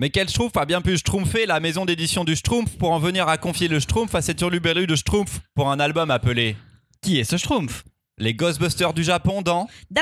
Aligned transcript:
Mais 0.00 0.10
quel 0.10 0.28
Schtroumpf 0.28 0.56
a 0.56 0.64
bien 0.64 0.80
pu 0.80 0.96
schtroumpfer 0.96 1.44
la 1.44 1.58
maison 1.58 1.84
d'édition 1.84 2.24
du 2.24 2.36
Schtroumpf 2.36 2.76
pour 2.78 2.92
en 2.92 3.00
venir 3.00 3.26
à 3.26 3.36
confier 3.36 3.66
le 3.66 3.80
Schtroumpf 3.80 4.14
à 4.14 4.22
cette 4.22 4.40
hurluberlu 4.40 4.86
de 4.86 4.94
Schtroumpf 4.94 5.40
pour 5.56 5.72
un 5.72 5.80
album 5.80 6.12
appelé 6.12 6.54
Qui 7.02 7.18
est 7.18 7.24
ce 7.24 7.36
Schtroumpf? 7.36 7.82
Les 8.16 8.32
Ghostbusters 8.32 8.94
du 8.94 9.02
Japon 9.02 9.42
dans 9.42 9.66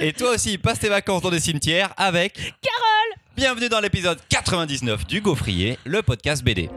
Et 0.00 0.12
toi 0.12 0.34
aussi, 0.34 0.58
passe 0.58 0.78
tes 0.78 0.88
vacances 0.88 1.22
dans 1.22 1.30
des 1.30 1.40
cimetières 1.40 1.92
avec 1.96 2.34
Carole 2.34 3.16
Bienvenue 3.36 3.68
dans 3.68 3.80
l'épisode 3.80 4.20
99 4.28 5.08
du 5.08 5.20
Gaufrier, 5.20 5.76
le 5.84 6.02
podcast 6.02 6.44
BD. 6.44 6.70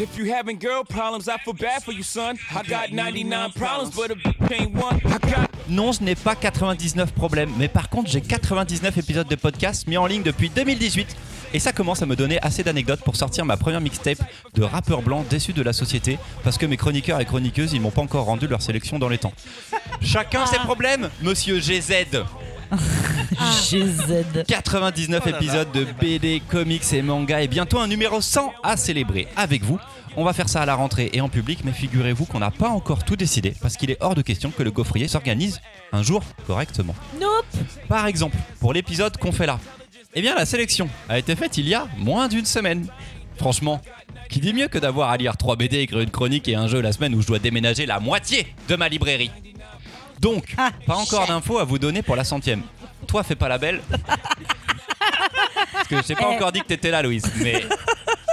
If 0.00 0.16
you 0.16 0.32
having 0.32 0.58
girl 0.58 0.82
problems, 0.82 1.28
I 1.28 1.36
feel 1.44 1.52
bad 1.52 1.82
for 1.82 1.92
you, 1.92 2.02
son. 2.02 2.38
I 2.50 2.62
got 2.66 2.90
99 2.90 3.52
problems, 3.52 3.94
but 3.94 4.10
a 4.10 4.54
ain't 4.54 4.74
one. 4.74 4.98
I 5.04 5.18
got 5.18 5.50
Non, 5.68 5.92
je 5.92 6.02
n'ai 6.02 6.14
pas 6.14 6.34
99 6.34 7.12
problèmes, 7.12 7.50
mais 7.58 7.68
par 7.68 7.90
contre, 7.90 8.10
j'ai 8.10 8.22
99 8.22 8.96
épisodes 8.96 9.28
de 9.28 9.36
podcast 9.36 9.86
mis 9.86 9.98
en 9.98 10.06
ligne 10.06 10.22
depuis 10.22 10.48
2018. 10.48 11.14
Et 11.52 11.58
ça 11.58 11.72
commence 11.72 12.00
à 12.00 12.06
me 12.06 12.16
donner 12.16 12.40
assez 12.40 12.62
d'anecdotes 12.62 13.02
pour 13.02 13.14
sortir 13.14 13.44
ma 13.44 13.58
première 13.58 13.82
mixtape 13.82 14.22
de 14.54 14.62
rappeurs 14.62 15.02
blancs 15.02 15.28
déçus 15.28 15.52
de 15.52 15.62
la 15.62 15.74
société 15.74 16.18
parce 16.44 16.56
que 16.56 16.64
mes 16.64 16.78
chroniqueurs 16.78 17.20
et 17.20 17.26
chroniqueuses, 17.26 17.74
ils 17.74 17.80
m'ont 17.80 17.90
pas 17.90 18.00
encore 18.00 18.24
rendu 18.24 18.46
leur 18.46 18.62
sélection 18.62 18.98
dans 18.98 19.08
les 19.10 19.18
temps. 19.18 19.34
Chacun 20.00 20.46
ses 20.46 20.60
problèmes, 20.60 21.10
monsieur 21.20 21.60
GZ. 21.60 22.24
GZ. 23.70 24.44
99 24.46 25.26
épisodes 25.26 25.72
de 25.72 25.86
BD, 26.00 26.42
comics 26.48 26.92
et 26.92 27.02
manga 27.02 27.42
et 27.42 27.48
bientôt 27.48 27.78
un 27.78 27.86
numéro 27.86 28.20
100 28.20 28.52
à 28.62 28.76
célébrer 28.76 29.28
avec 29.36 29.62
vous. 29.62 29.78
On 30.16 30.24
va 30.24 30.32
faire 30.32 30.48
ça 30.48 30.62
à 30.62 30.66
la 30.66 30.74
rentrée 30.74 31.10
et 31.12 31.20
en 31.20 31.28
public, 31.28 31.60
mais 31.64 31.72
figurez-vous 31.72 32.26
qu'on 32.26 32.40
n'a 32.40 32.50
pas 32.50 32.68
encore 32.68 33.04
tout 33.04 33.16
décidé 33.16 33.54
parce 33.60 33.76
qu'il 33.76 33.90
est 33.90 33.98
hors 34.00 34.14
de 34.14 34.22
question 34.22 34.50
que 34.50 34.62
le 34.62 34.70
gaufrier 34.70 35.06
s'organise 35.08 35.60
un 35.92 36.02
jour 36.02 36.22
correctement. 36.46 36.94
Nope. 37.20 37.46
Par 37.88 38.06
exemple, 38.06 38.36
pour 38.58 38.72
l'épisode 38.72 39.16
qu'on 39.16 39.32
fait 39.32 39.46
là, 39.46 39.60
eh 40.14 40.20
bien 40.20 40.34
la 40.34 40.46
sélection 40.46 40.88
a 41.08 41.18
été 41.18 41.36
faite 41.36 41.56
il 41.58 41.68
y 41.68 41.74
a 41.74 41.86
moins 41.96 42.28
d'une 42.28 42.46
semaine. 42.46 42.86
Franchement, 43.36 43.80
qui 44.28 44.40
dit 44.40 44.52
mieux 44.52 44.68
que 44.68 44.78
d'avoir 44.78 45.10
à 45.10 45.16
lire 45.16 45.36
3 45.36 45.56
BD, 45.56 45.78
écrire 45.78 46.00
une 46.00 46.10
chronique 46.10 46.48
et 46.48 46.56
un 46.56 46.66
jeu 46.66 46.80
la 46.80 46.92
semaine 46.92 47.14
où 47.14 47.22
je 47.22 47.26
dois 47.26 47.38
déménager 47.38 47.86
la 47.86 48.00
moitié 48.00 48.46
de 48.68 48.76
ma 48.76 48.88
librairie? 48.88 49.30
Donc, 50.20 50.54
Ah, 50.58 50.70
pas 50.86 50.96
encore 50.96 51.26
d'infos 51.26 51.58
à 51.58 51.64
vous 51.64 51.78
donner 51.78 52.02
pour 52.02 52.14
la 52.14 52.24
centième. 52.24 52.62
Toi, 53.06 53.22
fais 53.22 53.34
pas 53.36 53.48
la 53.48 53.56
belle. 53.58 53.80
Parce 55.72 55.88
que 55.88 55.96
je 55.96 56.02
t'ai 56.02 56.14
pas 56.14 56.28
Eh. 56.30 56.34
encore 56.36 56.52
dit 56.52 56.60
que 56.60 56.66
t'étais 56.66 56.90
là, 56.90 57.02
Louise, 57.02 57.24
mais 57.36 57.64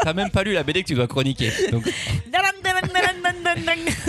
t'as 0.03 0.13
même 0.13 0.29
pas 0.29 0.43
lu 0.43 0.51
la 0.53 0.63
BD 0.63 0.83
que 0.83 0.87
tu 0.89 0.95
dois 0.95 1.07
chroniquer. 1.07 1.51
Donc, 1.71 1.83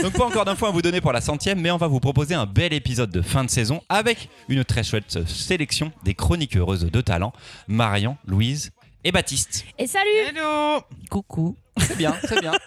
donc 0.02 0.12
pas 0.12 0.24
encore 0.24 0.44
d'infos 0.44 0.66
à 0.66 0.70
vous 0.70 0.82
donner 0.82 1.00
pour 1.00 1.12
la 1.12 1.20
centième, 1.20 1.60
mais 1.60 1.70
on 1.70 1.76
va 1.76 1.86
vous 1.86 2.00
proposer 2.00 2.34
un 2.34 2.46
bel 2.46 2.72
épisode 2.72 3.10
de 3.10 3.22
fin 3.22 3.44
de 3.44 3.50
saison 3.50 3.80
avec 3.88 4.28
une 4.48 4.64
très 4.64 4.82
chouette 4.82 5.24
sélection 5.26 5.92
des 6.04 6.14
chroniques 6.14 6.56
heureuses 6.56 6.84
de 6.84 7.00
talent, 7.00 7.32
Marion, 7.68 8.16
Louise 8.26 8.70
et 9.04 9.12
Baptiste. 9.12 9.64
Et 9.78 9.86
salut 9.86 10.10
Hello 10.28 10.82
Coucou. 11.10 11.56
C'est 11.78 11.96
bien, 11.96 12.14
c'est 12.28 12.40
bien. 12.40 12.52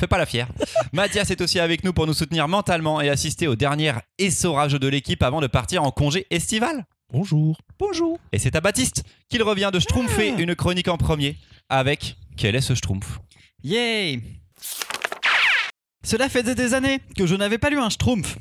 Fais 0.00 0.06
pas 0.06 0.16
la 0.16 0.24
fière. 0.24 0.48
Mathias 0.94 1.30
est 1.30 1.42
aussi 1.42 1.60
avec 1.60 1.84
nous 1.84 1.92
pour 1.92 2.06
nous 2.06 2.14
soutenir 2.14 2.48
mentalement 2.48 3.02
et 3.02 3.10
assister 3.10 3.46
au 3.46 3.54
dernier 3.54 3.92
essorage 4.16 4.72
de 4.72 4.88
l'équipe 4.88 5.22
avant 5.22 5.42
de 5.42 5.46
partir 5.46 5.82
en 5.82 5.90
congé 5.90 6.26
estival. 6.30 6.86
Bonjour. 7.12 7.58
Bonjour. 7.78 8.18
Et 8.32 8.38
c'est 8.38 8.56
à 8.56 8.62
Baptiste 8.62 9.02
qu'il 9.28 9.42
revient 9.42 9.68
de 9.70 9.78
schtroumpfer 9.78 10.28
une 10.38 10.54
chronique 10.54 10.88
en 10.88 10.96
premier 10.96 11.36
avec 11.68 12.16
Quel 12.38 12.56
est 12.56 12.62
ce 12.62 12.74
schtroumpf? 12.74 13.18
Yay 13.62 14.22
Cela 16.02 16.30
faisait 16.30 16.54
des 16.54 16.72
années 16.72 17.00
que 17.14 17.26
je 17.26 17.34
n'avais 17.34 17.58
pas 17.58 17.68
lu 17.68 17.78
un 17.78 17.90
Schtroumpf. 17.90 18.38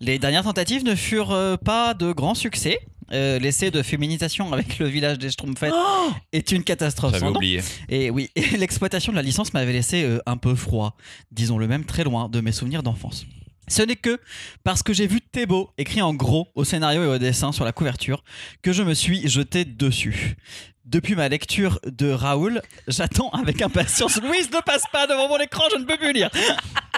Les 0.00 0.18
dernières 0.18 0.44
tentatives 0.44 0.84
ne 0.84 0.94
furent 0.94 1.32
euh, 1.32 1.58
pas 1.58 1.92
de 1.92 2.12
grands 2.12 2.34
succès. 2.34 2.78
Euh, 3.12 3.38
L'essai 3.38 3.70
de 3.70 3.82
féminisation 3.82 4.52
avec 4.52 4.78
le 4.78 4.86
village 4.86 5.18
des 5.18 5.30
Schtroumpfettes 5.30 5.74
est 6.32 6.52
une 6.52 6.62
catastrophe. 6.62 7.12
J'avais 7.12 7.26
oublié. 7.26 7.62
Et 7.88 8.10
oui, 8.10 8.30
l'exploitation 8.58 9.12
de 9.12 9.16
la 9.16 9.22
licence 9.22 9.52
m'avait 9.54 9.72
laissé 9.72 10.04
euh, 10.04 10.20
un 10.26 10.36
peu 10.36 10.54
froid, 10.54 10.96
disons-le 11.30 11.66
même 11.66 11.84
très 11.84 12.04
loin 12.04 12.28
de 12.28 12.40
mes 12.40 12.52
souvenirs 12.52 12.82
d'enfance. 12.82 13.26
Ce 13.68 13.82
n'est 13.82 13.96
que 13.96 14.18
parce 14.64 14.82
que 14.82 14.92
j'ai 14.92 15.06
vu 15.06 15.20
Thébault 15.20 15.70
écrit 15.76 16.00
en 16.00 16.14
gros 16.14 16.48
au 16.54 16.64
scénario 16.64 17.04
et 17.04 17.06
au 17.06 17.18
dessin 17.18 17.52
sur 17.52 17.64
la 17.64 17.72
couverture 17.72 18.24
que 18.62 18.72
je 18.72 18.82
me 18.82 18.94
suis 18.94 19.28
jeté 19.28 19.64
dessus. 19.64 20.36
Depuis 20.86 21.14
ma 21.14 21.28
lecture 21.28 21.78
de 21.84 22.10
Raoul, 22.10 22.62
j'attends 22.86 23.28
avec 23.30 23.60
impatience. 23.60 24.22
Louise, 24.22 24.50
ne 24.50 24.62
passe 24.62 24.84
pas 24.90 25.06
devant 25.06 25.28
mon 25.28 25.38
écran, 25.38 25.64
je 25.70 25.76
ne 25.76 25.84
peux 25.84 25.98
plus 25.98 26.14
lire. 26.14 26.30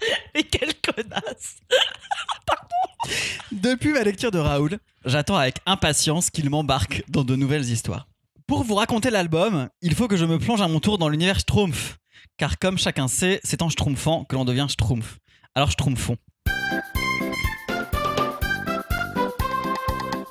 Mais 0.34 0.42
quelle 0.42 0.74
connasse 0.80 1.56
Depuis 3.52 3.92
ma 3.92 4.02
lecture 4.02 4.30
de 4.30 4.38
Raoul, 4.38 4.78
j'attends 5.04 5.36
avec 5.36 5.58
impatience 5.66 6.30
qu'il 6.30 6.50
m'embarque 6.50 7.04
dans 7.08 7.24
de 7.24 7.36
nouvelles 7.36 7.68
histoires. 7.70 8.06
Pour 8.46 8.62
vous 8.64 8.74
raconter 8.76 9.10
l'album, 9.10 9.68
il 9.82 9.94
faut 9.94 10.08
que 10.08 10.16
je 10.16 10.24
me 10.24 10.38
plonge 10.38 10.60
à 10.60 10.68
mon 10.68 10.80
tour 10.80 10.98
dans 10.98 11.08
l'univers 11.08 11.38
Schtroumpf. 11.40 11.98
Car 12.36 12.58
comme 12.58 12.78
chacun 12.78 13.08
sait, 13.08 13.40
c'est 13.42 13.62
en 13.62 13.70
schtroumpfant 13.70 14.24
que 14.24 14.36
l'on 14.36 14.44
devient 14.44 14.66
schtroumpf. 14.68 15.18
Alors 15.54 15.70
schtroumpfons. 15.70 16.16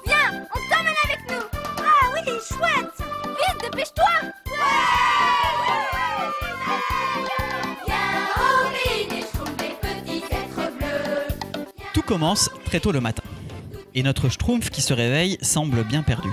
Viens, 0.06 0.48
on 0.54 0.70
t'emmène 0.70 0.96
avec 1.04 1.20
nous 1.30 1.60
Ah 1.80 2.12
oui, 2.14 2.22
chouette 2.48 3.08
Vite, 3.24 3.62
dépêche-toi 3.64 4.06
commence 12.06 12.50
très 12.66 12.80
tôt 12.80 12.92
le 12.92 13.02
matin. 13.02 13.24
Et 13.94 14.04
notre 14.04 14.30
schtroumpf 14.30 14.70
qui 14.70 14.82
se 14.82 14.94
réveille 14.94 15.38
semble 15.42 15.84
bien 15.84 16.04
perdu. 16.04 16.30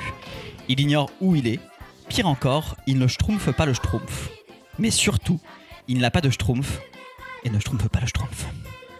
Il 0.68 0.80
ignore 0.80 1.10
où 1.20 1.34
il 1.34 1.46
est. 1.46 1.60
Pire 2.08 2.26
encore, 2.26 2.76
il 2.86 2.98
ne 2.98 3.06
schtroumpfe 3.06 3.50
pas 3.52 3.66
le 3.66 3.74
schtroumpf. 3.74 4.30
Mais 4.78 4.90
surtout, 4.90 5.40
il 5.88 5.98
n'a 5.98 6.10
pas 6.10 6.20
de 6.20 6.30
schtroumpf 6.30 6.80
et 7.44 7.50
ne 7.50 7.58
schtroumpfe 7.58 7.88
pas 7.88 8.00
le 8.00 8.06
schtroumpf. 8.06 8.46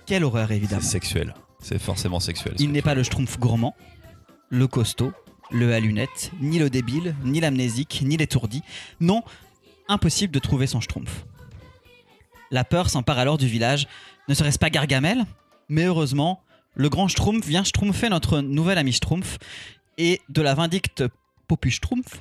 Quelle 0.07 0.25
horreur 0.25 0.49
C'est 0.49 0.57
évidemment. 0.57 0.83
sexuel. 0.83 1.35
C'est 1.61 1.79
forcément 1.81 2.21
sexuel. 2.21 2.55
Il 2.59 2.73
n'est 2.73 2.83
pas 2.83 2.95
le 2.95 3.03
schtroumpf 3.05 3.39
gourmand, 3.39 3.77
le 4.49 4.67
costaud, 4.67 5.13
le 5.51 5.75
à 5.75 5.81
lunettes, 5.81 6.33
ni 6.41 6.59
le 6.59 6.71
débile, 6.71 7.15
ni 7.25 7.41
l'amnésique, 7.41 8.03
ni 8.05 8.17
l'étourdi. 8.17 8.63
Non, 9.01 9.23
impossible 9.89 10.33
de 10.33 10.39
trouver 10.39 10.67
son 10.67 10.81
schtroumpf. 10.81 11.25
La 12.51 12.65
peur 12.65 12.91
s'empare 12.91 13.19
alors 13.19 13.39
du 13.39 13.47
village. 13.47 13.87
Ne 14.29 14.35
serait-ce 14.35 14.59
pas 14.59 14.71
Gargamel? 14.71 15.25
Mais 15.69 15.85
heureusement, 15.85 16.43
le 16.75 16.89
grand 16.89 17.09
schtroumpf 17.09 17.47
vient 17.47 17.65
schtroumpfer 17.65 18.09
notre 18.09 18.41
nouvel 18.41 18.79
ami 18.79 18.93
schtroumpf 18.93 19.39
et 19.99 20.21
de 20.29 20.43
la 20.43 20.55
vindicte 20.55 21.05
Popu 21.49 21.71
schtroumpf. 21.71 22.19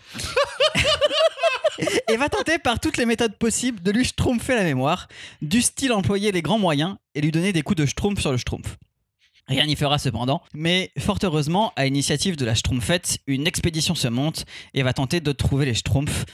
et 2.10 2.18
va 2.18 2.30
tenter 2.30 2.60
par 2.60 2.80
toutes 2.80 2.98
les 2.98 3.06
méthodes 3.06 3.36
possibles 3.38 3.82
de 3.82 3.92
lui 3.92 4.06
schtroumpfer 4.06 4.56
la 4.56 4.64
mémoire, 4.64 5.08
du 5.42 5.62
style 5.62 5.94
employer 5.94 6.32
les 6.32 6.42
grands 6.42 6.60
moyens 6.60 6.98
et 7.16 7.22
lui 7.22 7.32
donner 7.32 7.54
des 7.54 7.62
coups 7.62 7.78
de 7.78 7.86
schtroumpf 7.86 8.20
sur 8.20 8.32
le 8.32 8.38
schtroumpf. 8.38 8.78
Rien 9.48 9.66
n'y 9.66 9.76
fera 9.76 9.98
cependant, 9.98 10.42
mais 10.54 10.92
fort 11.00 11.18
heureusement, 11.24 11.74
à 11.76 11.84
l'initiative 11.86 12.38
de 12.38 12.46
la 12.46 12.56
Schtroumpfette, 12.56 13.20
une 13.28 13.48
expédition 13.48 13.96
se 13.96 14.08
monte 14.08 14.46
et 14.74 14.84
va 14.84 14.94
tenter 14.94 15.20
de 15.20 15.32
trouver 15.32 15.66
les 15.66 15.74
Schtroumpfs 15.74 16.26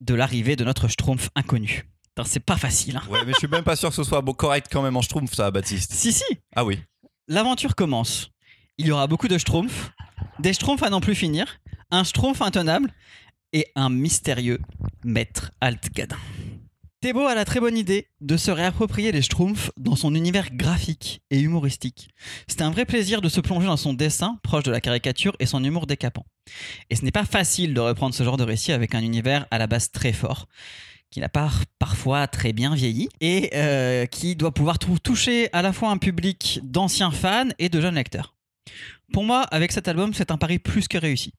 de 0.00 0.14
l'arrivée 0.14 0.56
de 0.56 0.64
notre 0.64 0.88
Schtroumpf 0.88 1.28
inconnu. 1.34 1.84
Putain, 2.14 2.24
C'est 2.24 2.40
pas 2.40 2.56
facile. 2.56 2.96
hein. 2.96 3.02
Ouais, 3.10 3.24
mais 3.26 3.32
je 3.32 3.38
suis 3.38 3.48
même 3.48 3.64
pas 3.64 3.76
sûr 3.76 3.88
que 3.90 3.94
ce 3.94 4.04
soit 4.04 4.20
beau, 4.20 4.34
correct 4.34 4.68
quand 4.70 4.82
même 4.82 4.96
en 4.96 5.02
schtroumpf, 5.02 5.34
ça, 5.34 5.50
Baptiste. 5.50 5.92
Si, 5.92 6.12
si, 6.12 6.24
Ah 6.54 6.64
oui. 6.64 6.78
L'aventure 7.32 7.74
commence. 7.74 8.30
Il 8.76 8.86
y 8.86 8.90
aura 8.90 9.06
beaucoup 9.06 9.28
de 9.28 9.38
Schtroumpfs, 9.38 9.92
des 10.38 10.52
Schtroumpfs 10.52 10.82
à 10.82 10.90
n'en 10.90 11.00
plus 11.00 11.14
finir, 11.14 11.60
un 11.90 12.04
Schtroumpf 12.04 12.42
intenable 12.42 12.92
et 13.54 13.68
un 13.74 13.88
mystérieux 13.88 14.60
maître 15.02 15.50
Altgadin. 15.60 16.18
Thébault 17.00 17.26
a 17.26 17.34
la 17.34 17.44
très 17.44 17.58
bonne 17.58 17.76
idée 17.76 18.08
de 18.20 18.36
se 18.36 18.50
réapproprier 18.50 19.12
les 19.12 19.22
Schtroumpfs 19.22 19.72
dans 19.78 19.96
son 19.96 20.14
univers 20.14 20.50
graphique 20.52 21.22
et 21.30 21.40
humoristique. 21.40 22.10
C'est 22.48 22.62
un 22.62 22.70
vrai 22.70 22.84
plaisir 22.84 23.22
de 23.22 23.30
se 23.30 23.40
plonger 23.40 23.66
dans 23.66 23.78
son 23.78 23.94
dessin, 23.94 24.38
proche 24.42 24.64
de 24.64 24.70
la 24.70 24.82
caricature, 24.82 25.34
et 25.40 25.46
son 25.46 25.64
humour 25.64 25.86
décapant. 25.86 26.26
Et 26.90 26.96
ce 26.96 27.04
n'est 27.04 27.10
pas 27.10 27.24
facile 27.24 27.72
de 27.72 27.80
reprendre 27.80 28.14
ce 28.14 28.22
genre 28.22 28.36
de 28.36 28.44
récit 28.44 28.72
avec 28.72 28.94
un 28.94 29.00
univers 29.00 29.46
à 29.50 29.58
la 29.58 29.66
base 29.66 29.90
très 29.90 30.12
fort, 30.12 30.48
qui 31.12 31.20
n'a 31.20 31.28
pas 31.28 31.50
parfois 31.78 32.26
très 32.26 32.52
bien 32.52 32.74
vieilli, 32.74 33.08
et 33.20 33.50
euh, 33.54 34.06
qui 34.06 34.34
doit 34.34 34.52
pouvoir 34.52 34.80
tou- 34.80 34.98
toucher 34.98 35.48
à 35.52 35.62
la 35.62 35.72
fois 35.72 35.90
un 35.90 35.98
public 35.98 36.58
d'anciens 36.64 37.12
fans 37.12 37.50
et 37.60 37.68
de 37.68 37.80
jeunes 37.80 37.94
lecteurs. 37.94 38.34
Pour 39.12 39.22
moi, 39.22 39.42
avec 39.42 39.70
cet 39.70 39.86
album, 39.86 40.14
c'est 40.14 40.30
un 40.32 40.38
pari 40.38 40.58
plus 40.58 40.88
que 40.88 40.98
réussi. 40.98 41.34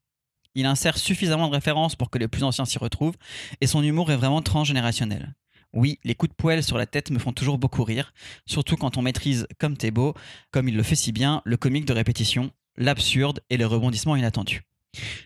Il 0.55 0.67
insère 0.67 0.97
suffisamment 0.97 1.47
de 1.47 1.55
références 1.55 1.95
pour 1.95 2.11
que 2.11 2.19
les 2.19 2.27
plus 2.27 2.43
anciens 2.43 2.65
s'y 2.65 2.77
retrouvent, 2.77 3.17
et 3.59 3.67
son 3.67 3.83
humour 3.83 4.11
est 4.11 4.15
vraiment 4.15 4.43
transgénérationnel. 4.43 5.33
Oui, 5.73 5.99
les 6.03 6.13
coups 6.13 6.29
de 6.29 6.35
poêle 6.35 6.63
sur 6.63 6.77
la 6.77 6.85
tête 6.85 7.09
me 7.09 7.17
font 7.17 7.33
toujours 7.33 7.57
beaucoup 7.57 7.83
rire, 7.83 8.13
surtout 8.45 8.77
quand 8.77 8.95
on 8.97 9.01
maîtrise, 9.01 9.47
comme 9.59 9.75
Thébault, 9.75 10.13
comme 10.51 10.69
il 10.69 10.77
le 10.77 10.83
fait 10.83 10.95
si 10.95 11.11
bien, 11.11 11.41
le 11.45 11.57
comique 11.57 11.85
de 11.85 11.93
répétition, 11.93 12.51
l'absurde 12.77 13.39
et 13.49 13.57
les 13.57 13.65
rebondissements 13.65 14.15
inattendus. 14.15 14.61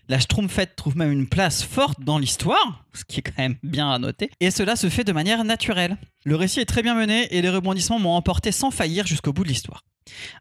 La 0.08 0.18
Schtroumpfette 0.18 0.76
trouve 0.76 0.96
même 0.96 1.12
une 1.12 1.28
place 1.28 1.62
forte 1.62 2.00
dans 2.00 2.18
l'histoire, 2.18 2.84
ce 2.94 3.04
qui 3.04 3.20
est 3.20 3.22
quand 3.22 3.38
même 3.38 3.56
bien 3.62 3.90
à 3.90 3.98
noter, 3.98 4.30
et 4.40 4.50
cela 4.50 4.76
se 4.76 4.88
fait 4.88 5.04
de 5.04 5.12
manière 5.12 5.44
naturelle. 5.44 5.96
Le 6.24 6.36
récit 6.36 6.60
est 6.60 6.64
très 6.64 6.82
bien 6.82 6.94
mené 6.94 7.28
et 7.34 7.42
les 7.42 7.50
rebondissements 7.50 7.98
m'ont 7.98 8.14
emporté 8.14 8.52
sans 8.52 8.70
faillir 8.70 9.06
jusqu'au 9.06 9.32
bout 9.32 9.44
de 9.44 9.48
l'histoire. 9.48 9.84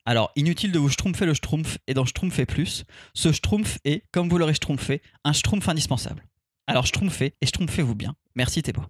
Alors, 0.06 0.32
inutile 0.36 0.72
de 0.72 0.80
vous 0.80 0.90
schtroumpfer 0.90 1.26
le 1.26 1.34
schtroumpf 1.34 1.78
et 1.88 1.94
d'en 1.94 2.06
schtroumpfer 2.06 2.46
plus, 2.46 2.86
ce 3.14 3.32
schtroumpf 3.32 3.80
est, 3.84 4.04
comme 4.12 4.30
vous 4.30 4.38
l'aurez 4.38 4.54
schtroumpfé, 4.54 5.02
un 5.24 5.34
schtroumpf 5.34 5.68
indispensable. 5.68 6.24
Alors 6.68 6.86
schtroumpfez 6.86 7.36
et 7.42 7.46
schtroumpfez-vous 7.46 7.96
bien. 7.96 8.16
Merci 8.36 8.62
Thébo. 8.62 8.82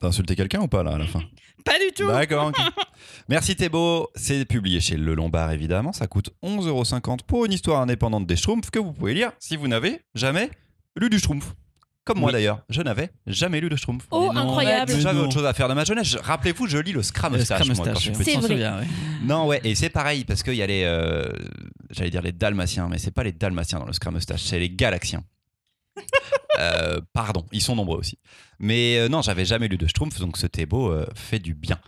T'as 0.00 0.08
insulté 0.08 0.36
quelqu'un 0.36 0.60
ou 0.60 0.68
pas 0.68 0.82
là 0.82 0.92
à 0.92 0.98
la 0.98 1.06
fin 1.06 1.22
Pas 1.64 1.78
du 1.78 1.92
tout 1.94 2.06
D'accord. 2.06 2.52
Merci 3.28 3.56
Thébo. 3.56 4.08
C'est 4.14 4.44
publié 4.44 4.80
chez 4.80 4.96
Le 4.96 5.14
Lombard 5.14 5.52
évidemment. 5.52 5.92
Ça 5.92 6.06
coûte 6.06 6.30
11,50€ 6.42 7.20
pour 7.26 7.46
une 7.46 7.52
histoire 7.52 7.80
indépendante 7.80 8.26
des 8.26 8.36
Schtroumpfs 8.36 8.70
que 8.70 8.78
vous 8.78 8.92
pouvez 8.92 9.14
lire 9.14 9.32
si 9.38 9.56
vous 9.56 9.68
n'avez 9.68 10.00
jamais 10.14 10.50
lu 10.96 11.08
du 11.10 11.18
Schtroumpf. 11.18 11.54
Comme 12.04 12.20
moi 12.20 12.30
d'ailleurs, 12.30 12.60
je 12.68 12.82
n'avais 12.82 13.10
jamais 13.26 13.60
lu 13.60 13.68
de 13.68 13.74
Schtroumpf. 13.74 14.06
Oh, 14.12 14.30
non. 14.32 14.42
incroyable. 14.42 14.92
J'avais 15.00 15.18
autre 15.18 15.32
chose 15.32 15.44
à 15.46 15.52
faire 15.54 15.68
de 15.68 15.74
ma 15.74 15.82
jeunesse. 15.84 16.06
Je- 16.06 16.18
Rappelez-vous, 16.18 16.68
je 16.68 16.78
lis 16.78 16.92
le 16.92 17.02
Scrum 17.02 17.32
Mustache, 17.32 17.68
on 17.68 17.74
C'est 18.22 18.36
vrai. 18.36 18.54
ouais. 18.54 18.86
Non, 19.24 19.46
ouais, 19.48 19.60
et 19.64 19.74
c'est 19.74 19.88
pareil 19.90 20.24
parce 20.24 20.44
qu'il 20.44 20.54
y 20.54 20.62
a 20.62 20.66
les. 20.68 20.84
euh, 20.84 21.26
J'allais 21.90 22.10
dire 22.10 22.22
les 22.22 22.30
Dalmatiens, 22.32 22.86
mais 22.88 22.98
c'est 22.98 23.10
pas 23.10 23.24
les 23.24 23.32
Dalmatiens 23.32 23.80
dans 23.80 23.86
le 23.86 23.92
Scrum 23.92 24.14
Mustache, 24.14 24.42
c'est 24.42 24.58
les 24.60 24.70
Galaxiens. 24.70 25.24
Euh, 26.58 27.00
pardon, 27.12 27.44
ils 27.52 27.62
sont 27.62 27.76
nombreux 27.76 27.98
aussi. 27.98 28.18
Mais 28.58 28.98
euh, 28.98 29.08
non, 29.08 29.22
j'avais 29.22 29.44
jamais 29.44 29.68
lu 29.68 29.76
de 29.76 29.86
Schtroumpf, 29.86 30.18
donc 30.20 30.36
ce 30.38 30.46
Thébo 30.46 30.90
euh, 30.90 31.06
fait 31.14 31.38
du 31.38 31.54
bien. 31.54 31.78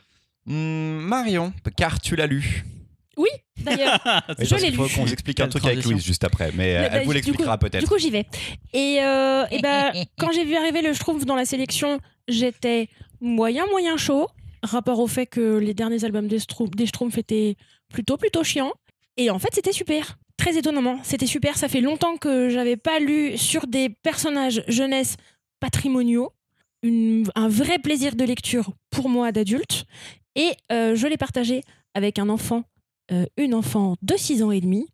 Hmm, 0.46 0.98
Marion, 1.00 1.52
car 1.76 2.00
tu 2.00 2.16
l'as 2.16 2.26
lu. 2.26 2.64
D'ailleurs, 3.58 3.98
Oui, 4.28 4.34
Je 4.44 4.50
parce 4.50 4.62
l'ai 4.62 4.68
qu'il 4.68 4.76
faut 4.76 4.86
lu. 4.86 4.94
qu'on 4.94 5.04
vous 5.04 5.12
explique 5.12 5.40
un 5.40 5.48
truc 5.48 5.64
avec. 5.64 5.84
Louise 5.84 6.04
juste 6.04 6.22
après, 6.24 6.52
mais 6.54 6.68
elle 6.68 6.90
bah, 6.92 6.98
vous 7.02 7.08
du 7.10 7.14
l'expliquera 7.14 7.58
peut-être. 7.58 7.82
Du 7.82 7.88
coup, 7.88 7.98
j'y 7.98 8.10
vais. 8.10 8.26
Et, 8.72 8.98
euh, 9.02 9.44
et 9.50 9.60
ben, 9.60 9.92
quand 10.18 10.30
j'ai 10.32 10.44
vu 10.44 10.54
arriver 10.54 10.82
le 10.82 10.92
Schtroumpf 10.92 11.24
dans 11.24 11.34
la 11.34 11.44
sélection, 11.44 11.98
j'étais 12.28 12.88
moyen, 13.20 13.66
moyen 13.66 13.96
chaud, 13.96 14.28
rapport 14.62 15.00
au 15.00 15.08
fait 15.08 15.26
que 15.26 15.58
les 15.58 15.74
derniers 15.74 16.04
albums 16.04 16.28
des 16.28 16.38
Schtroumpfs, 16.38 16.76
des 16.76 16.86
Schtroumpfs 16.86 17.18
étaient 17.18 17.56
plutôt, 17.92 18.16
plutôt 18.16 18.44
chiants. 18.44 18.72
Et 19.16 19.30
en 19.30 19.38
fait, 19.40 19.48
c'était 19.52 19.72
super. 19.72 20.16
Très 20.38 20.56
étonnamment, 20.56 20.98
c'était 21.02 21.26
super. 21.26 21.58
Ça 21.58 21.68
fait 21.68 21.80
longtemps 21.80 22.16
que 22.16 22.48
j'avais 22.48 22.76
pas 22.76 23.00
lu 23.00 23.36
sur 23.36 23.66
des 23.66 23.90
personnages 23.90 24.62
jeunesse 24.68 25.16
patrimoniaux. 25.60 26.32
Un 26.84 27.48
vrai 27.48 27.78
plaisir 27.80 28.14
de 28.14 28.24
lecture 28.24 28.70
pour 28.90 29.08
moi 29.08 29.32
d'adulte. 29.32 29.84
Et 30.36 30.52
euh, 30.70 30.94
je 30.94 31.08
l'ai 31.08 31.16
partagé 31.16 31.62
avec 31.94 32.20
un 32.20 32.28
enfant, 32.28 32.62
euh, 33.10 33.26
une 33.36 33.52
enfant 33.52 33.96
de 34.02 34.16
6 34.16 34.44
ans 34.44 34.52
et 34.52 34.60
demi, 34.60 34.86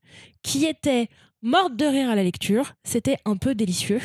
qui 0.43 0.64
était 0.64 1.08
morte 1.43 1.76
de 1.76 1.85
rire 1.85 2.08
à 2.08 2.14
la 2.14 2.25
lecture. 2.25 2.73
C'était 2.82 3.19
un 3.26 3.37
peu 3.37 3.55
délicieux. 3.55 4.00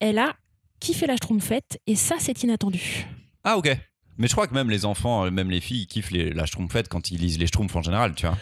Elle 0.00 0.18
a 0.18 0.34
kiffé 0.80 1.06
la 1.06 1.16
Schtroumpfette 1.16 1.78
et 1.86 1.94
ça, 1.94 2.16
c'est 2.18 2.42
inattendu. 2.42 3.06
Ah, 3.44 3.58
ok. 3.58 3.76
Mais 4.16 4.26
je 4.26 4.32
crois 4.32 4.46
que 4.46 4.54
même 4.54 4.70
les 4.70 4.86
enfants, 4.86 5.26
euh, 5.26 5.30
même 5.30 5.50
les 5.50 5.60
filles, 5.60 5.86
kiffent 5.86 6.12
la 6.12 6.46
Schtroumpfette 6.46 6.88
quand 6.88 7.10
ils 7.10 7.18
lisent 7.20 7.38
les 7.38 7.46
Schtroumpfs 7.46 7.76
en 7.76 7.82
général, 7.82 8.14
tu 8.14 8.26
vois. 8.26 8.38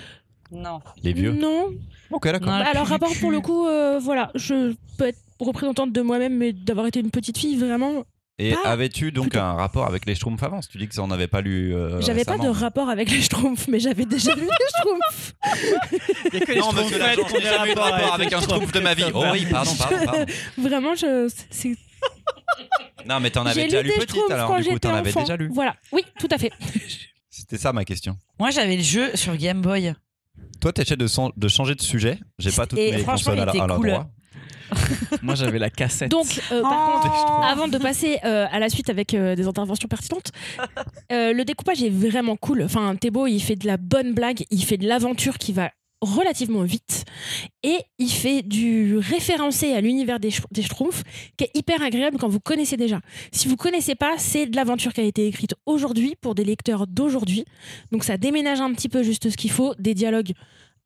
Non. 0.50 0.80
Les 1.02 1.12
vieux. 1.12 1.32
Non. 1.32 1.70
Ok, 2.10 2.24
d'accord. 2.24 2.48
Non, 2.48 2.58
Bah, 2.60 2.66
alors, 2.70 2.86
rapport 2.86 3.12
pour 3.20 3.30
le 3.30 3.40
coup, 3.40 3.66
euh, 3.66 3.98
voilà, 3.98 4.30
je 4.34 4.74
peux 4.96 5.06
être 5.08 5.18
représentante 5.40 5.92
de 5.92 6.00
moi-même, 6.00 6.36
mais 6.36 6.52
d'avoir 6.52 6.86
été 6.86 7.00
une 7.00 7.10
petite 7.10 7.36
fille, 7.38 7.56
vraiment, 7.56 8.04
Et 8.38 8.52
Pas 8.52 8.70
avais-tu 8.70 9.10
donc 9.12 9.30
plutôt. 9.30 9.40
un 9.40 9.54
rapport 9.54 9.84
avec 9.86 10.06
les 10.06 10.14
Schtroumpfs 10.14 10.42
avant? 10.42 10.60
Tu 10.60 10.78
dis 10.78 10.86
que 10.88 10.94
ça 10.94 11.02
en 11.02 11.10
avait 11.10 11.26
pas 11.26 11.40
lu. 11.40 11.74
euh, 11.74 12.00
j'avais 12.00 12.24
pas 12.24 12.38
de 12.38 12.48
rapport 12.48 12.88
avec 12.88 13.10
les 13.10 13.20
Schtroumpfs, 13.20 13.66
mais 13.68 13.80
j'avais 13.80 14.04
déjà 14.06 14.34
lu 14.34 14.42
les 14.42 14.68
Schtroumpfs. 14.78 15.34
Il 16.32 16.38
y 16.38 16.42
a 16.42 16.46
que 16.46 16.52
les 16.52 16.60
Non, 16.60 16.70
jamais 16.70 17.72
eu 17.72 17.74
de 17.74 17.78
rapports 17.80 17.84
rapport 17.92 18.14
avec 18.14 18.30
les 18.30 18.36
un 18.36 18.40
Schtroumpf 18.40 18.72
de 18.72 18.80
ma 18.80 18.94
vie. 18.94 19.02
Oh 19.06 19.08
Schtroumpfs. 19.08 19.32
oui, 19.32 19.46
pardon, 19.50 19.70
pardon, 19.76 20.04
pardon. 20.04 20.24
Vraiment, 20.58 20.94
je, 20.94 21.28
c'est 21.50 21.76
Non, 23.06 23.18
mais 23.20 23.30
t'en 23.30 23.44
avais 23.44 23.60
J'ai 23.62 23.66
déjà 23.66 23.82
lu 23.82 23.88
lu 23.88 23.94
petite 23.94 24.10
Schtroumpfs 24.10 24.30
alors, 24.32 24.48
quand 24.48 24.60
du 24.60 24.68
coup, 24.68 24.78
t'en 24.78 24.94
avais 24.94 25.12
déjà 25.12 25.36
lu. 25.36 25.50
Voilà, 25.52 25.74
oui, 25.92 26.02
tout 26.20 26.28
à 26.30 26.38
fait. 26.38 26.52
C'était 27.30 27.58
ça 27.58 27.72
ma 27.72 27.84
question. 27.84 28.16
Moi, 28.38 28.50
j'avais 28.50 28.76
le 28.76 28.82
jeu 28.82 29.10
sur 29.16 29.36
Game 29.36 29.62
Boy. 29.62 29.94
Toi, 30.60 30.72
t'essaies 30.72 30.96
de, 30.96 31.06
de 31.36 31.48
changer 31.48 31.74
de 31.74 31.82
sujet. 31.82 32.18
J'ai 32.38 32.50
pas 32.52 32.66
toutes 32.66 32.78
Et 32.78 32.92
mes 32.92 32.98
franchement, 32.98 33.32
consoles 33.32 33.38
à, 33.40 33.42
il 33.44 33.48
était 33.48 33.60
à 33.60 33.66
cool. 33.76 33.86
l'endroit. 33.88 34.10
Moi 35.22 35.34
j'avais 35.34 35.58
la 35.58 35.70
cassette. 35.70 36.10
Donc, 36.10 36.26
euh, 36.52 36.60
par 36.60 36.90
Oh. 36.94 37.00
contre, 37.00 37.46
avant 37.46 37.68
de 37.68 37.78
passer 37.78 38.18
euh, 38.24 38.44
à 38.50 38.58
la 38.58 38.68
suite 38.68 38.90
avec 38.90 39.14
euh, 39.14 39.34
des 39.34 39.46
interventions 39.46 39.88
pertinentes, 39.88 40.30
euh, 41.10 41.32
le 41.32 41.44
découpage 41.46 41.82
est 41.82 41.88
vraiment 41.88 42.36
cool. 42.36 42.62
Enfin, 42.62 42.94
Thébo, 42.96 43.26
il 43.26 43.40
fait 43.40 43.56
de 43.56 43.66
la 43.66 43.78
bonne 43.78 44.12
blague, 44.12 44.44
il 44.50 44.62
fait 44.62 44.76
de 44.76 44.86
l'aventure 44.86 45.38
qui 45.38 45.54
va 45.54 45.70
relativement 46.00 46.62
vite 46.62 47.04
et 47.62 47.78
il 47.98 48.10
fait 48.10 48.42
du 48.42 48.96
référencé 48.98 49.72
à 49.72 49.80
l'univers 49.80 50.20
des, 50.20 50.30
des 50.52 50.62
Schtroumpfs 50.62 51.02
qui 51.36 51.44
est 51.44 51.50
hyper 51.54 51.82
agréable 51.82 52.18
quand 52.18 52.28
vous 52.28 52.40
connaissez 52.40 52.76
déjà. 52.76 53.00
Si 53.32 53.48
vous 53.48 53.56
connaissez 53.56 53.94
pas, 53.94 54.16
c'est 54.18 54.46
de 54.46 54.56
l'aventure 54.56 54.92
qui 54.92 55.00
a 55.00 55.04
été 55.04 55.26
écrite 55.26 55.54
aujourd'hui 55.66 56.14
pour 56.20 56.34
des 56.34 56.44
lecteurs 56.44 56.86
d'aujourd'hui. 56.86 57.44
Donc 57.92 58.04
ça 58.04 58.16
déménage 58.16 58.60
un 58.60 58.72
petit 58.72 58.88
peu 58.88 59.02
juste 59.02 59.30
ce 59.30 59.36
qu'il 59.36 59.50
faut, 59.50 59.74
des 59.78 59.94
dialogues 59.94 60.32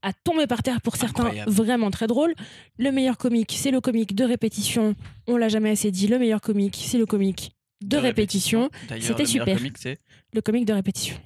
à 0.02 0.12
tomber 0.12 0.46
par 0.46 0.62
terre 0.62 0.80
pour 0.80 0.96
certains, 0.96 1.24
Incroyable. 1.24 1.50
vraiment 1.52 1.90
très 1.90 2.06
drôles. 2.06 2.34
Le 2.78 2.90
meilleur 2.90 3.16
comique, 3.18 3.54
c'est 3.56 3.70
le 3.70 3.80
comique 3.80 4.14
de 4.14 4.24
répétition. 4.24 4.94
On 5.28 5.36
l'a 5.36 5.48
jamais 5.48 5.70
assez 5.70 5.90
dit. 5.90 6.08
Le 6.08 6.18
meilleur 6.18 6.40
comique, 6.40 6.82
c'est 6.84 6.98
le 6.98 7.06
comique 7.06 7.52
de, 7.82 7.96
répétition. 7.96 8.68
C'était 9.00 9.26
super. 9.26 9.56
comique, 9.58 9.78
c'est- 9.78 9.98
Le 10.32 10.40
comique 10.40 10.64
de 10.64 10.72
répétition. 10.72 11.16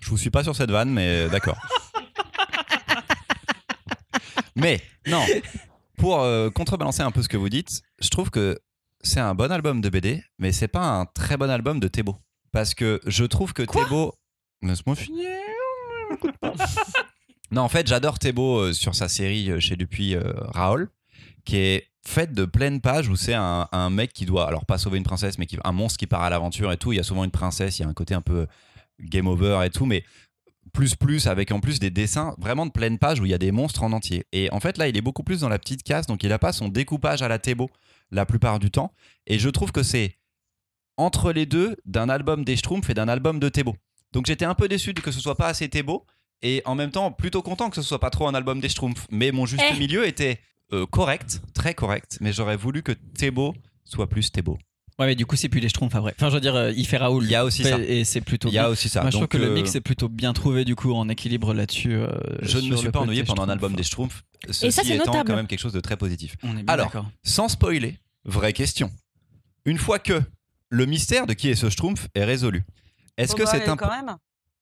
Je 0.00 0.10
vous 0.10 0.18
suis 0.18 0.30
pas 0.30 0.42
sur 0.42 0.56
cette 0.56 0.70
vanne, 0.70 0.90
mais 0.90 1.28
d'accord. 1.30 1.56
mais 4.56 4.80
non, 5.06 5.24
pour 5.96 6.20
euh, 6.20 6.50
contrebalancer 6.50 7.02
un 7.02 7.10
peu 7.10 7.22
ce 7.22 7.28
que 7.28 7.36
vous 7.36 7.48
dites, 7.48 7.82
je 8.00 8.08
trouve 8.08 8.30
que 8.30 8.58
c'est 9.02 9.20
un 9.20 9.34
bon 9.34 9.50
album 9.50 9.80
de 9.80 9.88
BD, 9.88 10.22
mais 10.38 10.52
c'est 10.52 10.68
pas 10.68 10.86
un 10.86 11.06
très 11.06 11.36
bon 11.36 11.50
album 11.50 11.80
de 11.80 11.88
Thébo. 11.88 12.16
Parce 12.52 12.74
que 12.74 13.00
je 13.06 13.24
trouve 13.24 13.52
que 13.52 13.62
Thébo. 13.62 14.14
Laisse-moi 14.62 14.94
finir. 14.94 15.28
non, 17.50 17.62
en 17.62 17.68
fait, 17.68 17.86
j'adore 17.86 18.18
Thébo 18.18 18.58
euh, 18.58 18.72
sur 18.72 18.94
sa 18.94 19.08
série 19.08 19.50
euh, 19.50 19.58
chez 19.58 19.76
Dupuis 19.76 20.14
euh, 20.14 20.32
Raoul, 20.54 20.90
qui 21.44 21.56
est 21.56 21.88
faite 22.06 22.32
de 22.32 22.44
pleines 22.44 22.80
pages 22.80 23.08
où 23.08 23.16
c'est 23.16 23.34
un, 23.34 23.68
un 23.72 23.90
mec 23.90 24.12
qui 24.12 24.26
doit, 24.26 24.46
alors 24.46 24.66
pas 24.66 24.78
sauver 24.78 24.98
une 24.98 25.04
princesse, 25.04 25.38
mais 25.38 25.46
qui, 25.46 25.58
un 25.64 25.72
monstre 25.72 25.98
qui 25.98 26.06
part 26.06 26.22
à 26.22 26.30
l'aventure 26.30 26.70
et 26.70 26.76
tout. 26.76 26.92
Il 26.92 26.96
y 26.96 27.00
a 27.00 27.04
souvent 27.04 27.24
une 27.24 27.30
princesse, 27.30 27.78
il 27.78 27.82
y 27.82 27.84
a 27.84 27.88
un 27.88 27.94
côté 27.94 28.14
un 28.14 28.22
peu 28.22 28.46
game 29.00 29.26
over 29.26 29.62
et 29.64 29.70
tout, 29.70 29.86
mais 29.86 30.04
plus 30.72 30.94
plus 30.94 31.26
avec 31.26 31.52
en 31.52 31.60
plus 31.60 31.78
des 31.80 31.90
dessins 31.90 32.34
vraiment 32.38 32.66
de 32.66 32.70
pleine 32.70 32.98
page 32.98 33.20
où 33.20 33.24
il 33.26 33.30
y 33.30 33.34
a 33.34 33.38
des 33.38 33.52
monstres 33.52 33.82
en 33.82 33.92
entier. 33.92 34.24
Et 34.32 34.50
en 34.52 34.60
fait 34.60 34.78
là, 34.78 34.88
il 34.88 34.96
est 34.96 35.00
beaucoup 35.02 35.22
plus 35.22 35.40
dans 35.40 35.48
la 35.48 35.58
petite 35.58 35.82
case, 35.82 36.06
donc 36.06 36.22
il 36.22 36.32
a 36.32 36.38
pas 36.38 36.52
son 36.52 36.68
découpage 36.68 37.22
à 37.22 37.28
la 37.28 37.38
Thébo 37.38 37.70
la 38.10 38.26
plupart 38.26 38.58
du 38.58 38.70
temps. 38.70 38.92
Et 39.26 39.38
je 39.38 39.48
trouve 39.48 39.72
que 39.72 39.82
c'est 39.82 40.18
entre 40.96 41.32
les 41.32 41.46
deux 41.46 41.76
d'un 41.84 42.08
album 42.08 42.44
des 42.44 42.56
Schtroumpfs 42.56 42.88
et 42.90 42.94
d'un 42.94 43.08
album 43.08 43.38
de 43.40 43.48
Thébo. 43.48 43.76
Donc 44.12 44.26
j'étais 44.26 44.44
un 44.44 44.54
peu 44.54 44.68
déçu 44.68 44.94
que 44.94 45.10
ce 45.10 45.20
soit 45.20 45.36
pas 45.36 45.48
assez 45.48 45.68
Thébo 45.68 46.06
et 46.42 46.62
en 46.64 46.74
même 46.74 46.90
temps 46.90 47.10
plutôt 47.12 47.42
content 47.42 47.70
que 47.70 47.76
ce 47.76 47.82
soit 47.82 48.00
pas 48.00 48.10
trop 48.10 48.28
un 48.28 48.34
album 48.34 48.60
des 48.60 48.68
Schtroumpfs. 48.68 49.06
Mais 49.10 49.32
mon 49.32 49.46
juste 49.46 49.64
Eh. 49.74 49.78
milieu 49.78 50.06
était 50.06 50.40
euh, 50.72 50.86
correct, 50.86 51.40
très 51.54 51.74
correct, 51.74 52.18
mais 52.20 52.32
j'aurais 52.32 52.56
voulu 52.56 52.82
que 52.82 52.92
Thébo 52.92 53.54
soit 53.84 54.08
plus 54.08 54.30
Thébo. 54.32 54.58
Ouais, 54.98 55.06
mais 55.06 55.14
du 55.14 55.24
coup, 55.26 55.36
c'est 55.36 55.48
plus 55.48 55.60
les 55.60 55.68
Schtroumpfs 55.68 55.94
après. 55.94 56.12
Enfin, 56.16 56.28
je 56.28 56.34
veux 56.34 56.40
dire, 56.40 56.54
euh, 56.54 56.72
il 56.76 56.86
fait 56.86 56.98
Raoul. 56.98 57.24
Il 57.24 57.30
y 57.30 57.34
a 57.34 57.44
aussi 57.44 57.62
Et- 57.62 57.64
ça. 57.64 57.78
Et 57.78 58.04
c'est 58.04 58.20
plutôt. 58.20 58.48
Il 58.48 58.54
y 58.54 58.58
a 58.58 58.68
aussi 58.68 58.88
ça. 58.88 59.00
Moi, 59.00 59.10
je 59.10 59.16
trouve 59.16 59.28
que 59.28 59.38
le 59.38 59.46
euh, 59.46 59.54
mix 59.54 59.74
est 59.74 59.80
plutôt 59.80 60.08
bien 60.08 60.32
trouvé 60.32 60.64
du 60.64 60.76
coup 60.76 60.92
en 60.92 61.08
équilibre 61.08 61.54
là-dessus. 61.54 61.94
euh, 61.94 62.08
je 62.42 62.58
ne 62.58 62.68
me 62.68 62.76
suis 62.76 62.90
pas 62.90 63.00
ennuyé 63.00 63.24
pendant 63.24 63.42
un 63.42 63.48
album 63.48 63.74
des 63.74 63.82
Schtroumpfs. 63.82 64.22
Ceci 64.46 64.70
ça, 64.72 64.82
c'est 64.84 64.94
étant 64.96 65.06
notable. 65.06 65.28
quand 65.30 65.36
même 65.36 65.46
quelque 65.46 65.60
chose 65.60 65.72
de 65.72 65.80
très 65.80 65.96
positif. 65.96 66.36
On 66.42 66.50
est 66.56 66.62
bien 66.62 66.64
Alors. 66.68 66.90
Sans 67.24 67.48
spoiler, 67.48 67.98
vraie 68.24 68.52
question. 68.52 68.90
Une 69.64 69.78
fois 69.78 69.98
que 69.98 70.20
le 70.68 70.86
mystère 70.86 71.26
de 71.26 71.32
qui 71.32 71.48
est 71.48 71.54
ce 71.54 71.70
Schtroumpf 71.70 72.08
est 72.14 72.24
résolu, 72.24 72.64
est-ce 73.16 73.34
que 73.34 73.46
c'est 73.46 73.68
un 73.68 73.76
quand 73.76 73.88
même. 73.88 74.16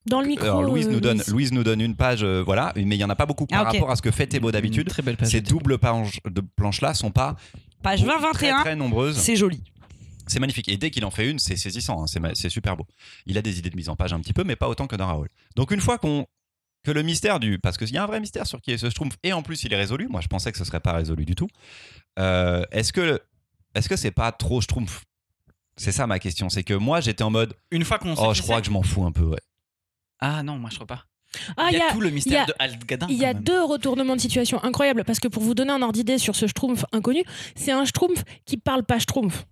Dans 0.07 0.21
le 0.23 0.27
micro. 0.29 0.45
alors 0.47 0.63
Louise 0.63 0.87
euh, 0.87 0.93
nous 0.93 1.01
donne 1.01 1.19
Louise. 1.19 1.29
Louise 1.29 1.53
nous 1.53 1.63
donne 1.63 1.81
une 1.83 1.95
page 1.95 2.21
euh, 2.25 2.43
voilà 2.43 2.73
mais 2.75 2.97
il 2.97 2.99
y 2.99 3.05
en 3.05 3.11
a 3.11 3.15
pas 3.15 3.27
beaucoup 3.27 3.47
par 3.47 3.61
Ah, 3.67 3.71
rapport 3.71 3.91
à 3.91 3.97
ce 3.97 4.01
que 4.03 4.11
fait 4.11 4.27
Thébo 4.27 4.51
d'habitude. 4.51 4.87
Une 4.87 4.91
Très 4.91 5.03
belle 5.03 5.19
page. 5.19 5.29
Ces 5.29 5.43
doubles 5.43 5.77
planches 5.77 6.21
de 6.25 6.41
planches 6.57 6.81
là 6.81 6.95
sont 6.95 7.11
pas 7.11 7.37
Page 7.83 8.01
très 8.03 8.51
20-21, 8.51 8.61
très 8.63 8.77
nombreuses. 8.77 9.19
c'est 9.19 9.37
joli. 9.37 9.63
C'est 10.31 10.41
magnifique 10.41 10.69
et 10.69 10.77
dès 10.77 10.91
qu'il 10.91 11.05
en 11.05 11.11
fait 11.11 11.29
une, 11.31 11.39
c'est 11.39 11.57
saisissant, 11.57 12.03
hein, 12.03 12.07
c'est 12.07 12.21
ma- 12.21 12.35
c'est 12.35 12.49
super 12.49 12.77
beau. 12.77 12.87
Il 13.27 13.37
a 13.37 13.43
des 13.43 13.59
idées 13.59 13.71
de 13.71 13.77
mise 13.77 13.89
en 13.89 13.97
page 13.97 14.13
un 14.13 14.21
petit 14.21 14.33
peu 14.33 14.45
mais 14.45 14.57
pas 14.57 14.69
autant 14.69 14.87
que 14.87 14.97
dans 14.97 15.07
Raoul. 15.07 15.29
Donc 15.57 15.71
une 15.73 15.81
fois 15.81 15.99
qu'on 15.99 16.27
que 16.83 16.91
le 16.93 17.03
mystère 17.03 17.41
du 17.41 17.59
parce 17.59 17.77
qu'il 17.77 17.91
y 17.91 17.99
a 17.99 18.03
un 18.03 18.07
vrai 18.07 18.21
mystère 18.21 18.47
sur 18.47 18.61
qui 18.63 18.71
est 18.73 18.79
ce 18.79 18.89
Schtroumpf 18.89 19.17
et 19.23 19.33
en 19.35 19.43
plus 19.43 19.65
il 19.65 19.73
est 19.73 19.77
résolu. 19.77 20.09
Moi 20.09 20.21
je 20.23 20.29
pensais 20.29 20.51
que 20.53 20.57
ce 20.59 20.65
serait 20.65 20.81
pas 20.81 20.93
résolu 20.93 21.25
du 21.27 21.35
tout. 21.35 21.49
Euh, 22.19 22.65
est-ce 22.71 22.93
que 22.93 23.21
est-ce 23.75 23.89
que 23.89 23.97
c'est 23.97 24.11
pas 24.13 24.33
trop 24.33 24.61
Schtroumpf? 24.61 25.05
C'est 25.77 25.93
ça 25.93 26.07
ma 26.07 26.19
question, 26.19 26.49
c'est 26.49 26.63
que 26.65 26.75
moi 26.75 27.01
j'étais 27.01 27.23
en 27.25 27.31
mode 27.31 27.55
Une 27.71 27.85
fois 27.85 27.99
qu'on 27.99 28.15
sait 28.15 28.23
oh 28.25 28.33
je 28.35 28.43
crois 28.43 28.61
que 28.61 28.67
je 28.67 28.71
m'en 28.73 28.83
fous 28.83 29.05
un 29.05 29.13
peu 29.13 29.25
ouais. 29.25 29.41
Ah 30.21 30.43
non, 30.43 30.59
moi 30.59 30.71
je 30.71 30.77
crois 30.77 30.87
pas. 30.87 31.05
Ah, 31.57 31.69
il 31.71 31.79
y 31.79 31.81
a, 31.81 31.93
tout 31.93 32.01
le 32.01 32.11
mystère 32.11 32.43
a- 32.43 32.47
de 32.47 32.55
Altgadin. 32.59 33.07
Il 33.09 33.17
y 33.17 33.25
a 33.25 33.35
deux 33.35 33.63
retournements 33.63 34.17
de 34.17 34.21
situation 34.21 34.63
incroyables 34.65 35.05
parce 35.05 35.21
que 35.21 35.29
pour 35.29 35.43
vous 35.43 35.55
donner 35.55 35.71
un 35.71 35.81
ordre 35.81 35.93
d'idée 35.95 36.19
sur 36.19 36.35
ce 36.35 36.47
Schtroumpf 36.49 36.85
inconnu, 36.93 37.23
c'est 37.55 37.71
un 37.73 37.85
Schtroumpf 37.85 38.25
qui 38.47 38.57
parle 38.57 38.85
pas 38.85 38.99
Schtroumpf. 38.99 39.47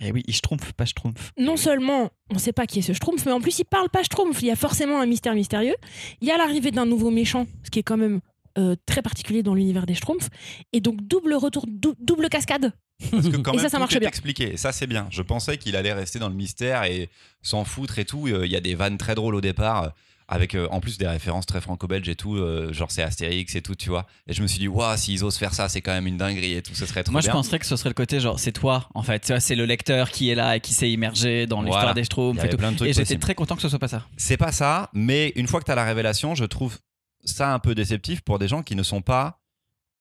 Eh 0.00 0.12
oui, 0.12 0.22
il 0.26 0.34
Schtroumpf, 0.34 0.72
pas 0.72 0.86
Schtroumpf. 0.86 1.32
Non 1.38 1.56
seulement 1.56 2.10
on 2.32 2.38
sait 2.38 2.52
pas 2.52 2.66
qui 2.66 2.78
est 2.78 2.82
ce 2.82 2.92
Schtroumpf, 2.92 3.24
mais 3.26 3.32
en 3.32 3.40
plus 3.40 3.58
il 3.58 3.64
parle 3.64 3.88
pas 3.90 4.02
Schtroumpf. 4.02 4.40
Il 4.42 4.46
y 4.46 4.50
a 4.50 4.56
forcément 4.56 5.00
un 5.00 5.06
mystère 5.06 5.34
mystérieux. 5.34 5.74
Il 6.20 6.28
y 6.28 6.30
a 6.30 6.36
l'arrivée 6.38 6.70
d'un 6.70 6.86
nouveau 6.86 7.10
méchant, 7.10 7.46
ce 7.64 7.70
qui 7.70 7.78
est 7.80 7.82
quand 7.82 7.96
même 7.98 8.20
euh, 8.58 8.74
très 8.86 9.02
particulier 9.02 9.42
dans 9.42 9.54
l'univers 9.54 9.86
des 9.86 9.94
Schtroumpfs. 9.94 10.28
Et 10.72 10.80
donc, 10.80 11.00
double 11.02 11.34
retour, 11.34 11.64
dou- 11.68 11.94
double 12.00 12.28
cascade. 12.28 12.72
Parce 13.10 13.28
que 13.28 13.36
quand 13.36 13.52
Et 13.52 13.56
même, 13.56 13.64
ça, 13.64 13.70
ça 13.70 13.76
tout 13.76 13.80
marche 13.82 13.96
est 13.96 14.00
bien. 14.00 14.08
expliqué. 14.08 14.56
Ça, 14.56 14.72
c'est 14.72 14.86
bien. 14.86 15.06
Je 15.10 15.22
pensais 15.22 15.56
qu'il 15.56 15.76
allait 15.76 15.92
rester 15.92 16.18
dans 16.18 16.28
le 16.28 16.34
mystère 16.34 16.84
et 16.84 17.08
s'en 17.42 17.64
foutre 17.64 17.98
et 17.98 18.04
tout. 18.04 18.26
Euh, 18.26 18.44
Il 18.46 18.52
y 18.52 18.56
a 18.56 18.60
des 18.60 18.74
vannes 18.74 18.98
très 18.98 19.14
drôles 19.14 19.34
au 19.34 19.40
départ. 19.40 19.92
Avec 20.32 20.54
euh, 20.54 20.68
en 20.70 20.78
plus 20.80 20.96
des 20.96 21.08
références 21.08 21.44
très 21.44 21.60
franco-belges 21.60 22.08
et 22.08 22.14
tout, 22.14 22.36
euh, 22.36 22.72
genre 22.72 22.90
c'est 22.92 23.02
Astérix 23.02 23.54
et 23.56 23.62
tout, 23.62 23.74
tu 23.74 23.88
vois. 23.90 24.06
Et 24.28 24.32
je 24.32 24.40
me 24.42 24.46
suis 24.46 24.60
dit, 24.60 24.68
waouh, 24.68 24.96
s'ils 24.96 25.24
osent 25.24 25.36
faire 25.36 25.52
ça, 25.52 25.68
c'est 25.68 25.80
quand 25.80 25.90
même 25.92 26.06
une 26.06 26.16
dinguerie 26.18 26.54
et 26.54 26.62
tout, 26.62 26.74
ce 26.74 26.86
serait 26.86 27.02
trop 27.02 27.10
Moi, 27.12 27.20
je 27.20 27.30
penserais 27.30 27.58
que 27.58 27.66
ce 27.66 27.74
serait 27.74 27.90
le 27.90 27.94
côté 27.94 28.20
genre, 28.20 28.38
c'est 28.38 28.52
toi, 28.52 28.88
en 28.94 29.02
fait. 29.02 29.18
Tu 29.20 29.32
vois, 29.32 29.40
C'est 29.40 29.56
le 29.56 29.64
lecteur 29.66 30.10
qui 30.10 30.30
est 30.30 30.36
là 30.36 30.54
et 30.56 30.60
qui 30.60 30.72
s'est 30.72 30.90
immergé 30.90 31.46
dans 31.46 31.62
l'histoire 31.62 31.82
Voilà. 31.82 31.94
des 31.94 32.02
Il 32.02 32.04
Schtroumpfs 32.04 32.42
y 32.42 32.46
et 32.46 32.48
tout. 32.48 32.56
plein 32.56 32.70
de 32.72 32.76
trucs 32.76 32.88
Et 32.88 32.92
j'étais 32.92 33.18
très 33.18 33.34
content 33.34 33.56
que 33.56 33.62
ce 33.62 33.68
soit 33.68 33.80
pas 33.80 33.88
ça. 33.88 34.06
C'est 34.16 34.36
pas 34.36 34.52
ça, 34.52 34.88
mais 34.94 35.32
une 35.34 35.48
fois 35.48 35.58
que 35.58 35.64
tu 35.64 35.72
as 35.72 35.74
la 35.74 35.84
révélation, 35.84 36.34
je 36.36 36.44
trouve 36.44 36.78
ça 37.24 37.52
un 37.52 37.58
peu 37.58 37.74
déceptif 37.74 38.20
pour 38.20 38.38
des 38.38 38.46
gens 38.48 38.62
qui 38.62 38.76
ne 38.76 38.82
sont 38.84 39.02
pas 39.02 39.40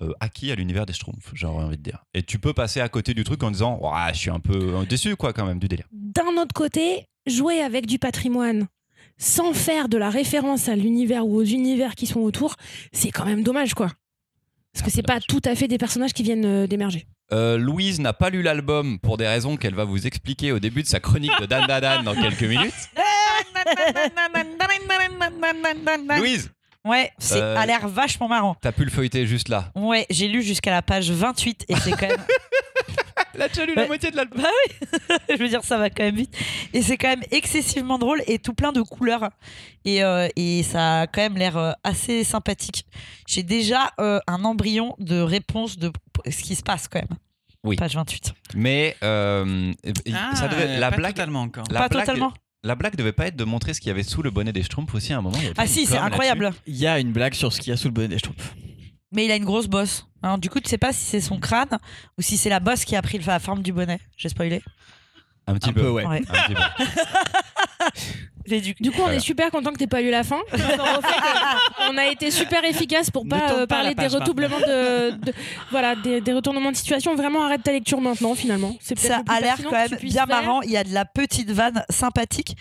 euh, 0.01 0.13
acquis 0.19 0.51
à 0.51 0.55
l'univers 0.55 0.85
des 0.85 0.93
Schtroumpfs, 0.93 1.31
j'aurais 1.33 1.63
envie 1.63 1.77
de 1.77 1.81
dire. 1.83 2.05
Et 2.13 2.21
tu 2.23 2.37
peux 2.39 2.53
passer 2.53 2.79
à 2.81 2.87
côté 2.87 3.13
du 3.15 3.23
truc 3.23 3.41
en 3.43 3.49
disant, 3.51 3.79
Ouah, 3.81 4.13
je 4.13 4.19
suis 4.19 4.29
un 4.29 4.39
peu 4.39 4.85
déçu, 4.87 5.15
quoi, 5.15 5.33
quand 5.33 5.45
même, 5.45 5.57
du 5.59 5.67
délire. 5.67 5.87
D'un 5.91 6.37
autre 6.39 6.53
côté, 6.53 7.07
jouer 7.27 7.61
avec 7.61 7.87
du 7.87 7.97
patrimoine 7.99 8.67
sans 9.19 9.53
faire 9.53 9.89
de 9.89 9.97
la 9.97 10.09
référence 10.09 10.67
à 10.67 10.75
l'univers 10.75 11.27
ou 11.27 11.35
aux 11.35 11.43
univers 11.43 11.93
qui 11.93 12.07
sont 12.07 12.21
autour, 12.21 12.55
c'est 12.91 13.11
quand 13.11 13.25
même 13.25 13.43
dommage, 13.43 13.75
quoi. 13.75 13.91
Parce 14.73 14.85
que 14.85 14.91
c'est 14.91 15.03
pas 15.03 15.19
tout 15.19 15.41
à 15.45 15.55
fait 15.55 15.67
des 15.67 15.77
personnages 15.77 16.13
qui 16.13 16.23
viennent 16.23 16.45
euh, 16.45 16.67
d'émerger. 16.67 17.07
Euh, 17.31 17.57
Louise 17.57 17.99
n'a 17.99 18.13
pas 18.13 18.29
lu 18.29 18.41
l'album 18.41 18.99
pour 18.99 19.17
des 19.17 19.27
raisons 19.27 19.57
qu'elle 19.57 19.75
va 19.75 19.83
vous 19.83 20.07
expliquer 20.07 20.51
au 20.51 20.59
début 20.59 20.81
de 20.81 20.87
sa 20.87 20.99
chronique 20.99 21.31
de 21.39 21.45
Dan 21.45 21.67
Dan 21.67 22.03
dans 22.03 22.15
quelques 22.15 22.43
minutes. 22.43 22.73
Louise, 26.17 26.51
Ouais, 26.85 27.11
c'est 27.19 27.41
Euh, 27.41 27.57
a 27.57 27.65
l'air 27.65 27.87
vachement 27.87 28.27
marrant. 28.27 28.55
t'as 28.61 28.71
pu 28.71 28.85
le 28.85 28.91
feuilleter 28.91 29.25
juste 29.27 29.49
là. 29.49 29.71
Ouais, 29.75 30.05
j'ai 30.09 30.27
lu 30.27 30.41
jusqu'à 30.41 30.71
la 30.71 30.81
page 30.81 31.11
28 31.11 31.65
et 31.67 31.75
c'est 31.75 31.91
quand 31.91 32.07
même. 32.07 32.17
Là, 33.35 33.47
tu 33.47 33.59
as 33.61 33.65
lu 33.65 33.73
la 33.75 33.85
moitié 33.87 34.11
de 34.11 34.17
l'album. 34.17 34.41
je 35.29 35.35
veux 35.35 35.47
dire, 35.47 35.63
ça 35.63 35.77
va 35.77 35.89
quand 35.89 36.03
même 36.03 36.15
vite. 36.15 36.35
Et 36.73 36.81
c'est 36.81 36.97
quand 36.97 37.07
même 37.09 37.23
excessivement 37.31 37.97
drôle 37.97 38.21
et 38.27 38.37
tout 38.39 38.53
plein 38.53 38.71
de 38.73 38.81
couleurs. 38.81 39.29
Et, 39.85 40.03
euh, 40.03 40.27
et 40.35 40.63
ça 40.63 41.01
a 41.01 41.07
quand 41.07 41.21
même 41.21 41.37
l'air 41.37 41.55
euh, 41.55 41.71
assez 41.83 42.23
sympathique. 42.25 42.85
J'ai 43.27 43.43
déjà 43.43 43.91
euh, 44.01 44.19
un 44.27 44.43
embryon 44.43 44.95
de 44.99 45.21
réponse 45.21 45.77
de 45.77 45.91
ce 46.29 46.41
qui 46.43 46.55
se 46.55 46.63
passe 46.63 46.87
quand 46.89 46.99
même. 46.99 47.17
Oui. 47.63 47.75
Page 47.77 47.95
28. 47.95 48.33
Mais 48.55 48.97
euh, 49.03 49.71
ça 50.33 50.47
devait, 50.47 50.77
la 50.77 50.87
Ah, 50.87 50.91
pas 50.91 50.97
blague, 50.97 51.13
totalement 51.13 51.41
encore. 51.41 51.63
la 51.71 51.81
Pas 51.81 51.87
blague, 51.89 52.05
totalement. 52.05 52.33
La 52.63 52.75
blague 52.75 52.95
devait 52.95 53.13
pas 53.13 53.27
être 53.27 53.35
de 53.35 53.43
montrer 53.43 53.73
ce 53.73 53.79
qu'il 53.79 53.87
y 53.87 53.91
avait 53.91 54.03
sous 54.03 54.21
le 54.21 54.31
bonnet 54.31 54.51
des 54.51 54.63
Schtroumpfs 54.63 54.93
aussi 54.93 55.13
à 55.13 55.17
un 55.17 55.21
moment. 55.21 55.37
il 55.37 55.43
y 55.43 55.45
avait 55.45 55.53
pas 55.55 55.61
Ah 55.63 55.65
une 55.65 55.71
si, 55.71 55.85
c'est 55.85 55.95
com 55.97 56.05
incroyable. 56.05 56.51
Il 56.67 56.75
y 56.75 56.87
a 56.87 56.99
une 56.99 57.11
blague 57.11 57.33
sur 57.33 57.53
ce 57.53 57.59
qu'il 57.61 57.69
y 57.69 57.73
a 57.73 57.77
sous 57.77 57.87
le 57.87 57.93
bonnet 57.93 58.07
des 58.09 58.17
Schtroumpfs. 58.19 58.53
Mais 59.11 59.25
il 59.25 59.31
a 59.31 59.35
une 59.35 59.45
grosse 59.45 59.67
bosse. 59.67 60.07
Alors, 60.21 60.37
du 60.37 60.49
coup, 60.49 60.59
tu 60.59 60.69
sais 60.69 60.77
pas 60.77 60.93
si 60.93 61.03
c'est 61.03 61.21
son 61.21 61.39
crâne 61.39 61.77
ou 62.17 62.21
si 62.21 62.37
c'est 62.37 62.49
la 62.49 62.59
bosse 62.59 62.85
qui 62.85 62.95
a 62.95 63.01
pris 63.01 63.17
la 63.19 63.39
forme 63.39 63.63
du 63.63 63.71
bonnet. 63.73 63.99
J'ai 64.17 64.29
spoilé. 64.29 64.61
Un 65.47 65.55
petit 65.55 65.69
Un 65.69 65.73
peu, 65.73 65.81
peu, 65.81 65.89
ouais. 65.89 66.05
Ouais. 66.05 66.21
Un 66.29 66.43
petit 66.43 66.53
peu. 66.53 66.61
Du 68.49 68.73
Du 68.79 68.89
coup, 68.91 68.97
on 68.99 69.03
Voilà. 69.03 69.15
est 69.17 69.19
super 69.19 69.51
content 69.51 69.71
que 69.71 69.77
t'aies 69.77 69.87
pas 69.87 70.01
lu 70.01 70.09
la 70.09 70.23
fin. 70.23 70.39
On 71.91 71.97
a 71.97 72.07
été 72.07 72.31
super 72.31 72.63
efficace 72.65 73.09
pour 73.09 73.25
Ne 73.25 73.29
pas 73.29 73.51
euh, 73.53 73.67
pas 73.67 73.75
parler 73.77 73.95
des 73.95 74.07
retournements 74.07 74.59
de, 74.59 75.11
de- 75.11 75.33
voilà 75.71 75.95
des, 75.95 76.21
des 76.21 76.33
retournements 76.33 76.71
de 76.71 76.75
situation. 76.77 77.15
Vraiment, 77.15 77.43
arrête 77.45 77.63
ta 77.63 77.71
lecture 77.71 78.01
maintenant. 78.01 78.35
Finalement, 78.35 78.75
c'est 78.81 78.97
ça 78.99 79.21
a 79.27 79.39
l'air 79.39 79.57
quand 79.63 79.71
même 79.71 79.89
bien 80.01 80.11
faire. 80.11 80.27
marrant. 80.27 80.61
Il 80.61 80.71
y 80.71 80.77
a 80.77 80.83
de 80.83 80.93
la 80.93 81.05
petite 81.05 81.51
vanne 81.51 81.83
sympathique. 81.89 82.55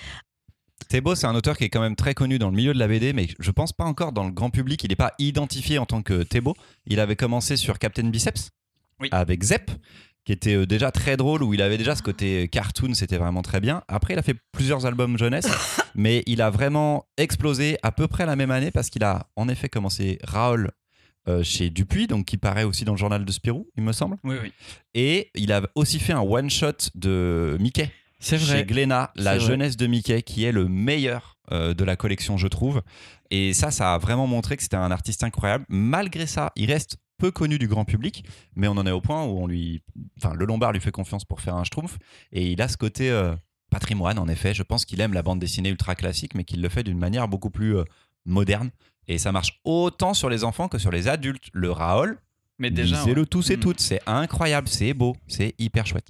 Thébo, 0.89 1.15
c'est 1.15 1.27
un 1.27 1.35
auteur 1.35 1.57
qui 1.59 1.65
est 1.65 1.69
quand 1.69 1.81
même 1.83 1.97
très 1.97 2.15
connu 2.15 2.39
dans 2.39 2.49
le 2.49 2.57
milieu 2.57 2.73
de 2.73 2.79
la 2.79 2.89
BD, 2.89 3.13
mais 3.13 3.27
je 3.39 3.51
pense 3.51 3.73
pas 3.73 3.85
encore 3.85 4.13
dans 4.13 4.25
le 4.25 4.31
grand 4.31 4.49
public. 4.51 4.83
Il 4.85 4.89
n'est 4.91 4.97
pas 4.97 5.13
identifié 5.19 5.79
en 5.79 5.85
tant 5.87 6.01
que 6.03 6.23
Thébo. 6.23 6.55
Il 6.87 7.01
avait 7.01 7.17
commencé 7.17 7.57
sur 7.57 7.79
Captain 7.79 8.05
Biceps 8.09 8.51
Oui. 9.01 9.09
avec 9.13 9.43
Zep, 9.43 9.71
qui 10.29 10.33
était 10.33 10.57
euh, 10.57 10.67
déjà 10.67 10.91
très 10.91 11.17
drôle, 11.17 11.43
où 11.43 11.55
il 11.55 11.63
avait 11.63 11.79
déjà 11.79 11.97
ce 11.97 12.03
côté 12.03 12.45
euh, 12.45 12.47
cartoon, 12.49 12.93
c'était 12.93 13.17
vraiment 13.17 13.41
très 13.41 13.61
bien. 13.61 13.83
Après, 13.89 14.13
il 14.13 14.19
a 14.19 14.23
fait 14.23 14.37
plusieurs 14.53 14.85
albums 14.85 15.17
jeunesse, 15.17 15.49
mais 15.95 16.23
il 16.27 16.43
a 16.43 16.51
vraiment 16.51 17.07
explosé 17.17 17.79
à 17.83 17.93
peu 17.93 18.09
près 18.09 18.27
la 18.27 18.37
même 18.37 18.51
année 18.51 18.71
parce 18.71 18.91
qu'il 18.91 19.03
a 19.05 19.31
en 19.37 19.49
effet 19.49 19.71
commencé 19.71 20.19
Raoul 20.23 20.71
euh, 21.29 21.43
chez 21.43 21.71
Dupuis, 21.71 22.09
donc 22.09 22.27
qui 22.27 22.37
paraît 22.37 22.65
aussi 22.65 22.85
dans 22.85 22.93
le 22.93 22.99
journal 22.99 23.25
de 23.25 23.33
Spirou, 23.33 23.71
il 23.75 23.83
me 23.83 23.93
semble. 23.93 24.19
Oui, 24.23 24.37
oui. 24.43 24.53
Et 24.93 25.31
il 25.35 25.51
a 25.51 25.63
aussi 25.75 25.99
fait 25.99 26.13
un 26.13 26.21
one-shot 26.21 26.91
de 26.95 27.57
Mickey 27.59 27.91
C'est 28.19 28.39
chez 28.39 28.45
vrai. 28.45 28.65
Glénat, 28.67 29.13
la 29.17 29.39
jeunesse 29.39 29.79
de 29.79 29.87
Mickey, 29.87 30.21
qui 30.21 30.45
est 30.45 30.53
le 30.53 30.69
meilleur 30.69 31.39
euh, 31.53 31.73
de 31.73 31.85
la 31.85 31.97
collection, 31.97 32.37
je 32.37 32.49
trouve. 32.49 32.83
Et 33.31 33.55
ça, 33.55 33.71
ça 33.71 33.95
a 33.95 33.99
vraiment 33.99 34.27
montré 34.27 34.59
que 34.59 34.63
c'était 34.63 34.77
un 34.77 34.91
artiste 34.91 35.25
incroyable. 35.25 35.65
Malgré 35.71 36.27
ça, 36.27 36.53
il 36.55 36.71
reste 36.71 36.99
peu 37.19 37.31
connu 37.31 37.59
du 37.59 37.69
grand 37.69 37.85
public, 37.85 38.25
mais 38.57 38.69
on 38.69 38.73
en 38.73 38.87
est 38.87 38.91
au 38.91 39.01
point 39.01 39.25
où 39.25 39.39
on 39.41 39.47
lui, 39.47 39.83
enfin, 40.19 40.35
le 40.35 40.45
Lombard 40.47 40.73
lui 40.73 40.81
fait 40.81 40.91
confiance 40.93 41.25
pour 41.25 41.41
faire 41.41 41.57
un 41.57 41.65
Schtroumpf, 41.65 41.99
et 42.33 42.51
il 42.53 42.63
a 42.63 42.69
ce 42.69 42.77
côté 42.77 43.11
euh, 43.11 43.35
patrimoine. 43.71 44.19
En 44.19 44.29
effet, 44.29 44.55
je 44.55 44.63
pense 44.63 44.85
qu'il 44.85 45.01
aime 45.01 45.13
la 45.13 45.23
bande 45.23 45.39
dessinée 45.41 45.69
ultra 45.69 45.95
classique, 45.95 46.35
mais 46.35 46.45
qu'il 46.45 46.63
le 46.63 46.69
fait 46.69 46.83
d'une 46.85 46.99
manière 46.99 47.29
beaucoup 47.29 47.51
plus 47.51 47.77
euh, 47.77 47.85
moderne. 48.25 48.71
Et 49.09 49.19
ça 49.19 49.33
marche 49.33 49.61
autant 49.65 50.15
sur 50.15 50.29
les 50.31 50.45
enfants 50.45 50.69
que 50.69 50.79
sur 50.79 50.91
les 50.91 51.09
adultes. 51.09 51.49
Le 51.53 51.71
Raoul, 51.73 52.19
Mais 52.59 52.71
déjà. 52.71 52.99
lisez-le 53.01 53.23
ouais. 53.23 53.27
tous 53.27 53.51
et 53.51 53.57
Mm. 53.57 53.61
toutes. 53.61 53.81
C'est 53.81 54.01
incroyable, 54.07 54.69
c'est 54.69 54.93
beau, 54.95 55.17
c'est 55.27 55.55
hyper 55.59 55.87
chouette. 55.87 56.09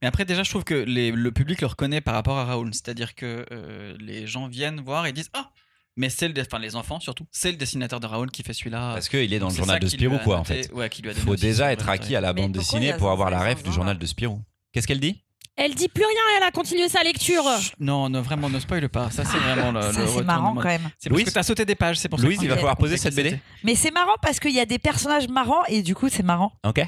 Mais 0.00 0.08
après, 0.08 0.24
déjà, 0.24 0.42
je 0.42 0.50
trouve 0.50 0.64
que 0.64 0.74
les- 0.74 1.12
le 1.12 1.30
public 1.32 1.60
le 1.60 1.66
reconnaît 1.68 2.00
par 2.00 2.14
rapport 2.14 2.36
à 2.38 2.44
Raoul. 2.44 2.74
C'est-à-dire 2.74 3.14
que 3.14 3.46
euh, 3.52 3.96
les 4.00 4.26
gens 4.26 4.48
viennent 4.48 4.80
voir 4.80 5.06
et 5.06 5.12
disent 5.12 5.30
Ah 5.34 5.50
Mais 5.96 6.08
c'est 6.08 6.28
le. 6.28 6.40
Enfin, 6.40 6.58
les 6.58 6.74
enfants 6.74 7.00
surtout. 7.00 7.26
C'est 7.30 7.50
le 7.50 7.56
dessinateur 7.58 8.00
de 8.00 8.06
Raoul 8.06 8.30
qui 8.30 8.42
fait 8.42 8.54
celui-là. 8.54 8.94
Parce 8.94 9.08
qu'il 9.08 9.32
est 9.32 9.38
dans 9.38 9.48
le 9.50 9.54
journal 9.54 9.76
ça 9.76 9.80
de 9.80 9.88
Spirou, 9.88 10.14
a 10.16 10.18
quoi, 10.18 10.38
en 10.38 10.44
fait. 10.44 10.70
Ouais, 10.72 10.88
qui 10.88 11.02
lui 11.02 11.10
a 11.10 11.12
Il 11.12 11.16
donné 11.16 11.26
faut 11.26 11.36
déjà 11.36 11.72
être 11.72 11.88
acquis 11.88 12.16
à 12.16 12.20
la 12.20 12.32
bande 12.32 12.52
dessinée 12.52 12.94
pour 12.94 13.10
avoir 13.10 13.30
la 13.30 13.40
ref 13.46 13.62
du 13.62 13.72
journal 13.72 13.98
de 13.98 14.06
Spirou? 14.06 14.40
Qu'est-ce 14.72 14.86
qu'elle 14.86 15.00
dit? 15.00 15.22
Elle 15.54 15.74
dit 15.74 15.88
plus 15.88 16.04
rien. 16.04 16.22
Elle 16.38 16.44
a 16.44 16.50
continué 16.50 16.88
sa 16.88 17.02
lecture. 17.02 17.44
Chut, 17.60 17.74
Non, 17.78 18.08
non, 18.08 18.22
vraiment, 18.22 18.48
ne 18.48 18.58
spoil 18.58 18.88
pas. 18.88 19.10
Ça, 19.10 19.22
c'est 19.26 19.36
vraiment 19.36 19.70
le. 19.70 19.82
Ça, 19.92 20.00
le 20.00 20.06
c'est 20.06 20.22
marrant 20.22 20.54
quand 20.54 20.62
même. 20.64 20.80
C'est 20.98 21.10
parce 21.10 21.20
Louise 21.20 21.24
que 21.26 21.30
t'as 21.30 21.42
sauté 21.42 21.66
des 21.66 21.74
pages, 21.74 21.98
c'est 21.98 22.08
pour 22.08 22.18
ça. 22.18 22.24
Louise, 22.24 22.38
que- 22.38 22.44
il 22.44 22.48
va 22.48 22.56
falloir 22.56 22.76
poser 22.78 22.96
cette 22.96 23.14
BD. 23.14 23.38
Mais 23.62 23.74
c'est 23.74 23.90
marrant 23.90 24.14
parce 24.22 24.40
qu'il 24.40 24.52
y 24.52 24.60
a 24.60 24.64
des 24.64 24.78
personnages 24.78 25.28
marrants 25.28 25.62
et 25.66 25.82
du 25.82 25.94
coup, 25.94 26.08
c'est 26.08 26.22
marrant. 26.22 26.52
Ok. 26.64 26.80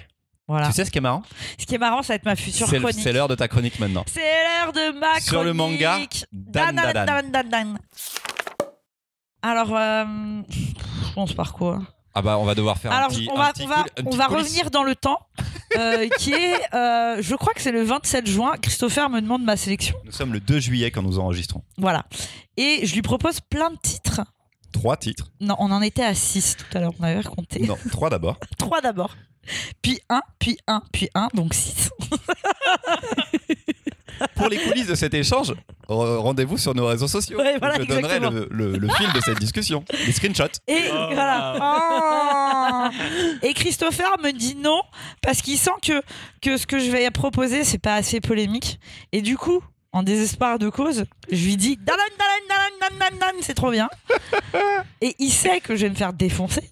Voilà. 0.49 0.69
Tu 0.69 0.73
sais 0.75 0.85
ce 0.87 0.91
qui 0.91 0.97
est 0.97 1.03
marrant? 1.03 1.23
Ce 1.59 1.67
qui 1.67 1.75
est 1.75 1.79
marrant, 1.79 2.03
ça 2.03 2.09
va 2.13 2.17
être 2.17 2.25
ma 2.25 2.37
future 2.37 2.67
chronique. 2.67 3.01
c'est 3.03 3.13
l'heure 3.13 3.29
de 3.29 3.35
ta 3.35 3.49
chronique 3.49 3.79
maintenant. 3.79 4.05
C'est 4.07 4.21
l'heure 4.21 4.73
de 4.73 4.99
ma 4.99 5.07
chronique. 5.09 5.25
Sur 5.29 5.45
le 5.45 5.53
manga, 5.53 5.99
Dan 6.33 6.75
Dan, 6.75 6.93
Dan. 6.93 7.07
dan, 7.07 7.31
dan, 7.33 7.49
dan. 7.51 7.79
Alors, 9.45 9.77
euh, 9.77 10.05
je 10.49 11.13
pense 11.15 11.35
par 11.35 11.53
quoi 11.53 11.83
Ah 12.15 12.23
bah 12.23 12.39
on 12.39 12.47
va 12.47 12.55
devoir 12.55 12.79
faire 12.79 12.91
Alors, 12.93 13.11
un 13.11 13.15
petit 13.15 13.29
on 13.31 13.39
un 13.39 13.43
va, 13.43 13.53
petit 13.53 13.65
on 14.07 14.11
va, 14.17 14.27
on 14.31 14.35
revenir 14.37 14.71
dans 14.71 14.85
le 14.85 14.97
temps, 14.97 15.19
euh, 15.77 16.09
qui 16.19 16.33
est, 16.33 16.75
euh, 16.75 17.19
je 17.21 17.35
crois 17.35 17.53
que 17.53 17.61
c'est 17.61 17.71
le 17.71 17.83
27 17.83 18.27
juin. 18.27 18.55
Christopher 18.57 19.11
me 19.11 19.21
demande 19.21 19.45
ma 19.45 19.59
sélection. 19.59 19.97
Nous 20.07 20.13
sommes 20.13 20.33
le 20.33 20.41
2 20.41 20.61
juillet 20.61 20.91
quand 20.91 21.03
nous 21.03 21.19
enregistrons. 21.19 21.63
Voilà. 21.77 22.07
Et 22.57 22.87
je 22.87 22.95
lui 22.95 23.03
propose 23.03 23.41
plein 23.41 23.69
de 23.71 23.77
titres. 23.77 24.23
Trois 24.73 24.97
titres. 24.97 25.31
Non, 25.41 25.57
on 25.59 25.71
en 25.71 25.83
était 25.83 26.05
à 26.05 26.15
6 26.15 26.57
tout 26.57 26.79
à 26.79 26.81
l'heure, 26.81 26.95
on 26.99 27.03
avait 27.05 27.21
raconté. 27.21 27.67
Non, 27.67 27.77
trois 27.91 28.09
d'abord. 28.09 28.39
3 28.59 28.81
d'abord. 28.81 29.15
Puis 29.83 30.01
1, 30.09 30.23
puis 30.39 30.57
1, 30.67 30.83
puis 30.91 31.11
1, 31.15 31.29
donc 31.35 31.53
6. 31.53 31.91
Pour 34.37 34.49
les 34.49 34.59
coulisses 34.59 34.87
de 34.87 34.95
cet 34.95 35.15
échange, 35.15 35.53
re- 35.89 36.17
rendez-vous 36.19 36.59
sur 36.59 36.75
nos 36.75 36.87
réseaux 36.87 37.09
sociaux. 37.09 37.39
Ouais, 37.39 37.57
voilà, 37.59 37.77
Je 37.79 37.85
donnerai 37.85 38.21
le, 38.21 38.49
le- 38.51 38.77
le 38.77 38.89
fil 38.91 39.13
de 39.13 39.21
cette 39.21 39.39
discussion, 39.39 39.85
les 40.07 40.13
screenshots. 40.13 40.61
Et 40.69 40.89
voilà. 40.89 42.91
Oh. 42.93 42.97
Et 43.43 43.55
Christopher 43.55 44.17
me 44.23 44.33
dit 44.33 44.57
non 44.57 44.81
parce 45.23 45.43
qu'il 45.43 45.59
sent 45.59 45.71
que, 45.83 46.03
que 46.43 46.57
ce 46.57 46.67
que 46.67 46.79
je 46.79 46.91
vais 46.91 47.11
proposer 47.11 47.65
c'est 47.65 47.79
pas 47.79 47.95
assez 47.95 48.21
polémique. 48.21 48.79
Et 49.13 49.23
du 49.23 49.37
coup, 49.37 49.63
en 49.93 50.03
désespoir 50.03 50.59
de 50.59 50.69
cause, 50.69 51.05
je 51.31 51.45
lui 51.45 51.57
dis 51.57 51.77
dalan, 51.77 51.99
dalan, 52.19 52.31
dalan, 52.49 52.65
dalan, 52.81 52.99
dalan, 53.11 53.19
dalan, 53.33 53.39
c'est 53.43 53.55
trop 53.55 53.71
bien. 53.71 53.89
Et 55.01 55.15
il 55.19 55.31
sait 55.31 55.61
que 55.61 55.77
je 55.77 55.83
vais 55.83 55.91
me 55.91 55.95
faire 55.95 56.13
défoncer. 56.13 56.71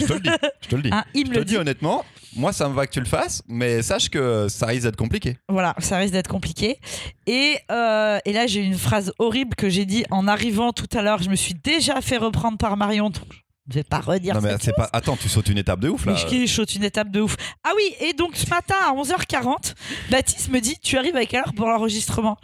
Je 0.00 0.06
te 0.06 0.12
le 0.14 0.20
dis. 0.20 0.30
Je 0.62 0.68
te 0.68 0.76
le 0.76 0.82
dis. 0.82 0.90
Il 1.14 1.26
je 1.26 1.32
te 1.32 1.38
le 1.38 1.44
dis 1.44 1.56
honnêtement, 1.56 2.04
moi 2.36 2.52
ça 2.52 2.68
me 2.68 2.74
va 2.74 2.86
que 2.86 2.92
tu 2.92 3.00
le 3.00 3.06
fasses, 3.06 3.42
mais 3.48 3.82
sache 3.82 4.08
que 4.08 4.48
ça 4.48 4.66
risque 4.66 4.82
d'être 4.82 4.96
compliqué. 4.96 5.38
Voilà, 5.48 5.74
ça 5.78 5.98
risque 5.98 6.12
d'être 6.12 6.28
compliqué. 6.28 6.78
Et, 7.26 7.56
euh, 7.70 8.18
et 8.24 8.32
là, 8.32 8.46
j'ai 8.46 8.60
une 8.60 8.76
phrase 8.78 9.12
horrible 9.18 9.54
que 9.56 9.68
j'ai 9.68 9.84
dit 9.86 10.04
en 10.10 10.28
arrivant 10.28 10.72
tout 10.72 10.88
à 10.96 11.02
l'heure. 11.02 11.22
Je 11.22 11.30
me 11.30 11.36
suis 11.36 11.54
déjà 11.54 12.00
fait 12.00 12.16
reprendre 12.16 12.58
par 12.58 12.76
Marion. 12.76 13.10
donc 13.10 13.24
je 13.68 13.76
vais 13.76 13.82
pas 13.82 14.00
redire 14.00 14.34
non 14.34 14.42
mais 14.42 14.56
c'est 14.60 14.74
pas. 14.74 14.90
Attends, 14.92 15.16
tu 15.16 15.26
sautes 15.30 15.48
une 15.48 15.56
étape 15.56 15.80
de 15.80 15.88
ouf 15.88 16.04
là. 16.04 16.12
Mais 16.30 16.46
je 16.46 16.52
saute 16.52 16.74
une 16.74 16.84
étape 16.84 17.10
de 17.10 17.20
ouf. 17.22 17.34
Ah 17.64 17.70
oui, 17.74 17.94
et 18.06 18.12
donc 18.12 18.36
ce 18.36 18.46
matin 18.50 18.74
à 18.86 18.92
11h40, 18.92 19.72
Baptiste 20.10 20.50
me 20.50 20.60
dit 20.60 20.76
Tu 20.82 20.98
arrives 20.98 21.16
à 21.16 21.24
quelle 21.24 21.40
heure 21.40 21.54
pour 21.56 21.66
l'enregistrement? 21.68 22.36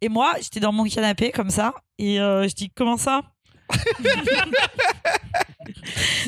Et 0.00 0.08
moi, 0.08 0.34
j'étais 0.40 0.60
dans 0.60 0.70
mon 0.72 0.84
canapé 0.84 1.32
comme 1.32 1.50
ça, 1.50 1.74
et 1.98 2.20
euh, 2.20 2.46
je 2.48 2.54
dis 2.54 2.70
Comment 2.70 2.96
ça? 2.96 3.22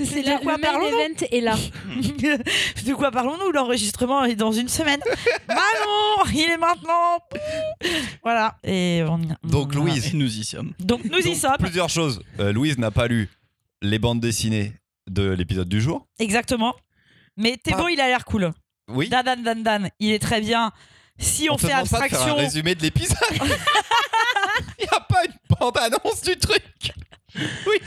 C'est 0.04 0.22
de 0.22 0.28
là, 0.28 0.38
quoi 0.42 0.54
event 0.56 1.26
est 1.30 1.40
là. 1.40 1.54
De 2.84 2.94
quoi 2.94 3.10
parlons-nous? 3.10 3.52
L'enregistrement 3.52 4.24
est 4.24 4.34
dans 4.36 4.52
une 4.52 4.68
semaine. 4.68 5.00
bah 5.48 5.54
non, 5.84 6.24
il 6.32 6.40
est 6.50 6.56
maintenant. 6.56 7.18
Voilà. 8.22 8.56
Et 8.64 9.02
on 9.08 9.18
y- 9.22 9.28
Donc 9.44 9.72
voilà. 9.74 9.90
Louise, 9.92 10.14
Et 10.14 10.16
nous 10.16 10.38
y 10.38 10.44
sommes. 10.44 10.72
Donc 10.80 11.04
nous 11.04 11.18
y 11.18 11.34
sommes. 11.34 11.56
Plusieurs 11.58 11.88
choses. 11.90 12.22
Euh, 12.40 12.52
Louise 12.52 12.78
n'a 12.78 12.90
pas 12.90 13.06
lu 13.06 13.28
les 13.82 13.98
bandes 13.98 14.20
dessinées 14.20 14.72
de 15.08 15.30
l'épisode 15.30 15.68
du 15.68 15.80
jour. 15.80 16.06
Exactement. 16.18 16.74
Mais 17.36 17.56
Thébo, 17.56 17.84
Ah. 17.86 17.90
il 17.92 18.00
a 18.00 18.06
l'air 18.08 18.24
cool. 18.24 18.52
Oui. 18.88 19.08
Dan, 19.08 19.24
Dan, 19.24 19.42
Dan, 19.42 19.62
Dan, 19.62 19.90
il 20.00 20.12
est 20.12 20.18
très 20.18 20.40
bien. 20.40 20.72
Si 21.18 21.48
on, 21.50 21.56
fait 21.58 21.68
demande 21.68 21.80
pas 21.80 21.84
de 21.84 21.88
faire 21.88 22.02
abstraction. 22.02 22.34
un 22.38 22.42
résumé 22.42 22.74
de 22.74 22.82
l'épisode. 22.82 23.16
Il 24.78 24.82
n'y 24.82 24.88
a 24.90 25.00
pas 25.00 25.24
une 25.24 25.56
bande-annonce 25.58 26.22
du 26.22 26.36
truc. 26.36 26.62
Oui. 27.66 27.78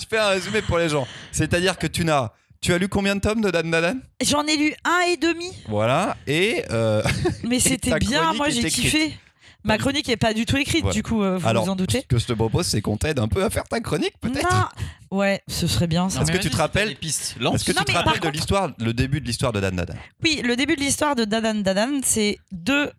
Je 0.00 0.04
fais 0.08 0.18
un 0.18 0.28
résumé 0.28 0.62
pour 0.62 0.78
les 0.78 0.88
gens. 0.88 1.06
C'est-à-dire 1.32 1.78
que 1.78 1.86
tu 1.86 2.04
n'as. 2.04 2.30
Tu 2.60 2.72
as 2.72 2.78
lu 2.78 2.88
combien 2.88 3.16
de 3.16 3.20
tomes 3.20 3.40
de 3.40 3.50
Dan 3.50 3.70
Dan 3.72 3.82
Dan 3.82 4.00
J'en 4.24 4.44
ai 4.46 4.56
lu 4.56 4.72
un 4.84 5.00
et 5.12 5.16
demi, 5.16 5.50
Voilà. 5.68 6.16
Et. 6.28 6.62
euh, 6.70 7.02
mais 7.42 7.58
c'était 7.68 7.90
ta 7.90 7.98
bien. 7.98 8.32
Moi, 8.34 8.50
j'ai 8.50 8.62
kiffé. 8.70 9.18
Ma 9.64 9.78
chronique 9.78 10.08
est 10.08 10.16
pas 10.16 10.32
du 10.34 10.44
tout 10.44 10.56
écrite, 10.56 10.82
Voilà. 10.82 10.94
du 10.94 11.02
coup, 11.04 11.22
euh, 11.22 11.38
vous 11.38 11.46
Alors, 11.48 11.64
vous 11.64 11.70
en 11.70 11.76
doutez. 11.76 12.00
ce 12.02 12.06
que 12.06 12.18
je 12.18 12.26
te 12.26 12.32
propose, 12.32 12.66
c'est 12.66 12.80
qu'on 12.80 12.96
t'aide 12.96 13.18
un 13.20 13.28
peu 13.28 13.44
à 13.44 13.50
faire 13.50 13.62
ta 13.64 13.78
chronique, 13.80 14.14
peut-être. 14.20 14.48
Non. 14.52 15.18
Ouais, 15.18 15.40
ce 15.48 15.66
serait 15.68 15.86
bien 15.86 16.08
ça. 16.08 16.22
Est-ce 16.22 16.32
que 16.32 16.38
tu 16.38 16.50
te 16.50 16.56
rappelles- 16.56 16.96
pistes. 16.96 17.36
Est-ce 17.40 17.64
que 17.64 17.72
Non, 17.72 17.84
tu 17.84 17.92
te 17.92 17.92
rappelles 17.92 18.14
de 18.14 18.18
contre- 18.18 18.30
l'histoire, 18.32 18.70
le 18.78 18.92
début 18.92 19.20
de 19.20 19.26
l'histoire 19.26 19.52
de 19.52 19.60
Dan 19.60 19.76
Dan 19.76 19.86
Dan 19.86 19.96
Oui, 20.24 20.40
le 20.44 20.56
début 20.56 20.74
de 20.76 20.80
l'histoire 20.80 21.14
de 21.16 21.24
Dadan 21.24 21.54
Dadan, 21.62 22.00
c'est 22.04 22.38
deux 22.50 22.90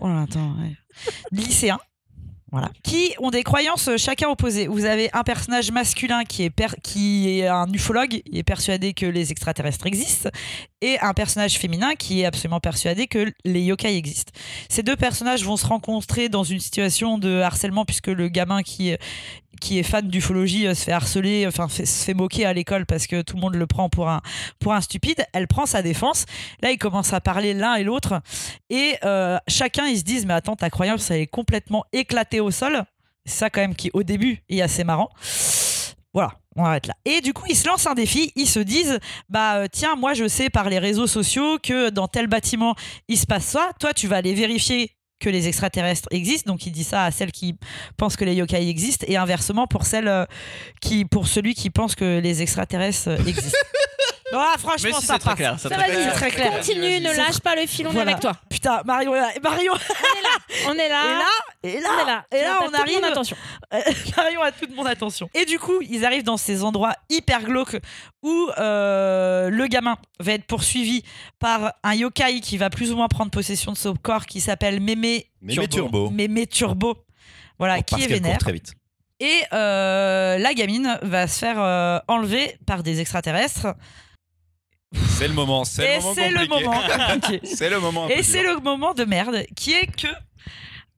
oh 0.00 0.08
là, 0.08 0.22
attends, 0.22 0.54
ouais. 0.60 0.74
lycéens. 1.32 1.78
Voilà. 2.52 2.70
Qui 2.82 3.14
ont 3.18 3.30
des 3.30 3.42
croyances 3.42 3.88
euh, 3.88 3.96
chacun 3.96 4.28
opposées. 4.28 4.66
Vous 4.66 4.84
avez 4.84 5.08
un 5.14 5.22
personnage 5.22 5.72
masculin 5.72 6.24
qui 6.24 6.42
est, 6.42 6.52
qui 6.82 7.40
est 7.40 7.46
un 7.46 7.66
ufologue, 7.72 8.20
il 8.26 8.38
est 8.38 8.42
persuadé 8.42 8.92
que 8.92 9.06
les 9.06 9.32
extraterrestres 9.32 9.86
existent, 9.86 10.28
et 10.82 10.98
un 11.00 11.14
personnage 11.14 11.58
féminin 11.58 11.94
qui 11.94 12.20
est 12.20 12.26
absolument 12.26 12.60
persuadé 12.60 13.06
que 13.06 13.32
les 13.46 13.62
yokai 13.62 13.96
existent. 13.96 14.32
Ces 14.68 14.82
deux 14.82 14.96
personnages 14.96 15.44
vont 15.44 15.56
se 15.56 15.64
rencontrer 15.66 16.28
dans 16.28 16.44
une 16.44 16.60
situation 16.60 17.16
de 17.16 17.40
harcèlement 17.40 17.86
puisque 17.86 18.08
le 18.08 18.28
gamin 18.28 18.62
qui, 18.62 18.94
qui 19.62 19.78
est 19.78 19.84
fan 19.84 20.08
d'ufologie 20.08 20.66
euh, 20.66 20.74
se 20.74 20.84
fait 20.84 20.92
harceler, 20.92 21.46
enfin 21.46 21.68
fait- 21.68 21.86
se 21.86 22.04
fait 22.04 22.14
moquer 22.14 22.44
à 22.44 22.52
l'école 22.52 22.84
parce 22.84 23.06
que 23.06 23.22
tout 23.22 23.36
le 23.36 23.40
monde 23.40 23.54
le 23.54 23.66
prend 23.66 23.88
pour 23.88 24.10
un, 24.10 24.20
pour 24.58 24.74
un 24.74 24.80
stupide. 24.80 25.24
Elle 25.32 25.46
prend 25.46 25.66
sa 25.66 25.82
défense. 25.82 26.26
Là, 26.62 26.72
ils 26.72 26.78
commencent 26.78 27.12
à 27.12 27.20
parler 27.20 27.54
l'un 27.54 27.76
et 27.76 27.84
l'autre. 27.84 28.20
Et 28.70 28.96
euh, 29.04 29.38
chacun, 29.48 29.86
ils 29.86 29.98
se 29.98 30.02
disent 30.02 30.26
Mais 30.26 30.34
attends, 30.34 30.56
ta 30.56 30.68
croyance, 30.68 31.10
elle 31.10 31.20
est 31.20 31.26
complètement 31.28 31.84
éclatée 31.92 32.40
au 32.40 32.50
sol. 32.50 32.82
C'est 33.24 33.36
ça, 33.38 33.50
quand 33.50 33.60
même, 33.60 33.76
qui, 33.76 33.90
au 33.94 34.02
début, 34.02 34.42
est 34.48 34.60
assez 34.62 34.82
marrant. 34.82 35.08
Voilà, 36.14 36.32
on 36.56 36.64
arrête 36.64 36.86
là. 36.88 36.94
Et 37.04 37.20
du 37.20 37.32
coup, 37.32 37.44
ils 37.48 37.56
se 37.56 37.66
lancent 37.68 37.86
un 37.86 37.94
défi. 37.94 38.32
Ils 38.36 38.48
se 38.48 38.58
disent 38.60 38.98
Bah, 39.28 39.58
euh, 39.58 39.66
tiens, 39.70 39.94
moi, 39.96 40.12
je 40.14 40.26
sais 40.28 40.50
par 40.50 40.68
les 40.68 40.78
réseaux 40.80 41.06
sociaux 41.06 41.58
que 41.62 41.90
dans 41.90 42.08
tel 42.08 42.26
bâtiment, 42.26 42.74
il 43.08 43.16
se 43.16 43.26
passe 43.26 43.44
ça. 43.44 43.70
Toi, 43.78 43.94
tu 43.94 44.08
vas 44.08 44.16
aller 44.16 44.34
vérifier 44.34 44.90
que 45.22 45.30
les 45.30 45.48
extraterrestres 45.48 46.08
existent. 46.10 46.52
Donc, 46.52 46.66
il 46.66 46.72
dit 46.72 46.84
ça 46.84 47.04
à 47.04 47.10
celle 47.10 47.32
qui 47.32 47.56
pense 47.96 48.16
que 48.16 48.24
les 48.24 48.34
yokai 48.34 48.68
existent. 48.68 49.06
Et 49.08 49.16
inversement, 49.16 49.66
pour, 49.66 49.86
celle, 49.86 50.08
euh, 50.08 50.26
qui, 50.80 51.04
pour 51.04 51.28
celui 51.28 51.54
qui 51.54 51.70
pense 51.70 51.94
que 51.94 52.18
les 52.18 52.42
extraterrestres 52.42 53.08
existent. 53.26 53.58
Ah, 54.34 54.54
franchement, 54.58 54.90
Mais 54.94 55.00
si, 55.00 55.06
ça 55.06 55.14
c'est 55.14 55.18
très 55.18 55.30
passe. 55.30 55.36
clair. 55.36 55.60
Ça 55.60 55.68
va, 55.68 55.84
clair. 55.84 55.98
c'est 56.04 56.10
très 56.12 56.30
clair. 56.30 56.52
Continue, 56.52 57.00
ne 57.00 57.16
lâche 57.16 57.40
pas 57.40 57.54
le 57.54 57.66
fil, 57.66 57.86
on 57.86 57.90
est 57.90 57.92
Voilà. 57.92 58.10
avec 58.12 58.22
toi. 58.22 58.32
Putain, 58.48 58.80
Marion 58.84 59.14
est 59.14 59.20
là. 59.20 59.30
Et 59.36 59.40
Marion, 59.40 59.72
On 60.68 60.72
est 60.74 60.88
là. 60.88 61.04
et 61.62 61.80
là, 61.80 61.82
et 61.82 61.84
on 61.86 62.02
est 62.02 62.06
là, 62.06 62.24
et 62.32 62.42
là, 62.42 62.58
on 62.62 62.66
toute 62.66 62.74
arrive. 62.78 63.00
mon 63.00 63.06
attention. 63.08 63.36
Marion 64.16 64.40
a 64.42 64.52
toute 64.52 64.74
mon 64.74 64.86
attention. 64.86 65.28
Et 65.34 65.44
du 65.44 65.58
coup, 65.58 65.80
ils 65.82 66.04
arrivent 66.04 66.22
dans 66.24 66.36
ces 66.36 66.64
endroits 66.64 66.94
hyper 67.10 67.42
glauques 67.42 67.78
où 68.22 68.48
euh, 68.58 69.50
le 69.50 69.66
gamin 69.66 69.96
va 70.20 70.32
être 70.32 70.44
poursuivi 70.46 71.02
par 71.38 71.72
un 71.82 71.94
yokai 71.94 72.40
qui 72.40 72.56
va 72.58 72.70
plus 72.70 72.92
ou 72.92 72.96
moins 72.96 73.08
prendre 73.08 73.30
possession 73.30 73.72
de 73.72 73.76
son 73.76 73.94
corps 73.94 74.26
qui 74.26 74.40
s'appelle 74.40 74.80
Mémé 74.80 75.26
Mémé 75.40 75.68
Turbo. 75.68 76.10
Mémé 76.10 76.46
Turbo. 76.46 76.96
Voilà, 77.58 77.76
Oh, 77.78 77.82
qui 77.82 77.94
parce 77.94 78.02
est 78.02 78.06
qu'elle 78.08 78.16
court 78.18 78.24
vénère. 78.26 78.38
très 78.38 78.52
vite. 78.52 78.72
Et 79.20 79.40
euh, 79.52 80.36
la 80.38 80.52
gamine 80.54 80.98
va 81.02 81.28
se 81.28 81.38
faire 81.38 81.56
euh, 81.60 81.98
enlever 82.08 82.56
par 82.66 82.82
des 82.82 83.00
extraterrestres. 83.00 83.68
C'est 85.18 85.28
le 85.28 85.34
moment. 85.34 85.64
C'est 85.64 85.96
le 85.96 86.02
moment 86.02 86.14
c'est 86.14 86.30
le 86.30 86.46
moment 86.48 86.72
compliqué. 87.14 87.40
c'est 87.44 87.70
le 87.70 87.80
moment. 87.80 88.08
Et 88.08 88.22
c'est 88.22 88.42
le 88.42 88.58
moment 88.60 88.92
de 88.94 89.04
merde 89.04 89.42
qui 89.56 89.72
est 89.72 89.86
que, 89.86 90.08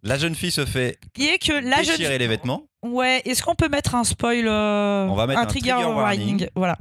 La 0.03 0.19
jeune 0.19 0.35
fille 0.35 0.51
se 0.53 0.65
fait 0.67 0.99
qui 1.15 1.29
est 1.29 1.39
que 1.39 1.53
la 1.53 1.83
jeune 1.83 1.97
déchirer 1.97 2.19
les 2.19 2.27
vêtements. 2.27 2.65
Ouais, 2.83 3.23
est-ce 3.25 3.43
qu'on 3.43 3.55
peut 3.55 3.71
mettre 3.71 3.95
un 3.95 4.05
spoil 4.05 4.47
euh, 4.47 5.07
On 5.09 5.15
va 5.15 5.27
mettre 5.27 5.41
un 5.41 5.47
trigger, 5.47 5.71
trigger 5.71 5.87
warning, 5.87 6.29
warning. 6.41 6.49
voilà, 6.55 6.77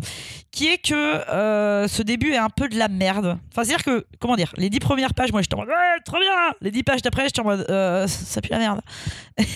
qui 0.52 0.67
est 0.67 0.78
que 0.78 0.93
euh, 0.93 1.88
ce 1.88 2.02
début 2.04 2.34
est 2.34 2.38
un 2.38 2.49
peu 2.49 2.67
de 2.67 2.78
la 2.78 2.89
merde. 2.89 3.38
Enfin, 3.52 3.63
c'est-à-dire 3.63 3.86
que 3.86 4.06
comment 4.19 4.36
dire, 4.36 4.52
les 4.58 4.69
dix 4.69 4.80
premières 4.82 5.13
pages, 5.13 5.32
moi 5.32 5.41
j'étais 5.41 5.56
en 5.56 5.60
mode 5.60 5.69
ouais, 5.69 5.99
trop 6.04 6.19
bien. 6.19 6.54
Les 6.60 6.71
dix 6.71 6.84
pages 6.84 7.02
d'après, 7.02 7.23
j'étais 7.23 7.39
en 7.39 7.45
mode 7.45 7.65
euh, 7.69 8.06
ça 8.08 8.41
pue 8.41 8.49
la 8.52 8.58
merde. 8.60 8.82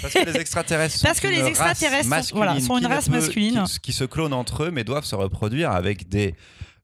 Parce 0.02 0.14
que 0.14 0.24
les 0.26 0.38
extraterrestres 0.40 0.96
sont 1.00 1.06
Parce 1.08 1.20
que 1.20 1.28
une 1.28 1.34
les 1.34 1.42
race 1.42 1.50
extraterrestres 1.50 2.24
sont- 2.24 2.36
voilà, 2.38 2.58
sont 2.62 2.78
une 2.78 2.86
race 2.88 3.10
masculine. 3.10 3.66
Qui, 3.66 3.80
qui 3.82 3.92
se 3.94 4.06
clonent 4.06 4.32
entre 4.34 4.64
eux, 4.64 4.72
mais 4.72 4.86
doivent 4.86 5.04
se 5.04 5.16
reproduire 5.16 5.72
avec 5.72 6.08
des. 6.08 6.34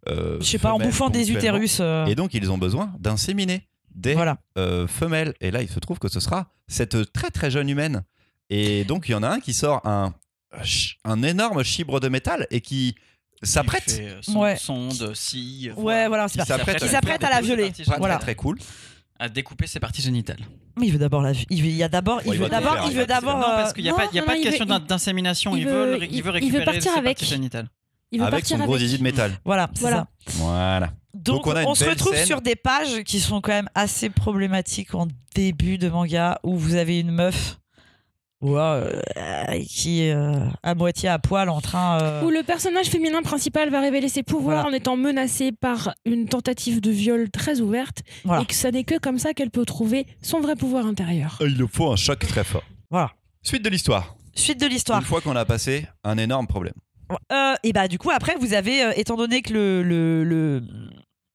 Euh, 0.10 0.38
Je 0.40 0.46
sais 0.46 0.58
pas, 0.58 0.74
en 0.74 0.80
bouffant 0.80 1.10
des 1.10 1.32
utérus. 1.32 1.78
euh, 1.80 2.06
Et 2.06 2.16
donc, 2.16 2.34
ils 2.34 2.52
ont 2.52 2.58
besoin 2.58 2.94
d'inséminer 3.00 3.68
des 3.96 4.14
voilà. 4.16 4.38
euh, 4.58 4.88
femelles. 4.88 5.34
Et 5.42 5.52
là, 5.52 5.62
il 5.62 5.70
se 5.70 5.80
trouve 5.80 6.00
que 6.00 6.08
ce 6.10 6.20
sera 6.20 6.48
cette 6.68 7.12
très 7.14 7.30
très 7.30 7.52
jeune 7.52 7.70
humaine. 7.70 8.04
Et 8.50 8.84
donc, 8.86 9.08
il 9.08 9.14
y 9.14 9.16
en 9.16 9.24
a 9.24 9.30
un 9.30 9.40
qui 9.40 9.54
sort 9.54 9.86
un, 9.86 10.14
un 11.06 11.24
énorme 11.24 11.64
chibre 11.64 12.00
de 12.00 12.08
métal 12.10 12.48
et 12.52 12.62
qui 12.62 12.96
s'apprête. 13.42 13.96
Il 14.00 14.04
euh, 14.06 14.22
son- 14.22 14.40
Ouais. 14.40 14.56
sonde, 14.56 15.14
scie. 15.16 15.72
Ouais, 15.76 16.08
voilà, 16.08 16.28
c'est 16.28 16.44
s'apprête 16.46 16.78
Qui 16.78 16.86
à- 16.86 16.90
s'apprête 16.90 17.24
à 17.24 17.30
la 17.30 17.42
violer. 17.42 17.72
Voilà. 17.98 18.16
très 18.16 18.24
très 18.26 18.36
cool. 18.36 18.58
À 19.20 19.30
découper 19.30 19.68
ses 19.68 19.80
parties 19.80 20.02
génitales. 20.02 20.40
Mais 20.78 20.88
il 20.88 20.92
veut 20.92 20.98
d'abord 21.00 21.22
la. 21.22 21.32
Il 21.50 21.62
veut, 21.62 21.68
il 21.70 21.76
y 21.76 21.84
a 21.84 21.88
d'abord. 21.88 22.18
Ouais, 22.18 22.24
il 22.28 22.34
il 22.34 22.40
veut 22.40 22.50
d'abord. 22.50 22.78
Il 22.86 22.92
il 22.92 22.98
veut 22.98 23.06
d'abord. 23.06 23.38
Non, 23.38 23.44
parce 23.44 23.72
qu'il 23.74 23.84
n'y 23.84 23.90
a 23.90 23.92
non, 23.92 23.98
pas, 24.00 24.08
il 24.12 24.16
y 24.16 24.18
a 24.18 24.22
non, 24.22 24.28
pas 24.28 24.34
de 24.34 24.40
il 24.40 24.44
question 24.44 24.66
d'insémination. 24.66 25.56
il 25.56 25.62
Il, 25.62 25.66
veut- 25.68 25.72
veut, 25.98 25.98
il- 25.98 26.04
il 26.04 26.08
veut 26.10 26.16
il 26.16 26.24
veut 26.24 26.32
récupérer 26.32 26.66
partir 26.66 26.82
ses 26.94 26.98
avec. 26.98 27.18
parties 27.20 27.26
génitales. 27.26 27.70
Il 28.14 28.20
veut 28.20 28.26
Avec 28.28 28.42
partir 28.42 28.58
son 28.58 28.64
gros 28.64 28.76
avec. 28.76 28.86
zizi 28.88 29.00
de 29.00 29.04
métal. 29.04 29.32
Voilà, 29.44 29.70
c'est 29.74 29.82
Voilà. 29.82 30.08
ça. 30.28 30.32
Voilà. 30.38 30.94
Donc, 31.14 31.46
Donc, 31.46 31.56
on 31.68 31.76
se 31.76 31.84
retrouve 31.86 32.14
scène. 32.16 32.26
sur 32.26 32.42
des 32.42 32.56
pages 32.56 33.04
qui 33.04 33.20
sont 33.20 33.42
quand 33.42 33.52
même 33.52 33.70
assez 33.76 34.10
problématiques 34.10 34.96
en 34.96 35.08
début 35.36 35.78
de 35.78 35.90
manga 35.90 36.40
où 36.44 36.56
vous 36.58 36.76
avez 36.76 37.00
une 37.00 37.12
meuf 37.12 37.60
euh, 38.44 39.00
qui 39.70 40.02
est 40.04 40.14
euh, 40.14 40.46
à 40.64 40.76
moitié 40.76 41.08
à 41.10 41.18
poil 41.20 41.50
en 41.50 41.62
train. 41.62 42.00
euh, 42.02 42.24
Où 42.24 42.30
le 42.30 42.44
personnage 42.44 42.88
féminin 42.88 43.22
principal 43.22 43.70
va 43.70 43.80
révéler 43.80 44.10
ses 44.10 44.22
pouvoirs 44.24 44.62
Voilà. 44.64 44.70
en 44.70 44.74
étant 44.74 44.98
menacé 44.98 45.52
par 45.52 45.94
une 46.06 46.28
tentative 46.28 46.82
de 46.82 46.92
viol 46.92 47.30
très 47.30 47.62
ouverte 47.62 48.02
Voilà. 48.26 48.42
et 48.42 48.46
que 48.46 48.54
ça 48.54 48.72
n'est 48.72 48.84
que 48.84 48.98
comme 49.00 49.18
ça 49.18 49.34
qu'elle 49.34 49.50
peut 49.52 49.66
trouver 49.66 50.06
son 50.22 50.42
vrai 50.42 50.56
pouvoir 50.56 50.86
intérieur. 50.86 51.38
Il 51.42 51.58
nous 51.58 51.70
faut 51.72 51.92
un 51.92 51.96
choc 51.96 52.20
très 52.28 52.44
fort. 52.44 52.64
Voilà. 52.92 53.12
Suite 53.44 53.64
de 53.64 53.70
l'histoire. 53.70 54.16
Suite 54.36 54.60
de 54.60 54.66
l'histoire. 54.68 55.00
Une 55.00 55.06
fois 55.06 55.22
qu'on 55.22 55.36
a 55.36 55.46
passé 55.46 55.88
un 56.04 56.18
énorme 56.18 56.48
problème. 56.48 56.74
Euh, 57.32 57.54
et 57.64 57.74
bah 57.74 57.88
du 57.88 57.98
coup 57.98 58.12
après 58.12 58.36
vous 58.40 58.54
avez, 58.54 58.84
euh, 58.84 58.92
étant 58.96 59.16
donné 59.16 59.42
que 59.42 59.54
le, 59.54 59.84
le, 59.84 60.24
le, 60.24 60.64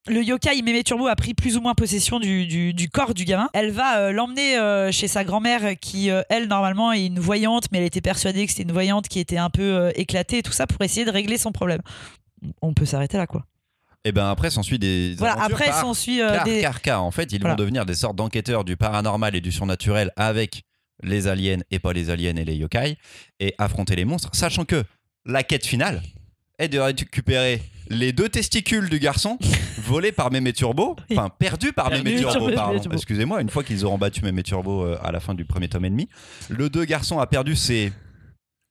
le 0.08 0.22
yokai 0.24 0.60
Mémé 0.62 0.82
Turbo 0.82 1.06
a 1.06 1.14
pris 1.14 1.34
plus 1.34 1.56
ou 1.56 1.60
moins 1.60 1.74
possession 1.74 2.18
du, 2.18 2.46
du, 2.46 2.72
du 2.72 2.88
corps 2.88 3.14
du 3.14 3.24
gamin, 3.24 3.48
elle 3.52 3.70
va 3.70 3.98
euh, 3.98 4.12
l'emmener 4.12 4.56
euh, 4.56 4.90
chez 4.90 5.08
sa 5.08 5.24
grand-mère 5.24 5.78
qui 5.80 6.10
euh, 6.10 6.22
elle 6.30 6.48
normalement 6.48 6.92
est 6.92 7.04
une 7.06 7.20
voyante 7.20 7.64
mais 7.70 7.78
elle 7.78 7.84
était 7.84 8.00
persuadée 8.00 8.44
que 8.46 8.50
c'était 8.52 8.62
une 8.64 8.72
voyante 8.72 9.08
qui 9.08 9.20
était 9.20 9.36
un 9.38 9.50
peu 9.50 9.92
éclatée 9.94 10.38
et 10.38 10.42
tout 10.42 10.52
ça 10.52 10.66
pour 10.66 10.80
essayer 10.82 11.04
de 11.04 11.10
régler 11.10 11.38
son 11.38 11.52
problème. 11.52 11.82
On 12.62 12.72
peut 12.72 12.86
s'arrêter 12.86 13.18
là 13.18 13.26
quoi. 13.26 13.44
Et 14.04 14.12
ben 14.12 14.30
après 14.30 14.48
s'ensuit 14.50 14.78
des 14.78 15.14
Voilà, 15.18 15.34
aventures 15.34 15.56
après 15.56 15.72
s'ensuit 15.72 16.20
des... 16.44 16.64
Arca. 16.64 17.00
En 17.00 17.10
fait, 17.10 17.32
ils 17.32 17.40
Voilà. 17.40 17.54
vont 17.54 17.58
devenir 17.58 17.84
des 17.84 17.94
sortes 17.94 18.16
d'enquêteurs 18.16 18.64
du 18.64 18.76
paranormal 18.76 19.34
et 19.36 19.40
du 19.40 19.52
surnaturel 19.52 20.12
avec 20.16 20.62
les 21.02 21.26
aliens 21.26 21.58
et 21.70 21.78
pas 21.80 21.92
les 21.92 22.08
aliens 22.08 22.34
et 22.36 22.44
les 22.44 22.54
yokai 22.54 22.96
et 23.40 23.54
affronter 23.58 23.96
les 23.96 24.04
monstres, 24.04 24.30
sachant 24.32 24.64
que 24.64 24.84
la 25.28 25.42
quête 25.42 25.66
finale 25.66 26.02
est 26.58 26.68
de 26.68 26.78
récupérer 26.78 27.62
les 27.90 28.12
deux 28.12 28.28
testicules 28.28 28.88
du 28.88 28.98
garçon 28.98 29.38
volés 29.78 30.10
par 30.12 30.30
Mémé 30.32 30.52
Turbo, 30.52 30.96
enfin 31.12 31.28
perdus 31.30 31.72
par 31.72 31.90
Mémé 31.90 32.16
Turbo, 32.16 32.50
pardon. 32.52 32.80
Excusez-moi, 32.92 33.40
une 33.40 33.48
fois 33.50 33.62
qu'ils 33.62 33.84
auront 33.84 33.98
battu 33.98 34.22
Mémé 34.24 34.42
Turbo 34.42 34.84
euh, 34.84 34.98
à 35.02 35.12
la 35.12 35.20
fin 35.20 35.34
du 35.34 35.44
premier 35.44 35.68
tome 35.68 35.84
et 35.84 35.90
demi, 35.90 36.08
le 36.48 36.68
deux 36.68 36.84
garçons 36.84 37.20
a 37.20 37.26
perdu 37.26 37.54
ses 37.54 37.92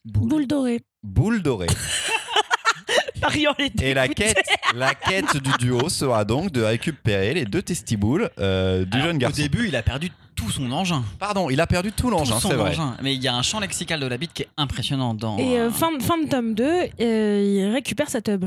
Boule 0.06 0.48
dorée. 0.48 0.82
boules 1.04 1.42
dorées. 1.42 1.68
Marion, 3.22 3.52
elle 3.58 3.66
était 3.66 3.90
Et 3.90 3.94
la 3.94 4.08
quête, 4.08 4.38
la 4.76 4.94
quête 4.96 5.38
du 5.38 5.52
duo 5.60 5.90
sera 5.90 6.24
donc 6.24 6.52
de 6.52 6.62
récupérer 6.62 7.34
les 7.34 7.46
deux 7.46 7.62
testiboules 7.62 8.30
euh, 8.40 8.86
du 8.86 8.96
Alors, 8.98 9.08
jeune 9.08 9.16
Au 9.16 9.20
garçon. 9.20 9.42
début, 9.42 9.68
il 9.68 9.76
a 9.76 9.82
perdu 9.84 10.12
tout 10.38 10.50
son 10.50 10.72
engin. 10.72 11.04
Pardon, 11.20 11.50
il 11.50 11.60
a 11.60 11.68
perdu 11.68 11.92
tout 11.92 12.10
l'engin, 12.10 12.40
c'est 12.40 12.54
vrai. 12.54 12.70
engin. 12.70 12.96
Mais 13.04 13.14
il 13.16 13.22
y 13.22 13.28
a 13.28 13.36
un 13.36 13.42
champ 13.42 13.60
lexical 13.60 14.00
de 14.00 14.06
la 14.08 14.18
bite 14.18 14.32
qui 14.34 14.44
est 14.44 14.50
impressionnant 14.56 15.14
dans. 15.14 15.38
Et 15.38 15.60
euh, 15.60 15.70
fin, 15.72 15.92
de- 15.98 16.02
fin 16.02 16.18
de 16.18 16.30
tome 16.30 16.54
2, 16.54 16.64
euh, 17.02 17.44
il 17.70 17.74
récupère 17.74 18.10
sa 18.10 18.22
tub. 18.22 18.46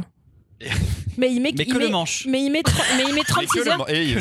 Mais 1.19 1.33
il 1.33 1.41
met, 1.43 1.53
Mais 1.57 1.65
il 1.65 1.73
que 1.73 1.79
le 1.79 1.87
met- 1.87 1.91
manche. 1.91 2.27
Mais 2.29 2.43
il 2.43 2.51
met, 2.51 2.63
mais 2.97 3.05
il 3.09 3.15
met 3.15 3.15
Mais 3.15 3.21
que 3.23 3.27
36 3.27 3.59
le 3.59 3.69
heures. 3.69 3.79
manche. 3.79 3.89
Mais 3.91 4.07
il 4.07 4.15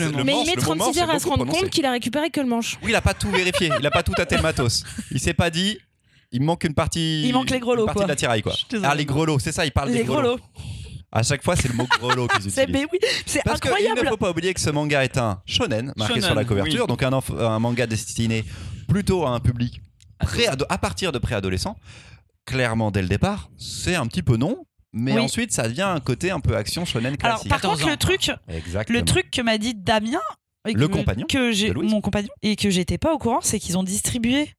met 0.48 0.56
le 0.56 0.62
36 0.62 0.78
moment, 0.80 1.02
heures 1.02 1.10
à 1.16 1.20
se 1.20 1.26
rendre 1.28 1.38
prononcé. 1.46 1.60
compte 1.62 1.70
qu'il 1.70 1.86
a 1.86 1.92
récupéré 1.92 2.30
que 2.30 2.40
le 2.42 2.48
manche. 2.48 2.78
Oui, 2.84 2.90
il 2.92 2.96
a 2.96 3.02
pas 3.02 3.14
tout 3.14 3.30
vérifié, 3.30 3.70
il 3.80 3.86
a 3.86 3.92
pas 3.92 4.04
tout 4.04 4.14
tâté 4.14 4.36
le 4.36 4.42
matos. 4.42 4.84
Il 5.12 5.20
s'est 5.20 5.34
pas 5.34 5.50
dit, 5.50 5.78
il 6.32 6.42
manque 6.42 6.64
une 6.64 6.74
partie. 6.74 7.24
Il 7.28 7.34
manque 7.34 7.52
les 7.52 7.60
grelots, 7.60 7.82
une 7.82 7.86
partie 7.86 7.98
quoi. 7.98 8.04
de 8.06 8.10
la 8.10 8.16
tiraille, 8.16 8.42
quoi. 8.42 8.54
Ah, 8.84 8.96
les 8.96 9.06
grelots, 9.06 9.40
c'est 9.40 9.52
ça, 9.52 9.66
il 9.66 9.72
parle 9.72 9.90
Les 9.90 10.00
des 10.00 10.04
grelots. 10.06 10.40
À 11.12 11.24
chaque 11.24 11.44
fois, 11.44 11.56
c'est 11.56 11.68
le 11.68 11.74
mot 11.74 11.88
grelot 12.00 12.28
qu'ils 12.28 12.48
utilisent. 12.48 12.68
mais 12.70 12.86
oui, 12.92 13.00
c'est 13.26 13.42
Parce 13.44 13.60
qu'il 13.60 13.72
incroyable. 13.72 14.02
ne 14.04 14.10
faut 14.10 14.18
pas 14.18 14.30
oublier 14.30 14.54
que 14.54 14.60
ce 14.62 14.70
manga 14.70 15.04
est 15.04 15.18
un 15.18 15.42
shonen, 15.46 15.92
marqué 15.98 16.14
Shonen, 16.16 16.26
sur 16.26 16.36
la 16.36 16.46
couverture, 16.46 16.82
oui. 16.82 16.88
donc 16.88 17.02
un, 17.04 17.60
manga 17.60 17.88
destiné 17.88 18.44
plutôt 18.88 19.26
à 19.26 19.32
un 19.32 19.40
public 19.40 19.82
pré 20.20 20.46
à 20.48 20.78
partir 20.78 21.12
de 21.12 21.18
préadolescents. 21.18 21.76
Clairement, 22.46 22.92
dès 22.92 23.02
le 23.02 23.08
départ, 23.08 23.50
c'est 23.58 23.96
un 23.96 24.08
petit 24.08 24.24
peu 24.24 24.36
non. 24.38 24.66
mais 24.92 25.14
Oui. 25.14 25.20
ensuite 25.20 25.52
ça 25.52 25.68
devient 25.68 25.84
un 25.84 26.00
côté 26.00 26.32
un 26.32 26.40
peu 26.40 26.56
action 26.56 26.84
shonen 26.86 27.16
Alors, 27.22 27.36
classique. 27.38 27.50
par 27.50 27.62
14 27.62 27.78
contre, 27.78 27.88
ans. 27.88 27.92
le 27.92 27.98
truc, 27.98 28.32
Exactement. 28.48 29.00
le 29.00 29.06
truc 29.06 29.30
que 29.32 29.42
m'a 29.42 29.58
dit 29.58 29.76
Damien, 29.76 30.20
et 30.68 30.74
Le 30.74 30.88
que- 30.88 30.94
compagnon 30.94 31.26
que 31.30 31.52
j'ai, 31.52 31.70
de 31.70 31.74
Louise. 31.74 31.92
mon 31.92 32.02
compagnon, 32.02 32.30
et 32.42 32.56
que 32.56 32.70
j'étais 32.70 32.98
pas 32.98 33.14
au 33.14 33.18
courant, 33.18 33.40
c'est 33.42 33.60
qu'ils 33.60 33.78
ont 33.78 33.84
distribué 33.84 34.54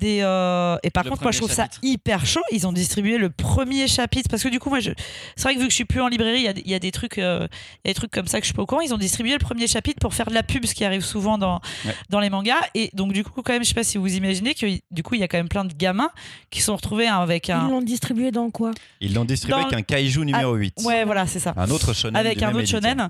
des. 0.00 0.20
euh, 0.22 0.76
Et 0.82 0.90
par 0.90 1.04
Le 1.04 1.10
contre, 1.10 1.22
moi, 1.22 1.30
je 1.32 1.38
trouve 1.38 1.52
ça 1.52 1.68
hyper 1.82 2.26
chaud. 2.26 2.40
Ils 2.50 2.66
ont 2.66 2.72
distribué 2.72 3.18
le 3.18 3.30
premier 3.30 3.86
chapitre 3.86 4.28
parce 4.28 4.42
que 4.42 4.48
du 4.48 4.58
coup, 4.58 4.70
moi, 4.70 4.80
je... 4.80 4.90
c'est 5.36 5.42
vrai 5.44 5.54
que 5.54 5.60
vu 5.60 5.66
que 5.66 5.70
je 5.70 5.76
suis 5.76 5.84
plus 5.84 6.00
en 6.00 6.08
librairie, 6.08 6.38
il 6.40 6.44
y 6.44 6.48
a 6.48 6.52
des- 6.52 6.62
il 6.64 6.70
y, 6.70 6.74
a 6.74 6.78
des 6.78 6.90
trucs, 6.90 7.18
euh, 7.18 7.46
il 7.84 7.88
y 7.88 7.90
a 7.90 7.92
des 7.92 7.94
trucs 7.94 8.10
comme 8.10 8.26
ça 8.26 8.38
que 8.38 8.44
je 8.44 8.46
suis 8.48 8.54
pas 8.54 8.62
au 8.62 8.66
courant. 8.66 8.80
Ils 8.80 8.92
ont 8.94 8.98
distribué 8.98 9.32
le 9.32 9.38
premier 9.38 9.66
chapitre 9.66 9.98
pour 10.00 10.14
faire 10.14 10.26
de 10.26 10.34
la 10.34 10.42
pub, 10.42 10.64
ce 10.66 10.74
qui 10.74 10.84
arrive 10.84 11.02
souvent 11.04 11.38
dans 11.38 11.60
Ouais. 11.86 11.94
dans 12.08 12.20
les 12.20 12.30
mangas. 12.30 12.60
Et 12.74 12.90
donc, 12.94 13.12
du 13.12 13.22
coup, 13.24 13.42
quand 13.42 13.52
même, 13.52 13.62
je 13.62 13.68
sais 13.68 13.74
pas 13.74 13.84
si 13.84 13.98
vous 13.98 14.14
imaginez 14.14 14.54
que 14.54 14.66
du 14.90 15.02
coup, 15.02 15.14
il 15.14 15.20
y 15.20 15.24
a 15.24 15.28
quand 15.28 15.38
même 15.38 15.48
plein 15.48 15.64
de 15.64 15.74
gamins 15.74 16.10
qui 16.50 16.60
sont 16.62 16.74
retrouvés 16.76 17.06
avec 17.06 17.48
Ils 17.48 17.52
un. 17.52 17.68
l'ont 17.68 17.82
distribué 17.82 18.30
dans 18.30 18.50
quoi? 18.50 18.70
Ils 19.00 19.14
l'ont 19.14 19.24
distribué 19.24 19.56
Dans 19.60 19.66
avec 19.66 19.78
un 19.78 19.82
kaiju 19.82 20.24
numéro 20.24 20.54
8. 20.54 20.78
Ouais, 20.84 21.04
voilà, 21.04 21.26
c'est 21.26 21.38
ça. 21.40 21.54
Un 21.56 21.70
autre 21.70 21.92
shonen. 21.94 22.16
avec 22.16 22.42
un 22.42 22.54
autre 22.54 22.66
shonen. 22.66 23.08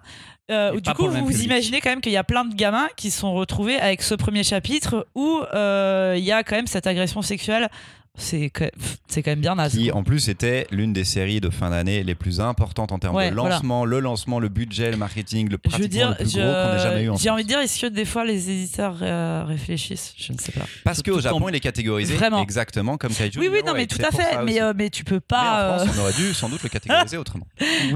Euh, 0.51 0.81
du 0.81 0.91
coup, 0.95 1.07
vous 1.09 1.25
vous 1.25 1.43
imaginez 1.45 1.81
quand 1.81 1.91
même 1.91 2.01
qu'il 2.01 2.11
y 2.11 2.17
a 2.17 2.25
plein 2.25 2.45
de 2.45 2.55
gamins 2.55 2.89
qui 2.97 3.13
se 3.13 3.21
sont 3.21 3.33
retrouvés 3.35 3.79
avec 3.79 4.03
ce 4.03 4.15
premier 4.17 4.43
chapitre 4.43 5.07
où 5.15 5.39
euh, 5.55 6.17
il 6.19 6.25
y 6.25 6.33
a 6.33 6.43
quand 6.43 6.57
même 6.57 6.67
cette 6.67 6.80
agression 6.87 7.23
sexuelle. 7.23 7.69
C'est 8.19 8.51
quand, 8.51 8.65
même- 8.65 8.71
c'est 9.07 9.23
quand 9.23 9.31
même 9.31 9.41
bien 9.41 9.55
naze. 9.55 9.73
Qui 9.73 9.93
en 9.93 10.03
plus 10.03 10.29
était 10.29 10.67
l'une 10.71 10.93
des 10.93 11.05
séries 11.05 11.41
de 11.41 11.49
fin 11.49 11.71
d'année 11.71 12.03
les 12.03 12.15
plus 12.15 12.41
importantes 12.41 12.93
en 12.93 12.99
termes 12.99 13.15
Ouais, 13.17 13.31
de 13.31 13.35
voilà. 13.35 13.55
lancement, 13.55 13.85
le 13.87 14.01
lancement, 14.01 14.39
le 14.41 14.49
budget, 14.49 14.91
le 14.91 14.97
marketing, 14.99 15.49
le 15.49 15.53
Je 15.53 15.57
pratiquement 15.71 15.83
veux 15.85 15.89
dire, 15.89 16.09
le 16.11 16.15
plus 16.17 16.31
je- 16.33 16.39
gros 16.41 16.53
qu'on 16.53 16.75
ait 16.77 16.79
jamais 16.83 17.03
eu 17.05 17.11
en 17.11 17.17
j'ai 17.17 17.31
envie 17.31 17.45
de 17.45 17.49
dire, 17.49 17.61
est-ce 17.61 17.81
que 17.81 17.87
des 17.87 18.05
fois 18.05 18.25
les 18.27 18.51
éditeurs 18.51 18.97
euh, 19.01 19.45
réfléchissent? 19.47 20.13
Je 20.19 20.33
ne 20.33 20.39
sais 20.39 20.53
pas. 20.53 20.67
Parce 20.85 21.03
qu'au 21.03 21.19
Japon, 21.21 21.45
en- 21.45 21.49
il 21.49 21.55
est 21.55 21.61
catégorisé 21.61 22.15
Vraiment. 22.15 22.43
exactement 22.43 22.99
comme 22.99 23.15
kaiju. 23.15 23.39
Oui, 23.41 23.49
oui, 23.51 23.61
non, 23.65 23.73
mais 23.75 23.83
8. 23.83 23.87
tout 23.97 24.05
à 24.05 24.11
fait. 24.11 24.43
Mais, 24.45 24.61
euh, 24.61 24.75
mais 24.77 24.91
tu 24.91 25.05
peux 25.05 25.15
Mais 25.15 25.21
pas. 25.21 25.75
en 25.75 25.79
France, 25.79 25.89
euh, 25.89 25.99
on 25.99 26.03
aurait 26.03 26.13
dû 26.13 26.35
sans 26.35 26.49
doute 26.51 26.63
le 26.63 26.69
catégoriser 26.69 27.17
autrement. 27.17 27.47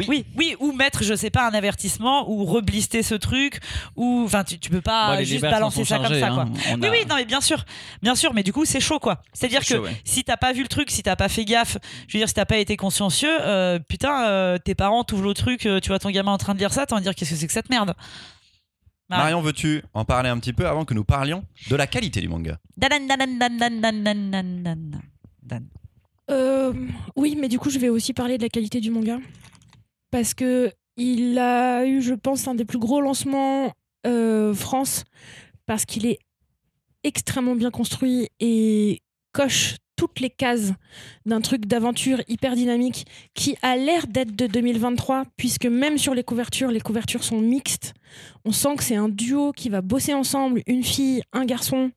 Oui, 0.08 0.24
oui, 0.38 0.56
ou 0.60 0.72
mettre, 0.72 1.02
je 1.04 1.14
sais 1.14 1.30
pas, 1.30 1.46
un 1.48 1.54
avertissement, 1.54 2.30
ou 2.30 2.44
reblister 2.46 3.02
ce 3.02 3.14
truc, 3.16 3.58
ou. 3.96 4.22
Enfin, 4.24 4.42
tu, 4.44 4.58
tu 4.58 4.70
peux 4.70 4.80
pas 4.80 5.16
Bon, 5.16 5.24
juste 5.24 5.42
balancer 5.42 5.84
ça 5.84 5.98
comme 5.98 6.18
ça, 6.18 6.28
quoi. 6.30 6.42
hein. 6.44 6.52
On 6.70 6.80
Oui, 6.80 6.86
a- 6.86 6.90
oui, 6.92 6.98
non, 7.10 7.16
mais 7.16 7.24
bien 7.26 7.40
sûr, 7.42 7.62
bien 8.02 8.14
sûr, 8.14 8.32
mais 8.32 8.42
du 8.42 8.52
coup, 8.54 8.64
c'est 8.64 8.80
chaud, 8.80 8.98
quoi. 9.00 9.20
C'est-à-dire 9.34 9.60
que 9.60 9.66
C'est 9.66 9.74
chaud, 9.74 9.82
ouais 9.82 9.90
si 10.04 10.22
t'as 10.22 10.36
pas 10.36 10.52
vu 10.52 10.62
le 10.62 10.68
truc, 10.68 10.90
si 10.90 11.02
t'as 11.02 11.16
pas 11.16 11.28
fait 11.28 11.44
gaffe, 11.44 11.78
je 12.06 12.16
veux 12.16 12.20
dire, 12.20 12.28
si 12.28 12.34
t'as 12.34 12.44
pas 12.44 12.58
été 12.58 12.76
consciencieux, 12.76 13.36
euh, 13.40 13.78
putain, 13.78 14.28
euh, 14.28 14.58
tes 14.58 14.74
parents 14.74 15.02
t'ouvrent 15.02 15.24
le 15.24 15.34
truc, 15.34 15.66
euh, 15.66 15.80
tu 15.80 15.88
vois 15.88 15.98
ton 15.98 16.10
gamin 16.10 16.32
en 16.32 16.38
train 16.38 16.54
de 16.54 16.58
lire 16.58 16.72
ça, 16.72 16.86
t'as 16.86 16.94
envie 16.94 17.02
dire 17.02 17.14
qu'est-ce 17.14 17.30
que 17.30 17.36
c'est 17.36 17.46
que 17.46 17.52
cette 17.52 17.70
merde 17.70 17.94
bah 19.10 19.18
Marion, 19.18 19.42
veux-tu 19.42 19.82
en 19.92 20.06
parler 20.06 20.30
un 20.30 20.38
petit 20.38 20.54
peu 20.54 20.66
avant 20.66 20.86
que 20.86 20.94
nous 20.94 21.04
parlions 21.04 21.44
de 21.68 21.76
la 21.76 21.86
qualité 21.86 22.22
du 22.22 22.28
manga? 22.28 22.58
Euh, 26.30 26.72
oui, 27.14 27.36
mais 27.38 27.48
du 27.48 27.58
coup, 27.58 27.68
je 27.68 27.78
vais 27.78 27.90
aussi 27.90 28.14
parler 28.14 28.38
de 28.38 28.42
la 28.42 28.48
qualité 28.48 28.80
du 28.80 28.90
manga. 28.90 29.18
Parce 30.10 30.32
que 30.32 30.72
il 30.96 31.38
a 31.38 31.84
eu, 31.84 32.00
je 32.00 32.14
pense, 32.14 32.48
un 32.48 32.54
des 32.54 32.64
plus 32.64 32.78
gros 32.78 33.02
lancements 33.02 33.74
France. 34.54 35.04
Parce 35.66 35.84
qu'il 35.84 36.06
est 36.06 36.18
extrêmement 37.02 37.56
bien 37.56 37.70
construit 37.70 38.28
et 38.40 39.02
coche 39.32 39.76
toutes 39.96 40.20
les 40.20 40.30
cases 40.30 40.72
d'un 41.26 41.40
truc 41.40 41.66
d'aventure 41.66 42.20
hyper 42.28 42.54
dynamique 42.54 43.06
qui 43.34 43.56
a 43.62 43.76
l'air 43.76 44.06
d'être 44.06 44.34
de 44.34 44.46
2023, 44.46 45.24
puisque 45.36 45.66
même 45.66 45.98
sur 45.98 46.14
les 46.14 46.24
couvertures, 46.24 46.70
les 46.70 46.80
couvertures 46.80 47.24
sont 47.24 47.40
mixtes. 47.40 47.94
On 48.44 48.52
sent 48.52 48.76
que 48.76 48.84
c'est 48.84 48.96
un 48.96 49.08
duo 49.08 49.52
qui 49.52 49.68
va 49.68 49.80
bosser 49.80 50.14
ensemble, 50.14 50.62
une 50.66 50.84
fille, 50.84 51.22
un 51.32 51.44
garçon. 51.44 51.90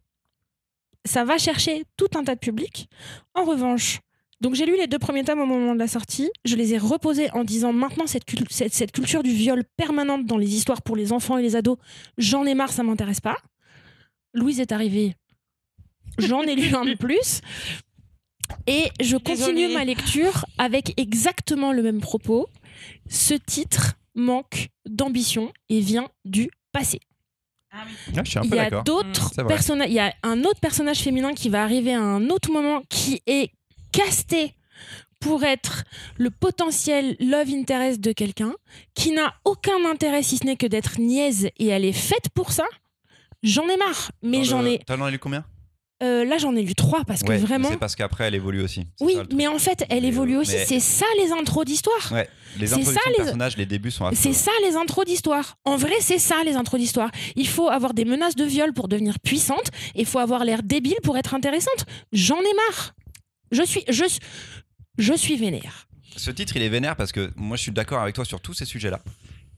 Ça 1.06 1.24
va 1.24 1.38
chercher 1.38 1.84
tout 1.96 2.10
un 2.16 2.24
tas 2.24 2.36
de 2.36 2.40
publics. 2.40 2.90
En 3.34 3.46
revanche, 3.46 4.00
donc 4.40 4.54
j'ai 4.54 4.66
lu 4.66 4.78
les 4.78 4.88
deux 4.88 5.00
premiers 5.00 5.24
tomes 5.24 5.40
au 5.40 5.46
moment 5.46 5.74
de 5.74 5.80
la 5.80 5.88
sortie. 5.88 6.30
Je 6.46 6.56
les 6.56 6.74
ai 6.74 6.78
reposés 6.78 7.32
en 7.32 7.44
disant 7.44 7.74
maintenant 7.74 8.06
cette, 8.06 8.24
cette 8.52 8.92
culture 8.92 9.24
du 9.24 9.32
viol 9.32 9.64
permanente 9.78 10.26
dans 10.26 10.38
les 10.38 10.56
histoires 10.56 10.82
pour 10.82 10.96
les 10.96 11.12
enfants 11.12 11.38
et 11.38 11.42
les 11.42 11.56
ados, 11.56 11.78
j'en 12.18 12.46
ai 12.46 12.54
marre, 12.54 12.72
ça 12.72 12.84
m'intéresse 12.84 13.22
pas. 13.22 13.38
Louise 14.34 14.60
est 14.60 14.72
arrivée. 14.72 15.16
J'en 16.20 16.44
ai 16.44 16.56
lu 16.56 16.74
un 16.76 16.86
de 16.86 16.96
plus. 16.96 17.42
Et 18.66 18.90
je 19.02 19.18
continue 19.18 19.56
Désolée. 19.68 19.74
ma 19.74 19.86
lecture 19.86 20.46
avec 20.58 20.94
exactement 21.00 21.72
le 21.74 21.82
même 21.84 22.02
propos. 22.02 22.48
Ce 23.10 23.34
titre 23.34 23.94
manque 24.16 24.70
d'ambition 24.86 25.52
et 25.70 25.80
vient 25.80 26.08
du 26.26 26.50
passé. 26.72 27.00
Ouais, 27.74 28.24
Je 28.24 28.30
suis 28.30 28.40
un 28.40 28.44
Il 28.44 28.50
peu 28.50 28.56
y 28.56 28.60
a 28.60 28.82
d'autres 28.82 29.34
vrai. 29.36 29.46
personnages. 29.48 29.90
Il 29.90 29.94
y 29.94 30.00
a 30.00 30.14
un 30.24 30.44
autre 30.44 30.60
personnage 30.60 31.00
féminin 31.00 31.34
qui 31.34 31.50
va 31.50 31.64
arriver 31.64 31.94
à 31.94 32.02
un 32.02 32.30
autre 32.30 32.52
moment 32.52 32.82
qui 32.90 33.22
est 33.28 33.52
casté 33.92 34.54
pour 35.20 35.44
être 35.44 35.84
le 36.18 36.30
potentiel 36.30 37.16
love 37.20 37.50
interest 37.50 38.00
de 38.00 38.12
quelqu'un, 38.12 38.54
qui 38.94 39.12
n'a 39.12 39.34
aucun 39.46 39.84
intérêt 39.90 40.22
si 40.24 40.38
ce 40.38 40.46
n'est 40.46 40.56
que 40.56 40.68
d'être 40.68 41.00
niaise 41.00 41.50
et 41.58 41.68
elle 41.68 41.86
est 41.86 41.92
faite 41.92 42.30
pour 42.34 42.52
ça. 42.52 42.66
J'en 43.44 43.68
ai 43.68 43.78
marre, 43.78 44.12
mais 44.22 44.44
j'en 44.44 44.62
le- 44.62 44.74
ai. 44.74 44.80
T'en 44.80 45.02
as 45.02 45.10
lu 45.12 45.20
combien? 45.20 45.44
Euh, 46.04 46.24
là, 46.26 46.38
j'en 46.38 46.56
ai 46.56 46.62
lu 46.62 46.76
trois 46.76 47.04
parce 47.06 47.24
que 47.24 47.30
Ouais, 47.30 47.38
vraiment. 47.38 47.70
C'est 47.70 47.78
parce 47.78 47.96
qu'après, 47.96 48.26
elle 48.26 48.36
évolue 48.36 48.62
aussi. 48.62 48.86
Oui, 49.02 49.16
ça, 49.16 49.24
mais 49.36 49.48
en 49.48 49.58
fait, 49.58 49.84
elle 49.90 50.06
évolue 50.06 50.36
euh, 50.38 50.42
aussi. 50.42 50.54
mais- 50.56 50.66
C'est 50.66 50.80
ça 50.80 51.06
les 51.20 51.32
intros 51.32 51.66
d'histoire. 51.66 52.12
Ouais, 52.12 52.30
les 52.60 52.68
de 52.68 52.76
les- 52.76 52.84
personnages, 53.16 53.58
les 53.58 53.66
débuts 53.66 53.92
sont. 53.92 54.10
C'est 54.14 54.34
ça 54.34 54.52
les 54.64 54.76
intros 54.76 55.06
d'histoire. 55.06 55.56
En 55.66 55.76
vrai, 55.76 55.96
c'est 56.02 56.20
ça 56.20 56.44
les 56.46 56.54
intros 56.56 56.80
d'histoire. 56.80 57.10
Il 57.36 57.48
faut 57.48 57.70
avoir 57.70 57.94
des 57.94 58.06
menaces 58.06 58.36
de 58.36 58.44
viol 58.46 58.74
pour 58.74 58.88
devenir 58.88 59.20
puissante 59.20 59.68
et 59.96 60.02
il 60.02 60.06
faut 60.06 60.20
avoir 60.20 60.44
l'air 60.46 60.62
débile 60.64 60.98
pour 61.04 61.18
être 61.18 61.34
intéressante. 61.34 61.86
J'en 62.12 62.40
ai 62.40 62.54
marre. 62.70 62.94
Je 63.52 63.64
suis, 63.64 63.84
je, 63.90 64.04
je 64.98 65.14
suis 65.14 65.36
vénère. 65.38 65.88
Ce 66.16 66.32
titre, 66.32 66.56
il 66.58 66.62
est 66.64 66.70
vénère 66.70 66.96
parce 66.96 67.12
que 67.12 67.32
moi, 67.36 67.58
je 67.58 67.62
suis 67.64 67.72
d'accord 67.72 68.02
avec 68.02 68.14
toi 68.16 68.26
sur 68.26 68.42
tous 68.42 68.54
ces 68.54 68.66
sujets-là. 68.66 69.00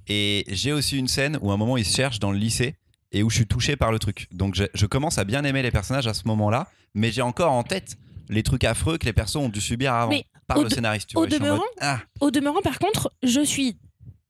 Et 0.07 0.43
j'ai 0.47 0.71
aussi 0.73 0.97
une 0.97 1.07
scène 1.07 1.37
où 1.41 1.51
à 1.51 1.53
un 1.53 1.57
moment, 1.57 1.77
il 1.77 1.85
se 1.85 1.95
cherche 1.95 2.19
dans 2.19 2.31
le 2.31 2.37
lycée 2.37 2.75
et 3.11 3.23
où 3.23 3.29
je 3.29 3.35
suis 3.37 3.47
touché 3.47 3.75
par 3.75 3.91
le 3.91 3.99
truc. 3.99 4.27
Donc, 4.31 4.55
je, 4.55 4.65
je 4.73 4.85
commence 4.85 5.17
à 5.17 5.23
bien 5.23 5.43
aimer 5.43 5.61
les 5.61 5.71
personnages 5.71 6.07
à 6.07 6.13
ce 6.13 6.27
moment-là, 6.27 6.69
mais 6.93 7.11
j'ai 7.11 7.21
encore 7.21 7.51
en 7.51 7.63
tête 7.63 7.97
les 8.29 8.43
trucs 8.43 8.63
affreux 8.63 8.97
que 8.97 9.05
les 9.05 9.13
persos 9.13 9.37
ont 9.37 9.49
dû 9.49 9.59
subir 9.59 9.93
avant 9.93 10.11
Mais 10.11 10.25
par 10.47 10.61
le 10.61 10.69
scénariste. 10.69 11.09
Tu 11.09 11.17
au 11.17 11.21
vois, 11.21 11.29
mode, 11.29 11.39
demeurant, 11.39 11.63
ah, 11.81 11.99
Au 12.21 12.31
demeurant, 12.31 12.61
par 12.61 12.79
contre, 12.79 13.11
je 13.23 13.41
suis, 13.41 13.77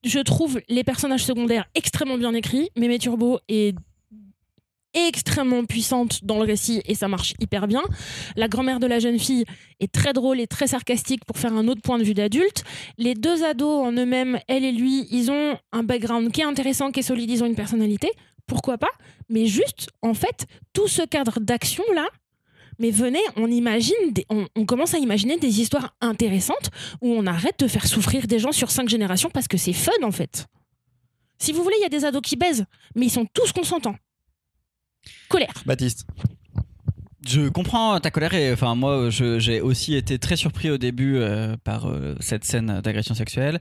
je 0.06 0.20
trouve 0.20 0.62
les 0.70 0.84
personnages 0.84 1.26
secondaires 1.26 1.66
extrêmement 1.76 2.18
bien 2.18 2.34
écrits. 2.34 2.70
Mémé 2.78 2.98
Turbo 2.98 3.40
est 3.48 3.76
extrêmement 4.94 5.66
puissante 5.66 6.24
dans 6.24 6.38
le 6.38 6.46
récit 6.46 6.82
et 6.86 6.96
ça 6.96 7.08
marche 7.08 7.34
hyper 7.40 7.68
bien. 7.68 7.84
La 8.36 8.48
grand-mère 8.48 8.80
de 8.80 8.88
la 8.88 9.00
jeune 9.00 9.20
fille 9.20 9.46
est 9.80 9.92
très 9.92 10.14
drôle 10.14 10.40
et 10.40 10.48
très 10.48 10.68
sarcastique 10.68 11.24
pour 11.26 11.38
faire 11.38 11.54
un 11.54 11.68
autre 11.68 11.82
point 11.82 12.00
de 12.00 12.04
vue 12.04 12.16
d'adulte. 12.16 12.64
Les 12.98 13.14
deux 13.14 13.44
ados 13.44 13.86
en 13.86 13.92
eux-mêmes, 13.92 14.40
elle 14.48 14.66
et 14.66 14.72
lui, 14.72 15.08
ils 15.12 15.30
ont 15.30 15.58
un 15.72 15.84
background 15.84 16.32
qui 16.32 16.42
est 16.42 16.46
intéressant, 16.46 16.92
qui 16.92 17.02
est 17.02 17.04
solide, 17.04 17.30
ils 17.30 17.44
ont 17.44 17.48
une 17.48 17.56
personnalité. 17.56 18.10
Pourquoi 18.50 18.78
pas 18.78 18.92
Mais 19.30 19.46
juste, 19.46 19.90
en 20.02 20.14
fait, 20.14 20.46
tout 20.74 20.88
ce 20.88 21.04
cadre 21.04 21.40
d'action-là, 21.40 22.08
mais 22.80 22.92
venez, 22.92 23.22
on 23.36 23.48
imagine, 23.48 23.96
on, 24.30 24.48
on 24.56 24.66
commence 24.66 24.94
à 24.94 24.98
imaginer 24.98 25.38
des 25.38 25.62
histoires 25.62 25.96
intéressantes 26.02 26.72
où 27.02 27.14
on 27.14 27.26
arrête 27.28 27.60
de 27.60 27.68
faire 27.68 27.86
souffrir 27.86 28.26
des 28.26 28.40
gens 28.40 28.52
sur 28.52 28.72
cinq 28.72 28.90
générations 28.90 29.30
parce 29.30 29.48
que 29.48 29.58
c'est 29.58 29.74
fun 29.74 29.92
en 30.04 30.12
fait. 30.12 30.48
Si 31.38 31.54
vous 31.54 31.64
voulez, 31.64 31.76
il 31.80 31.84
y 31.84 31.86
a 31.86 31.90
des 31.90 32.06
ados 32.06 32.22
qui 32.22 32.36
baisent, 32.36 32.66
mais 32.96 33.06
ils 33.06 33.12
sont 33.12 33.26
tous 33.34 33.52
consentants. 33.54 33.96
Colère. 35.30 35.54
Baptiste. 35.66 36.06
Je 37.28 37.50
comprends 37.50 38.00
ta 38.00 38.12
colère 38.12 38.34
et 38.34 38.54
enfin 38.54 38.76
moi 38.76 39.10
j'ai 39.10 39.60
aussi 39.60 39.94
été 39.96 40.20
très 40.20 40.38
surpris 40.38 40.70
au 40.70 40.78
début 40.78 41.18
euh, 41.18 41.58
par 41.64 41.88
euh, 41.90 42.16
cette 42.22 42.46
scène 42.46 42.80
d'agression 42.82 43.14
sexuelle 43.14 43.60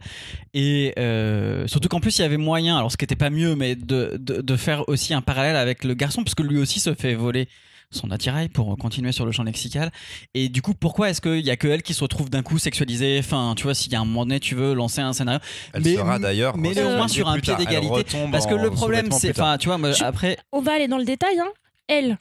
et 0.54 0.94
euh, 0.98 1.66
surtout 1.66 1.88
qu'en 1.88 1.98
plus 1.98 2.18
il 2.18 2.22
y 2.22 2.24
avait 2.24 2.36
moyen 2.36 2.76
alors 2.78 2.92
ce 2.92 2.96
qui 2.96 3.02
n'était 3.02 3.16
pas 3.16 3.30
mieux 3.30 3.56
mais 3.56 3.74
de, 3.74 4.16
de, 4.20 4.40
de 4.42 4.56
faire 4.56 4.88
aussi 4.88 5.12
un 5.12 5.22
parallèle 5.22 5.56
avec 5.56 5.82
le 5.82 5.94
garçon 5.94 6.22
parce 6.22 6.36
que 6.36 6.44
lui 6.44 6.58
aussi 6.58 6.78
se 6.78 6.94
fait 6.94 7.14
voler 7.14 7.48
son 7.90 8.10
attirail 8.12 8.48
pour 8.48 8.76
continuer 8.78 9.10
sur 9.10 9.26
le 9.26 9.32
champ 9.32 9.42
lexical 9.42 9.90
et 10.34 10.48
du 10.48 10.62
coup 10.62 10.74
pourquoi 10.74 11.10
est-ce 11.10 11.20
qu'il 11.20 11.44
y 11.44 11.50
a 11.50 11.56
que 11.56 11.66
elle 11.66 11.82
qui 11.82 11.94
se 11.94 12.04
retrouve 12.04 12.30
d'un 12.30 12.42
coup 12.42 12.58
sexualisée? 12.58 13.16
Enfin 13.18 13.54
tu 13.56 13.64
vois 13.64 13.74
s'il 13.74 13.90
y 13.90 13.96
a 13.96 14.00
un 14.00 14.04
moment 14.04 14.24
donné 14.24 14.38
tu 14.38 14.54
veux 14.54 14.72
lancer 14.72 15.00
un 15.00 15.12
scénario 15.12 15.40
Elle 15.72 15.82
Mais- 15.82 15.96
sera 15.96 16.18
d'ailleurs. 16.20 16.56
mais 16.56 16.80
au 16.80 16.90
moins 16.90 17.08
sur 17.08 17.28
un 17.28 17.40
pied 17.40 17.56
d'égalité, 17.56 18.04
parce 18.30 18.46
que 18.46 18.54
le 18.54 18.70
problème 18.70 19.10
c'est 19.10 19.30
enfin 19.30 19.58
tu 19.58 19.66
vois 19.66 19.78
moi, 19.78 19.90
Je- 19.90 20.04
après 20.04 20.38
On 20.52 20.60
va 20.60 20.74
aller 20.74 20.86
dans 20.86 20.98
le 20.98 21.04
détail. 21.04 21.40
Hein. 21.40 21.48
Elle, 21.90 22.18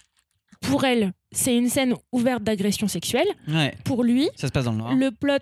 pour 0.68 0.84
elle, 0.86 1.14
c'est 1.32 1.56
une 1.58 1.70
scène 1.70 1.96
ouverte 2.12 2.44
d'agression 2.44 2.88
sexuelle. 2.88 3.28
ouais 3.48 3.76
Pour 3.84 4.04
lui, 4.04 4.30
ça 4.36 4.48
se 4.48 4.52
passe 4.52 4.66
dans 4.66 4.72
le 4.72 4.78
noir 4.78 4.96
le 4.96 5.12
plot 5.12 5.38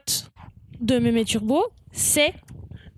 de 0.79 0.97
Mémé 0.99 1.25
Turbo, 1.25 1.63
c'est 1.91 2.33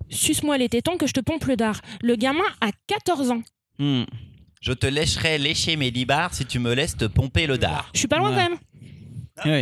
Suce-moi 0.10 0.58
les 0.58 0.70
tétons 0.70 0.96
que 0.98 1.06
je 1.06 1.12
te 1.13 1.20
pompe 1.20 1.44
le 1.46 1.58
dard. 1.58 1.82
Le 2.02 2.16
gamin 2.16 2.46
a 2.62 2.70
14 2.88 3.32
ans. 3.32 3.42
Hmm. 3.78 4.04
Je 4.62 4.72
te 4.72 4.88
laisserai 4.88 5.38
lécher 5.38 5.76
mes 5.76 5.92
libards 5.92 6.34
si 6.34 6.46
tu 6.46 6.60
me 6.60 6.74
laisses 6.74 6.96
te 6.96 7.06
pomper 7.06 7.46
le 7.46 7.58
dard. 7.58 7.90
Je 7.94 8.00
suis 8.00 8.08
pas 8.08 8.18
loin 8.18 8.30
Ouais. 8.30 8.36
quand 8.44 8.50
même. 8.50 8.58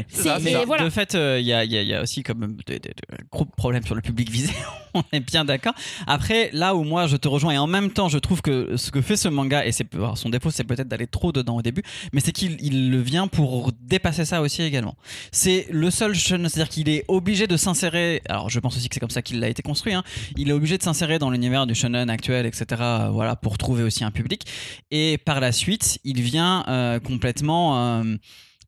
Ça, 0.09 0.37
c'est 0.39 0.49
et 0.49 0.53
ça. 0.53 0.65
voilà. 0.65 0.83
De 0.85 0.89
fait, 0.89 1.13
il 1.13 1.45
y, 1.45 1.53
a, 1.53 1.63
y 1.65 1.77
a- 1.77 1.81
y 1.83 1.93
a 1.93 2.01
aussi 2.01 2.23
comme 2.23 2.57
des, 2.65 2.79
des- 2.79 2.89
des 2.89 2.93
gros 3.31 3.45
problèmes 3.45 3.83
sur 3.85 3.95
le 3.95 4.01
public 4.01 4.29
visé. 4.29 4.53
on 4.93 5.03
est 5.11 5.19
bien 5.19 5.43
d'accord. 5.45 5.73
Après, 6.07 6.49
là 6.53 6.73
où 6.75 6.83
moi 6.83 7.07
je 7.07 7.17
te 7.17 7.27
rejoins 7.27 7.51
et 7.53 7.57
en 7.57 7.67
même 7.67 7.91
temps 7.91 8.07
je 8.07 8.17
trouve 8.17 8.41
que 8.41 8.77
ce 8.77 8.91
que 8.91 9.01
fait 9.01 9.17
ce 9.17 9.27
manga 9.27 9.65
et 9.65 9.71
c'est 9.73 9.87
son 10.15 10.29
défaut 10.29 10.51
c'est 10.51 10.63
peut-être 10.63 10.87
d'aller 10.87 11.07
trop 11.07 11.31
dedans 11.33 11.57
au 11.57 11.61
début, 11.61 11.83
mais 12.13 12.21
c'est 12.21 12.31
qu'il 12.31 12.57
il 12.61 12.89
le 12.91 13.01
vient 13.01 13.27
pour 13.27 13.71
dépasser 13.81 14.23
ça 14.23 14.41
aussi 14.41 14.61
également. 14.63 14.95
C'est 15.33 15.67
le 15.69 15.91
seul 15.91 16.15
shonen, 16.15 16.47
c'est-à-dire 16.47 16.69
qu'il 16.69 16.87
est 16.89 17.03
obligé 17.09 17.45
de 17.47 17.57
s'insérer. 17.57 18.21
Alors 18.29 18.49
je 18.49 18.59
pense 18.61 18.77
aussi 18.77 18.87
que 18.87 18.93
c'est 18.93 19.01
comme 19.01 19.09
ça 19.09 19.21
qu'il 19.21 19.43
a 19.43 19.49
été 19.49 19.61
construit. 19.61 19.93
hein. 19.93 20.03
Il 20.37 20.49
est 20.49 20.53
obligé 20.53 20.77
de 20.77 20.83
s'insérer 20.83 21.19
dans 21.19 21.29
l'univers 21.29 21.67
du 21.67 21.75
shonen 21.75 22.09
actuel, 22.09 22.45
etc. 22.45 22.65
euh, 22.81 23.09
Voilà 23.11 23.35
pour 23.35 23.57
trouver 23.57 23.83
aussi 23.83 24.03
un 24.05 24.11
public. 24.11 24.43
Et 24.91 25.17
par 25.17 25.41
la 25.41 25.51
suite, 25.51 25.99
il 26.05 26.21
vient 26.21 26.63
euh, 26.69 26.99
complètement 27.01 27.99
euh, 27.99 28.15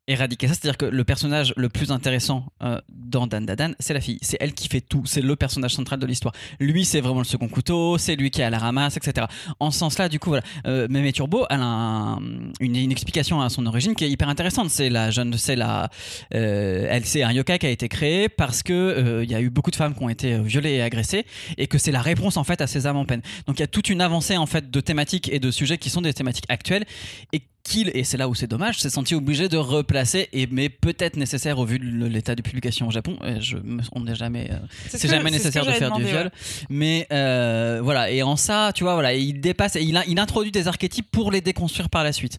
éradiquer 0.08 0.48
ça. 0.48 0.54
C'est-à-dire 0.54 0.76
que 0.78 0.86
le 0.86 1.04
personnage 1.04 1.52
le 1.56 1.68
plus 1.68 1.92
intéressant 1.92 2.46
euh, 2.62 2.80
dans 2.90 3.26
Dan 3.26 3.46
Dadan, 3.46 3.72
c'est 3.78 3.94
la 3.94 4.00
fille. 4.00 4.18
C'est 4.22 4.38
elle 4.40 4.54
qui 4.54 4.68
fait 4.68 4.80
tout. 4.80 5.02
C'est 5.06 5.20
le 5.20 5.36
personnage 5.36 5.74
central 5.74 6.00
de 6.00 6.06
l'histoire. 6.06 6.34
Lui, 6.58 6.84
c'est 6.84 7.00
vraiment 7.00 7.20
le 7.20 7.24
second 7.24 7.48
couteau. 7.48 7.98
C'est 7.98 8.16
lui 8.16 8.30
qui 8.30 8.40
est 8.40 8.44
à 8.44 8.50
la 8.50 8.58
ramasse, 8.58 8.96
etc. 8.96 9.26
En 9.60 9.70
ce 9.70 9.78
sens-là, 9.78 10.08
du 10.08 10.18
coup, 10.18 10.30
voilà. 10.30 10.42
Euh, 10.66 10.88
Mémé 10.90 11.12
Turbo, 11.12 11.46
elle 11.50 11.60
a 11.60 11.64
un- 11.64 12.18
une, 12.60 12.90
explication 12.90 13.40
à 13.40 13.50
son 13.50 13.66
origine 13.66 13.94
qui 13.94 14.04
est 14.04 14.10
hyper 14.10 14.28
intéressante. 14.28 14.70
C'est 14.70 14.88
la 14.88 15.10
jeune, 15.10 15.36
c'est 15.36 15.56
la, 15.56 15.90
euh, 16.34 16.86
elle, 16.90 17.04
c'est 17.04 17.22
un 17.22 17.32
yokai 17.32 17.58
qui 17.58 17.66
a 17.66 17.70
été 17.70 17.88
créé 17.88 18.28
parce 18.28 18.62
que 18.62 19.22
il 19.22 19.30
y 19.30 19.34
a 19.34 19.40
eu 19.40 19.50
beaucoup 19.50 19.70
de 19.70 19.76
femmes 19.76 19.94
qui 19.94 20.02
ont 20.02 20.08
été 20.08 20.38
violées 20.40 20.72
et 20.72 20.82
agressées 20.82 21.26
et 21.58 21.66
que 21.66 21.76
c'est 21.78 21.92
la 21.92 22.00
réponse 22.00 22.36
en 22.36 22.44
fait 22.44 22.60
à 22.60 22.66
ces 22.66 22.86
âmes 22.86 22.96
en 22.96 23.04
peine. 23.04 23.20
Donc 23.46 23.58
il 23.58 23.60
y 23.60 23.64
a 23.64 23.66
toute 23.66 23.90
une 23.90 24.00
avancée 24.00 24.36
en 24.36 24.46
fait 24.46 24.70
de 24.70 24.80
thématiques 24.80 25.28
et 25.32 25.38
de 25.38 25.50
sujets 25.50 25.78
qui 25.78 25.90
sont 25.90 26.00
des 26.00 26.14
thématiques 26.14 26.46
actuelles 26.48 26.84
et 27.32 27.42
qu'il, 27.64 27.90
et 27.92 28.02
c'est 28.04 28.16
là 28.16 28.28
où 28.30 28.34
c'est 28.34 28.46
dommage, 28.46 28.78
s'est 28.80 28.88
senti 28.88 29.14
obligé 29.14 29.48
de 29.50 29.58
replacer, 29.58 30.28
et 30.32 30.46
mais 30.50 30.70
peut-être 30.70 31.16
nécessaire 31.16 31.58
au 31.58 31.66
vu 31.66 31.78
de 31.78 32.06
l'état 32.06 32.34
de 32.34 32.40
publication 32.40 32.88
au 32.88 32.90
Japon. 32.90 33.18
Je, 33.40 33.58
on 33.92 34.00
n'est 34.00 34.14
jamais, 34.14 34.48
euh, 34.50 34.56
ce 34.88 34.96
c'est 34.96 35.06
que- 35.06 35.12
jamais 35.14 35.28
ce 35.30 35.34
nécessaire 35.34 35.66
de 35.66 35.72
faire 35.72 35.92
du 35.92 36.04
viol. 36.04 36.30
Mais 36.70 37.06
euh, 37.12 37.80
voilà, 37.82 38.10
et 38.10 38.22
en 38.22 38.36
ça, 38.36 38.72
tu 38.74 38.84
vois, 38.84 38.94
voilà, 38.94 39.12
il 39.12 39.40
dépasse, 39.40 39.76
et 39.76 39.82
il, 39.82 39.96
a- 39.98 40.06
il 40.06 40.18
introduit 40.18 40.50
des 40.50 40.66
archétypes 40.66 41.10
pour 41.10 41.30
les 41.30 41.42
déconstruire 41.42 41.90
par 41.90 42.04
la 42.04 42.12
suite. 42.12 42.38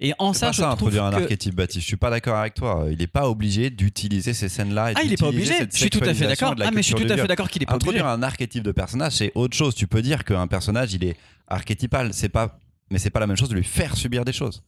Et 0.00 0.12
en 0.18 0.32
C'est 0.32 0.38
ça, 0.40 0.46
pas 0.46 0.52
je 0.52 0.56
ça, 0.58 0.62
trouve 0.62 0.72
introduire 0.74 1.04
un 1.06 1.10
que- 1.10 1.22
archétype 1.22 1.54
Baptiste. 1.56 1.80
Je 1.80 1.86
suis 1.86 1.96
pas 1.96 2.10
d'accord 2.10 2.36
avec 2.36 2.54
toi. 2.54 2.86
Il 2.90 2.98
n'est 2.98 3.06
pas 3.08 3.28
obligé 3.28 3.70
d'utiliser 3.70 4.32
ces 4.32 4.48
scènes-là. 4.48 4.92
et 4.92 4.94
Ah, 4.96 5.00
il 5.04 5.12
est 5.12 5.16
pas 5.16 5.26
obligé. 5.28 5.54
Je 5.72 5.76
suis 5.76 5.90
tout 5.90 5.98
à 6.04 6.14
fait 6.14 6.26
d'accord. 6.28 6.54
Ah, 6.60 6.70
mais 6.72 6.82
je 6.82 6.86
suis 6.86 6.94
tout 6.94 7.12
à 7.12 7.16
fait 7.16 7.26
d'accord 7.26 7.48
qu'il 7.50 7.62
est 7.62 7.66
pas 7.66 7.74
obligé. 7.74 7.88
Introduire 7.98 8.06
un 8.06 8.22
archétype 8.22 8.62
de 8.62 8.70
personnage, 8.72 9.14
c'est 9.14 9.32
autre 9.34 9.56
chose. 9.56 9.74
Tu 9.74 9.88
peux 9.88 10.02
dire 10.02 10.24
qu'un 10.24 10.46
personnage, 10.46 10.92
il 10.94 11.02
est 11.02 11.16
archétypal. 11.48 12.10
C'est 12.12 12.28
pas, 12.28 12.58
mais 12.90 12.98
c'est 12.98 13.10
pas 13.10 13.20
la 13.20 13.26
même 13.26 13.36
chose 13.36 13.48
de 13.48 13.54
lui 13.54 13.64
faire 13.64 13.96
subir 13.96 14.24
des 14.24 14.32
choses. 14.32 14.62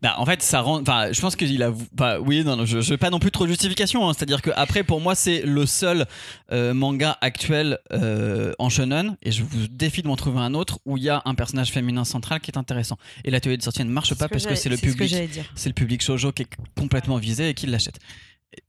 Bah, 0.00 0.14
en 0.18 0.26
fait, 0.26 0.42
ça 0.42 0.60
rend. 0.60 0.80
Enfin, 0.80 1.12
je 1.12 1.20
pense 1.20 1.36
qu'il 1.36 1.62
a. 1.62 1.72
Bah, 1.92 2.18
oui, 2.20 2.42
non, 2.44 2.56
non, 2.56 2.64
je, 2.64 2.80
je 2.80 2.90
veux 2.90 2.96
pas 2.96 3.10
non 3.10 3.18
plus 3.20 3.30
trop 3.30 3.44
de 3.44 3.50
justification. 3.50 4.08
hein. 4.08 4.12
C'est-à-dire 4.16 4.42
que 4.42 4.50
après, 4.56 4.82
pour 4.82 5.00
moi, 5.00 5.14
c'est 5.14 5.42
le 5.42 5.66
seul 5.66 6.06
euh, 6.50 6.74
manga 6.74 7.16
actuel 7.20 7.78
euh, 7.92 8.52
en 8.58 8.68
shonen, 8.68 9.16
et 9.22 9.30
je 9.30 9.44
vous 9.44 9.68
défie 9.68 10.02
de 10.02 10.08
m'en 10.08 10.16
trouver 10.16 10.40
un 10.40 10.54
autre 10.54 10.80
où 10.84 10.96
il 10.96 11.04
y 11.04 11.08
a 11.08 11.22
un 11.24 11.34
personnage 11.34 11.70
féminin 11.70 12.04
central 12.04 12.40
qui 12.40 12.50
est 12.50 12.58
intéressant. 12.58 12.96
Et 13.24 13.30
l'atelier 13.30 13.56
de 13.56 13.62
sortie 13.62 13.84
ne 13.84 13.90
marche 13.90 14.14
pas 14.14 14.28
parce 14.28 14.46
que 14.46 14.54
c'est 14.56 14.68
le 14.68 14.76
public, 14.76 15.14
c'est 15.54 15.68
le 15.68 15.74
public 15.74 16.02
shoujo 16.02 16.32
qui 16.32 16.42
est 16.42 16.48
complètement 16.76 17.18
visé 17.18 17.50
et 17.50 17.54
qui 17.54 17.66
l'achète. 17.66 17.98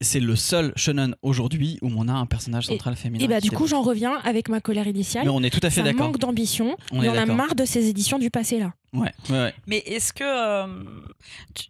C'est 0.00 0.20
le 0.20 0.34
seul 0.34 0.72
shonen 0.76 1.14
aujourd'hui 1.22 1.78
où 1.82 1.90
on 1.94 2.08
a 2.08 2.12
un 2.12 2.26
personnage 2.26 2.66
central 2.66 2.96
féminin. 2.96 3.24
Et 3.24 3.28
bah 3.28 3.40
du 3.40 3.50
coup, 3.50 3.66
j'en 3.66 3.82
reviens 3.82 4.18
avec 4.24 4.48
ma 4.48 4.60
colère 4.60 4.86
initiale. 4.86 5.24
mais 5.24 5.30
on 5.30 5.42
est 5.42 5.50
tout 5.50 5.60
à 5.62 5.68
fait 5.70 5.80
Ça 5.80 5.82
d'accord. 5.82 6.06
manque 6.06 6.18
d'ambition. 6.18 6.76
On 6.92 7.06
en 7.06 7.14
a 7.14 7.26
marre 7.26 7.54
de 7.54 7.64
ces 7.64 7.88
éditions 7.88 8.18
du 8.18 8.30
passé 8.30 8.58
là. 8.58 8.72
Ouais, 8.94 9.12
ouais, 9.30 9.36
ouais. 9.38 9.54
Mais 9.66 9.78
est-ce 9.86 10.12
que. 10.12 10.24
euh, 10.24 10.82
tu- 11.54 11.66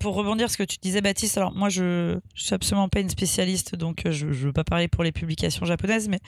pour 0.00 0.14
rebondir 0.16 0.50
ce 0.50 0.56
que 0.56 0.64
tu 0.64 0.76
disais, 0.82 1.00
Baptiste, 1.00 1.38
alors 1.38 1.54
moi 1.54 1.68
je, 1.68 2.18
je 2.34 2.42
suis 2.44 2.52
absolument 2.54 2.88
pas 2.88 2.98
une 2.98 3.08
spécialiste, 3.08 3.76
donc 3.76 4.04
euh, 4.06 4.10
je, 4.10 4.32
je 4.32 4.46
veux 4.46 4.52
pas 4.52 4.64
parler 4.64 4.88
pour 4.88 5.04
les 5.04 5.12
publications 5.12 5.64
japonaises, 5.66 6.08
mais 6.08 6.18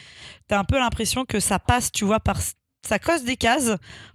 tu 0.48 0.54
as 0.54 0.58
un 0.60 0.64
peu 0.64 0.78
l'impression 0.78 1.24
que 1.24 1.40
ça 1.40 1.58
passe, 1.58 1.90
tu 1.90 2.04
vois, 2.04 2.20
par. 2.20 2.38
Ça 2.86 2.98
cause 2.98 3.24
des 3.24 3.36
cases 3.36 3.70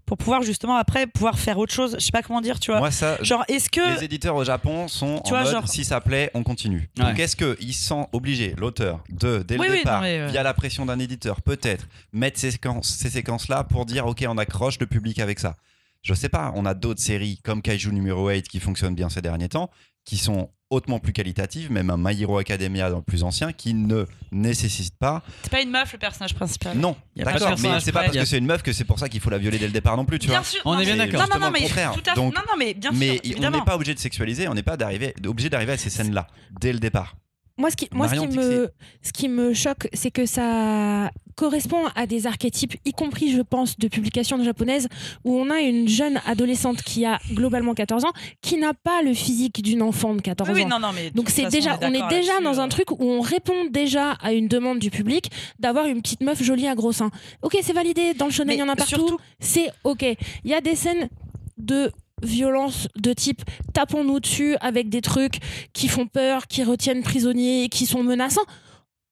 pour 0.05 0.17
pouvoir 0.17 0.41
justement 0.43 0.75
après 0.75 1.07
pouvoir 1.07 1.37
faire 1.39 1.57
autre 1.57 1.73
chose. 1.73 1.95
Je 1.99 2.03
sais 2.05 2.11
pas 2.11 2.21
comment 2.21 2.41
dire, 2.41 2.59
tu 2.59 2.71
vois. 2.71 2.79
Moi, 2.79 2.91
ça, 2.91 3.21
Genre, 3.21 3.43
est-ce 3.47 3.69
que. 3.69 3.95
les 3.97 4.03
éditeurs 4.03 4.35
au 4.35 4.43
Japon 4.43 4.87
sont 4.87 5.19
Tu 5.25 5.33
en 5.33 5.35
vois, 5.37 5.43
mode 5.43 5.51
genre- 5.51 5.67
si 5.69 5.83
ça 5.85 5.99
plaît, 6.01 6.31
on 6.33 6.43
continue. 6.43 6.89
Ouais. 6.97 7.05
Donc 7.05 7.19
est-ce 7.19 7.35
qu'ils 7.35 7.73
sont 7.73 8.07
obligés, 8.13 8.55
l'auteur, 8.57 9.03
de 9.09 9.43
dès 9.47 9.57
Oui, 9.59 9.67
le 9.67 9.71
oui, 9.73 9.77
départ, 9.79 10.01
non, 10.01 10.07
mais, 10.07 10.19
euh, 10.19 10.27
via 10.27 10.43
la 10.43 10.53
pression 10.53 10.85
d'un 10.85 10.99
éditeur, 10.99 11.41
peut-être 11.41 11.87
mettre 12.13 12.39
ces 12.39 12.51
séquences, 12.51 12.89
ces 12.89 13.09
séquences-là 13.09 13.63
pour 13.65 13.85
dire 13.85 14.05
ok, 14.07 14.23
on 14.27 14.37
accroche 14.37 14.79
le 14.79 14.87
public 14.87 15.19
avec 15.19 15.39
ça? 15.39 15.55
Je 16.01 16.13
sais 16.13 16.29
pas. 16.29 16.51
On 16.55 16.65
a 16.65 16.73
d'autres 16.73 17.01
séries 17.01 17.39
comme 17.43 17.61
Kaiju 17.61 17.91
numéro 17.91 18.27
8 18.29 18.47
qui 18.47 18.59
fonctionnent 18.59 18.95
bien 18.95 19.09
ces 19.09 19.21
derniers 19.21 19.49
temps, 19.49 19.69
qui 20.05 20.17
sont 20.17 20.49
hautement 20.71 20.97
plus 20.99 21.13
qualitatives, 21.13 21.71
même 21.71 21.89
un 21.91 21.97
My 21.97 22.19
Hero 22.19 22.37
Academia 22.39 22.89
dans 22.89 22.97
le 22.97 23.03
plus 23.03 23.23
ancien, 23.23 23.51
qui 23.53 23.73
ne 23.75 24.05
nécessite 24.31 24.97
pas. 24.97 25.21
C'est 25.43 25.51
pas 25.51 25.61
une 25.61 25.69
meuf 25.69 25.93
le 25.93 25.99
personnage 25.99 26.33
principal. 26.33 26.77
Non, 26.77 26.95
Y 27.15 27.21
a 27.21 27.25
pas 27.25 27.33
de 27.33 27.39
d'accord, 27.39 27.59
mais 27.61 27.79
c'est 27.79 27.91
pas 27.91 28.03
parce 28.03 28.17
que 28.17 28.25
c'est 28.25 28.37
une 28.37 28.45
meuf 28.45 28.63
que 28.63 28.73
c'est 28.73 28.85
pour 28.85 28.97
ça 28.97 29.09
qu'il 29.09 29.19
faut 29.19 29.29
la 29.29 29.37
violer 29.37 29.59
dès 29.59 29.67
le 29.67 29.73
départ 29.73 29.95
non 29.97 30.05
plus, 30.05 30.17
tu 30.17 30.27
vois. 30.27 30.37
Bien 30.37 30.43
sûr. 30.43 30.61
On 30.65 30.73
non, 30.73 30.79
est 30.79 30.85
bien 30.85 30.95
mais- 30.95 31.07
d'accord. 31.07 31.27
Non, 31.31 31.39
non, 31.39 31.51
mais 31.51 31.67
tout 31.67 32.09
à. 32.09 32.15
Donc- 32.15 32.33
non, 32.33 32.41
non, 32.47 32.55
mais 32.57 32.73
bien 32.73 32.91
mais 32.93 33.07
sûr. 33.15 33.21
on 33.25 33.29
évidemment. 33.29 33.57
n'est 33.59 33.63
pas 33.65 33.75
obligé 33.75 33.93
de 33.93 33.99
sexualiser, 33.99 34.47
on 34.47 34.53
n'est 34.53 34.63
pas 34.63 34.77
d'arriver, 34.77 35.13
obligé 35.27 35.49
d'arriver 35.49 35.73
à 35.73 35.77
ces 35.77 35.89
scènes-là 35.89 36.27
dès 36.59 36.73
le 36.73 36.79
départ. 36.79 37.15
Moi, 37.57 37.69
ce 37.69 37.75
qui, 37.75 37.87
moi, 37.91 38.07
ce 38.07 38.15
Marion 38.15 38.29
qui, 38.31 38.37
me, 38.37 38.69
ce 39.01 39.11
qui 39.11 39.29
me 39.29 39.53
choque, 39.53 39.87
c'est 39.93 40.11
que 40.11 40.25
ça 40.25 41.11
correspond 41.35 41.85
à 41.95 42.05
des 42.07 42.27
archétypes, 42.27 42.75
y 42.85 42.91
compris, 42.91 43.31
je 43.31 43.41
pense, 43.41 43.77
de 43.77 43.87
publications 43.87 44.41
japonaises, 44.43 44.87
où 45.23 45.35
on 45.35 45.49
a 45.49 45.59
une 45.59 45.87
jeune 45.87 46.19
adolescente 46.25 46.81
qui 46.83 47.05
a 47.05 47.19
globalement 47.33 47.73
14 47.73 48.05
ans, 48.05 48.11
qui 48.41 48.57
n'a 48.57 48.73
pas 48.73 49.01
le 49.01 49.13
physique 49.13 49.61
d'une 49.61 49.81
enfant 49.81 50.13
de 50.13 50.21
14 50.21 50.49
Oui, 50.49 50.55
oui, 50.57 50.63
ans. 50.65 50.69
non, 50.69 50.79
non, 50.79 50.93
mais 50.93 51.09
de 51.09 51.15
Donc 51.15 51.29
c'est 51.29 51.47
déjà, 51.49 51.79
on 51.81 51.93
est 51.93 52.07
déjà 52.09 52.39
dans 52.41 52.59
euh. 52.59 52.63
un 52.63 52.67
truc 52.69 52.91
où 52.91 52.97
on 53.01 53.21
répond 53.21 53.65
déjà 53.69 54.11
à 54.13 54.33
une 54.33 54.47
demande 54.47 54.79
du 54.79 54.89
public 54.91 55.31
d'avoir 55.59 55.85
une 55.87 56.01
petite 56.01 56.21
meuf 56.21 56.41
jolie 56.43 56.67
à 56.67 56.75
gros 56.75 56.91
seins. 56.91 57.11
Ok, 57.41 57.57
c'est 57.61 57.73
validé. 57.73 58.13
Dans 58.13 58.25
le 58.25 58.31
shonen, 58.31 58.55
il 58.55 58.59
y 58.59 58.63
en 58.63 58.69
a 58.69 58.75
partout. 58.75 58.95
surtout- 58.95 59.17
C'est 59.39 59.69
ok. 59.83 60.03
Il 60.43 60.49
y 60.51 60.53
a 60.53 60.61
des 60.61 60.75
scènes 60.75 61.09
de 61.57 61.91
violence 62.23 62.87
de 62.95 63.13
type 63.13 63.41
tapons-nous 63.73 64.19
dessus 64.19 64.55
avec 64.61 64.89
des 64.89 65.01
trucs 65.01 65.39
qui 65.73 65.87
font 65.87 66.07
peur, 66.07 66.47
qui 66.47 66.63
retiennent 66.63 67.03
prisonniers, 67.03 67.69
qui 67.69 67.85
sont 67.85 68.03
menaçants. 68.03 68.45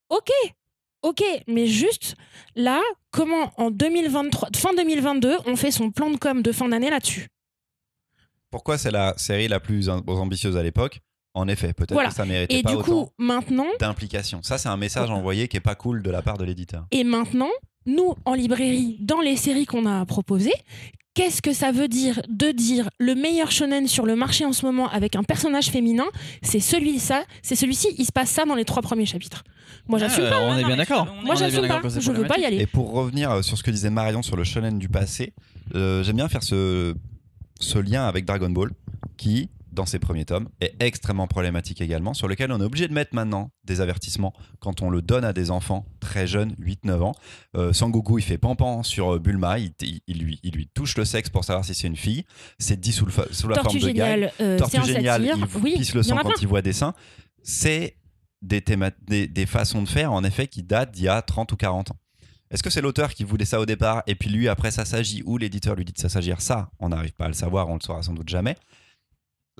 Ok, 0.08 0.30
ok, 1.02 1.22
mais 1.46 1.66
juste 1.66 2.14
là, 2.56 2.80
comment 3.10 3.52
en 3.56 3.70
2023, 3.70 4.48
fin 4.56 4.74
2022, 4.74 5.36
on 5.46 5.56
fait 5.56 5.70
son 5.70 5.90
plan 5.90 6.10
de 6.10 6.16
com 6.16 6.42
de 6.42 6.52
fin 6.52 6.68
d'année 6.68 6.90
là-dessus? 6.90 7.28
Pourquoi 8.50 8.78
c'est 8.78 8.90
la 8.90 9.14
série 9.16 9.48
la 9.48 9.60
plus 9.60 9.88
am- 9.88 10.02
ambitieuse 10.08 10.56
à 10.56 10.62
l'époque? 10.62 11.00
En 11.34 11.46
effet, 11.46 11.72
peut-être 11.72 11.92
Voilà. 11.92 12.08
que 12.08 12.14
ça 12.16 12.24
méritait 12.24 12.58
Et 12.58 12.62
pas 12.64 12.70
du 12.70 12.76
autant 12.76 13.04
coup, 13.04 13.10
maintenant, 13.18 13.68
d'implication. 13.78 14.42
Ça, 14.42 14.58
c'est 14.58 14.68
un 14.68 14.76
message 14.76 15.10
envoyé 15.10 15.46
qui 15.46 15.56
est 15.56 15.60
pas 15.60 15.76
cool 15.76 16.02
de 16.02 16.10
la 16.10 16.22
part 16.22 16.36
de 16.38 16.44
l'éditeur. 16.44 16.86
Et 16.90 17.04
maintenant, 17.04 17.50
nous, 17.86 18.16
en 18.24 18.34
librairie, 18.34 18.96
dans 19.00 19.20
les 19.20 19.36
séries 19.36 19.64
qu'on 19.66 19.86
a 19.86 20.04
proposées, 20.06 20.52
qu'est-ce 21.20 21.42
que 21.42 21.52
ça 21.52 21.70
veut 21.70 21.88
dire 21.88 22.22
de 22.30 22.50
dire 22.50 22.88
le 22.98 23.14
meilleur 23.14 23.50
shonen 23.50 23.86
sur 23.86 24.06
le 24.06 24.16
marché 24.16 24.46
en 24.46 24.52
ce 24.54 24.64
moment 24.64 24.88
avec 24.88 25.16
un 25.16 25.22
personnage 25.22 25.66
féminin? 25.66 26.06
C'est 26.42 26.60
celui-là, 26.60 27.24
c'est 27.42 27.56
celui-ci, 27.56 27.88
il 27.98 28.06
se 28.06 28.12
passe 28.12 28.30
ça 28.30 28.46
dans 28.46 28.54
les 28.54 28.64
trois 28.64 28.80
premiers 28.82 29.04
chapitres. 29.04 29.44
Moi, 29.86 29.98
j'assume 29.98 30.24
Euh, 30.24 30.30
pas. 30.30 30.40
on 30.40 30.52
non, 30.52 30.58
est 30.58 30.64
bien 30.64 30.76
d'accord. 30.78 31.14
Moi, 31.22 31.34
j'assume 31.34 31.68
pas. 31.68 31.82
Je 31.98 32.10
veux 32.12 32.24
pas 32.26 32.38
y 32.38 32.44
aller. 32.46 32.58
Et 32.60 32.66
pour 32.66 32.92
revenir 32.92 33.30
euh, 33.30 33.42
sur 33.42 33.58
ce 33.58 33.62
que 33.62 33.70
disait 33.70 33.90
Marion 33.90 34.22
sur 34.22 34.36
le 34.36 34.44
shonen 34.44 34.78
du 34.78 34.88
passé, 34.88 35.34
euh, 35.74 36.02
j'aime 36.02 36.16
bien 36.16 36.28
faire 36.28 36.42
ce, 36.42 36.94
ce 37.60 37.78
lien 37.78 38.06
avec 38.06 38.24
Dragon 38.24 38.48
Ball, 38.50 38.70
qui, 39.18 39.50
dans 39.72 39.86
ses 39.86 39.98
premiers 39.98 40.24
tomes, 40.24 40.48
est 40.60 40.74
extrêmement 40.80 41.26
problématique 41.26 41.80
également, 41.80 42.14
sur 42.14 42.28
lequel 42.28 42.50
on 42.52 42.60
est 42.60 42.64
obligé 42.64 42.88
de 42.88 42.92
mettre 42.92 43.14
maintenant 43.14 43.50
des 43.64 43.80
avertissements 43.80 44.32
quand 44.58 44.82
on 44.82 44.90
le 44.90 45.02
donne 45.02 45.24
à 45.24 45.32
des 45.32 45.50
enfants 45.50 45.86
très 46.00 46.26
jeunes, 46.26 46.54
8-9 46.60 47.00
ans. 47.02 47.12
Euh, 47.56 47.72
Sangoku, 47.72 48.18
il 48.18 48.22
fait 48.22 48.38
pampan 48.38 48.82
sur 48.82 49.14
euh, 49.14 49.18
Bulma, 49.18 49.58
il, 49.58 49.72
il- 49.82 50.00
il 50.06 50.18
lui, 50.18 50.40
il 50.42 50.54
lui 50.54 50.68
touche 50.68 50.96
le 50.96 51.04
sexe 51.04 51.28
pour 51.30 51.44
savoir 51.44 51.64
si 51.64 51.74
c'est 51.74 51.86
une 51.86 51.96
fille, 51.96 52.24
c'est 52.58 52.78
dit 52.80 52.92
sous, 52.92 53.04
le 53.06 53.12
fa- 53.12 53.26
sous 53.32 53.48
la 53.48 53.56
Tortue 53.56 53.78
forme 53.80 53.92
de 53.92 53.96
gag. 53.96 54.32
euh, 54.40 54.58
Tortue 54.58 54.82
géniale, 54.84 55.24
il 55.24 55.44
Oui, 55.62 55.74
pisse 55.76 55.94
le 55.94 56.02
sang 56.02 56.16
quand 56.16 56.28
plein. 56.30 56.38
il 56.40 56.48
voit 56.48 56.62
des 56.62 56.72
seins. 56.72 56.94
C'est 57.42 57.96
des, 58.42 58.60
des 59.28 59.46
façons 59.46 59.82
de 59.82 59.88
faire, 59.88 60.12
en 60.12 60.24
effet, 60.24 60.46
qui 60.46 60.62
datent 60.62 60.92
d'il 60.92 61.04
y 61.04 61.08
a 61.08 61.20
30 61.22 61.52
ou 61.52 61.56
40 61.56 61.90
ans. 61.92 61.96
Est-ce 62.50 62.62
que 62.64 62.70
c'est 62.70 62.80
l'auteur 62.80 63.14
qui 63.14 63.22
voulait 63.22 63.44
ça 63.44 63.60
au 63.60 63.66
départ 63.66 64.02
et 64.08 64.14
puis 64.16 64.28
lui, 64.28 64.48
après, 64.48 64.70
ça 64.72 64.84
s'agit 64.84 65.22
ou 65.24 65.38
l'éditeur 65.38 65.76
lui 65.76 65.84
dit 65.84 65.92
de 65.92 65.98
ça 65.98 66.08
s'agir? 66.08 66.40
Ça, 66.40 66.70
on 66.80 66.88
n'arrive 66.88 67.12
pas 67.12 67.26
à 67.26 67.28
le 67.28 67.34
savoir, 67.34 67.68
on 67.68 67.74
le 67.74 67.80
saura 67.80 68.02
sans 68.02 68.12
doute 68.12 68.28
jamais. 68.28 68.56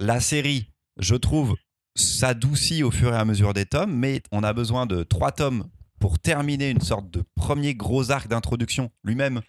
La 0.01 0.19
série, 0.19 0.73
je 0.99 1.15
trouve, 1.15 1.57
s'adoucit 1.95 2.83
au 2.83 2.91
fur 2.91 3.13
et 3.13 3.19
à 3.19 3.27
mesure 3.27 3.53
des 3.53 3.67
tomes, 3.67 3.95
mais 3.95 4.23
on 4.33 4.43
a 4.43 4.55
besoin 4.55 4.87
de 4.87 5.03
trois 5.03 5.31
tomes 5.31 5.69
pour 5.99 6.19
terminer 6.19 6.71
une 6.71 6.81
sorte 6.81 7.11
de 7.11 7.23
premier 7.35 7.75
gros 7.75 8.11
arc 8.11 8.27
d'introduction, 8.27 8.91
lui-même 9.05 9.43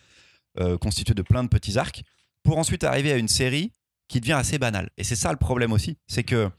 euh, 0.60 0.78
constitué 0.78 1.14
de 1.14 1.22
plein 1.22 1.46
de 1.46 1.48
petits 1.48 1.78
arcs, 1.78 2.04
pour 2.44 2.58
ensuite 2.58 2.84
arriver 2.84 3.14
à 3.14 3.18
une 3.18 3.30
série 3.30 3.72
qui 4.10 4.20
devient 4.20 4.34
assez 4.34 4.60
banale. 4.60 4.90
Et 4.98 5.06
c'est 5.06 5.16
ça 5.16 5.32
le 5.32 5.38
problème 5.38 5.72
aussi, 5.72 5.98
c'est 6.08 6.24
que 6.26 6.50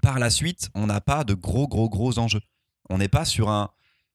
par 0.00 0.18
la 0.18 0.30
suite, 0.30 0.70
on 0.74 0.86
n'a 0.86 1.02
pas 1.02 1.24
de 1.24 1.34
gros, 1.34 1.68
gros, 1.68 1.90
gros 1.90 2.18
enjeux. 2.18 2.40
On 2.88 2.96
n'est 2.96 3.08
pas 3.08 3.24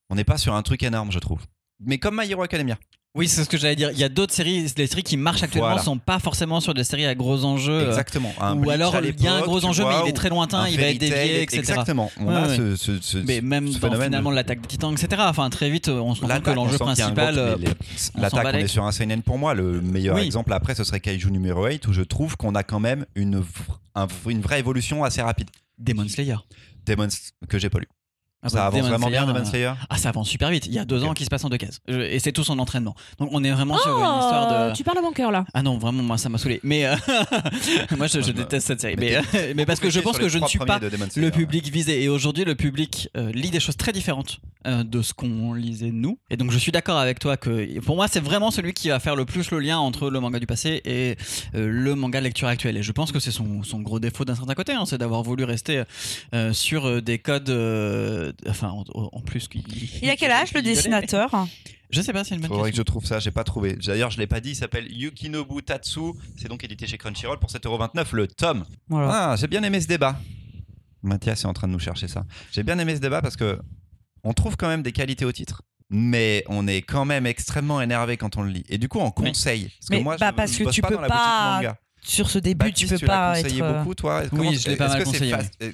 on 0.09 0.15
n'est 0.15 0.23
pas 0.23 0.39
sur 0.39 0.55
un 0.55 0.63
truc 0.63 0.81
énorme, 0.81 1.11
je 1.11 1.19
trouve. 1.19 1.45
Mais 1.79 1.99
comme 1.99 2.19
My 2.19 2.27
Hero 2.27 2.41
Academia, 2.41 2.79
Oui, 3.19 3.27
c'est 3.27 3.43
ce 3.43 3.49
que 3.49 3.57
j'allais 3.57 3.75
dire. 3.75 3.91
Il 3.91 3.99
y 3.99 4.03
a 4.05 4.09
d'autres 4.09 4.33
séries, 4.33 4.65
les 4.77 4.87
séries 4.87 5.03
qui 5.03 5.17
marchent 5.17 5.43
actuellement 5.43 5.67
Voilà. 5.69 5.83
sont 5.83 5.97
pas 5.97 6.19
forcément 6.19 6.61
sur 6.61 6.73
des 6.73 6.85
séries 6.85 7.05
à 7.05 7.13
gros 7.15 7.43
enjeux. 7.43 7.73
euh, 7.73 7.89
Exactement. 7.89 8.33
Un 8.39 8.57
ou 8.57 8.69
alors 8.69 8.95
il 9.03 9.21
y 9.21 9.27
a 9.27 9.33
un 9.35 9.41
gros 9.41 9.65
enjeu, 9.65 9.83
mais 9.83 9.95
il 10.05 10.09
est 10.09 10.13
très 10.13 10.29
lointain, 10.29 10.67
il 10.69 10.77
va 10.79 10.87
être 10.87 10.97
dévié, 10.97 11.41
etc. 11.43 11.59
Exactement. 11.59 12.09
On 12.17 12.27
Ouais, 12.27 12.35
a 12.35 12.47
ouais. 12.47 12.55
ce, 12.57 12.75
ce, 12.77 13.01
ce- 13.01 13.17
Mais 13.17 13.41
même 13.41 13.69
dans 13.69 13.91
finalement 14.01 14.31
l'attaque 14.31 14.61
des 14.61 14.67
titans, 14.67 14.93
etc. 14.93 15.21
Enfin, 15.27 15.49
très 15.49 15.69
vite, 15.69 15.89
on 15.89 16.15
se 16.15 16.21
rend 16.21 16.27
compte 16.29 16.43
que 16.43 16.51
l'enjeu 16.51 16.77
on 16.79 16.85
principal. 16.85 17.37
euh, 17.37 17.57
on 18.15 18.21
L'attaque, 18.21 18.43
bat 18.45 18.51
on 18.53 18.57
est 18.57 18.67
sur 18.67 18.85
un 18.85 18.91
seinen 18.93 19.21
pour 19.21 19.37
moi. 19.37 19.53
Le 19.53 19.81
meilleur 19.81 20.15
Oui. 20.15 20.21
exemple 20.23 20.53
après, 20.53 20.73
ce 20.73 20.85
serait 20.85 21.01
Kaiju 21.01 21.29
numéro 21.29 21.65
8, 21.67 21.87
où 21.87 21.93
je 21.93 22.01
trouve 22.01 22.37
qu'on 22.37 22.55
a 22.55 22.63
quand 22.63 22.79
même 22.79 23.05
une, 23.15 23.43
une 24.27 24.41
vraie 24.41 24.59
évolution 24.59 25.03
assez 25.03 25.21
rapide. 25.21 25.49
Demon 25.77 26.07
Slayer. 26.07 26.37
Demon 26.85 27.07
que 27.49 27.59
j'ai 27.59 27.69
pas 27.69 27.79
lu. 27.79 27.87
Ah 28.41 28.47
Ça 28.49 28.55
bah, 28.57 28.65
avance 28.67 28.79
Demon 28.79 28.89
vraiment 28.89 29.07
bien, 29.09 29.25
Demon 29.25 29.39
euh, 29.39 29.43
Slayer 29.45 29.71
Ah, 29.89 29.97
ça 29.97 30.09
avance 30.09 30.29
super 30.29 30.49
vite. 30.49 30.65
Il 30.65 30.73
y 30.73 30.79
a 30.79 30.85
deux 30.85 31.03
ans 31.03 31.13
qui 31.13 31.25
se 31.25 31.29
passe 31.29 31.43
en 31.43 31.49
deux 31.49 31.57
cases. 31.57 31.79
Je- 31.89 31.99
Et 31.99 32.19
c'est 32.19 32.31
tout 32.31 32.45
son 32.45 32.57
entraînement. 32.59 32.95
Donc 33.19 33.29
on 33.33 33.43
est 33.43 33.51
vraiment 33.51 33.77
sur 33.77 33.89
une 33.89 33.95
Oh, 34.05 34.19
histoire 34.21 34.69
de. 34.69 34.75
Tu 34.75 34.83
parles 34.85 34.97
à 34.99 35.01
mon 35.01 35.11
cœur 35.11 35.29
là. 35.31 35.45
Ah 35.53 35.61
non, 35.61 35.77
vraiment, 35.77 36.03
moi 36.03 36.17
ça 36.17 36.29
m'a 36.29 36.37
saoulé. 36.37 36.61
Mais 36.63 36.85
euh, 36.85 36.95
moi 37.97 38.07
je, 38.07 38.31
déteste 38.31 38.67
cette 38.67 38.79
série. 38.81 38.95
Mais 38.97 39.19
Mais, 39.33 39.53
mais 39.55 39.65
parce 39.65 39.79
que 39.81 39.89
je 39.89 39.99
pense 39.99 40.17
que 40.17 40.29
je 40.29 40.37
ne 40.37 40.47
suis 40.47 40.59
pas 40.59 40.79
le 40.79 40.89
Slayer. 41.09 41.31
public 41.31 41.67
visé. 41.69 42.01
Et 42.01 42.07
aujourd'hui, 42.09 42.45
le 42.45 42.55
public 42.55 43.09
euh, 43.17 43.31
lit 43.33 43.49
des 43.49 43.59
choses 43.59 43.75
très 43.77 43.91
différentes 43.91 44.39
euh, 44.67 44.83
de 44.83 45.01
ce 45.01 45.13
qu'on 45.13 45.53
lisait 45.53 45.91
nous. 45.91 46.17
Et 46.29 46.37
donc, 46.37 46.51
je 46.51 46.57
suis 46.57 46.71
d'accord 46.71 46.97
avec 46.97 47.19
toi 47.19 47.35
que 47.37 47.79
pour 47.81 47.95
moi, 47.97 48.07
c'est 48.07 48.19
vraiment 48.23 48.51
celui 48.51 48.73
qui 48.73 48.87
va 48.89 48.99
faire 48.99 49.15
le 49.17 49.25
plus 49.25 49.51
le 49.51 49.59
lien 49.59 49.79
entre 49.79 50.09
le 50.09 50.19
manga 50.21 50.39
du 50.39 50.47
passé 50.47 50.81
et 50.85 51.17
euh, 51.55 51.67
le 51.69 51.95
manga 51.95 52.19
de 52.19 52.23
lecture 52.25 52.47
actuelle. 52.47 52.77
Et 52.77 52.83
je 52.83 52.91
pense 52.93 53.11
que 53.11 53.19
c'est 53.19 53.31
son, 53.31 53.63
son 53.63 53.81
gros 53.81 53.99
défaut 53.99 54.23
d'un 54.23 54.35
certain 54.35 54.53
côté, 54.53 54.71
hein, 54.73 54.85
c'est 54.85 54.97
d'avoir 54.97 55.23
voulu 55.23 55.43
rester 55.43 55.83
euh, 56.33 56.53
sur 56.53 56.87
euh, 56.87 57.01
des 57.01 57.19
codes. 57.19 57.49
euh, 57.49 58.28
enfin, 58.47 58.69
en, 58.69 58.83
en 58.93 59.21
plus, 59.21 59.47
qu'il- 59.47 59.63
Il 60.01 60.09
a 60.09 60.15
quel 60.15 60.31
âge 60.31 60.53
le 60.53 60.61
dessinateur? 60.61 61.47
Je 61.91 62.01
sais 62.01 62.13
pas 62.13 62.23
si 62.23 62.29
c'est 62.29 62.35
une 62.35 62.41
bonne 62.41 62.49
Faudrait 62.49 62.71
que 62.71 62.75
question. 62.77 62.81
je 62.81 62.85
trouve 62.85 63.05
ça, 63.05 63.19
j'ai 63.19 63.31
pas 63.31 63.43
trouvé. 63.43 63.73
D'ailleurs, 63.75 64.11
je 64.11 64.19
l'ai 64.19 64.27
pas 64.27 64.39
dit, 64.41 64.51
il 64.51 64.55
s'appelle 64.55 64.91
Yukinobu 64.91 65.63
Tatsu. 65.63 66.11
C'est 66.37 66.47
donc 66.47 66.63
édité 66.63 66.85
chez 66.85 66.97
Crunchyroll 66.99 67.39
pour 67.39 67.49
7,29€ 67.49 68.13
le 68.15 68.27
tome. 68.27 68.63
Voilà. 68.89 69.31
Ah, 69.31 69.35
j'ai 69.35 69.47
bien 69.47 69.63
aimé 69.63 69.81
ce 69.81 69.87
débat. 69.87 70.19
Mathias 71.01 71.43
est 71.43 71.47
en 71.47 71.53
train 71.53 71.67
de 71.67 71.73
nous 71.73 71.79
chercher 71.79 72.07
ça. 72.07 72.25
J'ai 72.51 72.63
bien 72.63 72.77
aimé 72.77 72.95
ce 72.95 72.99
débat 73.01 73.21
parce 73.21 73.35
que 73.35 73.59
on 74.23 74.33
trouve 74.33 74.57
quand 74.57 74.67
même 74.67 74.83
des 74.83 74.91
qualités 74.91 75.25
au 75.25 75.31
titre. 75.31 75.61
Mais 75.89 76.43
on 76.47 76.67
est 76.67 76.83
quand 76.83 77.05
même 77.05 77.25
extrêmement 77.25 77.81
énervé 77.81 78.15
quand 78.17 78.37
on 78.37 78.43
le 78.43 78.51
lit. 78.51 78.63
Et 78.69 78.77
du 78.77 78.87
coup, 78.87 78.99
on 78.99 79.09
conseille. 79.09 79.71
Parce 79.79 79.89
Mais 79.89 79.97
que 79.99 80.03
moi, 80.03 80.17
bah, 80.17 80.29
je, 80.29 80.35
parce 80.35 80.51
je 80.53 80.63
que 80.63 80.69
tu 80.69 80.81
pas 80.81 80.89
peux 80.89 80.95
dans 80.95 81.01
la 81.01 81.07
pas. 81.07 81.61
Sur 82.01 82.29
ce 82.29 82.37
début, 82.37 82.65
Baptiste, 82.65 82.93
tu 82.93 82.99
peux 83.01 83.07
pas 83.07 83.33
conseillé 83.41 83.57
être. 83.59 83.65
euh, 83.65 83.79
beaucoup, 83.79 83.95
toi? 83.95 84.21
Oui, 84.33 84.55
je 84.57 84.69
l'ai 84.69 84.75
pas 84.75 84.87
mal 84.89 84.99
que 84.99 85.03
conseillé, 85.05 85.33
euh, 85.63 85.71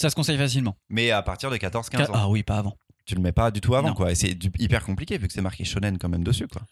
Ça 0.00 0.08
se 0.08 0.14
conseille 0.14 0.38
facilement. 0.38 0.76
Mais 0.88 1.10
à 1.10 1.20
partir 1.20 1.50
de 1.50 1.56
14-15 1.58 2.08
ans. 2.08 2.12
Ah 2.14 2.28
oui, 2.30 2.42
pas 2.42 2.56
avant. 2.56 2.74
Tu 3.04 3.14
le 3.14 3.20
mets 3.20 3.32
pas 3.32 3.50
du 3.50 3.60
tout 3.60 3.74
avant, 3.74 3.88
Non. 3.88 3.94
quoi. 3.94 4.10
Et 4.10 4.14
c'est 4.14 4.32
du- 4.34 4.50
hyper 4.58 4.82
compliqué 4.82 5.18
vu 5.18 5.26
que 5.26 5.32
c'est 5.34 5.42
marqué 5.42 5.64
shonen 5.64 5.98
quand 5.98 6.08
même 6.08 6.24
dessus, 6.24 6.46
quoi. 6.48 6.62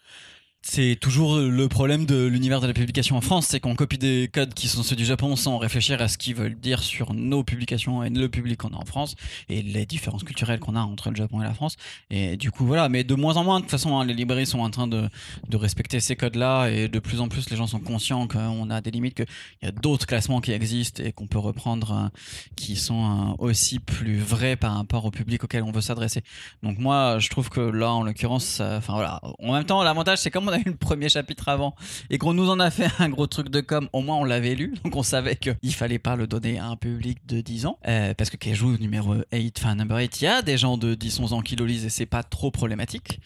C'est 0.61 0.97
toujours 0.99 1.37
le 1.37 1.67
problème 1.69 2.05
de 2.05 2.25
l'univers 2.25 2.59
de 2.59 2.67
la 2.67 2.73
publication 2.73 3.15
en 3.15 3.21
France, 3.21 3.47
c'est 3.47 3.61
qu'on 3.61 3.75
copie 3.75 3.97
des 3.97 4.29
codes 4.31 4.53
qui 4.53 4.67
sont 4.67 4.83
ceux 4.83 4.95
du 4.97 5.05
Japon 5.05 5.37
sans 5.37 5.57
réfléchir 5.57 6.01
à 6.01 6.09
ce 6.09 6.17
qu'ils 6.17 6.35
veulent 6.35 6.59
dire 6.59 6.83
sur 6.83 7.13
nos 7.13 7.45
publications 7.45 8.03
et 8.03 8.09
le 8.09 8.27
public 8.27 8.57
qu'on 8.57 8.73
a 8.73 8.75
en 8.75 8.83
France 8.85 9.15
et 9.47 9.61
les 9.61 9.85
différences 9.85 10.23
culturelles 10.23 10.59
qu'on 10.59 10.75
a 10.75 10.81
entre 10.81 11.11
le 11.11 11.15
Japon 11.15 11.41
et 11.41 11.45
la 11.45 11.53
France. 11.53 11.77
Et 12.09 12.35
du 12.35 12.51
coup, 12.51 12.65
voilà, 12.65 12.89
mais 12.89 13.05
de 13.05 13.15
moins 13.15 13.37
en 13.37 13.45
moins, 13.45 13.59
de 13.59 13.63
toute 13.63 13.71
façon, 13.71 13.97
hein, 13.97 14.05
les 14.05 14.13
librairies 14.13 14.45
sont 14.45 14.59
en 14.59 14.69
train 14.69 14.87
de, 14.87 15.09
respecter 15.53 16.01
ces 16.01 16.17
codes-là 16.17 16.67
et 16.67 16.89
de 16.89 16.99
plus 16.99 17.21
en 17.21 17.29
plus, 17.29 17.49
les 17.49 17.55
gens 17.57 17.67
sont 17.67 17.79
conscients 17.79 18.27
qu'on 18.27 18.69
a 18.69 18.81
des 18.81 18.91
limites, 18.91 19.15
qu'il 19.15 19.25
y 19.63 19.65
a 19.65 19.71
d'autres 19.71 20.05
classements 20.05 20.41
qui 20.41 20.51
existent 20.51 21.01
et 21.01 21.13
qu'on 21.13 21.27
peut 21.27 21.39
reprendre 21.39 21.91
euh, 21.91 22.19
qui 22.57 22.75
sont 22.75 23.33
euh, 23.39 23.45
aussi 23.45 23.79
plus 23.79 24.19
vrais 24.19 24.57
par 24.57 24.75
rapport 24.75 25.05
au 25.05 25.11
public 25.11 25.43
auquel 25.43 25.63
on 25.63 25.71
veut 25.71 25.81
s'adresser. 25.81 26.21
Donc 26.63 26.77
moi, 26.79 27.17
je 27.19 27.29
trouve 27.29 27.49
que 27.49 27.61
là, 27.61 27.91
en 27.91 28.03
l'occurrence, 28.03 28.45
ça- 28.45 28.77
enfin 28.77 28.93
voilà. 28.93 29.21
En 29.39 29.53
même 29.53 29.63
temps, 29.65 29.81
l'avantage, 29.83 30.19
c'est 30.19 30.31
comme 30.31 30.48
on 30.49 30.53
a 30.53 30.59
eu 30.59 30.63
le 30.65 30.75
premier 30.75 31.09
chapitre 31.09 31.49
avant 31.49 31.75
et 32.09 32.17
qu'on 32.17 32.33
nous 32.33 32.49
en 32.49 32.59
a 32.59 32.71
fait 32.71 32.89
un 32.99 33.09
gros 33.09 33.27
truc 33.27 33.49
de 33.49 33.61
com, 33.61 33.87
au 33.93 34.01
moins 34.01 34.17
on 34.17 34.23
l'avait 34.23 34.55
lu, 34.55 34.73
donc 34.83 34.95
on 34.95 35.03
savait 35.03 35.35
qu'il 35.35 35.73
fallait 35.73 35.99
pas 35.99 36.15
le 36.15 36.27
donner 36.27 36.59
à 36.59 36.65
un 36.65 36.75
public 36.75 37.19
de 37.27 37.41
10 37.41 37.65
ans. 37.65 37.77
Euh, 37.87 38.13
parce 38.13 38.29
que 38.29 38.37
Keiju 38.37 38.77
numéro 38.79 39.15
8, 39.31 39.59
enfin 39.59 39.75
number 39.75 39.97
8, 39.97 40.21
il 40.21 40.23
y 40.25 40.27
a 40.27 40.41
des 40.41 40.57
gens 40.57 40.77
de 40.77 40.95
10-11 40.95 41.33
ans 41.33 41.41
qui 41.41 41.55
le 41.55 41.65
lisent 41.65 41.85
et 41.85 41.89
c'est 41.89 42.05
pas 42.05 42.23
trop 42.23 42.51
problématique. 42.51 43.19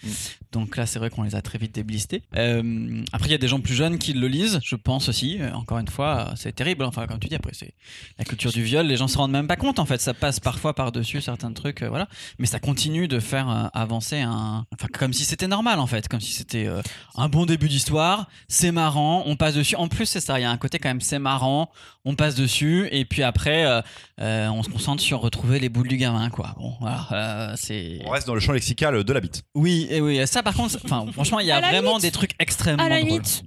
Donc 0.53 0.77
là, 0.77 0.85
c'est 0.85 0.99
vrai 0.99 1.09
qu'on 1.09 1.23
les 1.23 1.35
a 1.35 1.41
très 1.41 1.57
vite 1.57 1.73
déblistés. 1.73 2.21
Euh, 2.35 3.03
après, 3.11 3.27
il 3.27 3.31
y 3.31 3.35
a 3.35 3.39
des 3.39 3.47
gens 3.47 3.59
plus 3.59 3.73
jeunes 3.73 3.97
qui 3.97 4.13
le 4.13 4.27
lisent, 4.27 4.59
je 4.63 4.75
pense 4.75 5.09
aussi. 5.09 5.41
Euh, 5.41 5.51
encore 5.53 5.79
une 5.79 5.87
fois, 5.87 6.33
c'est 6.35 6.53
terrible. 6.53 6.83
Enfin, 6.83 7.07
comme 7.07 7.19
tu 7.19 7.27
dis, 7.27 7.35
après, 7.35 7.53
c'est 7.53 7.73
la 8.19 8.25
culture 8.25 8.51
du 8.51 8.63
viol. 8.63 8.85
Les 8.85 8.95
gens 8.95 9.07
se 9.07 9.17
rendent 9.17 9.31
même 9.31 9.47
pas 9.47 9.55
compte, 9.55 9.79
en 9.79 9.85
fait. 9.85 9.99
Ça 9.99 10.13
passe 10.13 10.39
parfois 10.39 10.75
par-dessus 10.75 11.21
certains 11.21 11.51
trucs, 11.53 11.81
euh, 11.81 11.89
voilà. 11.89 12.07
Mais 12.37 12.45
ça 12.45 12.59
continue 12.59 13.07
de 13.07 13.19
faire 13.19 13.71
avancer 13.73 14.19
un. 14.19 14.65
Enfin, 14.73 14.87
comme 14.93 15.11
si 15.11 15.25
c'était 15.25 15.47
normal, 15.47 15.79
en 15.79 15.87
fait. 15.87 16.07
Comme 16.07 16.21
si 16.21 16.33
c'était 16.33 16.69
un 17.15 17.29
bon 17.29 17.45
début 17.45 17.69
d'histoire. 17.69 18.27
C'est 18.47 18.71
marrant, 18.71 19.23
on 19.25 19.35
passe 19.35 19.55
dessus. 19.55 19.75
En 19.75 19.87
plus, 19.87 20.05
c'est 20.05 20.19
ça. 20.19 20.39
Il 20.39 20.43
y 20.43 20.45
a 20.45 20.51
un 20.51 20.57
côté 20.57 20.79
quand 20.79 20.89
même, 20.89 21.01
c'est 21.01 21.19
marrant, 21.19 21.69
on 22.05 22.15
passe 22.15 22.35
dessus. 22.35 22.87
Et 22.91 23.05
puis 23.05 23.23
après, 23.23 23.65
euh, 23.65 23.81
euh, 24.21 24.47
on 24.49 24.63
se 24.63 24.69
concentre 24.69 25.01
sur 25.01 25.19
retrouver 25.21 25.59
les 25.59 25.69
boules 25.69 25.87
du 25.87 25.97
gamin, 25.97 26.29
quoi. 26.29 26.55
Bon, 26.57 26.73
voilà. 26.79 27.07
euh, 27.11 27.53
c'est. 27.57 27.99
On 28.05 28.09
reste 28.09 28.27
dans 28.27 28.33
le 28.33 28.39
champ 28.39 28.51
lexical 28.53 29.03
de 29.03 29.13
la 29.13 29.19
bite. 29.21 29.43
Oui, 29.55 29.87
et 29.89 30.01
oui, 30.01 30.25
ça 30.27 30.41
par 30.43 30.53
contre, 30.55 30.77
enfin, 30.83 31.05
franchement, 31.13 31.39
il 31.39 31.47
y 31.47 31.51
a 31.51 31.59
vraiment 31.61 31.91
limite- 31.97 32.01
des 32.01 32.11
trucs 32.11 32.31
extrêmement 32.39 32.83
À 32.83 32.89
la 32.89 32.97
drôles. 32.99 33.09
limite, 33.09 33.43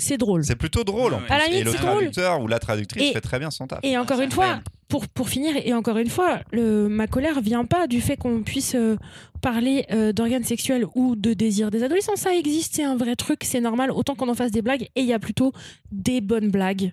c'est 0.00 0.16
drôle. 0.18 0.44
C'est 0.44 0.56
plutôt 0.56 0.82
drôle 0.84 1.14
en 1.14 1.18
Ouais. 1.18 1.24
plus. 1.26 1.32
À 1.34 1.38
la 1.38 1.46
et 1.46 1.50
limite, 1.50 1.64
le 1.66 1.70
c'est 1.72 1.78
drôle. 1.78 1.92
traducteur 1.96 2.40
ou 2.42 2.46
la 2.48 2.58
traductrice 2.58 3.02
Et- 3.10 3.12
fait 3.12 3.20
très 3.20 3.38
bien 3.38 3.50
son 3.50 3.66
taf. 3.66 3.80
Et 3.82 3.96
encore 3.98 4.20
une 4.20 4.30
fois, 4.30 4.60
pour, 4.88 5.06
pour 5.08 5.28
finir, 5.28 5.54
et 5.64 5.72
encore 5.72 5.98
une 5.98 6.08
fois, 6.10 6.40
le, 6.52 6.88
ma 6.88 7.06
colère 7.06 7.40
vient 7.40 7.64
pas 7.64 7.86
du 7.86 8.00
fait 8.00 8.16
qu'on 8.16 8.42
puisse 8.42 8.74
euh, 8.74 8.96
parler 9.40 9.86
euh, 9.92 10.12
d'organes 10.12 10.42
sexuels 10.44 10.84
ou 10.96 11.14
de 11.14 11.32
désir 11.32 11.70
des 11.70 11.82
adolescents. 11.84 12.16
Ça 12.16 12.34
existe, 12.34 12.74
c'est 12.74 12.82
un 12.84 12.96
vrai 12.96 13.14
truc, 13.16 13.44
c'est 13.44 13.60
normal, 13.60 13.90
autant 13.92 14.14
qu'on 14.16 14.28
en 14.28 14.34
fasse 14.34 14.50
des 14.50 14.62
blagues. 14.62 14.88
Et 14.96 15.02
il 15.02 15.06
y 15.06 15.12
a 15.12 15.18
plutôt 15.20 15.52
des 15.92 16.20
bonnes 16.20 16.50
blagues 16.50 16.90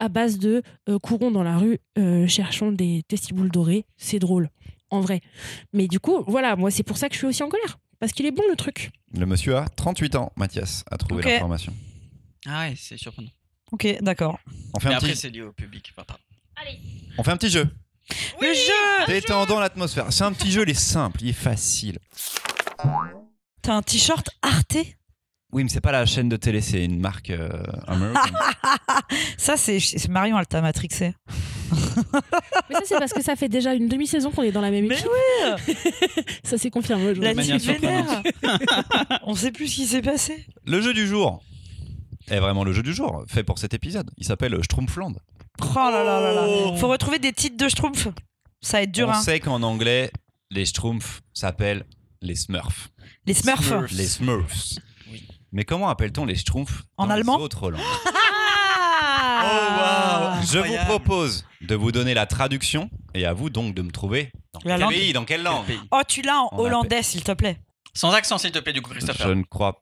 à 0.00 0.08
base 0.08 0.38
de 0.38 0.62
euh, 0.88 0.98
courons 0.98 1.30
dans 1.30 1.42
la 1.44 1.58
rue, 1.58 1.78
euh, 1.98 2.26
cherchons 2.26 2.72
des 2.72 3.02
testiboules 3.06 3.50
dorés. 3.50 3.84
C'est 3.98 4.18
drôle, 4.18 4.48
en 4.90 5.00
vrai. 5.00 5.20
Mais 5.74 5.88
du 5.88 6.00
coup, 6.00 6.24
voilà, 6.26 6.56
moi, 6.56 6.70
c'est 6.70 6.82
pour 6.82 6.96
ça 6.96 7.08
que 7.08 7.14
je 7.14 7.18
suis 7.18 7.26
aussi 7.26 7.42
en 7.42 7.48
colère. 7.48 7.78
Parce 7.98 8.12
qu'il 8.12 8.26
est 8.26 8.30
bon 8.30 8.42
le 8.50 8.56
truc. 8.56 8.90
Le 9.18 9.24
monsieur 9.24 9.56
a 9.56 9.66
38 9.76 10.16
ans, 10.16 10.30
Mathias, 10.36 10.84
a 10.90 10.98
trouvé 10.98 11.22
l'information. 11.22 11.72
Ah 12.46 12.60
ouais, 12.68 12.74
c'est 12.78 12.96
surprenant. 12.96 13.30
Ok, 13.72 13.86
d'accord. 14.00 14.38
On 14.74 14.80
fait, 14.80 14.88
Mais 14.88 14.94
un 14.94 14.98
après, 14.98 15.10
petit, 15.10 15.18
c'est 15.20 15.30
lié 15.30 15.42
au 15.42 15.52
public. 15.52 15.92
Enfin, 15.96 16.04
pardon. 16.06 16.22
on 17.18 17.22
fait 17.22 17.30
un 17.32 17.36
petit 17.36 17.50
jeu. 17.50 17.68
Le 18.40 18.54
jeu 18.54 19.06
Détendant 19.08 19.58
l'atmosphère. 19.58 20.06
C'est 20.12 20.22
un 20.24 20.32
petit 20.32 20.52
jeu, 20.52 20.62
il 20.62 20.70
est 20.70 20.74
simple, 20.74 21.18
il 21.22 21.30
est 21.30 21.32
facile. 21.32 21.98
T'as 23.62 23.74
un 23.74 23.82
t-shirt 23.82 24.28
Arte? 24.42 24.76
Oui, 25.52 25.64
mais 25.64 25.68
c'est 25.70 25.80
pas 25.80 25.90
la 25.92 26.06
chaîne 26.06 26.28
de 26.28 26.36
télé, 26.36 26.60
c'est 26.60 26.84
une 26.84 27.00
marque 27.00 27.30
euh, 27.30 27.48
américaine. 27.88 28.36
Ça, 29.38 29.56
c'est 29.56 29.78
Marion 30.08 30.36
Alta 30.36 30.60
Matrixé. 30.60 31.14
Mais 31.72 32.74
ça, 32.76 32.80
c'est 32.84 32.98
parce 32.98 33.12
que 33.12 33.22
ça 33.22 33.34
fait 33.34 33.48
déjà 33.48 33.74
une 33.74 33.88
demi-saison 33.88 34.30
qu'on 34.30 34.42
est 34.42 34.52
dans 34.52 34.60
la 34.60 34.70
même 34.70 34.86
Mais 34.86 34.94
équipe. 34.96 35.08
oui 35.56 35.74
Ça 36.44 36.58
s'est 36.58 36.70
confirmé 36.70 37.12
La 37.14 37.32
aujourd'hui. 37.32 37.58
team 37.58 37.74
vénère 37.74 38.22
On 39.22 39.34
sait 39.34 39.50
plus 39.50 39.66
ce 39.66 39.74
qui 39.76 39.86
s'est 39.86 40.02
passé. 40.02 40.46
le 40.64 40.80
jeu 40.80 40.94
du 40.94 41.06
jour 41.08 41.42
est 42.28 42.40
vraiment 42.40 42.64
le 42.64 42.72
jeu 42.72 42.82
du 42.82 42.92
jour, 42.94 43.24
fait 43.28 43.44
pour 43.44 43.58
cet 43.58 43.74
épisode. 43.74 44.10
Il 44.16 44.24
s'appelle 44.26 44.60
Schtroumpfland. 44.62 45.14
Oh 45.60 45.64
là 45.74 45.90
là 46.04 46.20
là 46.20 46.32
là. 46.32 46.76
Faut 46.78 46.88
retrouver 46.88 47.18
des 47.18 47.32
titres 47.32 47.56
de 47.56 47.68
Schtroumpf. 47.68 48.08
Ça 48.60 48.78
va 48.78 48.82
être 48.82 48.92
dur, 48.92 49.08
On 49.08 49.12
hein. 49.12 49.20
sait 49.20 49.40
qu'en 49.40 49.62
anglais, 49.62 50.10
les 50.50 50.64
Schtroumpfs 50.66 51.22
s'appellent 51.32 51.84
les 52.20 52.34
Smurfs. 52.34 52.88
Les 53.26 53.34
Smurfs. 53.34 53.64
Smurfs. 53.66 53.92
Les 53.92 54.06
Smurfs. 54.06 54.78
Oui. 55.10 55.26
Mais 55.52 55.64
comment 55.64 55.88
appelle-t-on 55.88 56.24
les 56.26 56.34
Schtroumpfs 56.36 56.82
En 56.96 57.06
dans 57.06 57.14
allemand 57.14 57.36
les 57.38 57.44
autres 57.44 57.70
langues 57.70 57.80
Ah 59.18 60.40
Je 60.50 60.58
vous 60.58 60.76
propose 60.86 61.44
de 61.62 61.74
vous 61.74 61.92
donner 61.92 62.14
la 62.14 62.26
traduction 62.26 62.90
et 63.14 63.24
à 63.26 63.32
vous 63.32 63.50
donc 63.50 63.74
de 63.74 63.82
me 63.82 63.90
trouver 63.90 64.32
dans 64.52 64.60
La 64.64 64.74
quel 64.74 64.80
langue. 64.82 64.92
pays, 64.92 65.12
dans 65.12 65.24
quelle 65.24 65.42
langue 65.42 65.64
Oh, 65.90 66.00
tu 66.06 66.22
l'as 66.22 66.38
en 66.40 66.48
On 66.52 66.58
hollandais, 66.60 67.02
s'il 67.02 67.22
te 67.22 67.32
plaît. 67.32 67.58
Sans 67.94 68.12
accent, 68.12 68.38
s'il 68.38 68.50
te 68.52 68.58
plaît, 68.58 68.72
du 68.72 68.82
coup, 68.82 68.90
Christopher. 68.90 69.28
Je 69.28 69.32
ne 69.32 69.42
crois 69.42 69.80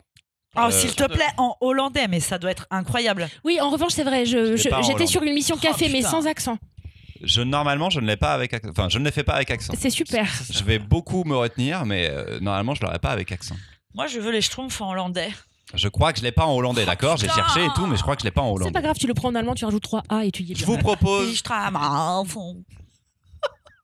Oh, 0.57 0.61
Euh, 0.67 0.71
s'il 0.71 0.95
te 0.95 1.05
plaît, 1.05 1.27
en 1.37 1.57
hollandais, 1.61 2.07
mais 2.09 2.21
ça 2.21 2.39
doit 2.39 2.51
être 2.51 2.67
incroyable. 2.71 3.29
Oui, 3.45 3.59
en 3.61 3.71
revanche, 3.71 3.93
c'est 3.93 4.05
vrai. 4.05 4.25
je- 4.27 4.57
je- 4.57 4.69
J'étais 4.83 5.07
sur 5.07 5.23
une 5.23 5.35
mission 5.35 5.57
Oh, 5.59 5.63
café, 5.63 5.89
mais 5.91 6.03
sans 6.03 6.27
accent. 6.27 6.59
Je 7.23 7.41
normalement 7.41 7.89
je 7.91 8.01
ne 8.01 8.07
l'ai 8.07 8.17
pas 8.17 8.35
avec 8.35 8.53
accent. 8.53 8.69
Enfin, 8.71 8.89
je 8.91 8.99
ne 8.99 9.05
l'ai 9.05 9.11
fait 9.11 9.23
pas 9.25 9.35
avec 9.35 9.51
accent. 9.51 9.73
C'est 9.79 9.89
super. 9.91 10.27
Je 10.51 10.63
vais 10.65 10.79
beaucoup 10.79 11.25
me 11.25 11.37
retenir, 11.37 11.87
mais 11.87 12.09
euh, 12.11 12.39
normalement 12.41 12.75
je 12.75 12.83
l'aurais 12.83 12.99
pas 12.99 13.11
avec 13.11 13.33
accent. 13.33 13.57
Moi, 13.95 14.07
je 14.09 14.19
veux 14.21 14.31
les 14.33 14.43
Schtroumpfs 14.43 14.81
en 14.81 14.91
hollandais. 14.91 15.31
Je 15.73 15.89
crois 15.89 16.13
que 16.13 16.19
je 16.19 16.25
l'ai 16.25 16.33
pas 16.33 16.45
en 16.45 16.55
hollandais, 16.55 16.85
d'accord 16.85 17.17
J'ai 17.17 17.29
cherché 17.29 17.65
et 17.65 17.69
tout, 17.75 17.87
mais 17.87 17.97
je 17.97 18.03
crois 18.03 18.15
que 18.15 18.21
je 18.23 18.27
l'ai 18.27 18.31
pas 18.31 18.43
en 18.43 18.49
C'est 18.49 18.55
hollandais. 18.57 18.73
pas 18.73 18.83
grave, 18.83 18.97
tu 18.99 19.07
le 19.07 19.15
prends 19.15 19.29
en 19.29 19.35
allemand, 19.35 19.55
tu 19.55 19.65
rajoutes 19.65 19.83
3 19.83 20.03
A 20.09 20.25
et 20.25 20.31
tu 20.31 20.43
y 20.43 20.53
es 20.53 20.55
Je 20.55 20.65
vous 20.67 20.77
propose. 20.79 21.43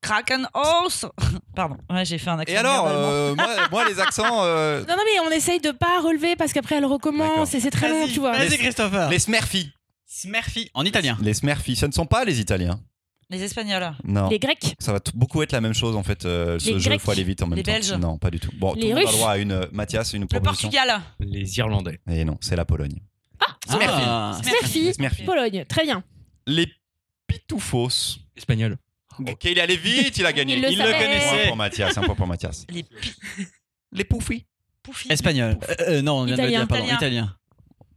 Stramalfon. 0.02 0.46
Krakenhaus. 0.52 1.06
Pardon, 1.54 1.76
ouais, 1.90 2.04
j'ai 2.04 2.18
fait 2.18 2.30
un 2.30 2.38
accent. 2.38 2.52
Et 2.54 2.56
alors, 2.56 2.86
euh, 2.88 3.34
moi, 3.34 3.46
moi, 3.70 3.88
les 3.88 4.00
accents, 4.00 4.44
euh, 4.44 4.80
Non, 4.88 4.96
non, 4.96 5.02
mais 5.04 5.20
on 5.28 5.30
essaye 5.30 5.60
de 5.60 5.70
pas 5.70 6.00
relever 6.00 6.36
parce 6.36 6.52
qu'après 6.52 6.76
elle 6.76 6.86
recommence 6.86 7.54
et 7.54 7.60
c'est 7.60 7.70
très 7.70 7.88
long, 7.88 8.00
Vas-y, 8.04 8.12
tu 8.12 8.20
vois. 8.20 8.32
Vas-y, 8.32 8.58
Christopher. 8.58 9.08
les 9.10 9.18
Smurfy. 9.18 9.70
Smurfy. 10.06 10.70
En 10.74 10.84
italien. 10.84 11.16
Les 11.20 11.34
Smurfy, 11.34 11.76
ce 11.76 11.86
ne 11.86 11.92
sont 11.92 12.06
pas 12.06 12.24
les 12.24 12.40
Italiens. 12.40 12.80
Les 13.28 13.44
Espagnols. 13.44 13.92
Non. 14.02 14.28
Les 14.28 14.40
Grecs. 14.40 14.74
Ça 14.80 14.92
va 14.92 14.98
beaucoup 15.14 15.40
être 15.42 15.52
la 15.52 15.60
même 15.60 15.72
chose 15.74 15.94
en 15.94 16.02
fait. 16.02 16.24
euh, 16.24 16.58
ce 16.58 16.66
Les 16.66 16.72
jeu, 16.72 16.78
il 16.80 16.84
Grecs. 16.88 17.00
faut 17.00 17.12
aller 17.12 17.22
vite 17.22 17.42
en 17.42 17.46
même 17.46 17.56
Les 17.58 17.62
temps. 17.62 17.70
Belges. 17.72 17.92
Non, 17.92 18.18
pas 18.18 18.28
du 18.30 18.40
tout. 18.40 18.50
Bon, 18.58 18.74
Les 18.74 18.80
tout 18.80 18.86
le 18.88 18.94
monde 18.94 19.04
a 19.04 19.06
Russes. 19.08 19.16
droit 19.18 19.30
à 19.30 19.36
une. 19.38 19.52
euh, 19.52 19.66
Mathias, 19.70 20.12
une 20.14 20.22
Le 20.22 20.26
proposition. 20.26 20.68
Portugal. 20.68 21.00
Les 21.20 21.58
Irlandais. 21.58 22.00
Et 22.10 22.24
non, 22.24 22.36
c'est 22.40 22.56
la 22.56 22.64
Pologne. 22.64 22.98
Ah. 23.68 24.36
Smurfy. 24.42 24.94
Smurfy. 24.94 25.22
Pologne. 25.22 25.64
Très 25.68 25.84
bien. 25.84 26.02
Les 26.46 26.66
Pitoufos. 27.28 28.16
Espagnol. 28.36 28.76
Ok, 29.18 29.44
il 29.44 29.58
est 29.58 29.60
allé 29.60 29.76
vite, 29.76 30.16
il 30.18 30.24
a 30.26 30.32
gagné. 30.32 30.56
Il 30.56 30.62
le 30.62 30.70
savait. 30.76 30.94
Un 30.94 30.98
connaissait. 30.98 31.46
pour 31.48 31.56
Mathias, 31.56 31.98
un 31.98 32.02
point 32.02 32.14
pour 32.14 32.26
Mathias. 32.26 32.64
Les 32.70 32.82
pi- 32.84 33.14
Les 33.92 34.04
Poufis. 34.04 34.46
poufis. 34.82 35.08
Espagnol. 35.12 35.58
Euh, 35.68 35.74
euh, 35.88 36.02
non, 36.02 36.20
on 36.20 36.24
vient 36.24 36.36
de 36.36 36.42
le 36.42 36.48
Italien. 36.48 36.58
dire, 36.60 36.68
pardon. 36.68 36.84
Italien. 36.84 36.96
Italien. 36.96 37.36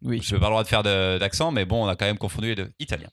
Oui. 0.02 0.22
Je 0.22 0.34
n'ai 0.34 0.40
pas 0.40 0.48
le 0.48 0.52
droit 0.52 0.64
de 0.64 0.68
faire 0.68 0.84
de- 0.84 1.18
d'accent, 1.20 1.52
mais 1.52 1.66
bon, 1.66 1.86
on 1.86 1.88
a 1.88 1.96
quand 1.96 2.06
même 2.06 2.18
confondu 2.18 2.48
les 2.50 2.56
deux. 2.56 2.72
Italien. 2.80 3.10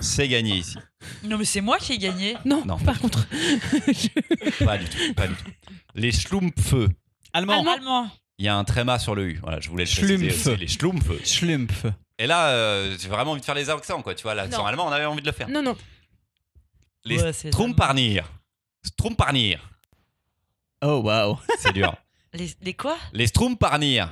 C'est 0.00 0.28
gagné 0.28 0.56
ici. 0.56 0.76
Non, 1.22 1.38
mais 1.38 1.44
c'est 1.44 1.60
moi 1.60 1.78
qui 1.78 1.92
ai 1.92 1.98
gagné. 1.98 2.36
Non, 2.44 2.64
Non. 2.66 2.76
par 2.78 2.98
contre. 2.98 3.26
Pas 4.64 4.78
du 4.78 4.84
tout, 4.88 5.14
pas 5.14 5.26
du 5.28 5.34
tout. 5.34 5.50
Les 5.94 6.12
Schlumpfeux. 6.12 6.88
Allemand. 7.32 7.58
Allemand. 7.60 7.72
Allemand. 7.74 8.10
Il 8.38 8.44
y 8.44 8.48
a 8.48 8.56
un 8.56 8.64
tréma 8.64 8.98
sur 8.98 9.14
le 9.14 9.26
U. 9.28 9.38
Voilà, 9.42 9.60
je 9.60 9.68
voulais 9.70 9.84
le 9.84 9.90
préciser 9.90 10.16
Schlumpf. 10.30 10.46
aussi. 10.46 10.56
Les 10.60 10.66
Schlumpfeux. 10.68 11.20
Schlumpf. 11.24 11.86
Et 12.18 12.26
là, 12.26 12.48
euh, 12.48 12.96
j'ai 13.00 13.08
vraiment 13.08 13.32
envie 13.32 13.40
de 13.40 13.44
faire 13.44 13.54
les 13.54 13.70
accents, 13.70 14.02
quoi. 14.02 14.14
Tu 14.14 14.22
vois, 14.22 14.34
l'accent 14.34 14.58
Non. 14.62 14.66
allemand, 14.66 14.86
on 14.88 14.92
avait 14.92 15.04
envie 15.04 15.20
de 15.20 15.26
le 15.26 15.32
faire. 15.32 15.48
Non, 15.48 15.62
non. 15.62 15.76
Les 17.04 17.22
Ouais, 17.22 17.32
c'est 17.32 17.48
Stromparnir. 17.52 18.24
Stromparnir. 18.82 19.60
Oh, 20.82 21.00
waouh. 21.04 21.38
C'est 21.58 21.72
dur. 21.72 21.94
Les, 22.32 22.50
les 22.62 22.74
quoi? 22.74 22.96
Les 23.12 23.26
Stromparnir. 23.28 24.08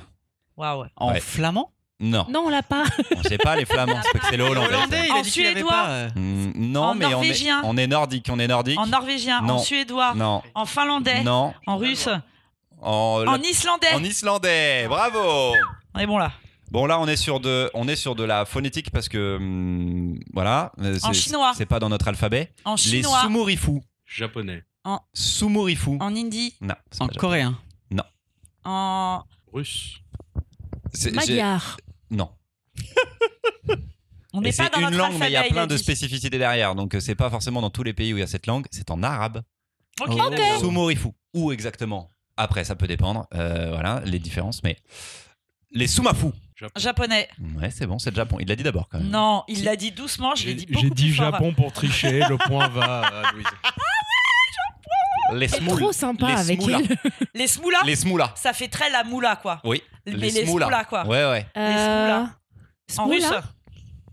Waouh. 0.55 0.85
En 0.95 1.11
Ouais. 1.11 1.19
flamand? 1.19 1.71
Non, 1.99 2.25
Non, 2.29 2.45
on 2.45 2.49
l'a 2.49 2.63
pas. 2.63 2.83
on 3.17 3.23
sait 3.23 3.37
pas 3.37 3.55
les 3.55 3.65
flammands, 3.65 4.01
c'est 4.03 4.17
que 4.19 4.25
c'est 4.29 4.37
le 4.37 4.43
hollandais. 4.43 4.67
Hollandais, 4.75 5.05
il 5.07 5.11
En 5.11 5.17
a 5.17 5.21
dit 5.21 5.31
qu'il 5.31 5.45
avait 5.45 5.53
suédois. 5.55 5.71
pas. 5.71 5.87
euh, 5.89 6.09
Hmm, 6.15 6.51
non, 6.55 6.81
En 6.83 6.95
mais 6.95 7.05
on 7.05 7.09
est, 7.09 7.11
norvégien. 7.11 7.61
on 7.63 7.77
est 7.77 7.87
nordique, 7.87 8.27
on 8.31 8.39
est 8.39 8.47
nordique. 8.47 8.79
En 8.79 8.87
norvégien, 8.87 9.41
Non. 9.41 9.53
en 9.55 9.59
suédois, 9.59 10.13
Non, 10.15 10.41
en 10.55 10.65
finlandais, 10.65 11.23
non, 11.23 11.53
en 11.67 11.77
russe, 11.77 12.09
en, 12.81 13.23
en 13.27 13.41
islandais. 13.41 13.93
en 13.93 14.03
islandais. 14.03 14.87
Bravo. 14.87 15.55
On 15.93 15.99
est 15.99 16.07
bon 16.07 16.17
là. 16.17 16.31
Bon 16.73 16.87
là 16.87 16.99
on 16.99 17.07
est 17.07 17.15
sur 17.17 17.39
de 17.39 17.69
on 17.75 17.87
est 17.87 17.95
sur 17.95 18.15
de 18.15 18.23
la 18.23 18.45
phonétique 18.45 18.89
parce 18.89 19.07
que 19.07 19.35
hum, 19.37 20.19
voilà 20.33 20.71
euh, 20.81 20.97
En 21.03 21.13
c'est- 21.13 21.21
chinois. 21.21 21.53
c'est 21.55 21.67
pas 21.67 21.79
dans 21.79 21.89
notre 21.89 22.07
alphabet 22.07 22.51
En 22.65 22.71
les 22.73 22.77
chinois, 22.77 23.21
sumurifu 23.21 23.79
Japonais. 24.07 24.63
sumurifu 25.13 25.97
en 25.99 26.15
hindi, 26.15 26.55
non 26.61 26.73
c'est 26.91 27.01
En 27.03 27.07
pas 27.07 27.13
japonais. 27.13 27.19
coréen. 27.19 27.59
en. 28.65 29.21
Russe. 29.53 29.99
C'est- 30.93 31.09
j'ai- 31.09 31.15
Magyar. 31.35 31.77
non 32.09 32.29
On 34.35 34.41
Et 34.41 34.45
n'est 34.45 34.51
c'est 34.51 34.63
pas 34.63 34.69
dans 34.69 34.87
une 34.87 34.95
notre 34.95 34.97
langue 35.11 35.19
mais 35.19 35.27
il 35.29 35.33
y 35.33 35.35
a 35.37 35.43
plein 35.43 35.67
de 35.67 35.75
dit. 35.75 35.83
spécificités 35.83 36.39
derrière 36.39 36.73
donc 36.73 36.95
euh, 36.95 36.99
c'est 36.99 37.13
pas 37.13 37.29
forcément 37.29 37.61
dans 37.61 37.69
tous 37.69 37.83
les 37.83 37.93
pays 37.93 38.13
où 38.13 38.17
il 38.17 38.21
y 38.21 38.23
a 38.23 38.27
cette 38.27 38.47
langue 38.47 38.65
c'est 38.71 38.89
en 38.89 39.03
arabe 39.03 39.43
Ok, 40.01 40.09
Oh. 40.11 40.29
d'accord. 40.31 40.59
sumurifu 40.59 41.09
où 41.35 41.51
exactement? 41.51 42.09
Après 42.35 42.63
ça 42.63 42.75
peut 42.75 42.87
dépendre 42.87 43.27
euh, 43.35 43.69
voilà 43.69 44.01
les 44.05 44.17
différences 44.17 44.63
mais 44.63 44.75
les 45.69 45.85
sumafu 45.87 46.27
Japonais. 46.75 47.27
ouais 47.61 47.69
c'est 47.71 47.85
bon 47.87 47.99
c'est 47.99 48.09
le 48.11 48.15
Japon 48.15 48.37
il 48.39 48.47
l'a 48.47 48.55
dit 48.55 48.63
d'abord 48.63 48.87
quand 48.89 48.99
même 48.99 49.09
Non, 49.09 49.43
il 49.47 49.63
l'a 49.63 49.75
dit 49.75 49.91
doucement, 49.91 50.35
je 50.35 50.43
l'ai 50.45 50.49
J'ai 50.49 50.55
dit 50.55 50.65
beaucoup 50.67 50.81
j'ai 50.85 50.89
dit 50.91 51.07
plus 51.07 51.15
fort. 51.15 51.31
Japon 51.31 51.53
pour 51.53 51.71
tricher. 51.71 52.21
Le 52.29 52.37
point 52.47 52.67
va 52.69 53.01
à 53.01 53.31
Louise. 53.33 53.45
les 55.33 55.47
C'est 55.47 55.57
smoules 55.57 55.79
trop 55.79 55.91
sympa 55.91 56.27
les 56.27 56.33
avec 56.33 56.61
smoulas. 56.61 56.79
elle. 56.89 56.97
Les 57.33 57.47
smoulas, 57.47 57.79
les 57.85 57.95
smoulas 57.95 58.31
ça 58.35 58.53
fait 58.53 58.67
très 58.67 58.89
la 58.91 59.03
moula 59.03 59.35
quoi. 59.37 59.59
oui 59.63 59.81
Mais 60.05 60.13
les 60.13 60.45
smoulas 60.45 60.83
quoi. 60.85 61.05
ouais 61.07 61.25
ouais 61.25 61.45
Euh, 61.57 62.23
En 62.23 62.27
Smoula. 63.05 63.15
russe, 63.29 63.33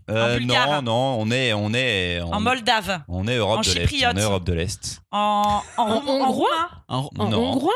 Euh, 0.09 0.37
bulgare. 0.39 0.67
non, 0.67 0.81
non, 0.81 1.21
on 1.21 1.31
est, 1.31 1.53
on 1.53 1.73
est, 1.73 2.19
en 2.21 2.41
Moldave, 2.41 3.01
on 3.07 3.27
est 3.27 3.35
Europe 3.37 3.59
en 3.59 3.61
de 3.61 3.65
l'Est. 3.67 3.73
chypriote. 3.81 4.13
On 4.15 4.17
est 4.17 4.23
Europe 4.23 4.43
de 4.43 4.53
l'Est. 4.53 5.01
en, 5.11 5.61
en, 5.77 5.83
En 5.83 6.01
hongrois 6.07 6.69
En, 6.87 7.09
En 7.17 7.29
Non. 7.29 7.37
hongrois 7.51 7.71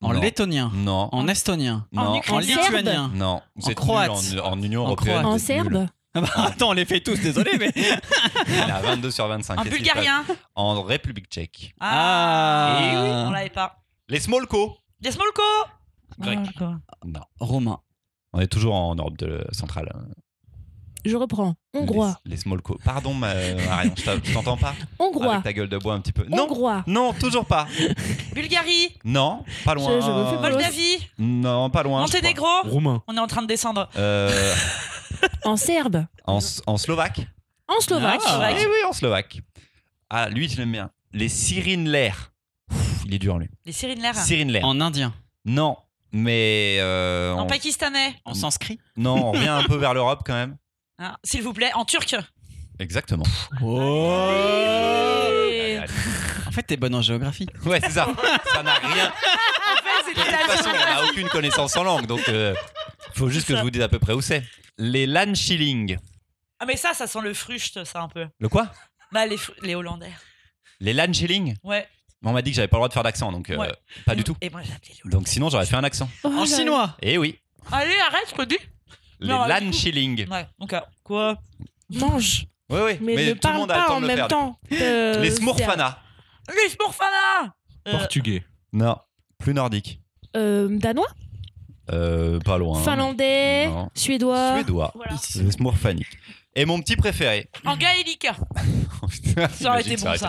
en 0.00 0.12
Non. 0.12 0.20
lettonien. 0.20 0.70
Non, 0.74 1.08
En 1.12 1.26
estonien. 1.28 1.86
En 1.96 2.04
non, 2.04 2.16
ukrainien. 2.18 2.56
En 2.56 2.62
lituanien. 2.62 3.10
non. 3.14 3.42
Vous 3.56 3.70
êtes 3.70 3.76
croate. 3.76 4.10
En, 4.10 4.52
en 4.52 4.62
Union 4.62 4.82
En 4.82 4.86
européenne. 4.86 5.14
croate. 5.22 5.26
En 5.26 5.32
nuls. 5.32 5.40
serbe 5.40 5.86
Ah 6.14 6.20
bah, 6.22 6.28
attends, 6.36 6.70
on 6.70 6.72
les 6.72 6.84
fait 6.86 7.00
tous, 7.00 7.20
désolé, 7.20 7.52
mais. 7.58 7.70
Il 8.48 8.70
a 8.70 8.80
22 8.80 9.10
sur 9.10 9.28
25. 9.28 9.58
en 9.60 9.62
bulgarien. 9.64 10.24
En 10.54 10.82
République 10.82 11.26
tchèque. 11.28 11.74
Ah. 11.80 12.78
Eh 12.80 12.84
Et 12.84 12.88
oui, 12.90 13.08
on 13.26 13.30
l'avait 13.30 13.50
pas. 13.50 13.82
Les 14.08 14.20
Smolko. 14.20 14.76
Des 15.00 15.12
smolko 15.12 15.42
Grec. 16.18 16.38
Ah. 16.60 16.72
Non. 17.04 17.20
Romain. 17.40 17.78
On 18.32 18.40
est 18.40 18.46
toujours 18.48 18.74
en 18.74 18.94
Europe 18.94 19.16
de, 19.18 19.46
centrale. 19.52 19.92
Je 21.08 21.16
reprends. 21.16 21.54
Hongrois. 21.74 22.18
Les, 22.24 22.32
les 22.32 22.36
Smolko. 22.36 22.78
Pardon, 22.84 23.14
ma- 23.14 23.34
Marion, 23.34 23.92
je 23.96 24.32
t'entends 24.34 24.56
pas 24.56 24.74
Hongrois. 24.98 25.32
Avec 25.32 25.44
ta 25.44 25.52
gueule 25.52 25.68
de 25.68 25.78
bois 25.78 25.94
un 25.94 26.00
petit 26.00 26.12
peu. 26.12 26.24
Non, 26.28 26.44
Hongrois. 26.44 26.84
non, 26.86 27.12
toujours 27.14 27.46
pas. 27.46 27.66
Bulgarie, 28.34 28.94
Non, 29.04 29.44
pas 29.64 29.74
loin. 29.74 29.88
Je- 30.00 30.04
je 30.06 30.10
me 30.10 30.24
fais 30.26 30.38
mal. 30.40 30.52
Moldavie, 30.52 30.98
Non, 31.18 31.70
pas 31.70 31.82
loin. 31.82 32.00
Monténégro. 32.02 32.46
Roumain. 32.64 33.02
On 33.06 33.16
est 33.16 33.20
en 33.20 33.26
train 33.26 33.42
de 33.42 33.46
descendre. 33.46 33.88
Euh, 33.96 34.54
En 35.44 35.56
serbe. 35.56 36.04
en, 36.26 36.38
en 36.66 36.76
slovaque. 36.76 37.20
En 37.68 37.80
slovaque. 37.80 38.20
Ah. 38.26 38.50
Eh 38.52 38.66
oui, 38.66 38.84
en 38.88 38.92
slovaque. 38.92 39.40
Ah, 40.10 40.28
lui, 40.28 40.48
je 40.48 40.56
l'aime 40.58 40.72
bien. 40.72 40.90
Les 41.12 41.28
Cyrine 41.28 41.88
Lair. 41.88 42.32
Il 43.06 43.14
est 43.14 43.18
dur, 43.18 43.38
lui. 43.38 43.48
Les 43.64 43.72
Lair. 43.96 44.14
Cyrine 44.14 44.52
Lair. 44.52 44.64
En 44.64 44.80
indien. 44.80 45.14
Non, 45.46 45.76
mais. 46.12 46.76
euh, 46.80 47.32
En 47.34 47.44
on- 47.44 47.46
pakistanais. 47.46 48.14
En 48.26 48.34
sanskrit. 48.34 48.78
Non, 48.96 49.28
on 49.28 49.32
revient 49.32 49.48
un 49.48 49.62
peu 49.64 49.76
vers 49.76 49.94
l'Europe 49.94 50.20
quand 50.26 50.34
même. 50.34 50.56
Hein, 50.98 51.16
S'il 51.24 51.42
vous 51.42 51.52
plaît, 51.52 51.70
en 51.74 51.84
turc. 51.84 52.16
Exactement. 52.78 53.24
Et- 54.70 55.78
En 56.46 56.50
fait, 56.52 56.62
t'es 56.62 56.76
bonne 56.76 56.94
en 56.94 57.02
géographie. 57.02 57.46
Ouais, 57.64 57.80
c'est 57.82 57.90
ça. 57.90 58.08
Ça 58.52 58.62
n'a 58.62 58.74
rien. 58.74 59.12
De 60.08 60.14
toute 60.14 60.24
façon, 60.56 60.70
on 60.70 60.72
n'a 60.78 61.04
aucune 61.04 61.28
connaissance 61.28 61.76
en 61.76 61.84
langue, 61.84 62.06
donc 62.06 62.26
euh, 62.28 62.54
faut 63.14 63.28
juste 63.28 63.46
que 63.46 63.54
je 63.56 63.60
vous 63.62 63.70
dise 63.70 63.82
à 63.82 63.88
peu 63.88 63.98
près 63.98 64.14
où 64.14 64.20
c'est. 64.22 64.42
Les 64.78 65.06
Landschilling. 65.06 65.98
Ah 66.60 66.64
mais 66.66 66.76
ça, 66.76 66.94
ça 66.94 67.06
sent 67.06 67.20
le 67.22 67.34
frucht, 67.34 67.84
ça 67.84 68.00
un 68.00 68.08
peu. 68.08 68.26
Le 68.40 68.48
quoi? 68.48 68.72
Bah 69.12 69.26
les, 69.26 69.36
les 69.62 69.74
Hollandais. 69.74 70.10
Les 70.80 70.92
Landschilling 70.94 71.56
Ouais. 71.62 71.86
On 72.24 72.32
m'a 72.32 72.42
dit 72.42 72.50
que 72.50 72.56
j'avais 72.56 72.68
pas 72.68 72.76
le 72.76 72.80
droit 72.80 72.88
de 72.88 72.94
faire 72.94 73.02
d'accent, 73.02 73.30
donc 73.30 73.50
euh, 73.50 73.56
Ouais. 73.56 73.70
pas 74.06 74.14
Et- 74.14 74.16
du 74.16 74.24
tout. 74.24 74.36
Et 74.40 74.48
moi 74.50 74.62
j'ai 74.62 74.72
appelé 74.72 74.92
les 74.94 75.00
Hollandais. 75.04 75.16
Donc 75.16 75.28
sinon, 75.28 75.50
j'aurais 75.50 75.66
fait 75.66 75.76
un 75.76 75.84
accent. 75.84 76.10
Oh 76.24 76.28
En 76.34 76.46
chinois. 76.46 76.96
Eh 77.02 77.18
oui. 77.18 77.38
Allez, 77.70 77.94
arrête, 78.00 78.24
je 78.30 78.34
te 78.34 78.42
dis. 78.48 78.58
Les 79.20 79.28
Non, 79.28 79.46
Landschilling. 79.46 80.28
Ouais, 80.30 80.46
donc 80.58 80.72
euh, 80.72 80.80
quoi? 81.02 81.38
Mange. 81.90 82.46
Oui, 82.70 82.78
oui. 82.84 82.98
Mais, 83.00 83.14
Mais, 83.16 83.26
ne 83.26 83.30
tout 83.30 83.34
le 83.34 83.40
parle 83.40 83.56
monde 83.56 83.70
a 83.70 83.74
le 83.76 83.80
pas 83.80 83.86
temps 83.86 83.94
en 83.94 83.96
de 83.96 84.02
le 84.02 84.06
même 84.08 84.16
faire. 84.16 84.28
temps. 84.28 84.58
Euh, 84.72 85.18
Les 85.22 85.30
Smurfana. 85.30 85.98
Les 86.48 86.68
Smurfana 86.70 87.54
Euh, 87.88 87.92
Portugais. 87.92 88.44
Non, 88.72 88.96
plus 89.38 89.54
nordique. 89.54 90.00
Euh, 90.36 90.68
danois? 90.70 91.08
Euh, 91.90 92.38
pas 92.40 92.58
loin. 92.58 92.78
Finlandais 92.82 93.66
Non. 93.68 93.88
Suédois 93.94 94.54
Suédois. 94.56 94.92
Voilà. 94.94 95.12
Les 95.36 95.50
Smurfaniques. 95.50 96.18
Et 96.54 96.64
mon 96.64 96.80
petit 96.80 96.96
préféré. 96.96 97.48
En 97.64 97.76
gaélique. 97.76 98.26
Oh, 99.00 99.06
putain, 99.06 99.48
Ça 99.50 99.70
aurait 99.70 99.82
été 99.82 99.96
bon 99.96 100.12
ça. 100.16 100.28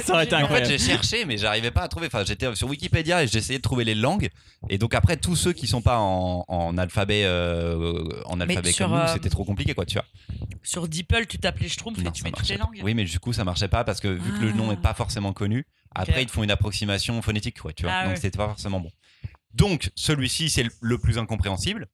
Ça 0.00 0.12
aurait 0.14 0.24
été 0.26 0.34
En 0.36 0.38
fait, 0.38 0.44
incroyable. 0.44 0.68
j'ai 0.70 0.78
cherché, 0.78 1.24
mais 1.24 1.38
j'arrivais 1.38 1.72
pas 1.72 1.82
à 1.82 1.88
trouver. 1.88 2.06
Enfin, 2.06 2.22
j'étais 2.24 2.54
sur 2.54 2.68
Wikipédia 2.68 3.24
et 3.24 3.26
j'essayais 3.26 3.58
de 3.58 3.62
trouver 3.64 3.82
les 3.82 3.96
langues. 3.96 4.28
Et 4.68 4.78
donc 4.78 4.94
après, 4.94 5.16
tous 5.16 5.34
ceux 5.34 5.52
qui 5.52 5.66
sont 5.66 5.82
pas 5.82 5.98
en, 5.98 6.44
en 6.46 6.78
alphabet, 6.78 7.24
euh, 7.24 8.04
en 8.26 8.38
alphabet 8.40 8.70
sur, 8.70 8.86
comme 8.86 8.94
nous, 8.94 9.02
euh, 9.02 9.12
c'était 9.12 9.28
trop 9.28 9.44
compliqué, 9.44 9.74
quoi, 9.74 9.84
tu 9.86 9.94
vois. 9.94 10.04
Sur 10.62 10.86
DeepL, 10.86 11.26
tu 11.26 11.38
tapes 11.40 11.58
les 11.58 11.68
Schtroumpfs 11.68 11.98
et 11.98 12.12
tu 12.12 12.22
mets 12.22 12.30
toutes 12.30 12.48
les 12.48 12.58
pas. 12.58 12.64
langues. 12.64 12.80
Oui, 12.84 12.94
mais 12.94 13.02
du 13.04 13.18
coup, 13.18 13.32
ça 13.32 13.42
marchait 13.42 13.66
pas 13.66 13.82
parce 13.82 13.98
que 14.00 14.06
vu 14.06 14.32
que 14.38 14.44
le 14.44 14.50
Ah. 14.54 14.56
nom 14.56 14.70
est 14.70 14.80
pas 14.80 14.94
forcément 14.94 15.32
connu, 15.32 15.66
après 15.92 16.22
ils 16.22 16.26
te 16.26 16.32
font 16.32 16.44
une 16.44 16.52
approximation 16.52 17.20
phonétique, 17.22 17.58
quoi, 17.60 17.72
tu 17.72 17.82
vois. 17.82 17.92
Ah 17.92 18.04
donc 18.04 18.10
ouais. 18.14 18.20
c'était 18.20 18.38
pas 18.38 18.46
forcément 18.46 18.78
bon. 18.78 18.92
Donc 19.52 19.90
celui-ci, 19.96 20.48
c'est 20.48 20.62
le- 20.62 20.70
le 20.80 20.98
plus 20.98 21.18
incompréhensible. 21.18 21.88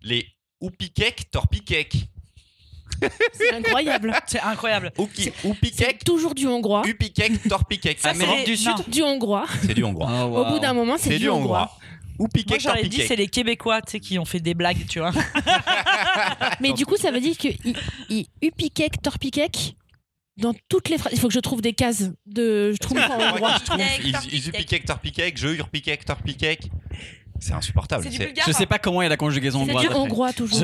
Les 0.00 0.28
Oupikek 0.60 1.28
Torpikek. 1.32 2.08
C'est 3.32 3.52
incroyable. 3.54 4.12
C'est 4.26 4.40
incroyable. 4.40 4.92
Ouki- 4.98 5.32
C'est 5.42 5.48
Oupikek 5.48 6.04
toujours 6.04 6.34
du 6.34 6.46
hongrois. 6.46 6.82
Upikek 6.86 7.48
Torpikek. 7.48 7.98
Ça, 8.00 8.10
Ah, 8.12 8.14
c'est 8.18 8.44
du 8.44 8.56
Sud. 8.56 8.72
Du 8.88 9.02
hongrois. 9.02 9.46
c'est 9.62 9.74
du 9.74 9.84
hongrois. 9.84 10.08
Oh, 10.10 10.38
Au 10.38 10.44
bout 10.52 10.58
d'un 10.58 10.72
moment, 10.72 10.96
c'est 10.98 11.10
C'est 11.10 11.18
du 11.18 11.28
hongrois. 11.28 11.70
Moi 12.18 12.28
j'aurais 12.58 12.84
dit 12.84 13.02
c'est 13.06 13.16
les 13.16 13.28
Québécois 13.28 13.82
tu 13.82 13.90
sais, 13.92 14.00
qui 14.00 14.18
ont 14.18 14.24
fait 14.24 14.40
des 14.40 14.54
blagues, 14.54 14.86
tu 14.88 15.00
vois. 15.00 15.12
Mais 16.60 16.72
du 16.72 16.86
coup, 16.86 16.96
ça 16.96 17.10
veut 17.10 17.20
dire 17.20 17.36
que 17.36 17.48
upikek, 18.42 19.02
torpikek, 19.02 19.76
dans 20.38 20.54
toutes 20.70 20.88
les 20.88 20.96
phrases. 20.96 21.12
Il 21.12 21.18
faut 21.20 21.28
que 21.28 21.34
je 21.34 21.40
trouve 21.40 21.60
des 21.60 21.74
cases 21.74 22.10
de. 22.24 22.72
Je 22.72 22.78
trouve 22.78 22.96
en 22.98 23.02
hongrois. 23.34 23.56
Je 23.60 23.64
trouve, 23.64 23.80
ils, 24.32 24.48
upikek 24.48 24.86
Torpikek, 24.86 25.36
je 25.38 25.48
urpikek 25.48 26.04
Torpikek. 26.06 26.70
C'est 27.38 27.52
insupportable. 27.52 28.02
C'est 28.04 28.08
du 28.08 28.16
C'est-. 28.16 28.32
Je 28.46 28.52
sais 28.52 28.64
pas 28.66 28.78
comment 28.78 29.02
est 29.02 29.10
la 29.10 29.18
conjugaison 29.18 29.66
C'est 29.66 29.72
hongroise. 29.72 29.86
du 29.88 29.94
hongrois 29.94 30.32
toujours. 30.32 30.58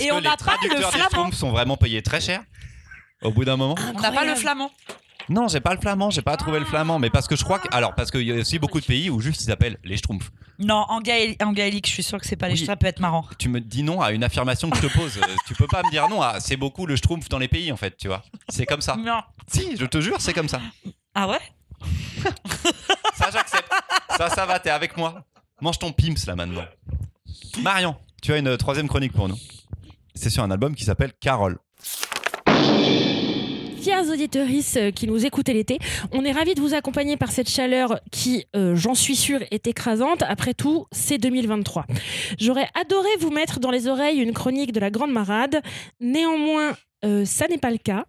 Et 0.00 0.08
que 0.08 0.12
on 0.12 0.18
les 0.18 0.24
pas 0.28 0.36
le 0.62 0.68
flamand. 0.90 0.90
Schtroumpfs 1.08 1.36
sont 1.36 1.50
vraiment 1.50 1.76
payés 1.76 2.02
très 2.02 2.20
cher 2.20 2.42
au 3.22 3.30
bout 3.32 3.44
d'un 3.44 3.56
moment 3.56 3.74
On 3.94 4.00
n'a 4.00 4.12
pas 4.12 4.24
le 4.24 4.34
flamand. 4.34 4.70
Non, 5.30 5.48
j'ai 5.48 5.60
pas 5.60 5.72
le 5.74 5.80
flamand, 5.80 6.10
j'ai 6.10 6.20
pas 6.20 6.36
trouvé 6.36 6.58
le 6.58 6.66
flamand, 6.66 6.98
mais 6.98 7.08
parce 7.08 7.26
que 7.26 7.34
je 7.34 7.44
crois 7.44 7.58
que. 7.58 7.66
Alors, 7.74 7.94
parce 7.94 8.10
qu'il 8.10 8.22
y 8.22 8.30
a 8.32 8.34
aussi 8.34 8.58
beaucoup 8.58 8.78
de 8.78 8.84
pays 8.84 9.08
où 9.08 9.20
juste 9.22 9.40
ils 9.40 9.46
s'appellent 9.46 9.78
les 9.82 9.96
schtroumpfs. 9.96 10.30
Non, 10.58 10.84
en, 10.88 11.00
gaél- 11.00 11.42
en 11.42 11.52
gaélique, 11.52 11.86
je 11.86 11.92
suis 11.92 12.02
sûr 12.02 12.18
que 12.20 12.26
c'est 12.26 12.36
pas 12.36 12.48
les 12.48 12.60
Oui. 12.60 12.66
ça 12.66 12.76
peut 12.76 12.86
être 12.86 13.00
marrant. 13.00 13.24
Tu 13.38 13.48
me 13.48 13.58
dis 13.60 13.82
non 13.82 14.02
à 14.02 14.12
une 14.12 14.22
affirmation 14.22 14.68
que 14.68 14.76
je 14.76 14.82
te 14.86 14.92
pose. 14.92 15.16
Euh, 15.16 15.34
tu 15.46 15.54
peux 15.54 15.66
pas 15.66 15.82
me 15.82 15.90
dire 15.90 16.08
non 16.10 16.20
à. 16.20 16.40
C'est 16.40 16.58
beaucoup 16.58 16.84
le 16.84 16.94
schtroumpf 16.96 17.28
dans 17.30 17.38
les 17.38 17.48
pays, 17.48 17.72
en 17.72 17.76
fait, 17.78 17.96
tu 17.96 18.06
vois. 18.08 18.22
C'est 18.50 18.66
comme 18.66 18.82
ça. 18.82 18.96
Non. 18.96 19.22
Si, 19.46 19.76
je 19.78 19.86
te 19.86 19.98
jure, 20.02 20.20
c'est 20.20 20.34
comme 20.34 20.48
ça. 20.48 20.60
Ah 21.14 21.26
ouais? 21.28 21.40
Ça, 23.14 23.30
j'accepte. 23.32 23.70
Ça, 24.16 24.28
ça 24.28 24.44
va, 24.46 24.58
t'es 24.58 24.70
avec 24.70 24.96
moi. 24.96 25.22
Mange 25.60 25.78
ton 25.78 25.92
Pimps 25.92 26.26
là 26.26 26.34
maintenant. 26.36 26.64
Marion, 27.62 27.96
tu 28.22 28.32
as 28.32 28.38
une 28.38 28.56
troisième 28.56 28.88
chronique 28.88 29.12
pour 29.12 29.28
nous. 29.28 29.38
C'est 30.24 30.30
sur 30.30 30.42
un 30.42 30.50
album 30.50 30.74
qui 30.74 30.84
s'appelle 30.84 31.12
Carole. 31.20 31.58
Chers 33.84 34.08
auditeurs 34.10 34.46
qui 34.94 35.06
nous 35.06 35.26
écoutez 35.26 35.52
l'été, 35.52 35.78
on 36.12 36.24
est 36.24 36.32
ravis 36.32 36.54
de 36.54 36.62
vous 36.62 36.72
accompagner 36.72 37.18
par 37.18 37.30
cette 37.30 37.50
chaleur 37.50 38.00
qui, 38.10 38.46
euh, 38.56 38.74
j'en 38.74 38.94
suis 38.94 39.16
sûre, 39.16 39.40
est 39.50 39.66
écrasante. 39.66 40.22
Après 40.22 40.54
tout, 40.54 40.86
c'est 40.92 41.18
2023. 41.18 41.84
J'aurais 42.38 42.68
adoré 42.74 43.10
vous 43.20 43.28
mettre 43.28 43.60
dans 43.60 43.70
les 43.70 43.86
oreilles 43.86 44.18
une 44.18 44.32
chronique 44.32 44.72
de 44.72 44.80
la 44.80 44.90
Grande 44.90 45.12
Marade. 45.12 45.60
Néanmoins, 46.00 46.72
euh, 47.04 47.26
ça 47.26 47.46
n'est 47.46 47.58
pas 47.58 47.70
le 47.70 47.76
cas. 47.76 48.06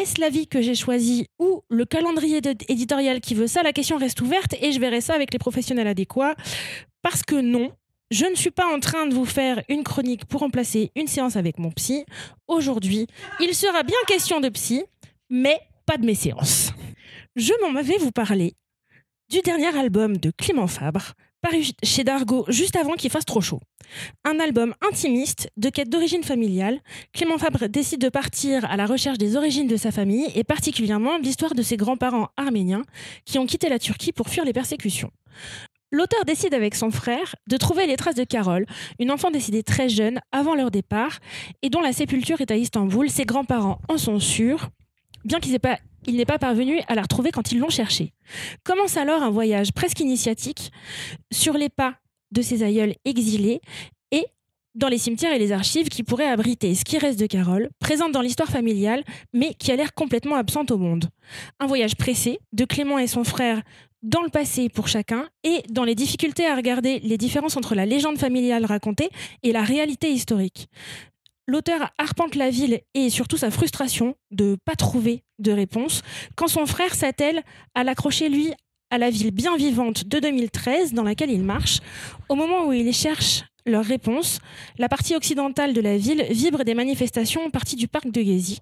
Est-ce 0.00 0.22
la 0.22 0.30
vie 0.30 0.46
que 0.46 0.62
j'ai 0.62 0.74
choisie 0.74 1.26
ou 1.38 1.60
le 1.68 1.84
calendrier 1.84 2.40
éditorial 2.70 3.20
qui 3.20 3.34
veut 3.34 3.48
ça? 3.48 3.62
La 3.62 3.74
question 3.74 3.98
reste 3.98 4.22
ouverte 4.22 4.54
et 4.62 4.72
je 4.72 4.80
verrai 4.80 5.02
ça 5.02 5.12
avec 5.12 5.30
les 5.30 5.38
professionnels 5.38 5.88
adéquats. 5.88 6.36
Parce 7.02 7.22
que 7.22 7.34
non, 7.34 7.70
je 8.14 8.26
ne 8.26 8.36
suis 8.36 8.52
pas 8.52 8.72
en 8.72 8.78
train 8.78 9.06
de 9.06 9.14
vous 9.14 9.24
faire 9.24 9.60
une 9.68 9.82
chronique 9.82 10.24
pour 10.26 10.42
remplacer 10.42 10.92
une 10.94 11.08
séance 11.08 11.34
avec 11.34 11.58
mon 11.58 11.72
psy. 11.72 12.04
Aujourd'hui, 12.46 13.08
il 13.40 13.52
sera 13.56 13.82
bien 13.82 13.96
question 14.06 14.40
de 14.40 14.48
psy, 14.50 14.84
mais 15.30 15.58
pas 15.84 15.96
de 15.96 16.06
mes 16.06 16.14
séances. 16.14 16.70
Je 17.34 17.52
m'en 17.60 17.82
vais 17.82 17.98
vous 17.98 18.12
parler 18.12 18.54
du 19.30 19.40
dernier 19.40 19.76
album 19.76 20.16
de 20.16 20.30
Clément 20.30 20.68
Fabre, 20.68 21.14
paru 21.42 21.64
chez 21.82 22.04
Dargo 22.04 22.44
juste 22.46 22.76
avant 22.76 22.92
qu'il 22.92 23.10
fasse 23.10 23.24
trop 23.24 23.40
chaud. 23.40 23.58
Un 24.24 24.38
album 24.38 24.76
intimiste, 24.88 25.50
de 25.56 25.68
quête 25.68 25.90
d'origine 25.90 26.22
familiale, 26.22 26.80
Clément 27.12 27.38
Fabre 27.38 27.68
décide 27.68 28.00
de 28.00 28.10
partir 28.10 28.64
à 28.70 28.76
la 28.76 28.86
recherche 28.86 29.18
des 29.18 29.34
origines 29.34 29.66
de 29.66 29.76
sa 29.76 29.90
famille 29.90 30.30
et 30.36 30.44
particulièrement 30.44 31.18
l'histoire 31.18 31.56
de 31.56 31.62
ses 31.62 31.76
grands-parents 31.76 32.28
arméniens 32.36 32.84
qui 33.24 33.40
ont 33.40 33.46
quitté 33.46 33.68
la 33.68 33.80
Turquie 33.80 34.12
pour 34.12 34.28
fuir 34.28 34.44
les 34.44 34.52
persécutions. 34.52 35.10
L'auteur 35.94 36.24
décide 36.24 36.54
avec 36.54 36.74
son 36.74 36.90
frère 36.90 37.36
de 37.46 37.56
trouver 37.56 37.86
les 37.86 37.94
traces 37.94 38.16
de 38.16 38.24
Carole, 38.24 38.66
une 38.98 39.12
enfant 39.12 39.30
décédée 39.30 39.62
très 39.62 39.88
jeune 39.88 40.20
avant 40.32 40.56
leur 40.56 40.72
départ 40.72 41.20
et 41.62 41.70
dont 41.70 41.80
la 41.80 41.92
sépulture 41.92 42.40
est 42.40 42.50
à 42.50 42.56
Istanbul. 42.56 43.08
Ses 43.08 43.24
grands-parents 43.24 43.78
en 43.88 43.96
sont 43.96 44.18
sûrs, 44.18 44.70
bien 45.24 45.38
qu'il 45.38 45.52
n'ait 45.52 45.60
pas, 45.60 45.78
pas 46.26 46.38
parvenu 46.40 46.80
à 46.88 46.96
la 46.96 47.02
retrouver 47.02 47.30
quand 47.30 47.52
ils 47.52 47.60
l'ont 47.60 47.70
cherchée. 47.70 48.12
Commence 48.64 48.96
alors 48.96 49.22
un 49.22 49.30
voyage 49.30 49.72
presque 49.72 50.00
initiatique 50.00 50.72
sur 51.30 51.54
les 51.54 51.68
pas 51.68 51.94
de 52.32 52.42
ses 52.42 52.64
aïeuls 52.64 52.96
exilés 53.04 53.60
et 54.10 54.26
dans 54.74 54.88
les 54.88 54.98
cimetières 54.98 55.32
et 55.32 55.38
les 55.38 55.52
archives 55.52 55.90
qui 55.90 56.02
pourraient 56.02 56.26
abriter 56.26 56.74
ce 56.74 56.84
qui 56.84 56.98
reste 56.98 57.20
de 57.20 57.26
Carole, 57.26 57.70
présente 57.78 58.10
dans 58.10 58.20
l'histoire 58.20 58.48
familiale, 58.48 59.04
mais 59.32 59.54
qui 59.54 59.70
a 59.70 59.76
l'air 59.76 59.94
complètement 59.94 60.34
absente 60.34 60.72
au 60.72 60.76
monde. 60.78 61.08
Un 61.60 61.68
voyage 61.68 61.94
pressé 61.94 62.40
de 62.52 62.64
Clément 62.64 62.98
et 62.98 63.06
son 63.06 63.22
frère 63.22 63.62
dans 64.04 64.22
le 64.22 64.28
passé 64.28 64.68
pour 64.68 64.86
chacun 64.86 65.28
et 65.42 65.62
dans 65.70 65.82
les 65.82 65.94
difficultés 65.94 66.46
à 66.46 66.54
regarder 66.54 67.00
les 67.00 67.16
différences 67.16 67.56
entre 67.56 67.74
la 67.74 67.86
légende 67.86 68.18
familiale 68.18 68.66
racontée 68.66 69.08
et 69.42 69.50
la 69.50 69.62
réalité 69.62 70.12
historique. 70.12 70.68
L'auteur 71.46 71.90
arpente 71.98 72.36
la 72.36 72.50
ville 72.50 72.80
et 72.94 73.10
surtout 73.10 73.38
sa 73.38 73.50
frustration 73.50 74.14
de 74.30 74.52
ne 74.52 74.56
pas 74.56 74.76
trouver 74.76 75.24
de 75.38 75.52
réponse 75.52 76.02
quand 76.36 76.48
son 76.48 76.66
frère 76.66 76.94
s'attelle 76.94 77.42
à 77.74 77.82
l'accrocher 77.82 78.28
lui 78.28 78.52
à 78.90 78.98
la 78.98 79.10
ville 79.10 79.30
bien 79.30 79.56
vivante 79.56 80.06
de 80.06 80.20
2013 80.20 80.92
dans 80.92 81.02
laquelle 81.02 81.30
il 81.30 81.42
marche. 81.42 81.80
Au 82.28 82.34
moment 82.34 82.66
où 82.66 82.72
il 82.72 82.92
cherche 82.92 83.42
leur 83.66 83.84
réponse, 83.84 84.38
la 84.78 84.88
partie 84.90 85.16
occidentale 85.16 85.72
de 85.72 85.80
la 85.80 85.96
ville 85.96 86.26
vibre 86.30 86.64
des 86.64 86.74
manifestations 86.74 87.50
parties 87.50 87.76
du 87.76 87.88
parc 87.88 88.10
de 88.10 88.22
Gezi. 88.22 88.60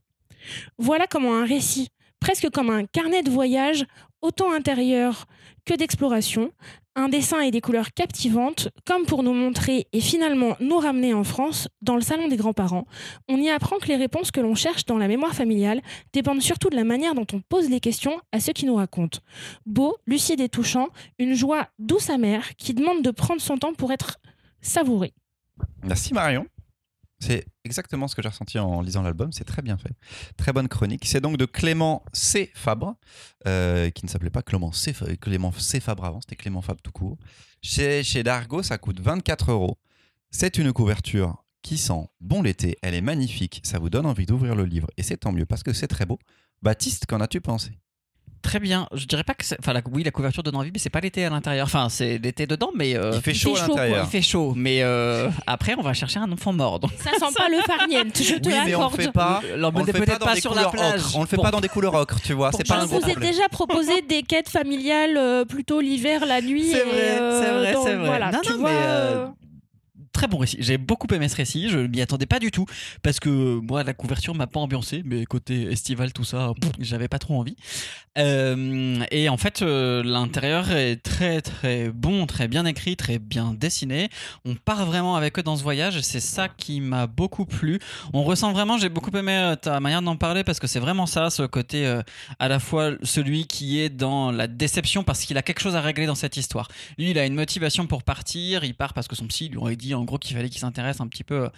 Voilà 0.78 1.06
comment 1.06 1.34
un 1.34 1.44
récit, 1.44 1.88
presque 2.20 2.48
comme 2.50 2.70
un 2.70 2.86
carnet 2.86 3.22
de 3.22 3.30
voyage, 3.30 3.84
autant 4.22 4.52
intérieur 4.52 5.26
que 5.64 5.74
d'exploration, 5.74 6.50
un 6.94 7.08
dessin 7.08 7.40
et 7.40 7.50
des 7.50 7.60
couleurs 7.60 7.92
captivantes, 7.92 8.68
comme 8.84 9.06
pour 9.06 9.22
nous 9.22 9.32
montrer 9.32 9.86
et 9.92 10.00
finalement 10.00 10.56
nous 10.60 10.78
ramener 10.78 11.14
en 11.14 11.24
France, 11.24 11.68
dans 11.80 11.94
le 11.94 12.02
salon 12.02 12.28
des 12.28 12.36
grands-parents. 12.36 12.86
On 13.28 13.36
y 13.38 13.48
apprend 13.48 13.78
que 13.78 13.88
les 13.88 13.96
réponses 13.96 14.30
que 14.30 14.40
l'on 14.40 14.54
cherche 14.54 14.84
dans 14.84 14.98
la 14.98 15.08
mémoire 15.08 15.34
familiale 15.34 15.80
dépendent 16.12 16.42
surtout 16.42 16.70
de 16.70 16.76
la 16.76 16.84
manière 16.84 17.14
dont 17.14 17.26
on 17.32 17.40
pose 17.40 17.70
les 17.70 17.80
questions 17.80 18.20
à 18.32 18.40
ceux 18.40 18.52
qui 18.52 18.66
nous 18.66 18.74
racontent. 18.74 19.20
Beau, 19.66 19.96
lucide 20.06 20.40
et 20.40 20.48
touchant, 20.48 20.88
une 21.18 21.34
joie 21.34 21.68
douce 21.78 22.10
amère 22.10 22.56
qui 22.56 22.74
demande 22.74 23.02
de 23.02 23.10
prendre 23.10 23.40
son 23.40 23.56
temps 23.56 23.74
pour 23.74 23.92
être 23.92 24.18
savourée. 24.60 25.12
Merci 25.82 26.14
Marion. 26.14 26.46
C'est 27.22 27.46
exactement 27.64 28.08
ce 28.08 28.16
que 28.16 28.22
j'ai 28.22 28.28
ressenti 28.28 28.58
en 28.58 28.80
lisant 28.80 29.02
l'album. 29.02 29.30
C'est 29.32 29.44
très 29.44 29.62
bien 29.62 29.78
fait. 29.78 29.92
Très 30.36 30.52
bonne 30.52 30.66
chronique. 30.66 31.04
C'est 31.06 31.20
donc 31.20 31.36
de 31.36 31.44
Clément 31.44 32.02
C. 32.12 32.50
Fabre, 32.52 32.96
euh, 33.46 33.90
qui 33.90 34.04
ne 34.04 34.10
s'appelait 34.10 34.30
pas 34.30 34.42
Clément 34.42 34.72
C. 34.72 34.92
Fabre 34.92 36.04
avant, 36.04 36.20
c'était 36.20 36.34
Clément 36.34 36.62
Fabre 36.62 36.82
tout 36.82 36.90
court. 36.90 37.18
Chez, 37.62 38.02
chez 38.02 38.24
Dargo, 38.24 38.64
ça 38.64 38.76
coûte 38.76 38.98
24 38.98 39.52
euros. 39.52 39.78
C'est 40.32 40.58
une 40.58 40.72
couverture 40.72 41.44
qui 41.62 41.78
sent 41.78 42.08
bon 42.20 42.42
l'été. 42.42 42.76
Elle 42.82 42.94
est 42.94 43.00
magnifique. 43.00 43.60
Ça 43.62 43.78
vous 43.78 43.88
donne 43.88 44.06
envie 44.06 44.26
d'ouvrir 44.26 44.56
le 44.56 44.64
livre. 44.64 44.88
Et 44.96 45.04
c'est 45.04 45.18
tant 45.18 45.30
mieux 45.30 45.46
parce 45.46 45.62
que 45.62 45.72
c'est 45.72 45.86
très 45.86 46.06
beau. 46.06 46.18
Baptiste, 46.60 47.06
qu'en 47.06 47.20
as-tu 47.20 47.40
pensé? 47.40 47.78
Très 48.42 48.58
bien. 48.58 48.88
Je 48.92 49.04
dirais 49.06 49.22
pas 49.22 49.34
que 49.34 49.44
c'est. 49.44 49.56
Enfin, 49.60 49.72
la- 49.72 49.80
oui, 49.92 50.02
la 50.02 50.10
couverture 50.10 50.42
donne 50.42 50.56
envie, 50.56 50.70
mais 50.72 50.78
c'est 50.80 50.90
pas 50.90 51.00
l'été 51.00 51.24
à 51.24 51.30
l'intérieur. 51.30 51.64
Enfin, 51.66 51.88
c'est 51.88 52.18
l'été 52.18 52.46
dedans, 52.46 52.70
mais. 52.74 52.96
euh, 52.96 53.12
Il 53.14 53.20
fait 53.22 53.34
chaud 53.34 53.54
fait 53.54 53.60
à 53.62 53.66
chaud, 53.66 53.70
l'intérieur. 53.76 54.04
il 54.06 54.10
fait 54.10 54.22
chaud. 54.22 54.52
Mais 54.56 54.82
euh, 54.82 55.28
après, 55.46 55.74
on 55.78 55.82
va 55.82 55.94
chercher 55.94 56.18
un 56.18 56.30
enfant 56.32 56.52
mort. 56.52 56.80
Donc, 56.80 56.90
Ça 56.98 57.10
sent 57.12 57.34
pas 57.36 57.48
le 57.48 57.58
farniente, 57.62 58.16
je 58.20 58.34
te 58.34 58.48
Oui, 58.48 58.54
mais 58.66 58.74
on 58.74 58.88
le 58.90 58.96
fait 58.96 59.12
pas. 59.12 59.40
On 59.56 59.70
le 59.78 59.84
fait 59.84 59.92
peut-être 59.92 60.18
dans 60.18 60.26
pas 60.26 60.34
des 60.34 60.40
sur 60.40 60.54
la 60.54 60.64
couleurs 60.64 60.90
plage. 60.90 61.00
ocre. 61.06 61.16
On 61.16 61.20
le 61.20 61.26
fait 61.28 61.36
pas 61.36 61.50
dans 61.52 61.60
des 61.60 61.68
couleurs 61.68 61.94
ocre, 61.94 62.20
tu 62.20 62.32
vois. 62.32 62.50
C'est 62.52 62.66
pas 62.66 62.76
Je 62.76 62.80
un 62.80 62.84
vous 62.86 62.98
gros 62.98 63.08
ai 63.08 63.12
problème. 63.12 63.30
déjà 63.32 63.48
proposé 63.48 64.02
des 64.02 64.22
quêtes 64.24 64.48
familiales 64.48 65.16
euh, 65.16 65.44
plutôt 65.44 65.80
l'hiver, 65.80 66.26
la 66.26 66.40
nuit. 66.42 66.70
C'est 66.72 66.82
vrai, 66.84 67.18
euh, 67.20 67.40
c'est 67.42 67.50
vrai, 67.52 67.74
c'est 67.84 67.94
vrai. 67.96 68.06
Voilà, 68.08 68.30
Non, 68.32 68.40
non, 68.50 68.56
mais, 68.58 68.68
euh, 68.72 69.26
Très 70.12 70.28
bon 70.28 70.38
récit. 70.38 70.58
J'ai 70.60 70.76
beaucoup 70.76 71.06
aimé 71.14 71.28
ce 71.28 71.36
récit. 71.36 71.68
Je 71.70 71.78
m'y 71.78 72.00
attendais 72.00 72.26
pas 72.26 72.38
du 72.38 72.50
tout 72.50 72.66
parce 73.02 73.18
que 73.18 73.58
moi, 73.60 73.82
la 73.82 73.94
couverture 73.94 74.34
m'a 74.34 74.46
pas 74.46 74.60
ambiancé, 74.60 75.02
mais 75.04 75.24
côté 75.24 75.72
estival, 75.72 76.12
tout 76.12 76.24
ça, 76.24 76.52
j'avais 76.78 77.08
pas 77.08 77.18
trop 77.18 77.38
envie. 77.38 77.56
Euh, 78.18 79.02
et 79.10 79.28
en 79.28 79.36
fait, 79.36 79.62
euh, 79.62 80.02
l'intérieur 80.02 80.70
est 80.70 80.96
très 80.96 81.40
très 81.40 81.88
bon, 81.88 82.26
très 82.26 82.46
bien 82.46 82.66
écrit, 82.66 82.96
très 82.96 83.18
bien 83.18 83.54
dessiné. 83.54 84.10
On 84.44 84.54
part 84.54 84.84
vraiment 84.84 85.16
avec 85.16 85.38
eux 85.38 85.42
dans 85.42 85.56
ce 85.56 85.62
voyage. 85.62 86.00
C'est 86.02 86.20
ça 86.20 86.48
qui 86.48 86.80
m'a 86.80 87.06
beaucoup 87.06 87.46
plu. 87.46 87.78
On 88.12 88.22
ressent 88.22 88.52
vraiment, 88.52 88.76
j'ai 88.76 88.90
beaucoup 88.90 89.16
aimé 89.16 89.32
euh, 89.32 89.56
ta 89.56 89.80
manière 89.80 90.02
d'en 90.02 90.16
parler 90.16 90.44
parce 90.44 90.60
que 90.60 90.66
c'est 90.66 90.80
vraiment 90.80 91.06
ça, 91.06 91.30
ce 91.30 91.42
côté 91.44 92.02
à 92.38 92.48
la 92.48 92.58
fois 92.58 92.92
celui 93.02 93.46
qui 93.46 93.80
est 93.80 93.88
dans 93.88 94.30
la 94.30 94.46
déception 94.46 95.04
parce 95.04 95.24
qu'il 95.24 95.38
a 95.38 95.42
quelque 95.42 95.60
chose 95.60 95.76
à 95.76 95.80
régler 95.80 96.06
dans 96.06 96.14
cette 96.14 96.36
histoire. 96.36 96.68
Lui, 96.98 97.10
il 97.10 97.18
a 97.18 97.24
une 97.24 97.34
motivation 97.34 97.86
pour 97.86 98.02
partir. 98.02 98.64
Il 98.64 98.74
part 98.74 98.92
parce 98.92 99.08
que 99.08 99.16
son 99.16 99.26
psy 99.26 99.48
lui 99.48 99.56
aurait 99.56 99.76
dit 99.76 99.94
en 100.02 100.04
gros 100.04 100.18
qu'il 100.18 100.36
fallait 100.36 100.50
qu'il 100.50 100.60
s'intéresse 100.60 101.00
un 101.00 101.06
petit 101.06 101.24
peu 101.24 101.48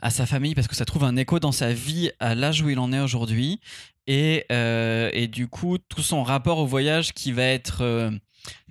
à 0.00 0.10
sa 0.10 0.26
famille 0.26 0.54
parce 0.54 0.68
que 0.68 0.76
ça 0.76 0.84
trouve 0.84 1.04
un 1.04 1.16
écho 1.16 1.40
dans 1.40 1.52
sa 1.52 1.72
vie 1.72 2.10
à 2.20 2.34
l'âge 2.34 2.62
où 2.62 2.70
il 2.70 2.78
en 2.78 2.92
est 2.92 3.00
aujourd'hui. 3.00 3.60
Et, 4.06 4.44
euh, 4.50 5.26
du 5.26 5.48
coup, 5.48 5.78
tout 5.78 6.02
son 6.02 6.22
rapport 6.22 6.58
au 6.58 6.66
voyage 6.66 7.12
qui 7.12 7.32
va 7.32 7.44
être 7.44 7.82
euh, 7.82 8.10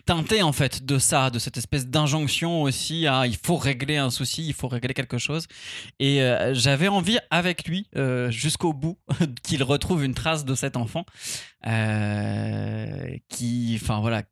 teinté 0.10 0.42
en 0.42 0.54
fait 0.54 0.88
de 0.88 0.98
ça, 0.98 1.30
de 1.30 1.38
cette 1.38 1.58
espèce 1.58 1.86
d'injonction 1.86 2.64
aussi 2.64 3.06
à 3.06 3.28
il 3.28 3.38
faut 3.38 3.58
régler 3.58 3.98
un 3.98 4.10
souci, 4.10 4.48
il 4.48 4.56
faut 4.56 4.68
régler 4.68 4.96
quelque 4.96 5.20
chose. 5.20 5.46
Et 6.00 6.24
euh, 6.24 6.52
j'avais 6.56 6.88
envie 6.88 7.20
avec 7.30 7.68
lui 7.68 7.86
euh, 7.96 8.32
jusqu'au 8.32 8.74
bout 8.74 8.98
qu'il 9.44 9.62
retrouve 9.62 10.04
une 10.04 10.16
trace 10.16 10.46
de 10.46 10.56
cet 10.56 10.78
enfant 10.78 11.06
euh, 11.68 13.16
qui, 13.30 13.78
enfin 13.80 14.00
voilà, 14.00 14.24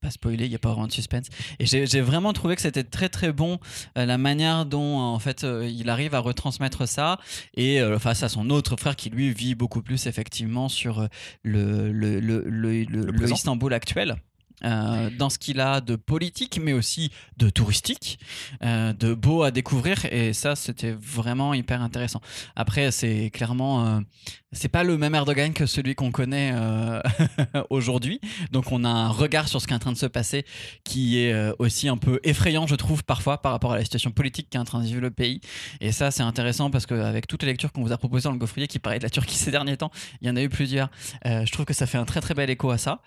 pas 0.00 0.10
spoiler, 0.10 0.44
il 0.44 0.50
n'y 0.50 0.54
a 0.54 0.58
pas 0.58 0.70
vraiment 0.70 0.86
de 0.86 0.92
suspense. 0.92 1.26
Et 1.58 1.66
j'ai 1.66 2.00
vraiment 2.00 2.32
trouvé 2.32 2.54
que 2.56 2.62
c'était 2.62 2.84
très 2.84 3.08
très 3.08 3.32
bon 3.32 3.58
euh, 3.98 4.04
la 4.06 4.18
manière 4.18 4.66
dont 4.66 4.98
en 4.98 5.18
fait 5.18 5.44
euh, 5.44 5.68
il 5.68 5.88
arrive 5.90 6.14
à 6.14 6.18
retransmettre 6.20 6.86
ça 6.86 7.18
et 7.54 7.80
euh, 7.80 7.98
face 7.98 8.22
à 8.22 8.28
son 8.28 8.50
autre 8.50 8.76
frère 8.76 8.94
qui 8.96 9.10
lui 9.10 9.32
vit 9.32 9.54
beaucoup 9.54 9.82
plus 9.82 10.06
effectivement 10.06 10.68
sur 10.68 11.00
euh, 11.00 11.06
le, 11.42 11.90
le, 11.92 12.20
le, 12.20 12.42
le, 12.46 12.84
le- 12.84 13.06
le 13.06 13.12
présent. 13.12 13.34
Istanbul 13.34 13.72
actuel. 13.72 14.16
Euh, 14.64 15.10
dans 15.10 15.28
ce 15.28 15.38
qu'il 15.38 15.60
a 15.60 15.80
de 15.80 15.96
politique, 15.96 16.58
mais 16.62 16.72
aussi 16.72 17.10
de 17.36 17.50
touristique, 17.50 18.18
euh, 18.64 18.92
de 18.92 19.12
beau 19.12 19.42
à 19.42 19.50
découvrir. 19.50 20.06
Et 20.10 20.32
ça, 20.32 20.56
c'était 20.56 20.92
vraiment 20.92 21.52
hyper 21.54 21.82
intéressant. 21.82 22.20
Après, 22.54 22.90
c'est 22.90 23.30
clairement, 23.30 23.86
euh, 23.86 24.00
c'est 24.52 24.68
pas 24.68 24.82
le 24.82 24.96
même 24.96 25.14
Erdogan 25.14 25.52
que 25.52 25.66
celui 25.66 25.94
qu'on 25.94 26.10
connaît 26.10 26.52
euh, 26.54 27.02
aujourd'hui. 27.70 28.20
Donc, 28.50 28.72
on 28.72 28.84
a 28.84 28.88
un 28.88 29.08
regard 29.08 29.48
sur 29.48 29.60
ce 29.60 29.66
qui 29.66 29.74
est 29.74 29.76
en 29.76 29.80
train 29.80 29.92
de 29.92 29.98
se 29.98 30.06
passer 30.06 30.46
qui 30.84 31.18
est 31.18 31.34
aussi 31.58 31.88
un 31.88 31.96
peu 31.96 32.20
effrayant, 32.24 32.66
je 32.66 32.74
trouve, 32.76 33.04
parfois, 33.04 33.42
par 33.42 33.52
rapport 33.52 33.72
à 33.72 33.76
la 33.76 33.84
situation 33.84 34.10
politique 34.10 34.48
qui 34.48 34.56
est 34.56 34.60
en 34.60 34.64
train 34.64 34.80
de 34.80 34.86
vivre 34.86 35.00
le 35.00 35.10
pays. 35.10 35.40
Et 35.80 35.92
ça, 35.92 36.10
c'est 36.10 36.22
intéressant 36.22 36.70
parce 36.70 36.86
qu'avec 36.86 37.26
toutes 37.26 37.42
les 37.42 37.48
lectures 37.48 37.72
qu'on 37.72 37.82
vous 37.82 37.92
a 37.92 37.98
proposées 37.98 38.24
dans 38.24 38.32
le 38.32 38.38
Gaufrier 38.38 38.68
qui 38.68 38.78
parlaient 38.78 38.98
de 38.98 39.04
la 39.04 39.10
Turquie 39.10 39.36
ces 39.36 39.50
derniers 39.50 39.76
temps, 39.76 39.90
il 40.20 40.28
y 40.28 40.30
en 40.30 40.36
a 40.36 40.42
eu 40.42 40.48
plusieurs. 40.48 40.90
Je 41.24 41.50
trouve 41.50 41.66
que 41.66 41.74
ça 41.74 41.86
fait 41.86 41.98
un 41.98 42.04
très 42.04 42.20
très 42.20 42.34
bel 42.34 42.48
écho 42.48 42.70
à 42.70 42.78
ça. 42.78 43.02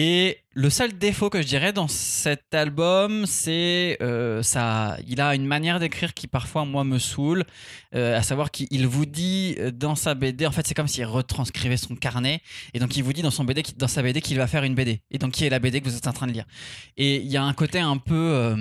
Et 0.00 0.44
le 0.52 0.70
seul 0.70 0.96
défaut 0.96 1.28
que 1.28 1.42
je 1.42 1.46
dirais 1.48 1.72
dans 1.72 1.88
cet 1.88 2.54
album, 2.54 3.26
c'est 3.26 3.98
euh, 4.00 4.44
ça. 4.44 4.96
Il 5.08 5.20
a 5.20 5.34
une 5.34 5.44
manière 5.44 5.80
d'écrire 5.80 6.14
qui 6.14 6.28
parfois 6.28 6.64
moi 6.64 6.84
me 6.84 7.00
saoule, 7.00 7.42
euh, 7.96 8.16
à 8.16 8.22
savoir 8.22 8.52
qu'il 8.52 8.86
vous 8.86 9.06
dit 9.06 9.56
euh, 9.58 9.72
dans 9.72 9.96
sa 9.96 10.14
BD, 10.14 10.46
en 10.46 10.52
fait 10.52 10.64
c'est 10.68 10.74
comme 10.74 10.86
s'il 10.86 11.04
retranscrivait 11.04 11.76
son 11.76 11.96
carnet, 11.96 12.42
et 12.74 12.78
donc 12.78 12.96
il 12.96 13.02
vous 13.02 13.12
dit 13.12 13.22
dans 13.22 13.32
son 13.32 13.42
BD, 13.42 13.64
dans 13.76 13.88
sa 13.88 14.02
BD 14.02 14.20
qu'il 14.20 14.36
va 14.36 14.46
faire 14.46 14.62
une 14.62 14.76
BD, 14.76 15.02
et 15.10 15.18
donc 15.18 15.32
qui 15.32 15.44
est 15.44 15.50
la 15.50 15.58
BD 15.58 15.80
que 15.80 15.88
vous 15.88 15.96
êtes 15.96 16.06
en 16.06 16.12
train 16.12 16.28
de 16.28 16.32
lire. 16.32 16.46
Et 16.96 17.16
il 17.16 17.26
y 17.26 17.36
a 17.36 17.42
un 17.42 17.52
côté 17.52 17.80
un 17.80 17.96
peu 17.96 18.56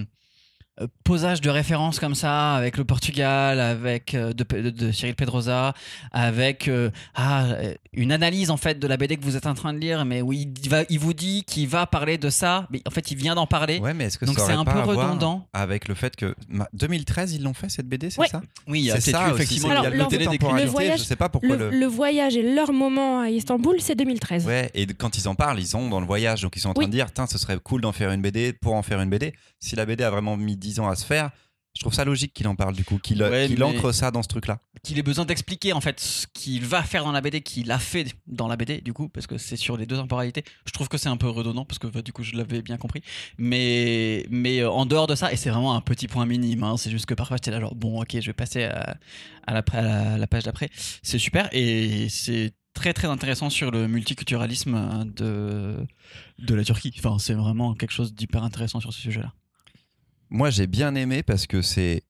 posage 1.04 1.42
de 1.42 1.50
références 1.50 2.00
comme 2.00 2.16
ça 2.16 2.54
avec 2.56 2.78
le 2.78 2.86
Portugal, 2.86 3.60
avec 3.60 4.14
euh, 4.14 4.34
de, 4.34 4.44
de- 4.44 4.70
de 4.70 4.92
Cyril 4.92 5.16
Pedrosa, 5.16 5.74
avec 6.12 6.68
euh, 6.68 6.90
ah, 7.16 7.46
euh, 7.46 7.74
une 7.94 8.12
analyse 8.12 8.52
en 8.52 8.58
fait 8.58 8.78
de 8.80 8.88
la 8.88 8.98
BD 8.98 9.18
que 9.18 9.24
vous 9.24 9.36
êtes 9.36 9.48
en 9.48 9.54
train 9.54 9.74
de 9.74 9.80
lire, 9.80 10.06
mais 10.06 10.22
où 10.22 10.34
il, 10.34 10.52
va, 10.70 10.84
il 10.90 11.00
vous 11.00 11.14
dit 11.14 11.44
qu'il 11.46 11.68
va 11.68 11.86
parler 11.88 12.18
de 12.18 12.30
ça, 12.30 12.68
mais 12.72 12.82
en 12.88 12.92
fait 12.92 13.12
il 13.12 13.18
vient 13.18 13.36
d'en 13.36 13.48
parler. 13.48 13.80
Ouais, 13.80 13.94
mais 13.94 14.06
est-ce 14.06 14.18
que 14.18 14.26
Donc 14.26 14.40
c'est 14.40 14.52
un 14.54 14.64
pas 14.66 14.74
peu 14.74 14.80
redondant. 14.82 15.48
avec 15.54 15.88
le 15.88 15.96
fait 15.96 16.16
que 16.16 16.36
ma- 16.50 16.68
2013 16.74 17.34
ils 17.34 17.44
l'ont 17.44 17.54
fait 17.54 17.70
cette 17.70 17.88
BD, 17.88 18.10
c'est 18.10 18.20
Ouais. 18.22 18.28
ça? 18.28 18.42
Oui, 18.68 18.80
il 18.82 18.86
y 18.86 18.92
a 18.92 19.00
C'est 19.00 19.12
ça 19.12 19.30
effectivement 19.34 19.70
Alors, 19.72 19.84
qu'il 19.84 19.92
y 19.92 19.94
a 19.94 19.98
le 19.98 19.98
le 19.98 20.04
côté 20.38 20.68
voyage- 20.68 21.00
je 21.00 21.04
sais 21.04 21.16
pas 21.16 21.30
pourquoi 21.30 21.56
Le, 21.56 21.70
le... 21.72 21.80
le 21.80 21.86
voyage 21.86 22.36
et 22.36 22.44
leur 22.56 22.72
moment 22.74 23.22
à 23.22 23.30
Istanbul, 23.30 23.78
c'est 23.80 23.96
2013. 23.96 24.46
Ouais, 24.46 24.70
et 24.74 24.86
quand 24.88 25.18
ils 25.18 25.28
en 25.28 25.36
parlent, 25.36 25.60
ils 25.60 25.68
sont 25.68 25.90
dans 25.90 26.00
le 26.00 26.06
voyage, 26.06 26.42
donc 26.42 26.56
ils 26.56 26.60
sont 26.60 26.70
en 26.70 26.74
train 26.74 26.84
Oui. 26.84 26.88
de 26.88 26.92
dire, 26.92 27.12
Tain, 27.12 27.26
ce 27.28 27.38
serait 27.38 27.58
cool 27.64 27.82
d'en 27.82 27.92
faire 27.92 28.12
une 28.12 28.22
BD 28.22 28.54
pour 28.54 28.74
en 28.74 28.84
faire 28.84 29.02
une 29.02 29.10
BD. 29.10 29.34
Si 29.60 29.76
la 29.76 29.86
BD 29.86 30.04
a 30.04 30.10
vraiment 30.12 30.38
mis 30.38 30.56
10 30.68 30.80
ans 30.80 30.88
à 30.90 30.96
se 30.96 31.06
faire, 31.06 31.32
je 31.76 31.82
trouve 31.82 31.94
ça 31.94 32.06
logique 32.06 32.34
qu'il 32.34 32.48
en 32.48 32.56
parle 32.56 32.76
du 32.76 32.84
coup, 32.84 32.98
qu'il 32.98 33.22
Ouais, 33.22 33.62
ancre 33.62 33.92
ça 33.94 34.10
dans 34.10 34.24
ce 34.24 34.28
truc-là. 34.28 34.60
qu'il 34.84 34.98
ait 34.98 35.04
besoin 35.04 35.26
d'expliquer 35.26 35.74
en 35.74 35.82
fait 35.82 36.00
ce 36.00 36.26
qu'il 36.34 36.66
va 36.66 36.82
faire 36.82 37.04
dans 37.04 37.12
la 37.12 37.22
BD, 37.22 37.42
qu'il 37.42 37.70
a 37.72 37.78
fait 37.78 38.16
dans 38.26 38.48
la 38.48 38.56
BD 38.58 38.82
du 38.82 38.94
coup, 38.94 39.10
parce 39.10 39.28
que 39.28 39.38
c'est 39.38 39.58
sur 39.58 39.78
les 39.78 39.86
deux 39.86 39.96
temporalités. 39.96 40.44
Je 40.66 40.72
trouve 40.72 40.88
que 40.88 40.98
c'est 40.98 41.10
un 41.10 41.18
peu 41.18 41.30
redondant 41.30 41.66
parce 41.66 41.78
que 41.78 41.86
bah, 41.86 42.02
du 42.02 42.12
coup 42.14 42.24
je 42.24 42.36
l'avais 42.36 42.64
bien 42.64 42.78
compris. 42.78 43.02
Mais, 43.38 44.26
mais 44.32 44.60
euh, 44.62 44.72
en 44.72 44.86
dehors 44.88 45.06
de 45.08 45.14
ça, 45.16 45.32
et 45.32 45.36
c'est 45.36 45.52
vraiment 45.52 45.76
un 45.76 45.82
petit 45.82 46.08
point 46.08 46.26
minime, 46.26 46.64
hein, 46.64 46.78
c'est 46.78 46.90
juste 46.90 47.06
que 47.06 47.14
parfois 47.14 47.38
j'étais 47.38 47.52
là 47.52 47.60
genre 47.60 47.76
bon 47.76 48.02
ok 48.02 48.18
je 48.20 48.26
vais 48.26 48.34
passer 48.34 48.64
à, 48.64 48.98
à, 49.46 49.54
la, 49.54 49.64
à 49.72 49.82
la- 49.82 50.14
à 50.14 50.18
la 50.18 50.28
page 50.28 50.44
d'après. 50.44 50.70
C'est 51.04 51.20
super 51.20 51.48
et 51.52 52.08
c'est 52.10 52.54
très 52.74 52.94
très 52.94 53.08
intéressant 53.08 53.50
sur 53.52 53.70
le 53.70 53.88
multiculturalisme 53.88 54.76
euh, 54.76 55.04
de, 55.06 55.86
de 56.44 56.56
la 56.56 56.64
Turquie. 56.64 56.94
Enfin 56.98 57.18
c'est 57.20 57.34
vraiment 57.36 57.76
quelque 57.76 57.92
chose 57.94 58.16
d'hyper 58.16 58.44
intéressant 58.44 58.80
sur 58.80 58.92
ce 58.94 59.00
sujet-là. 59.02 59.32
Moi, 60.30 60.50
j'ai 60.50 60.68
bien 60.68 60.96
aimé 60.96 61.24
parce 61.24 61.48
que 61.48 61.62
c'est 61.62 62.04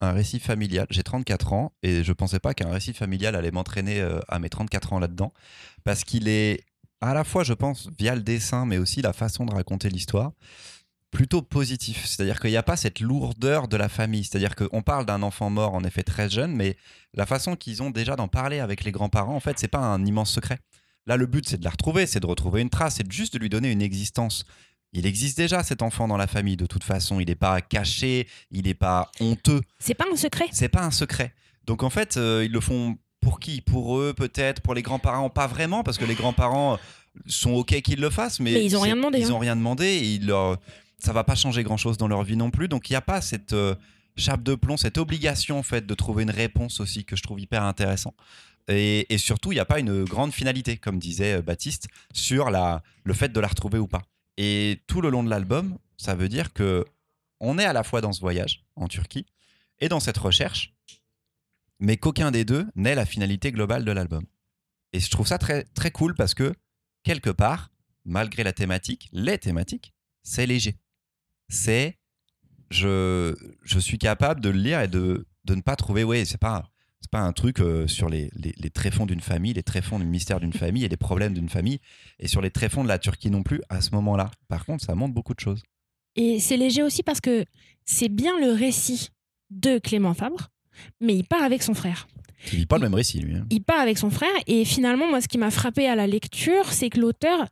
un 0.00 0.12
récit 0.12 0.40
familial. 0.40 0.86
J'ai 0.90 1.02
34 1.02 1.52
ans 1.52 1.72
et 1.82 2.02
je 2.02 2.12
pensais 2.12 2.38
pas 2.38 2.54
qu'un 2.54 2.70
récit 2.70 2.92
familial 2.92 3.34
allait 3.34 3.50
m'entraîner 3.50 4.00
euh, 4.00 4.20
à 4.28 4.38
mes 4.38 4.48
34 4.48 4.92
ans 4.92 4.98
là-dedans. 4.98 5.32
Parce 5.84 6.04
qu'il 6.04 6.28
est 6.28 6.64
à 7.00 7.14
la 7.14 7.24
fois, 7.24 7.44
je 7.44 7.52
pense, 7.52 7.88
via 7.98 8.14
le 8.14 8.22
dessin, 8.22 8.66
mais 8.66 8.78
aussi 8.78 9.02
la 9.02 9.12
façon 9.12 9.44
de 9.44 9.54
raconter 9.54 9.90
l'histoire, 9.90 10.32
plutôt 11.10 11.42
positif. 11.42 12.06
C'est-à-dire 12.06 12.40
qu'il 12.40 12.50
n'y 12.50 12.56
a 12.56 12.62
pas 12.62 12.76
cette 12.76 13.00
lourdeur 13.00 13.68
de 13.68 13.76
la 13.76 13.88
famille. 13.88 14.24
C'est-à-dire 14.24 14.54
qu'on 14.54 14.82
parle 14.82 15.06
d'un 15.06 15.22
enfant 15.22 15.50
mort, 15.50 15.74
en 15.74 15.84
effet, 15.84 16.02
très 16.02 16.30
jeune, 16.30 16.54
mais 16.54 16.76
la 17.14 17.26
façon 17.26 17.56
qu'ils 17.56 17.82
ont 17.82 17.90
déjà 17.90 18.16
d'en 18.16 18.28
parler 18.28 18.60
avec 18.60 18.84
les 18.84 18.92
grands-parents, 18.92 19.36
en 19.36 19.40
fait, 19.40 19.58
c'est 19.58 19.68
pas 19.68 19.78
un 19.78 20.04
immense 20.04 20.30
secret. 20.30 20.58
Là, 21.06 21.16
le 21.16 21.26
but, 21.26 21.48
c'est 21.48 21.58
de 21.58 21.64
la 21.64 21.70
retrouver, 21.70 22.06
c'est 22.06 22.20
de 22.20 22.26
retrouver 22.26 22.62
une 22.62 22.70
trace, 22.70 22.96
c'est 22.96 23.10
juste 23.10 23.34
de 23.34 23.38
lui 23.38 23.48
donner 23.48 23.70
une 23.70 23.82
existence. 23.82 24.44
Il 24.96 25.06
existe 25.06 25.36
déjà 25.36 25.62
cet 25.62 25.82
enfant 25.82 26.08
dans 26.08 26.16
la 26.16 26.26
famille, 26.26 26.56
de 26.56 26.66
toute 26.66 26.82
façon. 26.84 27.20
Il 27.20 27.26
n'est 27.26 27.34
pas 27.34 27.60
caché, 27.60 28.26
il 28.50 28.64
n'est 28.64 28.74
pas 28.74 29.10
honteux. 29.20 29.60
C'est 29.78 29.94
pas 29.94 30.06
un 30.12 30.16
secret? 30.16 30.46
C'est 30.52 30.68
pas 30.70 30.82
un 30.82 30.90
secret. 30.90 31.32
Donc 31.66 31.82
en 31.82 31.90
fait, 31.90 32.16
euh, 32.16 32.44
ils 32.46 32.50
le 32.52 32.60
font 32.60 32.96
pour 33.20 33.38
qui? 33.38 33.60
Pour 33.60 33.98
eux, 33.98 34.14
peut-être? 34.14 34.62
Pour 34.62 34.72
les 34.74 34.82
grands-parents? 34.82 35.28
Pas 35.30 35.46
vraiment, 35.46 35.82
parce 35.82 35.98
que 35.98 36.04
les 36.04 36.14
grands-parents 36.14 36.78
sont 37.26 37.52
OK 37.52 37.80
qu'ils 37.82 38.00
le 38.00 38.10
fassent, 38.10 38.40
mais, 38.40 38.52
Mais 38.52 38.64
ils 38.64 38.76
ont 38.76 38.80
c'est- 38.80 38.86
rien 38.86 38.96
demandé, 38.96 39.18
Ils 39.18 39.26
hein. 39.26 39.30
ont 39.32 39.38
rien 39.38 39.56
demandé 39.56 39.84
et 39.86 40.14
ils 40.14 40.26
leur... 40.26 40.58
ça 40.98 41.12
va 41.12 41.24
pas 41.24 41.34
changer 41.34 41.62
grand-chose 41.62 41.98
dans 41.98 42.08
leur 42.08 42.22
vie 42.24 42.36
non 42.36 42.50
plus. 42.50 42.68
Donc 42.68 42.88
il 42.88 42.92
n'y 42.92 42.96
a 42.96 43.00
pas 43.02 43.20
cette 43.20 43.52
euh, 43.52 43.74
chape 44.16 44.42
de 44.42 44.54
plomb, 44.54 44.76
cette 44.76 44.96
obligation 44.98 45.58
en 45.58 45.62
fait 45.62 45.84
de 45.86 45.94
trouver 45.94 46.22
une 46.22 46.30
réponse 46.30 46.80
aussi 46.80 47.04
que 47.04 47.16
je 47.16 47.22
trouve 47.22 47.40
hyper 47.40 47.62
intéressant. 47.64 48.14
Et, 48.68 49.12
et 49.12 49.18
surtout, 49.18 49.52
il 49.52 49.56
n'y 49.56 49.60
a 49.60 49.64
pas 49.66 49.78
une 49.78 50.04
grande 50.04 50.32
finalité, 50.32 50.76
comme 50.76 50.98
disait 50.98 51.34
euh, 51.38 51.42
Baptiste, 51.42 51.86
sur 52.12 52.50
la, 52.50 52.82
le 53.04 53.12
fait 53.14 53.32
de 53.32 53.40
la 53.40 53.48
retrouver 53.48 53.78
ou 53.78 53.86
pas. 53.86 54.02
Et 54.36 54.82
tout 54.86 55.00
le 55.00 55.10
long 55.10 55.24
de 55.24 55.30
l'album, 55.30 55.78
ça 55.96 56.14
veut 56.14 56.28
dire 56.28 56.52
que 56.52 56.84
on 57.40 57.58
est 57.58 57.64
à 57.64 57.72
la 57.72 57.84
fois 57.84 58.00
dans 58.00 58.12
ce 58.12 58.20
voyage 58.20 58.64
en 58.76 58.88
Turquie 58.88 59.26
et 59.78 59.88
dans 59.88 60.00
cette 60.00 60.18
recherche, 60.18 60.74
mais 61.78 61.96
qu'aucun 61.96 62.30
des 62.30 62.44
deux 62.44 62.66
n'est 62.74 62.94
la 62.94 63.06
finalité 63.06 63.52
globale 63.52 63.84
de 63.84 63.92
l'album. 63.92 64.24
Et 64.92 65.00
je 65.00 65.10
trouve 65.10 65.26
ça 65.26 65.38
très, 65.38 65.64
très 65.64 65.90
cool 65.90 66.14
parce 66.14 66.34
que, 66.34 66.54
quelque 67.02 67.30
part, 67.30 67.70
malgré 68.04 68.42
la 68.42 68.52
thématique, 68.52 69.08
les 69.12 69.38
thématiques, 69.38 69.92
c'est 70.22 70.46
léger. 70.46 70.78
C'est. 71.48 71.98
Je, 72.70 73.36
je 73.62 73.78
suis 73.78 73.98
capable 73.98 74.40
de 74.40 74.48
le 74.48 74.58
lire 74.58 74.80
et 74.80 74.88
de, 74.88 75.26
de 75.44 75.54
ne 75.54 75.60
pas 75.60 75.76
trouver. 75.76 76.02
Ouais, 76.02 76.24
c'est 76.24 76.38
pas. 76.38 76.70
Pas 77.16 77.22
un 77.22 77.32
truc 77.32 77.60
euh, 77.60 77.86
sur 77.86 78.10
les, 78.10 78.28
les, 78.36 78.52
les 78.58 78.68
tréfonds 78.68 79.06
d'une 79.06 79.22
famille, 79.22 79.54
les 79.54 79.62
tréfonds 79.62 79.98
du 79.98 80.04
mystère 80.04 80.38
d'une 80.38 80.52
famille 80.52 80.84
et 80.84 80.88
les 80.90 80.98
problèmes 80.98 81.32
d'une 81.32 81.48
famille, 81.48 81.78
et 82.18 82.28
sur 82.28 82.42
les 82.42 82.50
tréfonds 82.50 82.82
de 82.84 82.88
la 82.88 82.98
Turquie 82.98 83.30
non 83.30 83.42
plus 83.42 83.62
à 83.70 83.80
ce 83.80 83.92
moment-là. 83.92 84.30
Par 84.48 84.66
contre, 84.66 84.84
ça 84.84 84.94
montre 84.94 85.14
beaucoup 85.14 85.32
de 85.32 85.40
choses. 85.40 85.62
Et 86.16 86.40
c'est 86.40 86.58
léger 86.58 86.82
aussi 86.82 87.02
parce 87.02 87.22
que 87.22 87.46
c'est 87.86 88.10
bien 88.10 88.38
le 88.38 88.50
récit 88.52 89.08
de 89.48 89.78
Clément 89.78 90.12
Fabre, 90.12 90.50
mais 91.00 91.14
il 91.14 91.24
part 91.24 91.42
avec 91.42 91.62
son 91.62 91.72
frère. 91.72 92.06
Il 92.52 92.58
vit 92.58 92.66
pas 92.66 92.76
le 92.76 92.82
même 92.82 92.94
récit, 92.94 93.20
lui. 93.20 93.34
hein. 93.34 93.46
Il 93.48 93.62
part 93.62 93.80
avec 93.80 93.96
son 93.96 94.10
frère 94.10 94.28
et 94.46 94.66
finalement, 94.66 95.08
moi, 95.08 95.22
ce 95.22 95.28
qui 95.28 95.38
m'a 95.38 95.50
frappé 95.50 95.88
à 95.88 95.94
la 95.94 96.06
lecture, 96.06 96.70
c'est 96.70 96.90
que 96.90 97.00
l'auteur, 97.00 97.46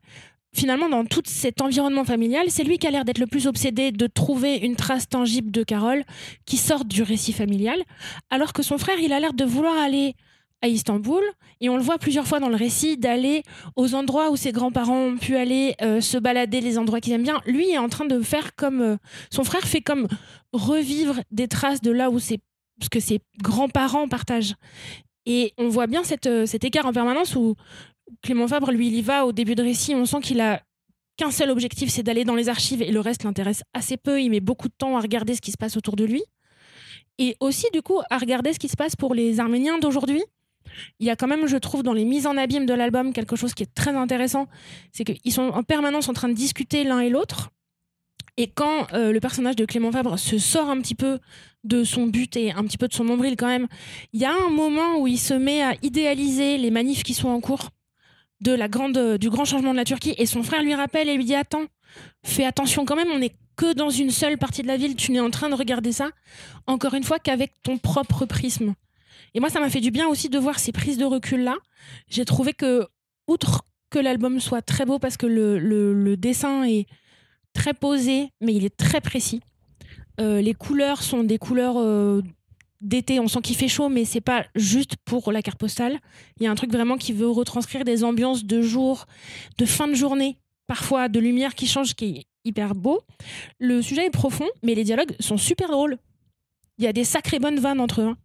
finalement, 0.55 0.89
dans 0.89 1.05
tout 1.05 1.23
cet 1.25 1.61
environnement 1.61 2.05
familial, 2.05 2.47
c'est 2.49 2.65
lui 2.65 2.79
qui 2.79 2.87
a 2.87 2.91
l'air 2.91 3.05
d'être 3.05 3.19
le 3.19 3.27
plus 3.27 3.47
obsédé 3.47 3.93
de 3.93 4.07
trouver 4.07 4.57
une 4.57 4.77
trace 4.77 5.09
tangible 5.09 5.51
de 5.51 5.63
Carole 5.63 6.05
qui 6.47 6.57
sorte 6.57 6.89
du 6.89 7.03
récit 7.03 7.33
familial, 7.33 7.83
alors 8.31 8.53
que 8.53 8.63
son 8.63 8.79
frère, 8.79 8.99
il 9.01 9.13
a 9.13 9.21
l'air 9.21 9.35
de 9.35 9.45
vouloir 9.45 9.77
aller 9.77 10.15
à 10.63 10.69
Istanbul, 10.69 11.23
et 11.61 11.69
on 11.69 11.77
le 11.77 11.83
voit 11.83 11.99
plusieurs 11.99 12.27
fois 12.27 12.41
dans 12.41 12.49
le 12.49 12.57
récit, 12.57 12.97
d'aller 12.97 13.43
aux 13.77 13.95
endroits 13.95 14.31
où 14.31 14.37
ses 14.37 14.51
grands-parents 14.51 15.09
ont 15.09 15.17
pu 15.19 15.37
aller 15.37 15.75
euh, 15.83 16.01
se 16.01 16.17
balader, 16.17 16.63
les 16.63 16.79
endroits 16.79 17.01
qu'ils 17.01 17.13
aiment 17.13 17.23
bien. 17.23 17.43
Lui 17.45 17.69
est 17.71 17.79
en 17.79 17.91
train 17.91 18.07
de 18.07 18.21
faire 18.23 18.55
comme... 18.57 18.81
euh, 18.81 18.97
son 19.31 19.45
frère 19.45 19.63
fait 19.63 19.83
comme 19.83 20.09
revivre 20.53 21.21
des 21.31 21.49
traces 21.49 21.83
de 21.83 21.91
là 21.91 22.11
où 22.11 22.19
c'est 22.19 22.39
ce 22.83 22.89
que 22.89 23.01
ses 23.01 23.21
grands-parents 23.43 24.09
partagent. 24.09 24.55
Et 25.27 25.53
on 25.59 25.69
voit 25.69 25.87
bien 25.87 26.03
euh, 26.27 26.47
cet 26.47 26.65
écart 26.65 26.87
en 26.87 26.93
permanence 26.93 27.35
où 27.37 27.55
Clément 28.23 28.49
Fabre, 28.49 28.73
lui, 28.73 28.89
il 28.89 28.95
y 28.95 29.03
va 29.03 29.27
au 29.27 29.33
début 29.33 29.55
de 29.55 29.63
récit, 29.63 29.95
on 29.95 30.07
sent 30.07 30.21
qu'il 30.21 30.41
a 30.41 30.63
qu'un 31.17 31.31
seul 31.31 31.51
objectif, 31.51 31.91
c'est 31.91 32.03
d'aller 32.03 32.25
dans 32.25 32.35
les 32.35 32.49
archives 32.49 32.83
et 32.83 32.91
le 32.91 33.01
reste 33.01 33.25
l'intéresse 33.25 33.63
assez 33.73 33.97
peu. 33.97 34.21
Il 34.21 34.31
met 34.31 34.41
beaucoup 34.41 34.69
de 34.69 34.75
temps 34.77 34.97
à 34.97 35.01
regarder 35.01 35.35
ce 35.35 35.41
qui 35.41 35.53
se 35.53 35.57
passe 35.57 35.77
autour 35.77 35.97
de 35.97 36.05
lui. 36.05 36.23
Et 37.19 37.37
aussi, 37.41 37.67
du 37.73 37.83
coup, 37.83 38.01
à 38.11 38.19
regarder 38.19 38.53
ce 38.53 38.59
qui 38.59 38.69
se 38.69 38.77
passe 38.77 38.97
pour 38.97 39.15
les 39.15 39.39
Arméniens 39.39 39.79
d'aujourd'hui. 39.79 40.23
Il 40.99 41.07
y 41.07 41.11
a 41.11 41.17
quand 41.17 41.29
même, 41.29 41.47
je 41.47 41.57
trouve, 41.57 41.83
dans 41.83 41.93
les 41.93 42.05
mises 42.05 42.27
en 42.27 42.37
abîme 42.37 42.67
de 42.67 42.75
l'album, 42.75 43.13
quelque 43.13 43.37
chose 43.37 43.55
qui 43.55 43.63
est 43.63 43.75
très 43.75 43.95
intéressant. 43.95 44.49
C'est 44.93 45.05
qu'ils 45.05 45.33
sont 45.33 45.51
en 45.51 45.63
permanence 45.63 46.09
en 46.09 46.13
train 46.13 46.29
de 46.29 46.35
discuter 46.35 46.83
l'un 46.83 47.01
et 47.01 47.11
l'autre. 47.11 47.51
Et 48.37 48.49
quand 48.49 48.93
euh, 48.93 49.13
le 49.13 49.21
personnage 49.21 49.55
de 49.55 49.65
Clément 49.65 49.93
Fabre 49.93 50.19
se 50.19 50.39
sort 50.39 50.69
un 50.69 50.81
petit 50.81 50.97
peu 50.97 51.21
de 51.63 51.85
son 51.85 52.07
but 52.07 52.37
et 52.37 52.51
un 52.51 52.65
petit 52.65 52.79
peu 52.79 52.89
de 52.89 52.93
son 52.95 53.05
nombril 53.05 53.37
quand 53.37 53.47
même, 53.47 53.69
il 54.13 54.21
y 54.21 54.25
a 54.25 54.33
un 54.33 54.51
moment 54.51 54.99
où 54.99 55.07
il 55.07 55.19
se 55.19 55.35
met 55.35 55.63
à 55.63 55.75
idéaliser 55.83 56.59
les 56.59 56.73
manifs 56.73 57.05
qui 57.05 57.15
sont 57.15 57.29
en 57.29 57.41
cours 57.41 57.71
du 59.19 59.31
grand 59.31 59.45
changement 59.45 59.73
de 59.73 59.77
la 59.77 59.85
Turquie. 59.85 60.15
Et 60.19 60.27
son 60.27 60.43
frère 60.43 60.63
lui 60.63 60.75
rappelle 60.75 61.09
et 61.09 61.17
lui 61.17 61.25
dit 61.25 61.35
Attends, 61.35 61.65
fais 62.25 62.45
attention 62.45 62.85
quand 62.85 62.97
même, 62.97 63.11
on 63.13 63.19
n'est 63.19 63.35
que 63.57 63.73
dans 63.73 63.91
une 63.91 64.11
seule 64.11 64.37
partie 64.39 64.63
de 64.63 64.67
la 64.67 64.77
ville, 64.77 64.97
tu 64.97 65.13
n'es 65.13 65.21
en 65.21 65.31
train 65.31 65.49
de 65.49 65.55
regarder 65.55 65.93
ça, 65.93 66.11
encore 66.67 66.95
une 66.95 67.05
fois, 67.05 67.19
qu'avec 67.19 67.53
ton 67.63 67.79
propre 67.79 68.27
prisme. 68.27 68.75
Et 69.35 69.41
moi, 69.41 69.49
ça 69.49 69.61
m'a 69.61 69.71
fait 69.71 69.81
du 69.81 69.91
bien 69.91 70.09
aussi 70.09 70.29
de 70.29 70.39
voir 70.39 70.59
ces 70.59 70.73
prises 70.73 70.99
de 70.99 71.05
recul-là. 71.05 71.57
J'ai 72.09 72.25
trouvé 72.25 72.53
que, 72.53 72.87
outre 73.29 73.63
que 73.91 73.99
l'album 74.01 74.41
soit 74.41 74.63
très 74.63 74.85
beau, 74.85 74.99
parce 74.99 75.17
que 75.17 75.27
le, 75.27 75.59
le- 75.59 75.93
le 75.95 76.17
dessin 76.17 76.65
est 76.65 76.87
très 77.53 77.75
posé, 77.75 78.31
mais 78.41 78.55
il 78.55 78.65
est 78.65 78.77
très 78.77 79.01
précis. 79.01 79.41
Euh, 80.21 80.41
les 80.41 80.55
couleurs 80.55 81.03
sont 81.03 81.23
des 81.25 81.39
couleurs 81.39 81.77
euh, 81.79 82.23
d'été. 82.81 83.21
On 83.21 83.29
sent 83.29 83.41
qu'il 83.43 83.57
fait 83.57 83.69
chaud, 83.69 83.89
mais 83.89 84.05
c'est 84.05 84.21
pas 84.21 84.45
juste 84.55 84.97
pour 85.05 85.33
la 85.33 85.43
carte 85.43 85.59
postale. 85.59 85.99
Il 86.39 86.45
y 86.45 86.47
a 86.47 86.51
un 86.51 86.55
truc 86.55 86.71
vraiment 86.73 86.97
qui 86.97 87.13
veut 87.13 87.29
retranscrire 87.29 87.85
des 87.85 88.05
ambiances 88.05 88.45
de 88.45 88.63
jour, 88.63 89.07
de 89.59 89.65
fin 89.67 89.89
de 89.89 89.95
journée 89.95 90.39
parfois 90.67 91.09
de 91.09 91.21
lumière 91.21 91.55
qui 91.55 91.67
change, 91.67 91.95
qui 91.95 92.05
est 92.17 92.25
hyper 92.45 92.75
beau. 92.75 93.03
Le 93.59 93.83
sujet 93.83 94.07
est 94.07 94.11
profond, 94.11 94.49
mais 94.63 94.75
les 94.75 94.85
dialogues 94.85 95.15
sont 95.21 95.37
super 95.37 95.69
drôles. 95.71 95.99
Il 96.79 96.85
y 96.85 96.89
a 96.89 96.93
des 96.93 97.05
sacrées 97.05 97.39
bonnes 97.39 97.61
vannes 97.61 97.81
entre 97.81 98.01
eux. 98.01 98.07
hein. 98.07 98.17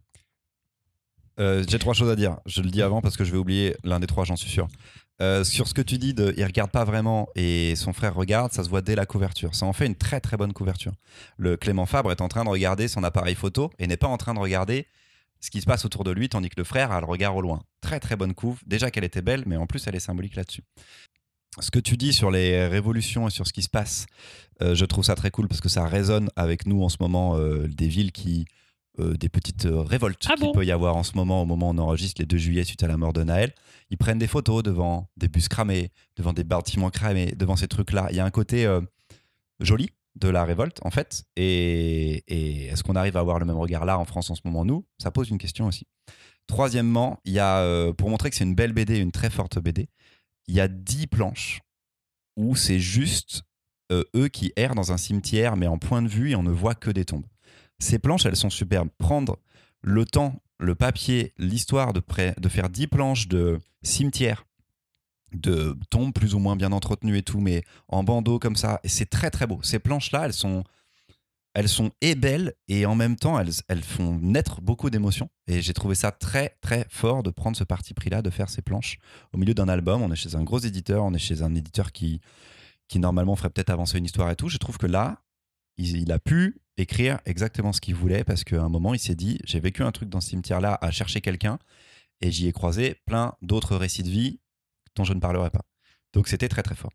Euh, 1.40 1.64
J'ai 1.68 1.80
trois 1.80 1.94
choses 1.94 2.10
à 2.10 2.16
dire. 2.16 2.38
Je 2.46 2.62
le 2.62 2.70
dis 2.70 2.82
avant 2.82 3.02
parce 3.02 3.16
que 3.16 3.24
je 3.24 3.32
vais 3.32 3.38
oublier 3.38 3.76
l'un 3.84 4.00
des 4.00 4.08
trois, 4.08 4.24
j'en 4.26 4.36
suis 4.36 4.50
sûr. 4.50 4.68
Euh, 5.22 5.44
sur 5.44 5.68
ce 5.68 5.74
que 5.74 5.82
tu 5.82 5.98
dis 5.98 6.14
de 6.14 6.34
il 6.38 6.46
regarde 6.46 6.72
pas 6.72 6.86
vraiment 6.86 7.28
et 7.36 7.76
son 7.76 7.92
frère 7.92 8.16
regarde, 8.16 8.54
ça 8.54 8.64
se 8.64 8.70
voit 8.70 8.82
dès 8.82 8.96
la 8.96 9.06
couverture. 9.06 9.54
Ça 9.54 9.66
en 9.66 9.74
fait 9.74 9.86
une 9.86 9.96
très 9.96 10.22
très 10.22 10.38
bonne 10.38 10.54
couverture. 10.54 10.94
Le 11.38 11.58
Clément 11.58 11.86
Fabre 11.86 12.12
est 12.12 12.22
en 12.22 12.30
train 12.30 12.46
de 12.46 12.50
regarder 12.50 12.88
son 12.88 13.04
appareil 13.04 13.36
photo 13.36 13.70
et 13.80 13.88
n'est 13.88 13.98
pas 13.98 14.08
en 14.08 14.18
train 14.18 14.34
de 14.34 14.40
regarder 14.40 14.88
ce 15.42 15.50
qui 15.50 15.62
se 15.62 15.66
passe 15.66 15.86
autour 15.86 16.04
de 16.04 16.12
lui, 16.12 16.30
tandis 16.30 16.50
que 16.50 16.58
le 16.58 16.64
frère 16.64 16.92
a 16.92 17.00
le 17.00 17.06
regard 17.06 17.36
au 17.36 17.42
loin. 17.42 17.62
Très 17.82 18.00
très 18.00 18.16
bonne 18.16 18.34
couve. 18.34 18.60
Déjà 18.66 18.92
qu'elle 18.92 19.04
était 19.04 19.22
belle, 19.22 19.44
mais 19.46 19.58
en 19.58 19.68
plus 19.68 19.86
elle 19.88 19.96
est 19.96 20.02
symbolique 20.02 20.36
là-dessus. 20.36 20.64
Ce 21.60 21.72
que 21.72 21.80
tu 21.80 21.98
dis 21.98 22.14
sur 22.14 22.32
les 22.32 22.68
révolutions 22.68 23.28
et 23.28 23.32
sur 23.32 23.46
ce 23.46 23.52
qui 23.52 23.64
se 23.64 23.70
passe, 23.70 24.06
euh, 24.62 24.76
je 24.76 24.86
trouve 24.86 25.04
ça 25.04 25.16
très 25.16 25.32
cool 25.32 25.48
parce 25.48 25.62
que 25.62 25.70
ça 25.70 25.86
résonne 25.86 26.30
avec 26.36 26.66
nous 26.66 26.84
en 26.84 26.90
ce 26.90 26.98
moment 27.00 27.38
euh, 27.38 27.68
des 27.68 27.88
villes 27.88 28.12
qui 28.12 28.46
euh, 29.00 29.14
des 29.16 29.30
petites 29.30 29.66
euh, 29.66 29.82
révoltes 29.82 30.26
Ah 30.30 30.36
qu'il 30.36 30.46
bon 30.46 30.52
peut 30.52 30.66
y 30.66 30.72
avoir 30.72 30.96
en 30.96 31.04
ce 31.04 31.14
moment 31.16 31.42
au 31.42 31.46
moment 31.46 31.70
où 31.70 31.74
on 31.74 31.78
enregistre 31.78 32.22
les 32.22 32.26
2 32.26 32.38
juillet 32.38 32.64
suite 32.64 32.84
à 32.84 32.88
la 32.88 32.98
mort 32.98 33.14
de 33.14 33.24
Naël. 33.24 33.54
Ils 33.90 33.98
prennent 33.98 34.20
des 34.20 34.28
photos 34.28 34.64
devant 34.64 35.10
des 35.18 35.28
bus 35.28 35.48
cramés, 35.48 35.92
devant 36.16 36.34
des 36.34 36.44
bâtiments 36.44 36.90
cramés, 36.90 37.34
devant 37.38 37.56
ces 37.56 37.68
trucs-là. 37.68 38.08
Il 38.12 38.18
y 38.18 38.20
a 38.20 38.26
un 38.26 38.32
côté 38.32 38.66
euh, 38.66 38.82
joli 39.60 39.90
de 40.16 40.30
la 40.30 40.44
révolte 40.44 40.80
en 40.84 40.92
fait. 40.92 41.24
Et, 41.36 42.24
et 42.28 42.66
est-ce 42.68 42.84
qu'on 42.84 42.96
arrive 42.96 43.18
à 43.18 43.22
avoir 43.22 43.40
le 43.40 43.46
même 43.46 43.58
regard 43.58 43.86
là 43.86 43.98
en 43.98 44.06
France 44.06 44.30
en 44.30 44.36
ce 44.36 44.42
moment 44.46 44.66
nous? 44.66 44.86
Ça 44.98 45.12
pose 45.12 45.30
une 45.30 45.38
question 45.38 45.66
aussi. 45.68 45.88
Troisièmement, 46.50 47.20
il 47.26 47.34
y 47.34 47.40
a, 47.40 47.60
euh, 47.60 47.94
pour 47.94 48.10
montrer 48.10 48.32
que 48.32 48.36
c'est 48.36 48.44
une 48.44 48.56
belle 48.56 48.74
BD, 48.74 48.98
une 48.98 49.12
très 49.12 49.30
forte 49.30 49.60
BD, 49.60 49.88
il 50.48 50.56
y 50.56 50.60
a 50.60 50.68
10 50.68 51.06
planches 51.06 51.62
où 52.36 52.56
c'est 52.56 52.80
juste 52.80 53.44
euh, 53.92 54.04
eux 54.16 54.30
qui 54.30 54.52
errent 54.56 54.74
dans 54.74 54.92
un 54.92 54.98
cimetière, 54.98 55.58
mais 55.58 55.68
en 55.68 55.78
point 55.78 56.02
de 56.02 56.08
vue, 56.08 56.32
et 56.32 56.36
on 56.36 56.42
ne 56.42 56.50
voit 56.50 56.74
que 56.74 56.90
des 56.90 57.06
tombes. 57.06 57.26
Ces 57.80 58.00
planches, 58.00 58.26
elles 58.26 58.36
sont 58.36 58.50
superbes. 58.50 58.90
Prendre 58.98 59.40
le 59.82 60.06
temps, 60.06 60.42
le 60.60 60.76
papier, 60.76 61.34
l'histoire 61.38 61.94
de, 61.94 62.02
faire 62.50 62.70
10 62.70 62.88
planches 62.88 63.28
de 63.28 63.60
cimetière, 63.82 64.46
de 65.34 65.78
tombes 65.90 66.14
plus 66.14 66.36
ou 66.36 66.40
moins 66.40 66.56
bien 66.56 66.72
entretenues 66.72 67.18
et 67.18 67.24
tout, 67.24 67.40
mais 67.40 67.64
en 67.88 68.04
bandeau 68.04 68.40
comme 68.40 68.56
ça, 68.56 68.82
c'est 68.84 69.10
très 69.10 69.32
très 69.32 69.48
beau. 69.48 69.60
Ces 69.64 69.80
planches-là, 69.80 70.26
elles 70.26 70.34
sont, 70.34 70.64
elles 71.54 71.70
sont 71.70 71.92
et 72.02 72.16
belles, 72.16 72.54
et 72.68 72.86
en 72.86 72.96
même 72.96 73.16
temps, 73.16 73.40
elles, 73.40 73.54
elles 73.70 73.84
font 73.84 74.20
naître 74.20 74.60
beaucoup 74.60 74.90
d'émotions. 74.90 75.30
Et 75.48 75.62
j'ai 75.62 75.74
trouvé 75.74 75.96
ça 75.96 76.12
très 76.12 76.58
très 76.62 76.86
fort 76.90 77.24
de 77.24 77.30
prendre 77.30 77.56
ce 77.56 77.64
parti 77.64 77.94
pris-là, 77.94 78.22
de 78.22 78.30
faire 78.30 78.50
ces 78.50 78.62
planches 78.62 78.98
au 79.34 79.38
milieu 79.38 79.54
d'un 79.54 79.70
album. 79.70 80.02
On 80.02 80.12
est 80.12 80.18
chez 80.18 80.36
un 80.36 80.44
gros 80.44 80.60
éditeur, 80.60 81.04
on 81.06 81.14
est 81.14 81.20
chez 81.20 81.42
un 81.42 81.56
éditeur 81.56 81.92
qui, 81.92 82.20
qui 82.88 83.00
normalement 83.00 83.36
ferait 83.36 83.52
peut-être 83.52 83.70
avancer 83.70 83.98
une 83.98 84.06
histoire 84.06 84.30
et 84.32 84.36
tout. 84.36 84.50
Je 84.50 84.58
trouve 84.58 84.78
que 84.78 84.88
là, 84.88 85.22
il 85.78 86.12
a 86.12 86.20
pu 86.20 86.60
écrire 86.80 87.20
exactement 87.26 87.74
ce 87.74 87.82
qu'il 87.82 87.96
voulait 87.96 88.24
parce 88.24 88.44
qu'à 88.44 88.62
un 88.62 88.70
moment, 88.70 88.94
il 88.94 89.00
s'est 89.00 89.16
dit 89.16 89.40
j'ai 89.44 89.60
vécu 89.60 89.84
un 89.84 89.92
truc 89.92 90.10
dans 90.10 90.22
ce 90.22 90.30
cimetière-là 90.30 90.78
à 90.82 90.92
chercher 90.92 91.22
quelqu'un 91.22 91.60
et 92.22 92.32
j'y 92.32 92.48
ai 92.48 92.52
croisé 92.52 92.96
plein 93.06 93.34
d'autres 93.42 93.76
récits 93.76 94.04
de 94.04 94.10
vie 94.10 94.40
dont 94.96 95.04
je 95.04 95.14
ne 95.14 95.20
parlerai 95.20 95.50
pas. 95.50 95.62
Donc 96.14 96.28
c'était 96.28 96.50
très 96.50 96.64
très 96.64 96.76
fort. 96.76 96.92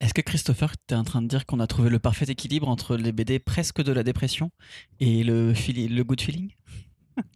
Est-ce 0.00 0.14
que 0.14 0.22
Christopher, 0.22 0.72
tu 0.88 0.94
es 0.94 0.96
en 0.96 1.04
train 1.04 1.20
de 1.20 1.28
dire 1.28 1.44
qu'on 1.44 1.60
a 1.60 1.66
trouvé 1.66 1.90
le 1.90 1.98
parfait 1.98 2.24
équilibre 2.28 2.68
entre 2.68 2.96
les 2.96 3.12
BD 3.12 3.38
presque 3.38 3.82
de 3.82 3.92
la 3.92 4.02
dépression 4.02 4.50
et 4.98 5.22
le, 5.22 5.52
le 5.52 6.02
good 6.02 6.20
feeling? 6.20 6.52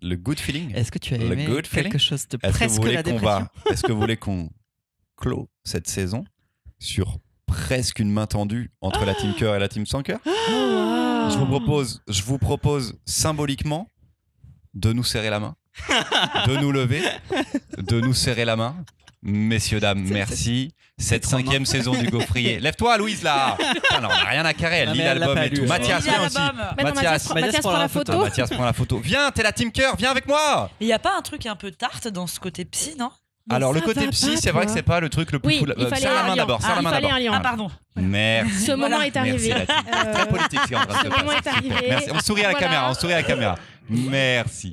Le 0.00 0.16
good 0.16 0.38
feeling? 0.38 0.74
Est-ce 0.74 0.90
que 0.90 0.98
tu 0.98 1.14
as 1.14 1.18
aimé 1.18 1.44
feeling 1.44 1.62
quelque 1.62 1.98
chose 1.98 2.26
de 2.28 2.38
presque 2.38 2.80
voulez 2.80 2.94
la 2.94 3.02
dépression? 3.02 3.48
Est-ce 3.70 3.82
que 3.82 3.92
vous 3.92 4.00
voulez 4.00 4.16
qu'on 4.16 4.50
clôt 5.16 5.50
cette 5.64 5.88
saison 5.88 6.24
sur 6.78 7.18
presque 7.46 7.98
une 7.98 8.10
main 8.10 8.26
tendue 8.26 8.72
entre 8.80 9.04
la 9.04 9.14
team 9.14 9.34
cœur 9.38 9.54
et 9.54 9.58
la 9.58 9.68
team 9.68 9.84
sans 9.84 10.02
cœur? 10.02 10.20
Je 11.30 11.38
vous 11.38 11.46
propose, 11.46 12.02
je 12.08 12.22
vous 12.22 12.38
propose 12.38 12.94
symboliquement 13.06 13.88
de 14.74 14.92
nous 14.92 15.04
serrer 15.04 15.30
la 15.30 15.40
main, 15.40 15.54
de 16.46 16.56
nous 16.56 16.72
lever, 16.72 17.02
de 17.78 18.00
nous 18.00 18.14
serrer 18.14 18.44
la 18.44 18.56
main. 18.56 18.76
Messieurs, 19.22 19.80
dames, 19.80 20.02
merci. 20.10 20.74
Cette 20.98 21.24
cinquième 21.24 21.64
saison 21.64 21.92
du 21.94 22.08
Gaufrier. 22.08 22.60
Lève-toi, 22.60 22.98
Louise, 22.98 23.22
là 23.22 23.56
Putain, 23.56 24.00
là, 24.00 24.08
On 24.12 24.16
n'a 24.16 24.24
rien 24.30 24.44
à 24.44 24.52
carrer. 24.52 24.76
Elle 24.80 24.90
Ah, 24.90 24.92
lit 24.92 24.98
mais 24.98 25.04
elle 25.04 25.18
l'a 25.18 25.26
l'album 25.26 25.44
et 25.44 25.48
lu, 25.48 25.56
tout. 25.60 25.64
Mathias, 25.66 26.04
Il 26.04 26.06
y 26.06 26.14
a 26.14 26.18
viens 26.18 26.26
aussi. 26.26 26.84
Mathias. 26.84 27.34
Mathias, 27.34 27.60
prend- 27.60 27.72
la 27.78 27.88
photo. 27.88 28.18
Mathias 28.20 28.50
prend 28.50 28.64
la 28.64 28.72
photo. 28.74 28.98
Viens, 28.98 29.30
t'es 29.30 29.42
la 29.42 29.52
team 29.52 29.72
cœur, 29.72 29.96
viens 29.96 30.10
avec 30.10 30.28
moi 30.28 30.70
Il 30.80 30.86
n'y 30.86 30.92
a 30.92 30.98
pas 30.98 31.16
un 31.18 31.22
truc 31.22 31.46
un 31.46 31.56
peu 31.56 31.70
tarte 31.70 32.06
dans 32.08 32.26
ce 32.26 32.38
côté 32.38 32.64
psy, 32.66 32.94
non? 32.98 33.10
Mais 33.46 33.56
Alors, 33.56 33.72
le 33.74 33.80
côté 33.82 34.06
psy, 34.08 34.38
c'est 34.40 34.50
vrai 34.52 34.64
que 34.64 34.72
c'est 34.72 34.82
pas 34.82 35.00
le 35.00 35.10
truc 35.10 35.30
le 35.32 35.38
plus 35.38 35.48
Oui, 35.54 35.58
cool. 35.58 35.74
il 35.76 35.84
Euh, 35.84 35.88
fallait 35.90 36.00
serre 36.00 36.14
la 36.14 36.20
un 36.20 36.22
main 36.22 36.28
lion. 36.30 36.36
d'abord, 36.36 36.60
serre 36.62 36.70
Ah, 36.70 36.74
la 36.76 36.80
il 36.80 36.84
main 36.84 36.90
fallait 36.90 37.02
d'abord. 37.08 37.16
un 37.16 37.20
lion. 37.20 37.32
Ah, 37.34 37.40
pardon. 37.40 37.70
Merci. 37.96 38.64
Ce 38.64 38.72
moment 38.72 39.02
est 39.02 39.14
Merci, 39.14 39.18
arrivé. 39.18 39.52
Euh, 39.52 40.12
Très 40.14 40.28
politique 40.28 40.60
ce 40.62 40.66
qui 40.68 40.72
est 40.72 40.76
en 40.76 40.86
train 40.86 41.02
de 41.04 41.08
Ce 41.14 41.18
moment 41.18 41.32
passer. 41.32 41.38
est 41.44 41.48
arrivé. 41.48 41.74
Merci. 41.90 42.08
On 42.14 42.20
sourit 42.20 42.40
à 42.40 42.44
la 42.44 42.50
Voilà. 42.52 42.66
caméra, 42.66 42.90
on 42.90 42.94
sourit 42.94 43.12
à 43.12 43.16
la 43.16 43.22
caméra. 43.22 43.54
Merci. 43.90 44.72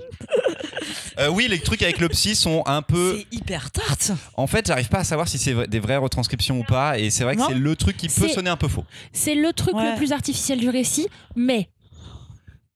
Euh, 1.19 1.27
oui, 1.27 1.47
les 1.49 1.59
trucs 1.59 1.81
avec 1.81 1.99
le 1.99 2.07
psy 2.09 2.33
sont 2.35 2.63
un 2.65 2.81
peu. 2.81 3.17
C'est 3.17 3.35
hyper 3.37 3.71
tarte. 3.71 4.11
En 4.35 4.47
fait, 4.47 4.65
j'arrive 4.67 4.87
pas 4.87 4.99
à 4.99 5.03
savoir 5.03 5.27
si 5.27 5.37
c'est 5.37 5.67
des 5.67 5.79
vraies 5.81 5.97
retranscriptions 5.97 6.57
ou 6.59 6.63
pas, 6.63 6.97
et 6.97 7.09
c'est 7.09 7.25
vrai 7.25 7.35
que 7.35 7.41
Non. 7.41 7.47
c'est 7.49 7.55
le 7.55 7.75
truc 7.75 7.97
qui 7.97 8.07
peut 8.07 8.27
C'est- 8.27 8.33
sonner 8.33 8.49
un 8.49 8.55
peu 8.55 8.69
faux. 8.69 8.85
C'est 9.11 9.35
le 9.35 9.51
truc 9.51 9.75
Ouais. 9.75 9.91
le 9.91 9.97
plus 9.97 10.13
artificiel 10.13 10.59
du 10.59 10.69
récit, 10.69 11.07
mais 11.35 11.67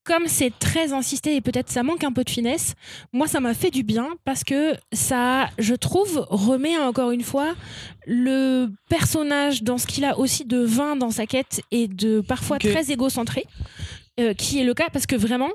comme 0.05 0.27
c'est 0.27 0.57
très 0.57 0.93
insisté 0.93 1.35
et 1.35 1.41
peut-être 1.41 1.69
ça 1.69 1.83
manque 1.83 2.03
un 2.03 2.13
peu 2.13 2.23
de 2.23 2.29
finesse, 2.29 2.75
moi 3.11 3.27
ça 3.27 3.39
m'a 3.39 3.53
fait 3.53 3.71
du 3.71 3.83
bien 3.83 4.09
parce 4.23 4.43
que 4.43 4.75
ça, 4.93 5.49
je 5.57 5.73
trouve, 5.73 6.25
remet 6.29 6.77
encore 6.77 7.11
une 7.11 7.23
fois 7.23 7.55
le 8.05 8.67
personnage 8.87 9.63
dans 9.63 9.77
ce 9.77 9.87
qu'il 9.87 10.05
a 10.05 10.17
aussi 10.17 10.45
de 10.45 10.59
vain 10.59 10.95
dans 10.95 11.11
sa 11.11 11.25
quête 11.25 11.61
et 11.71 11.87
de 11.87 12.21
parfois 12.21 12.59
très 12.59 12.91
égocentré, 12.91 13.45
euh, 14.19 14.33
qui 14.33 14.59
est 14.59 14.63
le 14.63 14.75
cas 14.75 14.89
parce 14.93 15.07
que 15.07 15.15
vraiment, 15.15 15.51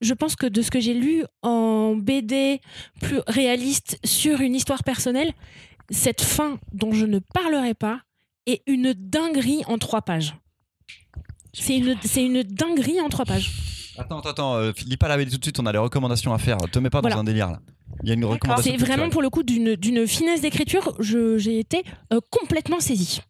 je 0.00 0.14
pense 0.14 0.34
que 0.34 0.46
de 0.46 0.62
ce 0.62 0.70
que 0.70 0.80
j'ai 0.80 0.94
lu 0.94 1.24
en 1.42 1.94
BD 1.94 2.60
plus 3.00 3.20
réaliste 3.28 3.98
sur 4.04 4.40
une 4.40 4.56
histoire 4.56 4.82
personnelle, 4.82 5.32
cette 5.90 6.22
fin 6.22 6.58
dont 6.72 6.92
je 6.92 7.06
ne 7.06 7.20
parlerai 7.20 7.74
pas 7.74 8.00
est 8.46 8.62
une 8.66 8.94
dinguerie 8.94 9.62
en 9.68 9.78
trois 9.78 10.02
pages. 10.02 10.34
C'est 11.52 11.76
une, 11.76 11.96
c'est 12.02 12.24
une 12.24 12.42
dinguerie 12.42 13.00
en 13.00 13.08
trois 13.08 13.26
pages. 13.26 13.71
Attends, 13.98 14.18
attends, 14.20 14.30
attends, 14.30 14.56
euh, 14.56 14.72
lis 14.86 14.96
pas 14.96 15.08
la 15.08 15.16
BD 15.16 15.30
tout 15.30 15.38
de 15.38 15.44
suite, 15.44 15.58
on 15.60 15.66
a 15.66 15.72
les 15.72 15.78
recommandations 15.78 16.32
à 16.32 16.38
faire. 16.38 16.56
Te 16.56 16.78
mets 16.78 16.90
pas 16.90 17.00
Voilà. 17.00 17.16
dans 17.16 17.20
un 17.20 17.24
délire 17.24 17.50
là. 17.50 17.60
Il 18.02 18.08
y 18.08 18.12
a 18.12 18.14
une 18.14 18.24
recommandation. 18.24 18.72
C'est 18.72 18.82
vraiment 18.84 19.10
pour 19.10 19.22
le 19.22 19.28
coup 19.30 19.42
d'une 19.42 20.06
finesse 20.06 20.40
d'écriture, 20.40 20.96
j'ai 21.00 21.58
été 21.58 21.84
euh, 22.12 22.20
complètement 22.30 22.80
saisie. 22.80 23.20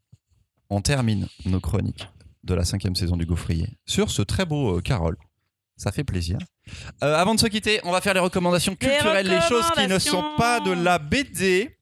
On 0.71 0.81
termine 0.81 1.29
nos 1.45 1.61
chroniques 1.61 2.09
de 2.45 2.55
la 2.55 2.65
cinquième 2.65 2.97
saison 2.97 3.17
du 3.17 3.27
Gaufrier 3.27 3.69
sur 3.87 4.11
ce 4.11 4.23
très 4.23 4.47
beau 4.47 4.79
euh, 4.79 4.81
Carole. 4.81 5.17
Ça 5.77 5.91
fait 5.91 6.05
plaisir. 6.05 6.39
Euh, 7.03 7.17
avant 7.17 7.35
de 7.35 7.41
se 7.41 7.47
quitter, 7.47 7.81
on 7.85 7.91
va 7.91 8.01
faire 8.01 8.15
les 8.15 8.21
recommandations 8.21 8.77
Les 8.81 8.89
culturelles, 8.89 9.27
les 9.29 9.41
choses 9.41 9.69
qui 9.77 9.87
ne 9.89 9.99
sont 9.99 10.23
pas 10.37 10.61
de 10.61 10.71
la 10.71 10.99
BD 10.99 11.77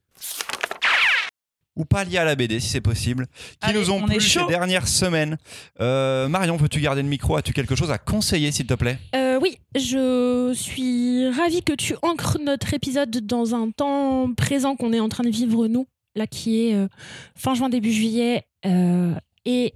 ou 1.81 1.87
pas 1.87 2.05
liées 2.05 2.18
à 2.18 2.24
la 2.24 2.37
BD 2.37 2.61
si 2.61 2.68
c'est 2.68 2.83
possible, 2.83 3.26
qui 3.26 3.57
Allez, 3.62 3.78
nous 3.78 3.91
ont 3.91 4.03
on 4.03 4.07
plu 4.07 4.20
ces 4.20 4.45
dernières 4.47 4.87
semaines. 4.87 5.39
Euh, 5.81 6.28
Marion, 6.28 6.57
veux-tu 6.57 6.78
garder 6.78 7.03
le 7.03 7.09
micro? 7.09 7.37
As-tu 7.37 7.55
quelque 7.55 7.74
chose 7.74 7.91
à 7.91 7.97
conseiller 7.97 8.53
s'il 8.53 8.66
te 8.66 8.74
plaît? 8.74 8.99
Euh, 9.14 9.39
oui, 9.41 9.57
je 9.74 10.53
suis 10.55 11.26
ravie 11.31 11.62
que 11.62 11.72
tu 11.72 11.95
ancres 12.03 12.37
notre 12.45 12.74
épisode 12.74 13.11
dans 13.26 13.55
un 13.55 13.70
temps 13.70 14.31
présent 14.35 14.76
qu'on 14.76 14.93
est 14.93 15.01
en 15.01 15.09
train 15.09 15.24
de 15.24 15.31
vivre 15.31 15.68
nous, 15.68 15.87
là 16.14 16.26
qui 16.26 16.66
est 16.66 16.74
euh, 16.74 16.87
fin 17.35 17.55
juin, 17.55 17.70
début 17.70 17.93
juillet, 17.93 18.45
euh, 18.66 19.14
et 19.47 19.72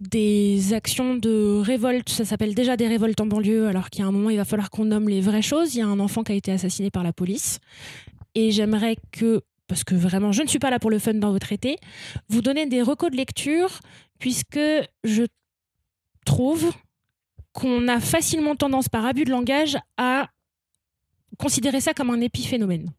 des 0.00 0.72
actions 0.72 1.14
de 1.14 1.60
révolte. 1.60 2.08
Ça 2.08 2.24
s'appelle 2.24 2.56
déjà 2.56 2.76
des 2.76 2.88
révoltes 2.88 3.20
en 3.20 3.26
banlieue, 3.26 3.68
alors 3.68 3.88
qu'il 3.88 4.02
y 4.02 4.04
a 4.04 4.08
un 4.08 4.12
moment, 4.12 4.30
il 4.30 4.36
va 4.36 4.44
falloir 4.44 4.70
qu'on 4.70 4.86
nomme 4.86 5.08
les 5.08 5.20
vraies 5.20 5.42
choses. 5.42 5.76
Il 5.76 5.78
y 5.78 5.82
a 5.82 5.86
un 5.86 6.00
enfant 6.00 6.24
qui 6.24 6.32
a 6.32 6.34
été 6.34 6.50
assassiné 6.50 6.90
par 6.90 7.04
la 7.04 7.12
police. 7.12 7.60
Et 8.34 8.50
j'aimerais 8.50 8.96
que, 9.12 9.42
parce 9.70 9.84
que 9.84 9.94
vraiment, 9.94 10.32
je 10.32 10.42
ne 10.42 10.48
suis 10.48 10.58
pas 10.58 10.68
là 10.68 10.80
pour 10.80 10.90
le 10.90 10.98
fun 10.98 11.14
dans 11.14 11.30
votre 11.30 11.52
été, 11.52 11.78
vous 12.28 12.42
donner 12.42 12.66
des 12.66 12.82
recos 12.82 13.08
de 13.08 13.16
lecture, 13.16 13.78
puisque 14.18 14.58
je 15.04 15.22
trouve 16.26 16.72
qu'on 17.52 17.86
a 17.86 18.00
facilement 18.00 18.56
tendance, 18.56 18.88
par 18.88 19.06
abus 19.06 19.24
de 19.24 19.30
langage, 19.30 19.78
à 19.96 20.28
considérer 21.38 21.80
ça 21.80 21.94
comme 21.94 22.10
un 22.10 22.20
épiphénomène. 22.20 22.90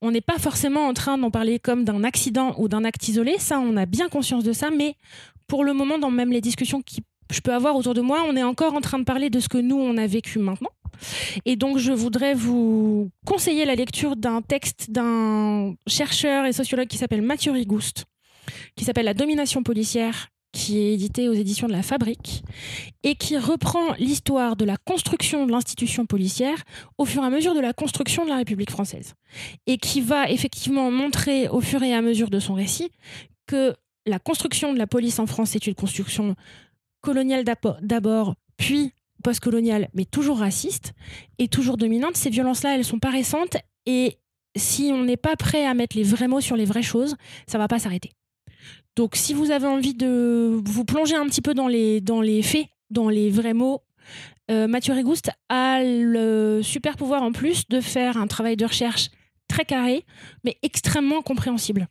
On 0.00 0.12
n'est 0.12 0.20
pas 0.20 0.38
forcément 0.38 0.86
en 0.86 0.94
train 0.94 1.18
d'en 1.18 1.32
parler 1.32 1.58
comme 1.58 1.84
d'un 1.84 2.04
accident 2.04 2.54
ou 2.56 2.68
d'un 2.68 2.84
acte 2.84 3.08
isolé, 3.08 3.38
ça, 3.38 3.58
on 3.58 3.76
a 3.76 3.84
bien 3.84 4.08
conscience 4.08 4.44
de 4.44 4.52
ça, 4.52 4.70
mais 4.70 4.94
pour 5.48 5.64
le 5.64 5.72
moment, 5.72 5.98
dans 5.98 6.12
même 6.12 6.30
les 6.30 6.40
discussions 6.40 6.82
que 6.82 7.02
je 7.32 7.40
peux 7.40 7.52
avoir 7.52 7.74
autour 7.74 7.94
de 7.94 8.00
moi, 8.00 8.22
on 8.28 8.36
est 8.36 8.44
encore 8.44 8.74
en 8.74 8.80
train 8.80 9.00
de 9.00 9.04
parler 9.04 9.28
de 9.28 9.40
ce 9.40 9.48
que 9.48 9.58
nous, 9.58 9.76
on 9.76 9.96
a 9.96 10.06
vécu 10.06 10.38
maintenant. 10.38 10.70
Et 11.44 11.56
donc, 11.56 11.78
je 11.78 11.92
voudrais 11.92 12.34
vous 12.34 13.10
conseiller 13.26 13.64
la 13.64 13.74
lecture 13.74 14.16
d'un 14.16 14.42
texte 14.42 14.90
d'un 14.90 15.74
chercheur 15.86 16.46
et 16.46 16.52
sociologue 16.52 16.88
qui 16.88 16.98
s'appelle 16.98 17.22
Mathieu 17.22 17.52
Rigouste, 17.52 18.04
qui 18.76 18.84
s'appelle 18.84 19.04
La 19.04 19.14
domination 19.14 19.62
policière, 19.62 20.28
qui 20.52 20.78
est 20.78 20.94
édité 20.94 21.28
aux 21.28 21.32
éditions 21.32 21.68
de 21.68 21.72
La 21.72 21.82
Fabrique, 21.82 22.42
et 23.02 23.14
qui 23.14 23.38
reprend 23.38 23.92
l'histoire 23.98 24.56
de 24.56 24.64
la 24.64 24.76
construction 24.76 25.46
de 25.46 25.52
l'institution 25.52 26.06
policière 26.06 26.64
au 26.98 27.04
fur 27.04 27.22
et 27.22 27.26
à 27.26 27.30
mesure 27.30 27.54
de 27.54 27.60
la 27.60 27.72
construction 27.72 28.24
de 28.24 28.30
la 28.30 28.36
République 28.36 28.70
française. 28.70 29.14
Et 29.66 29.78
qui 29.78 30.00
va 30.00 30.28
effectivement 30.28 30.90
montrer 30.90 31.48
au 31.48 31.60
fur 31.60 31.82
et 31.82 31.94
à 31.94 32.02
mesure 32.02 32.30
de 32.30 32.40
son 32.40 32.54
récit 32.54 32.90
que 33.46 33.74
la 34.06 34.18
construction 34.18 34.72
de 34.72 34.78
la 34.78 34.86
police 34.86 35.18
en 35.18 35.26
France 35.26 35.54
est 35.54 35.66
une 35.66 35.74
construction 35.74 36.34
coloniale 37.00 37.44
d'abord, 37.82 38.34
puis 38.56 38.92
postcoloniale, 39.20 39.88
mais 39.94 40.04
toujours 40.04 40.38
raciste 40.38 40.92
et 41.38 41.48
toujours 41.48 41.76
dominante. 41.76 42.16
Ces 42.16 42.30
violences-là, 42.30 42.76
elles 42.76 42.84
sont 42.84 42.98
pas 42.98 43.10
récentes 43.10 43.56
et 43.86 44.18
si 44.56 44.90
on 44.92 45.04
n'est 45.04 45.16
pas 45.16 45.36
prêt 45.36 45.64
à 45.64 45.74
mettre 45.74 45.96
les 45.96 46.02
vrais 46.02 46.28
mots 46.28 46.40
sur 46.40 46.56
les 46.56 46.64
vraies 46.64 46.82
choses, 46.82 47.16
ça 47.46 47.58
va 47.58 47.68
pas 47.68 47.78
s'arrêter. 47.78 48.12
Donc, 48.96 49.14
si 49.14 49.34
vous 49.34 49.50
avez 49.50 49.66
envie 49.66 49.94
de 49.94 50.60
vous 50.64 50.84
plonger 50.84 51.14
un 51.14 51.26
petit 51.26 51.40
peu 51.40 51.54
dans 51.54 51.68
les, 51.68 52.02
faits, 52.42 52.66
dans 52.90 53.08
les 53.08 53.30
vrais 53.30 53.54
mots, 53.54 53.82
euh, 54.50 54.66
Mathieu 54.66 54.92
Rigouste 54.92 55.30
a 55.48 55.82
le 55.82 56.60
super 56.62 56.96
pouvoir 56.96 57.22
en 57.22 57.32
plus 57.32 57.68
de 57.68 57.80
faire 57.80 58.16
un 58.16 58.26
travail 58.26 58.56
de 58.56 58.64
recherche 58.64 59.10
très 59.48 59.64
carré, 59.64 60.04
mais 60.44 60.56
extrêmement 60.62 61.22
compréhensible. 61.22 61.88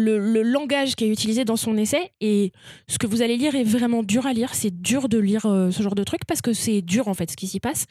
Le, 0.00 0.42
langage 0.42 0.94
qui 0.94 1.04
est 1.04 1.08
utilisé 1.08 1.44
dans 1.44 1.56
son 1.56 1.76
essai 1.76 2.12
et 2.20 2.52
ce 2.86 2.98
que 2.98 3.06
vous 3.08 3.20
allez 3.20 3.36
lire 3.36 3.56
est 3.56 3.64
vraiment 3.64 4.04
dur 4.04 4.26
à 4.26 4.32
lire. 4.32 4.54
C'est 4.54 4.80
dur 4.80 5.08
de 5.08 5.18
lire 5.18 5.46
euh, 5.46 5.72
ce 5.72 5.82
genre 5.82 5.96
de 5.96 6.04
truc 6.04 6.20
parce 6.26 6.40
que 6.40 6.52
c'est 6.52 6.82
dur 6.82 7.08
en 7.08 7.14
fait 7.14 7.30
ce 7.30 7.36
qui 7.36 7.48
s'y 7.48 7.58
passe. 7.58 7.86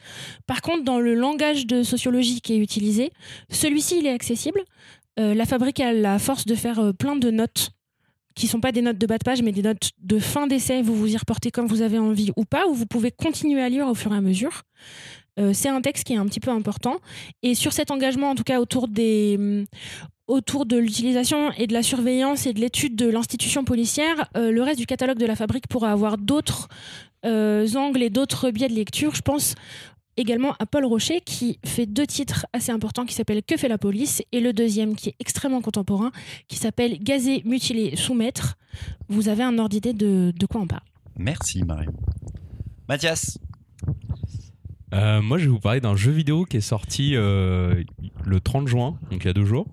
Par 0.45 0.62
contre, 0.62 0.84
dans 0.84 0.99
le 0.99 1.16
langage 1.16 1.68
de 1.68 1.84
sociologie 1.84 2.39
qui 2.39 2.53
est 2.53 2.58
utilisé, 2.60 3.12
celui-ci 3.49 3.99
il 3.99 4.08
est 4.08 4.12
accessible. 4.12 4.62
Euh, 5.20 5.34
la 5.34 5.45
fabrique 5.45 5.82
a 5.82 5.91
la 5.91 6.18
force 6.18 6.45
de 6.45 6.55
faire 6.55 6.80
euh, 6.80 6.93
plein 6.93 7.18
de 7.18 7.30
notes 7.30 7.72
qui 8.36 8.47
sont 8.47 8.62
pas 8.62 8.72
des 8.72 8.82
notes 8.82 8.99
de 8.99 9.08
bas 9.08 9.18
de 9.18 9.24
page, 9.24 9.41
mais 9.41 9.51
des 9.51 9.64
notes 9.64 9.91
de 10.01 10.20
fin 10.20 10.47
d'essai. 10.47 10.82
Vous 10.82 10.95
vous 10.95 11.12
y 11.12 11.18
reportez 11.18 11.51
comme 11.51 11.68
vous 11.68 11.82
avez 11.82 11.99
envie 11.99 12.32
ou 12.38 12.45
pas, 12.45 12.68
ou 12.68 12.74
vous 12.74 12.86
pouvez 12.86 13.12
continuer 13.12 13.62
à 13.62 13.68
lire 13.68 13.88
au 13.88 13.95
fur 13.95 14.14
et 14.14 14.18
à 14.18 14.22
mesure. 14.22 14.62
C'est 15.53 15.70
un 15.70 15.82
texte 15.82 16.05
qui 16.05 16.14
est 16.14 16.18
un 16.18 16.26
petit 16.26 16.39
peu 16.39 16.49
important. 16.49 16.97
Et 17.43 17.53
sur 17.53 17.72
cet 17.72 17.91
engagement, 17.91 18.32
en 18.32 18.36
tout 18.36 18.43
cas 18.43 18.60
autour 18.60 18.88
des 18.88 19.36
hum, 19.38 19.66
autour 20.28 20.65
de 20.65 20.78
l'utilisation 20.78 21.51
et 21.53 21.67
de 21.67 21.73
la 21.73 21.84
surveillance 21.84 22.45
et 22.45 22.53
de 22.53 22.59
l'étude 22.59 22.95
de 22.95 23.07
l'institution 23.09 23.63
policière, 23.63 24.30
euh, 24.36 24.51
le 24.51 24.61
reste 24.61 24.80
du 24.80 24.86
catalogue 24.86 25.17
de 25.17 25.25
la 25.25 25.36
fabrique 25.36 25.67
pourra 25.67 25.91
avoir 25.91 26.17
d'autres 26.17 26.67
euh, 27.25 27.67
angles 27.75 28.03
et 28.03 28.09
d'autres 28.09 28.51
biais 28.51 28.67
de 28.67 28.73
lecture. 28.73 29.15
Je 29.15 29.21
pense 29.21 29.55
également 30.17 30.53
à 30.59 30.65
Paul 30.65 30.86
Rocher 30.86 31.21
qui 31.21 31.59
fait 31.63 31.86
deux 31.86 32.05
titres 32.07 32.45
assez 32.51 32.71
importants 32.71 33.05
qui 33.05 33.13
s'appellent 33.13 33.43
Que 33.43 33.55
fait 33.57 33.67
la 33.67 33.78
police 33.78 34.21
et 34.32 34.39
le 34.41 34.51
deuxième 34.51 34.95
qui 34.95 35.09
est 35.09 35.15
extrêmement 35.19 35.61
contemporain 35.61 36.11
qui 36.47 36.57
s'appelle 36.57 36.97
Gazer, 37.01 37.41
mutiler, 37.45 37.95
soumettre. 37.95 38.55
Vous 39.09 39.30
avez 39.30 39.43
un 39.43 39.57
ordre 39.59 39.69
d'idée 39.69 39.93
de, 39.93 40.34
de 40.38 40.45
quoi 40.45 40.61
on 40.61 40.67
parle? 40.67 40.82
Merci 41.17 41.63
Marion. 41.63 41.93
Mathias, 42.89 43.38
Euh, 44.93 45.21
moi, 45.21 45.38
je 45.38 45.43
vais 45.45 45.49
vous 45.49 45.59
parler 45.59 45.82
d'un 45.82 45.95
jeu 45.97 46.11
vidéo 46.11 46.45
qui 46.45 46.57
est 46.57 46.61
sorti 46.61 47.15
euh, 47.15 47.84
le 48.23 48.39
30 48.39 48.67
juin, 48.69 48.97
donc 49.11 49.21
il 49.23 49.28
y 49.28 49.30
a 49.30 49.34
deux 49.34 49.43
jours, 49.45 49.67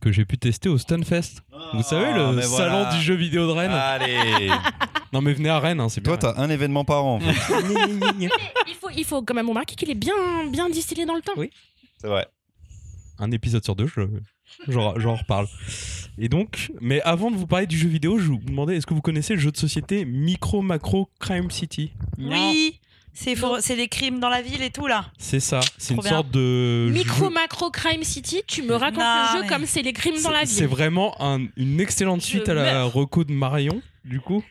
que 0.00 0.12
j'ai 0.12 0.24
pu 0.24 0.38
tester 0.38 0.68
au 0.68 0.78
Stunfest. 0.78 1.42
Vous 1.74 1.82
savez, 1.82 2.12
le 2.12 2.32
mais 2.32 2.42
salon 2.42 2.82
voilà. 2.84 2.94
du 2.96 3.02
jeu 3.02 3.14
vidéo 3.14 3.46
de 3.46 3.52
Rennes. 3.52 3.70
Allez 3.72 4.50
Non, 5.12 5.22
mais 5.22 5.32
venez 5.32 5.48
à 5.48 5.58
Rennes, 5.58 5.80
hein, 5.80 5.88
c'est 5.88 6.00
bien. 6.02 6.16
Toi, 6.16 6.32
t'as 6.34 6.42
un 6.42 6.50
événement 6.50 6.84
par 6.84 7.04
an 7.04 7.16
en 7.16 7.20
fait. 7.20 7.32
Il 8.20 8.74
faut, 8.80 8.90
il 8.94 9.04
faut 9.04 9.22
quand 9.22 9.34
même 9.34 9.48
remarquer 9.48 9.74
qu'il 9.74 9.90
est 9.90 9.94
bien, 9.94 10.46
bien 10.52 10.68
distillé 10.68 11.04
dans 11.06 11.14
le 11.14 11.22
temps. 11.22 11.32
Oui. 11.36 11.50
C'est 12.00 12.06
vrai. 12.08 12.26
un 13.18 13.30
épisode 13.32 13.64
sur 13.64 13.74
deux, 13.74 13.86
je- 13.88 14.02
j'en 14.68 14.98
j'en 14.98 15.16
reparle. 15.16 15.46
Et 16.18 16.28
donc, 16.28 16.70
mais 16.80 17.00
avant 17.02 17.30
de 17.30 17.36
vous 17.36 17.46
parler 17.46 17.66
du 17.66 17.76
jeu 17.78 17.88
vidéo, 17.88 18.18
je 18.18 18.26
vous 18.28 18.38
demandais, 18.38 18.76
est-ce 18.76 18.86
que 18.86 18.94
vous 18.94 19.00
connaissez 19.00 19.34
le 19.34 19.40
jeu 19.40 19.50
de 19.50 19.56
société 19.56 20.04
Micro 20.04 20.62
Macro 20.62 21.08
Crime 21.20 21.50
City? 21.50 21.92
Oui, 22.18 22.80
c'est 23.20 23.34
faut- 23.36 23.60
c'est 23.60 23.74
les 23.76 23.88
crimes 23.88 24.20
dans 24.20 24.28
la 24.28 24.42
ville 24.42 24.62
et 24.62 24.70
tout 24.70 24.86
là. 24.86 25.06
C'est 25.18 25.40
ça, 25.40 25.60
c'est 25.76 25.94
une 25.94 26.00
bien. 26.00 26.10
sorte 26.10 26.30
de 26.30 26.88
Micro 26.92 27.24
jeu- 27.26 27.30
Macro 27.30 27.70
Crime 27.70 28.04
City, 28.04 28.42
tu 28.46 28.62
me 28.62 28.74
racontes 28.74 28.98
Non, 29.00 29.22
le 29.32 29.36
jeu 29.38 29.42
mais- 29.42 29.48
comme 29.48 29.66
c'est 29.66 29.82
les 29.82 29.92
crimes 29.92 30.20
dans 30.22 30.30
la 30.30 30.40
C'est- 30.40 30.46
C'est 30.54 30.60
ville. 30.60 30.68
vraiment 30.68 31.14
un- 31.22 31.46
une 31.56 31.80
excellente 31.80 32.20
Je 32.20 32.26
suite 32.26 32.48
à 32.48 32.54
la 32.54 32.62
meurs. 32.62 32.92
reco 32.92 33.24
de 33.24 33.32
Marion, 33.32 33.82
du 34.04 34.20
coup. 34.20 34.42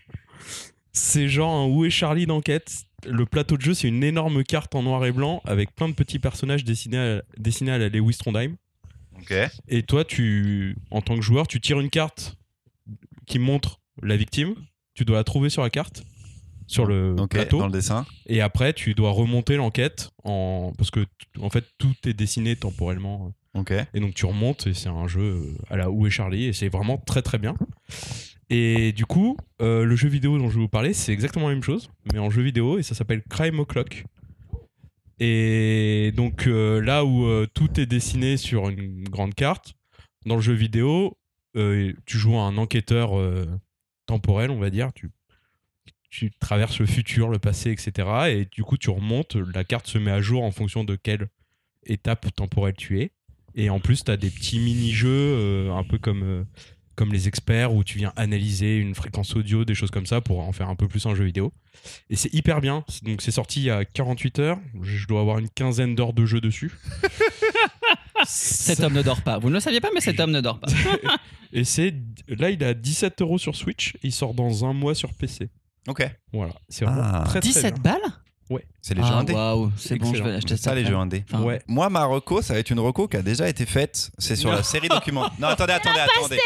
C'est 0.91 1.27
genre 1.29 1.53
un 1.53 1.67
Où 1.67 1.85
est 1.85 1.89
Charlie 1.89 2.25
d'enquête. 2.25 2.71
Le 3.05 3.25
plateau 3.25 3.57
de 3.57 3.61
jeu, 3.61 3.73
c'est 3.75 3.87
une 3.87 4.03
énorme 4.03 4.43
carte 4.43 4.73
en 4.73 4.81
noir 4.83 5.05
et 5.05 5.11
blanc 5.11 5.41
avec 5.45 5.73
plein 5.75 5.87
de 5.87 5.93
petits 5.93 6.17
personnages 6.19 6.63
dessinés 6.63 6.97
à, 6.97 7.21
dessinés 7.37 7.71
à 7.71 7.77
la 7.77 7.89
Lewis 7.89 8.17
Trondheim. 8.17 8.55
Ok. 9.19 9.33
Et 9.67 9.83
toi, 9.83 10.03
tu, 10.03 10.75
en 10.91 11.01
tant 11.01 11.15
que 11.15 11.21
joueur, 11.21 11.47
tu 11.47 11.61
tires 11.61 11.79
une 11.79 11.89
carte 11.91 12.35
qui 13.27 13.37
montre 13.39 13.79
la 14.01 14.17
victime. 14.17 14.55
Tu 14.95 15.05
dois 15.05 15.17
la 15.17 15.23
trouver 15.23 15.49
sur 15.51 15.61
la 15.61 15.69
carte, 15.69 16.03
sur 16.67 16.85
le 16.85 17.15
plateau. 17.29 17.59
dans 17.59 17.67
le 17.67 17.71
dessin. 17.71 18.05
Et 18.27 18.41
après, 18.41 18.73
tu 18.73 18.93
dois 18.93 19.11
remonter 19.11 19.55
l'enquête 19.55 20.11
en 20.23 20.73
parce 20.77 20.91
que 20.91 21.05
en 21.41 21.49
fait 21.49 21.65
tout 21.77 21.95
est 22.05 22.13
dessiné 22.13 22.55
temporellement. 22.55 23.33
Ok. 23.53 23.73
Et 23.93 23.99
donc 23.99 24.13
tu 24.13 24.25
remontes 24.25 24.67
et 24.67 24.73
c'est 24.73 24.89
un 24.89 25.07
jeu 25.07 25.21
euh, 25.21 25.57
à 25.69 25.77
la 25.77 25.89
Où 25.89 26.05
est 26.05 26.11
Charlie 26.11 26.45
et 26.45 26.53
c'est 26.53 26.69
vraiment 26.69 26.97
très 26.97 27.21
très 27.21 27.39
bien. 27.39 27.55
Et 28.49 28.93
du 28.93 29.05
coup, 29.05 29.37
euh, 29.61 29.83
le 29.83 29.95
jeu 29.95 30.07
vidéo 30.07 30.37
dont 30.37 30.49
je 30.49 30.55
vais 30.55 30.61
vous 30.61 30.69
parler, 30.69 30.93
c'est 30.93 31.11
exactement 31.11 31.49
la 31.49 31.53
même 31.53 31.63
chose, 31.63 31.89
mais 32.11 32.19
en 32.19 32.29
jeu 32.29 32.41
vidéo 32.41 32.79
et 32.79 32.83
ça 32.83 32.95
s'appelle 32.95 33.21
Crime 33.23 33.59
O'Clock. 33.59 34.05
Et 35.19 36.13
donc 36.15 36.47
euh, 36.47 36.79
là 36.79 37.03
où 37.03 37.25
euh, 37.25 37.47
tout 37.53 37.79
est 37.79 37.85
dessiné 37.85 38.37
sur 38.37 38.69
une 38.69 39.03
grande 39.03 39.33
carte, 39.33 39.73
dans 40.25 40.35
le 40.35 40.41
jeu 40.41 40.53
vidéo, 40.53 41.17
tu 41.55 42.17
joues 42.19 42.37
un 42.37 42.55
enquêteur 42.57 43.13
temporel, 44.05 44.51
on 44.51 44.59
va 44.59 44.69
dire. 44.69 44.91
Tu, 44.93 45.09
tu 46.09 46.31
traverses 46.39 46.79
le 46.79 46.85
futur, 46.85 47.29
le 47.29 47.39
passé, 47.39 47.71
etc. 47.71 48.07
Et 48.29 48.45
du 48.45 48.63
coup, 48.63 48.77
tu 48.77 48.89
remontes, 48.89 49.35
la 49.35 49.63
carte 49.63 49.87
se 49.87 49.97
met 49.97 50.11
à 50.11 50.21
jour 50.21 50.43
en 50.43 50.51
fonction 50.51 50.83
de 50.83 50.95
quelle 50.95 51.27
étape 51.85 52.33
temporelle 52.35 52.75
tu 52.75 53.01
es. 53.01 53.11
Et 53.55 53.69
en 53.69 53.79
plus, 53.79 54.03
tu 54.03 54.11
as 54.11 54.17
des 54.17 54.29
petits 54.29 54.59
mini-jeux, 54.59 55.09
euh, 55.09 55.71
un 55.73 55.83
peu 55.83 55.97
comme, 55.97 56.23
euh, 56.23 56.43
comme 56.95 57.11
les 57.11 57.27
experts, 57.27 57.73
où 57.73 57.83
tu 57.83 57.97
viens 57.97 58.13
analyser 58.15 58.77
une 58.77 58.93
fréquence 58.93 59.35
audio, 59.35 59.65
des 59.65 59.73
choses 59.73 59.89
comme 59.89 60.05
ça, 60.05 60.21
pour 60.21 60.39
en 60.39 60.51
faire 60.51 60.69
un 60.69 60.75
peu 60.75 60.87
plus 60.87 61.05
un 61.07 61.15
jeu 61.15 61.23
vidéo. 61.23 61.51
Et 62.09 62.15
c'est 62.15 62.33
hyper 62.33 62.61
bien. 62.61 62.85
Donc, 63.01 63.21
c'est 63.21 63.31
sorti 63.31 63.61
il 63.61 63.65
y 63.65 63.69
a 63.71 63.83
48 63.83 64.39
heures. 64.39 64.59
Je 64.83 65.07
dois 65.07 65.21
avoir 65.21 65.39
une 65.39 65.49
quinzaine 65.49 65.95
d'heures 65.95 66.13
de 66.13 66.25
jeu 66.25 66.39
dessus. 66.39 66.71
Cet 68.25 68.79
homme 68.81 68.93
ne 68.93 69.01
dort 69.01 69.21
pas. 69.21 69.39
Vous 69.39 69.49
ne 69.49 69.55
le 69.55 69.59
saviez 69.59 69.79
pas, 69.79 69.89
mais 69.93 70.01
cet 70.01 70.19
homme 70.19 70.31
ne 70.31 70.41
dort 70.41 70.59
pas. 70.59 70.67
Et 71.53 71.63
c'est 71.63 71.93
là, 72.27 72.49
il 72.49 72.61
est 72.61 72.65
à 72.65 72.73
17 72.73 73.21
euros 73.21 73.37
sur 73.37 73.55
Switch. 73.55 73.95
Il 74.03 74.11
sort 74.11 74.33
dans 74.33 74.65
un 74.65 74.73
mois 74.73 74.95
sur 74.95 75.13
PC. 75.13 75.49
Ok. 75.87 76.09
Voilà, 76.33 76.53
c'est 76.69 76.85
vraiment 76.85 77.01
Ah. 77.03 77.23
très, 77.25 77.39
très 77.39 77.47
17 77.49 77.73
bien. 77.81 77.93
balles 77.93 78.11
C'est 78.81 78.93
les 78.95 79.01
jeux 79.03 79.09
Ah, 79.11 79.17
indés. 79.17 79.33
waouh, 79.33 79.69
c'est 79.75 79.95
bon, 79.97 80.05
je 80.05 80.11
vais 80.11 80.17
Excellent. 80.19 80.37
acheter 80.37 80.55
C'est 80.55 80.63
ça 80.63 80.73
les 80.73 80.79
après. 80.81 80.91
jeux 80.93 80.97
indés. 80.97 81.25
Enfin, 81.33 81.43
Ouais. 81.43 81.61
Moi, 81.67 81.89
ma 81.89 82.05
reco, 82.05 82.41
ça 82.41 82.53
va 82.53 82.59
être 82.59 82.69
une 82.69 82.79
reco 82.79 83.05
qui 83.09 83.17
a 83.17 83.21
déjà 83.21 83.49
été 83.49 83.65
faite. 83.65 84.09
C'est 84.17 84.37
sur 84.37 84.49
la 84.53 84.63
série 84.63 84.87
documentaire. 84.87 85.33
Non, 85.39 85.49
attendez, 85.49 85.73
attendez, 85.73 85.99
attendez. 85.99 86.37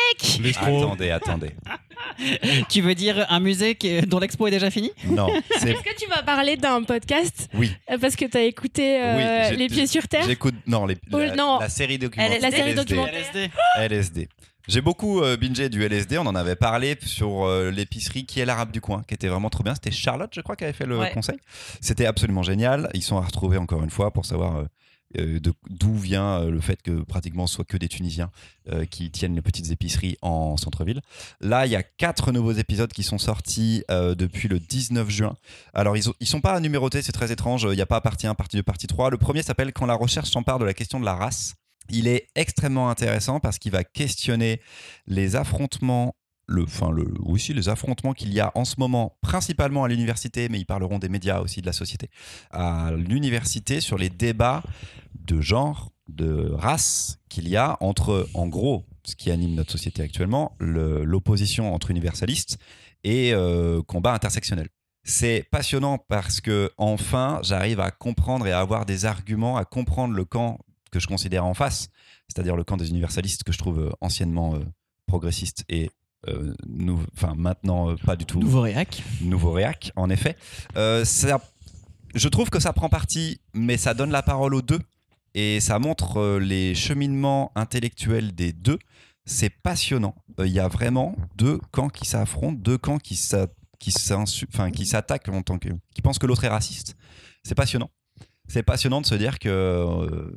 Attendez, 0.57 1.11
attendez. 1.11 1.51
Tu 2.69 2.81
veux 2.81 2.95
dire 2.95 3.27
un 3.29 3.39
musée 3.39 3.75
qui- 3.75 4.01
dont 4.01 4.17
l'expo 4.17 4.47
est 4.47 4.51
déjà 4.51 4.71
finie? 4.71 4.91
Non, 5.05 5.27
c'est. 5.59 5.69
Est-ce 5.71 5.83
que 5.83 5.95
tu 6.03 6.09
vas 6.09 6.23
parler 6.23 6.57
d'un 6.57 6.81
podcast? 6.81 7.47
Oui. 7.53 7.71
euh, 7.91 7.99
parce 7.99 8.15
que 8.15 8.25
tu 8.25 8.35
as 8.37 8.43
écouté 8.43 8.99
euh, 8.99 9.17
Oui, 9.17 9.49
j'ai- 9.49 9.55
Les 9.57 9.67
Pieds 9.67 9.85
sur 9.85 10.07
Terre? 10.07 10.23
J'écoute. 10.25 10.55
Non, 10.65 10.87
les- 10.87 10.97
Oh, 11.13 11.19
la, 11.19 11.35
non. 11.35 11.59
la 11.59 11.69
série 11.69 11.99
documentaire. 11.99 12.39
La 12.41 12.49
série 12.49 12.71
LSD. 12.71 12.75
documentaire. 12.95 13.49
LSD. 13.77 14.29
J'ai 14.67 14.81
beaucoup 14.81 15.21
euh, 15.21 15.37
bingé 15.37 15.69
du 15.69 15.83
LSD. 15.83 16.17
On 16.17 16.25
en 16.27 16.35
avait 16.35 16.55
parlé 16.55 16.97
sur 17.03 17.45
euh, 17.45 17.71
l'épicerie 17.71 18.25
qui 18.25 18.39
est 18.39 18.45
l'arabe 18.45 18.71
du 18.71 18.81
coin, 18.81 19.03
qui 19.07 19.13
était 19.13 19.27
vraiment 19.27 19.49
trop 19.49 19.63
bien. 19.63 19.73
C'était 19.73 19.91
Charlotte, 19.91 20.31
je 20.33 20.41
crois, 20.41 20.55
qui 20.55 20.63
avait 20.63 20.73
fait 20.73 20.85
le 20.85 20.99
Ouais. 20.99 21.11
conseil. 21.11 21.37
C'était 21.81 22.05
absolument 22.05 22.43
génial. 22.43 22.89
Ils 22.93 23.01
sont 23.03 23.17
à 23.17 23.21
retrouver 23.21 23.57
encore 23.57 23.83
une 23.83 23.89
fois 23.89 24.11
pour 24.11 24.25
savoir 24.25 24.57
euh, 24.57 24.65
euh, 25.17 25.39
d'où 25.69 25.93
vient 25.95 26.45
le 26.45 26.61
fait 26.61 26.81
que 26.81 27.01
pratiquement 27.03 27.45
ce 27.47 27.55
soit 27.55 27.65
que 27.65 27.75
des 27.75 27.89
Tunisiens 27.89 28.29
qui 28.91 29.11
tiennent 29.11 29.35
les 29.35 29.41
petites 29.41 29.69
épiceries 29.71 30.15
en 30.21 30.55
centre-ville. 30.55 31.01
Là, 31.41 31.65
il 31.65 31.71
y 31.71 31.75
a 31.75 31.83
quatre 31.83 32.31
nouveaux 32.31 32.53
épisodes 32.53 32.93
qui 32.93 33.03
sont 33.03 33.17
sortis 33.17 33.83
depuis 33.89 34.47
le 34.47 34.59
19 34.59 35.09
juin. 35.09 35.35
Alors, 35.73 35.97
ils, 35.97 36.03
ils 36.21 36.27
sont 36.27 36.39
pas 36.39 36.57
numérotés, 36.61 37.01
c'est 37.01 37.11
très 37.11 37.31
étrange. 37.33 37.63
Il 37.69 37.75
n'y 37.75 37.81
a 37.81 37.85
pas 37.85 37.99
partie 37.99 38.27
1, 38.27 38.35
partie 38.35 38.55
2, 38.55 38.63
partie 38.63 38.87
3. 38.87 39.09
Le 39.09 39.17
premier 39.17 39.43
s'appelle 39.43 39.73
Quand 39.73 39.85
la 39.87 39.95
recherche 39.95 40.29
s'empare 40.29 40.59
de 40.59 40.63
la 40.65 40.73
question 40.73 40.99
de 40.99 41.05
la 41.05 41.15
race. 41.15 41.55
Il 41.89 42.07
est 42.07 42.27
extrêmement 42.35 42.89
intéressant 42.89 43.39
parce 43.39 43.59
qu'il 43.59 43.71
va 43.71 43.83
questionner 43.83 44.61
les 45.07 45.35
affrontements, 45.35 46.15
le, 46.47 46.63
enfin 46.63 46.91
le, 46.91 47.13
oui, 47.19 47.39
si, 47.39 47.53
les 47.53 47.69
affrontements 47.69 48.13
qu'il 48.13 48.33
y 48.33 48.39
a 48.39 48.51
en 48.55 48.65
ce 48.65 48.75
moment, 48.77 49.17
principalement 49.21 49.83
à 49.83 49.87
l'université, 49.87 50.47
mais 50.49 50.59
ils 50.59 50.65
parleront 50.65 50.99
des 50.99 51.09
médias 51.09 51.39
aussi, 51.41 51.61
de 51.61 51.65
la 51.65 51.73
société, 51.73 52.09
à 52.51 52.91
l'université 52.95 53.81
sur 53.81 53.97
les 53.97 54.09
débats 54.09 54.63
de 55.19 55.41
genre, 55.41 55.91
de 56.07 56.51
race 56.53 57.19
qu'il 57.29 57.47
y 57.47 57.55
a 57.57 57.77
entre, 57.79 58.27
en 58.33 58.47
gros, 58.47 58.85
ce 59.05 59.15
qui 59.15 59.31
anime 59.31 59.55
notre 59.55 59.71
société 59.71 60.01
actuellement, 60.03 60.55
le- 60.59 61.03
l'opposition 61.03 61.73
entre 61.73 61.89
universalistes 61.91 62.57
et 63.03 63.33
euh, 63.33 63.81
combat 63.81 64.13
intersectionnel. 64.13 64.67
C'est 65.03 65.47
passionnant 65.51 65.97
parce 65.97 66.41
que 66.41 66.71
enfin, 66.77 67.39
j'arrive 67.43 67.79
à 67.79 67.89
comprendre 67.89 68.45
et 68.45 68.51
à 68.51 68.59
avoir 68.59 68.85
des 68.85 69.05
arguments, 69.05 69.57
à 69.57 69.65
comprendre 69.65 70.13
le 70.13 70.25
camp 70.25 70.59
que 70.91 70.99
je 70.99 71.07
considère 71.07 71.45
en 71.45 71.53
face, 71.53 71.89
c'est-à-dire 72.27 72.55
le 72.55 72.63
camp 72.63 72.77
des 72.77 72.89
universalistes 72.89 73.43
que 73.43 73.51
je 73.51 73.57
trouve 73.57 73.79
euh, 73.79 73.89
anciennement 74.01 74.55
euh, 74.55 74.59
progressiste 75.07 75.63
et 75.69 75.89
euh, 76.27 76.53
enfin 77.15 77.33
maintenant 77.35 77.89
euh, 77.91 77.95
pas 78.05 78.15
du 78.15 78.25
tout 78.25 78.39
Nouveau 78.39 78.61
réac. 78.61 79.03
nouveau 79.21 79.51
réac, 79.51 79.91
en 79.95 80.09
effet. 80.09 80.35
Euh, 80.77 81.03
ça- 81.05 81.41
je 82.13 82.27
trouve 82.27 82.49
que 82.49 82.59
ça 82.59 82.73
prend 82.73 82.89
parti, 82.89 83.39
mais 83.53 83.77
ça 83.77 83.93
donne 83.93 84.11
la 84.11 84.21
parole 84.21 84.53
aux 84.53 84.61
deux 84.61 84.79
et 85.33 85.61
ça 85.61 85.79
montre 85.79 86.37
les 86.39 86.75
cheminements 86.75 87.51
intellectuels 87.55 88.35
des 88.35 88.51
deux. 88.51 88.77
C'est 89.25 89.49
passionnant. 89.49 90.13
Il 90.39 90.47
y 90.51 90.59
a 90.59 90.67
vraiment 90.67 91.15
deux 91.37 91.59
camps 91.71 91.87
qui 91.89 92.05
s'affrontent, 92.05 92.59
deux 92.59 92.77
camps 92.77 92.97
qui 92.97 93.15
s'attaquent 93.15 93.49
en 95.29 95.41
tant 95.41 95.57
que 95.57 95.69
qui 95.95 96.01
pensent 96.01 96.19
que 96.19 96.25
l'autre 96.27 96.43
est 96.43 96.49
raciste. 96.49 96.95
C'est 97.43 97.55
passionnant. 97.55 97.89
C'est 98.49 98.63
passionnant 98.63 98.99
de 98.99 99.05
se 99.05 99.15
dire 99.15 99.39
que 99.39 100.35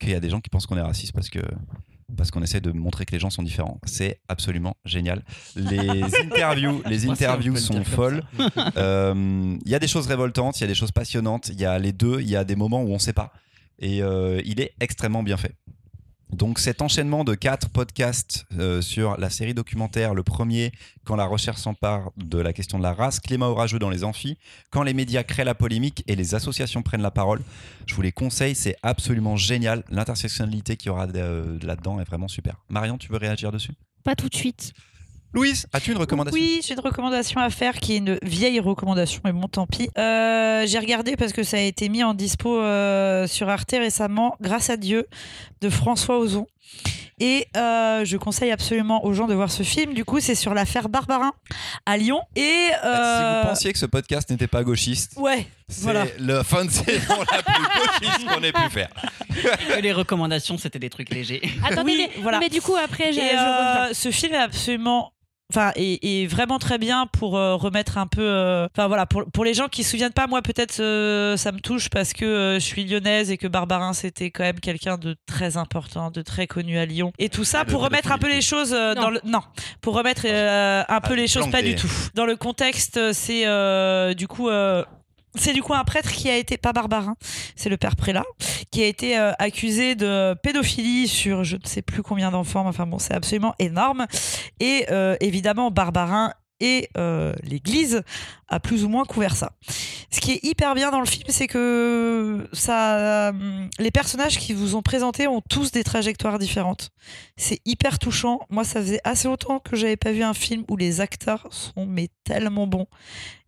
qu'il 0.00 0.10
y 0.10 0.14
a 0.14 0.20
des 0.20 0.30
gens 0.30 0.40
qui 0.40 0.50
pensent 0.50 0.66
qu'on 0.66 0.76
est 0.76 0.82
raciste 0.82 1.12
parce 1.12 1.28
que 1.28 1.40
parce 2.16 2.30
qu'on 2.32 2.42
essaie 2.42 2.60
de 2.60 2.72
montrer 2.72 3.06
que 3.06 3.12
les 3.12 3.20
gens 3.20 3.30
sont 3.30 3.42
différents. 3.44 3.80
C'est 3.84 4.20
absolument 4.28 4.76
génial. 4.84 5.22
Les 5.54 6.02
interviews, 6.22 6.82
les 6.86 7.60
sont 7.60 7.84
folles. 7.84 8.24
Euh, 8.76 9.56
Il 9.64 9.70
y 9.70 9.74
a 9.74 9.78
des 9.78 9.88
choses 9.88 10.06
révoltantes, 10.06 10.58
il 10.58 10.62
y 10.62 10.64
a 10.64 10.66
des 10.66 10.74
choses 10.74 10.92
passionnantes, 10.92 11.48
il 11.48 11.60
y 11.60 11.64
a 11.64 11.78
les 11.78 11.92
deux, 11.92 12.20
il 12.20 12.28
y 12.28 12.36
a 12.36 12.44
des 12.44 12.56
moments 12.56 12.82
où 12.82 12.88
on 12.90 12.94
ne 12.94 12.98
sait 12.98 13.12
pas. 13.12 13.32
Et 13.78 14.02
euh, 14.02 14.40
il 14.44 14.60
est 14.60 14.72
extrêmement 14.80 15.22
bien 15.22 15.36
fait. 15.36 15.54
Donc 16.32 16.58
cet 16.58 16.80
enchaînement 16.80 17.24
de 17.24 17.34
quatre 17.34 17.68
podcasts 17.68 18.46
euh, 18.58 18.80
sur 18.80 19.18
la 19.18 19.30
série 19.30 19.54
documentaire, 19.54 20.14
le 20.14 20.22
premier, 20.22 20.72
quand 21.04 21.16
la 21.16 21.26
recherche 21.26 21.58
s'empare 21.58 22.12
de 22.16 22.38
la 22.38 22.52
question 22.52 22.78
de 22.78 22.82
la 22.82 22.92
race, 22.92 23.20
climat 23.20 23.46
orageux 23.46 23.78
dans 23.78 23.90
les 23.90 24.04
amphis, 24.04 24.38
quand 24.70 24.82
les 24.82 24.94
médias 24.94 25.22
créent 25.22 25.44
la 25.44 25.54
polémique 25.54 26.04
et 26.06 26.16
les 26.16 26.34
associations 26.34 26.82
prennent 26.82 27.02
la 27.02 27.10
parole, 27.10 27.40
je 27.86 27.94
vous 27.94 28.02
les 28.02 28.12
conseille, 28.12 28.54
c'est 28.54 28.76
absolument 28.82 29.36
génial. 29.36 29.84
L'intersectionnalité 29.90 30.76
qu'il 30.76 30.88
y 30.88 30.90
aura 30.90 31.06
euh, 31.14 31.58
là-dedans 31.62 32.00
est 32.00 32.04
vraiment 32.04 32.28
super. 32.28 32.56
Marion, 32.68 32.96
tu 32.96 33.10
veux 33.10 33.18
réagir 33.18 33.50
dessus? 33.52 33.72
Pas 34.04 34.14
tout 34.14 34.28
de 34.28 34.36
suite. 34.36 34.72
Louise, 35.32 35.66
as-tu 35.72 35.92
une 35.92 35.98
recommandation? 35.98 36.38
Oui, 36.40 36.60
j'ai 36.66 36.74
une 36.74 36.80
recommandation 36.80 37.40
à 37.40 37.50
faire 37.50 37.74
qui 37.78 37.94
est 37.94 37.98
une 37.98 38.18
vieille 38.22 38.58
recommandation, 38.58 39.20
mais 39.24 39.32
bon, 39.32 39.46
tant 39.46 39.66
pis. 39.66 39.88
Euh, 39.96 40.64
j'ai 40.66 40.78
regardé 40.78 41.16
parce 41.16 41.32
que 41.32 41.44
ça 41.44 41.56
a 41.56 41.60
été 41.60 41.88
mis 41.88 42.02
en 42.02 42.14
dispo 42.14 42.58
euh, 42.60 43.26
sur 43.28 43.48
Arte 43.48 43.70
récemment, 43.72 44.36
grâce 44.40 44.70
à 44.70 44.76
Dieu, 44.76 45.06
de 45.60 45.70
François 45.70 46.18
Ozon. 46.18 46.46
Et 47.22 47.46
euh, 47.56 48.02
je 48.04 48.16
conseille 48.16 48.50
absolument 48.50 49.04
aux 49.04 49.12
gens 49.12 49.26
de 49.26 49.34
voir 49.34 49.50
ce 49.50 49.62
film. 49.62 49.92
Du 49.92 50.04
coup, 50.06 50.20
c'est 50.20 50.34
sur 50.34 50.54
l'affaire 50.54 50.88
Barbarin 50.88 51.32
à 51.84 51.96
Lyon. 51.98 52.22
Et 52.34 52.40
Si 52.70 52.74
euh, 52.86 53.42
vous 53.42 53.48
pensiez 53.50 53.72
que 53.74 53.78
ce 53.78 53.84
podcast 53.86 54.30
n'était 54.30 54.46
pas 54.46 54.64
gauchiste, 54.64 55.12
ouais, 55.18 55.46
c'est 55.68 55.82
voilà. 55.82 56.06
la 56.18 56.42
fin 56.42 56.64
de 56.64 56.70
saison 56.70 57.14
la 57.30 57.42
plus 57.42 57.62
gauchiste 58.08 58.26
qu'on 58.26 58.42
ait 58.42 58.52
pu 58.52 58.70
faire. 58.70 58.88
Les 59.82 59.92
recommandations, 59.92 60.56
c'était 60.58 60.78
des 60.78 60.88
trucs 60.90 61.10
légers. 61.10 61.42
Attendez, 61.62 61.92
Oui, 61.92 62.08
mais, 62.16 62.22
voilà. 62.22 62.38
mais 62.40 62.48
du 62.48 62.62
coup, 62.62 62.74
après, 62.74 63.12
j'ai. 63.12 63.36
Euh, 63.38 63.92
ce 63.92 64.10
film 64.10 64.32
est 64.34 64.38
absolument. 64.38 65.12
Enfin, 65.50 65.72
est, 65.76 65.98
est 66.04 66.26
vraiment 66.26 66.58
très 66.58 66.78
bien 66.78 67.06
pour 67.06 67.36
euh, 67.36 67.54
remettre 67.56 67.98
un 67.98 68.06
peu. 68.06 68.22
euh, 68.22 68.66
Enfin 68.74 68.86
voilà, 68.88 69.04
pour, 69.06 69.24
pour 69.32 69.44
les 69.44 69.52
gens 69.54 69.68
qui 69.68 69.84
se 69.84 69.90
souviennent 69.90 70.12
pas, 70.12 70.26
moi 70.26 70.42
peut-être 70.42 70.80
euh, 70.80 71.36
ça 71.36 71.52
me 71.52 71.58
touche 71.60 71.90
parce 71.90 72.12
que 72.12 72.24
euh, 72.24 72.54
je 72.54 72.64
suis 72.64 72.84
lyonnaise 72.84 73.30
et 73.30 73.36
que 73.36 73.46
Barbarin 73.48 73.92
c'était 73.92 74.30
quand 74.30 74.44
même 74.44 74.60
quelqu'un 74.60 74.96
de 74.96 75.16
très 75.26 75.56
important, 75.56 76.10
de 76.10 76.22
très 76.22 76.46
connu 76.46 76.78
à 76.78 76.86
Lyon. 76.86 77.12
Et 77.18 77.28
tout 77.28 77.44
ça 77.44 77.64
de 77.64 77.70
pour 77.70 77.82
remettre 77.82 78.12
un 78.12 78.18
peu 78.18 78.28
les 78.28 78.40
choses 78.42 78.72
euh, 78.72 78.94
Non. 78.94 79.02
dans 79.02 79.10
le. 79.10 79.20
Non, 79.24 79.40
pour 79.80 79.94
remettre 79.94 80.22
euh, 80.26 80.82
un 80.88 81.00
peu 81.00 81.12
Ah, 81.14 81.16
les 81.16 81.26
choses, 81.26 81.50
pas 81.50 81.62
du 81.62 81.74
tout. 81.74 81.90
Dans 82.14 82.26
le 82.26 82.36
contexte, 82.36 83.12
c'est 83.12 83.46
euh, 83.46 84.14
du 84.14 84.28
coup. 84.28 84.48
C'est 85.34 85.52
du 85.52 85.62
coup 85.62 85.74
un 85.74 85.84
prêtre 85.84 86.10
qui 86.10 86.28
a 86.28 86.36
été, 86.36 86.56
pas 86.56 86.72
Barbarin, 86.72 87.16
c'est 87.56 87.68
le 87.68 87.76
père 87.76 87.96
Prélat, 87.96 88.24
qui 88.70 88.82
a 88.82 88.86
été 88.86 89.18
euh, 89.18 89.32
accusé 89.38 89.94
de 89.94 90.34
pédophilie 90.42 91.08
sur 91.08 91.44
je 91.44 91.56
ne 91.56 91.66
sais 91.66 91.82
plus 91.82 92.02
combien 92.02 92.30
d'enfants, 92.30 92.62
mais 92.62 92.70
enfin 92.70 92.86
bon, 92.86 92.98
c'est 92.98 93.14
absolument 93.14 93.54
énorme. 93.58 94.06
Et 94.58 94.86
euh, 94.90 95.16
évidemment, 95.20 95.70
Barbarin 95.70 96.32
et 96.62 96.90
euh, 96.98 97.32
l'Église 97.42 98.02
a 98.48 98.60
plus 98.60 98.84
ou 98.84 98.88
moins 98.88 99.04
couvert 99.04 99.34
ça. 99.34 99.52
Ce 100.10 100.20
qui 100.20 100.32
est 100.32 100.44
hyper 100.44 100.74
bien 100.74 100.90
dans 100.90 101.00
le 101.00 101.06
film, 101.06 101.24
c'est 101.28 101.46
que 101.46 102.46
ça, 102.52 103.32
les 103.78 103.90
personnages 103.90 104.38
qui 104.38 104.52
vous 104.52 104.74
ont 104.74 104.82
présentés 104.82 105.26
ont 105.26 105.40
tous 105.40 105.70
des 105.70 105.84
trajectoires 105.84 106.38
différentes. 106.38 106.90
C'est 107.36 107.60
hyper 107.64 107.98
touchant. 107.98 108.40
Moi, 108.50 108.64
ça 108.64 108.80
faisait 108.80 109.00
assez 109.04 109.28
longtemps 109.28 109.60
que 109.60 109.76
j'avais 109.76 109.96
pas 109.96 110.12
vu 110.12 110.22
un 110.22 110.34
film 110.34 110.64
où 110.68 110.76
les 110.76 111.00
acteurs 111.00 111.46
sont 111.50 111.86
mais 111.86 112.08
tellement 112.24 112.66
bons. 112.66 112.88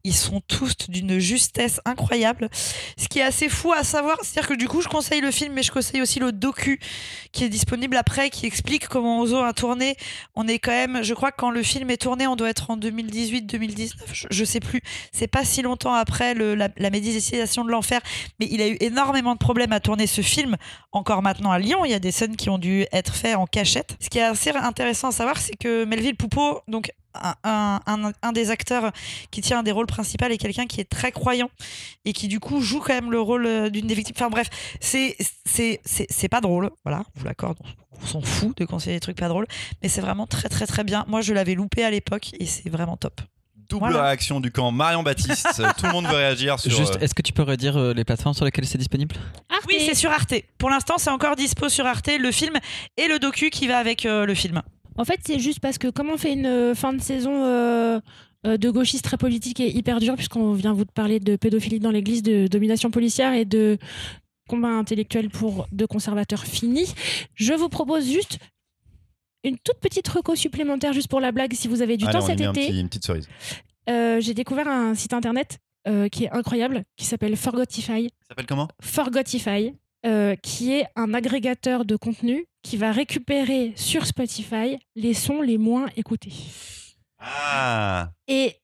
Ils 0.04 0.14
sont 0.14 0.40
tous 0.40 0.74
d'une 0.88 1.18
justesse 1.18 1.80
incroyable. 1.84 2.48
Ce 2.96 3.08
qui 3.08 3.20
est 3.20 3.22
assez 3.22 3.48
fou 3.48 3.72
à 3.72 3.84
savoir, 3.84 4.18
c'est-à-dire 4.22 4.48
que 4.48 4.54
du 4.54 4.68
coup, 4.68 4.80
je 4.80 4.88
conseille 4.88 5.20
le 5.20 5.30
film, 5.30 5.52
mais 5.54 5.62
je 5.62 5.70
conseille 5.72 6.02
aussi 6.02 6.18
le 6.18 6.32
docu 6.32 6.80
qui 7.32 7.44
est 7.44 7.48
disponible 7.48 7.96
après, 7.96 8.30
qui 8.30 8.46
explique 8.46 8.88
comment 8.88 9.20
Ozo 9.20 9.38
a 9.38 9.52
tourné. 9.52 9.96
On 10.34 10.48
est 10.48 10.58
quand 10.58 10.72
même, 10.72 11.02
je 11.02 11.14
crois 11.14 11.30
que 11.30 11.36
quand 11.36 11.50
le 11.50 11.62
film 11.62 11.90
est 11.90 11.98
tourné, 11.98 12.26
on 12.26 12.36
doit 12.36 12.50
être 12.50 12.70
en 12.70 12.76
2018-2019, 12.76 13.92
je, 14.12 14.26
je 14.30 14.44
sais 14.44 14.60
plus. 14.60 14.82
C'est 15.12 15.28
pas 15.28 15.44
si 15.44 15.62
longtemps 15.62 15.94
après 15.94 16.34
la, 16.34 16.68
la 16.76 16.90
de 16.90 17.70
l'enfer, 17.70 18.00
mais 18.40 18.48
il 18.50 18.60
a 18.60 18.68
eu 18.68 18.76
énormément 18.80 19.34
de 19.34 19.38
problèmes 19.38 19.72
à 19.72 19.80
tourner 19.80 20.06
ce 20.06 20.20
film. 20.20 20.56
Encore 20.92 21.22
maintenant 21.22 21.50
à 21.50 21.58
Lyon, 21.58 21.84
il 21.84 21.90
y 21.90 21.94
a 21.94 21.98
des 21.98 22.12
scènes 22.12 22.36
qui 22.36 22.50
ont 22.50 22.58
dû 22.58 22.86
être 22.92 23.14
faites 23.14 23.36
en 23.36 23.46
cachette. 23.46 23.96
Ce 24.00 24.08
qui 24.08 24.18
est 24.18 24.22
assez 24.22 24.50
intéressant 24.50 25.08
à 25.08 25.12
savoir, 25.12 25.38
c'est 25.38 25.56
que 25.56 25.84
Melville 25.84 26.16
Poupeau, 26.16 26.60
donc 26.68 26.92
un, 27.14 27.34
un- 27.44 27.80
un- 27.86 28.12
un 28.22 28.32
des 28.32 28.50
acteurs 28.50 28.92
qui 29.30 29.40
tient 29.40 29.60
un 29.60 29.62
des 29.62 29.72
rôles 29.72 29.86
principaux 29.86 30.26
est 30.26 30.38
quelqu'un 30.38 30.66
qui 30.66 30.80
est 30.80 30.88
très 30.88 31.12
croyant 31.12 31.50
et 32.04 32.12
qui 32.12 32.28
du 32.28 32.40
coup 32.40 32.60
joue 32.60 32.80
quand 32.80 32.94
même 32.94 33.10
le 33.10 33.20
rôle 33.20 33.46
euh, 33.46 33.70
d'une 33.70 33.86
des 33.86 33.94
victimes. 33.94 34.14
Enfin 34.16 34.30
bref, 34.30 34.48
c'est 34.80 35.16
c'est 35.46 35.80
c'est 35.84 36.06
c'est 36.10 36.28
pas 36.28 36.40
drôle, 36.40 36.70
voilà, 36.84 37.02
je 37.14 37.20
vous 37.20 37.26
l'accorde. 37.26 37.58
On 38.02 38.06
s'en 38.06 38.20
fout 38.20 38.56
de 38.58 38.64
conseiller 38.64 38.96
des 38.96 39.00
trucs 39.00 39.18
pas 39.18 39.28
drôles, 39.28 39.46
mais 39.82 39.88
c'est 39.88 40.00
vraiment 40.00 40.26
très 40.26 40.48
très 40.48 40.66
très 40.66 40.82
bien. 40.84 41.04
Moi, 41.08 41.20
je 41.20 41.32
l'avais 41.32 41.54
loupé 41.54 41.84
à 41.84 41.90
l'époque 41.90 42.30
et 42.40 42.46
c'est 42.46 42.68
vraiment 42.68 42.96
top. 42.96 43.20
Double 43.68 43.86
Voilà. 43.86 44.02
réaction 44.08 44.40
du 44.40 44.50
camp 44.50 44.70
Marion 44.70 45.02
Baptiste. 45.02 45.62
Tout 45.78 45.86
le 45.86 45.92
monde 45.92 46.06
veut 46.06 46.16
réagir 46.16 46.58
sur. 46.60 46.70
Juste, 46.70 46.96
euh, 46.96 46.98
est-ce 47.00 47.14
que 47.14 47.22
tu 47.22 47.32
peux 47.32 47.42
redire 47.44 47.76
euh, 47.78 47.94
les 47.94 48.04
plateformes 48.04 48.34
sur 48.34 48.44
lesquelles 48.44 48.66
c'est 48.66 48.76
disponible? 48.76 49.14
Arte. 49.48 49.62
Oui, 49.68 49.76
c'est 49.86 49.94
sur 49.94 50.10
Arte. 50.10 50.34
Pour 50.58 50.68
l'instant, 50.68 50.98
c'est 50.98 51.10
encore 51.10 51.36
dispo 51.36 51.68
sur 51.70 51.86
Arte, 51.86 52.10
le 52.18 52.30
film 52.32 52.54
et 52.98 53.06
le 53.08 53.18
docu 53.18 53.48
qui 53.50 53.68
va 53.68 53.78
avec 53.78 54.04
euh, 54.04 54.26
le 54.26 54.34
film. 54.34 54.60
En 54.96 55.04
fait, 55.04 55.20
c'est 55.24 55.38
juste 55.38 55.60
parce 55.60 55.78
que 55.78 55.88
comme 55.88 56.10
on 56.10 56.16
fait 56.18 56.32
une 56.32 56.46
euh, 56.46 56.74
fin 56.74 56.92
de 56.92 57.00
saison 57.00 57.44
euh, 57.44 58.00
euh, 58.46 58.56
de 58.56 58.70
gauchistes 58.70 59.04
très 59.04 59.16
politique 59.16 59.60
et 59.60 59.70
hyper 59.70 60.00
dure, 60.00 60.16
puisqu'on 60.16 60.52
vient 60.52 60.72
vous 60.72 60.84
parler 60.84 61.20
de 61.20 61.36
pédophilie 61.36 61.80
dans 61.80 61.90
l'église, 61.90 62.22
de 62.22 62.46
domination 62.46 62.90
policière 62.90 63.32
et 63.34 63.44
de 63.44 63.78
combat 64.48 64.68
intellectuel 64.70 65.30
pour 65.30 65.66
de 65.72 65.86
conservateurs 65.86 66.44
finis, 66.44 66.92
je 67.34 67.54
vous 67.54 67.68
propose 67.68 68.06
juste 68.10 68.38
une 69.44 69.56
toute 69.58 69.78
petite 69.80 70.06
reco 70.08 70.34
supplémentaire 70.36 70.92
juste 70.92 71.08
pour 71.08 71.20
la 71.20 71.32
blague 71.32 71.52
si 71.54 71.68
vous 71.68 71.82
avez 71.82 71.96
du 71.96 72.04
allez, 72.04 72.12
temps 72.12 72.24
on 72.24 72.26
y 72.26 72.30
cet 72.30 72.40
met 72.40 72.46
un 72.46 72.52
été. 72.52 72.66
petit- 72.68 72.80
une 72.80 72.88
petite 72.88 73.04
cerise. 73.06 73.28
Euh, 73.90 74.20
J'ai 74.20 74.34
découvert 74.34 74.68
un 74.68 74.94
site 74.94 75.12
internet 75.14 75.58
euh, 75.88 76.08
qui 76.08 76.24
est 76.24 76.30
incroyable, 76.30 76.84
qui 76.96 77.06
s'appelle 77.06 77.36
Forgotify. 77.36 78.08
Ça 78.20 78.28
s'appelle 78.28 78.46
comment? 78.46 78.68
Forgotify, 78.80 79.72
euh, 80.04 80.34
qui 80.36 80.72
est 80.72 80.86
un 80.96 81.14
agrégateur 81.14 81.84
de 81.84 81.96
contenu 81.96 82.46
qui 82.62 82.76
va 82.76 82.92
récupérer 82.92 83.72
sur 83.76 84.06
Spotify 84.06 84.78
les 84.94 85.14
sons 85.14 85.42
les 85.42 85.58
moins 85.58 85.86
écoutés. 85.96 86.32
Ah 87.18 88.10
Et 88.26 88.56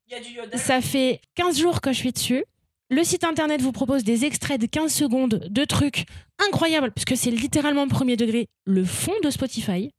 ça 0.55 0.81
fait 0.81 1.21
15 1.37 1.59
jours 1.59 1.81
que 1.81 1.93
je 1.93 1.99
suis 1.99 2.13
dessus. 2.13 2.45
Le 2.91 3.05
site 3.05 3.25
internet 3.25 3.61
vous 3.61 3.73
propose 3.73 4.03
des 4.03 4.25
extraits 4.25 4.61
de 4.61 4.67
15 4.67 4.93
secondes 4.93 5.47
de 5.49 5.65
trucs 5.65 6.07
incroyables, 6.47 6.91
puisque 6.91 7.17
c'est 7.17 7.31
littéralement 7.31 7.87
premier 7.87 8.17
degré 8.17 8.47
le 8.65 8.85
fond 8.85 9.13
de 9.23 9.31
Spotify. 9.31 9.91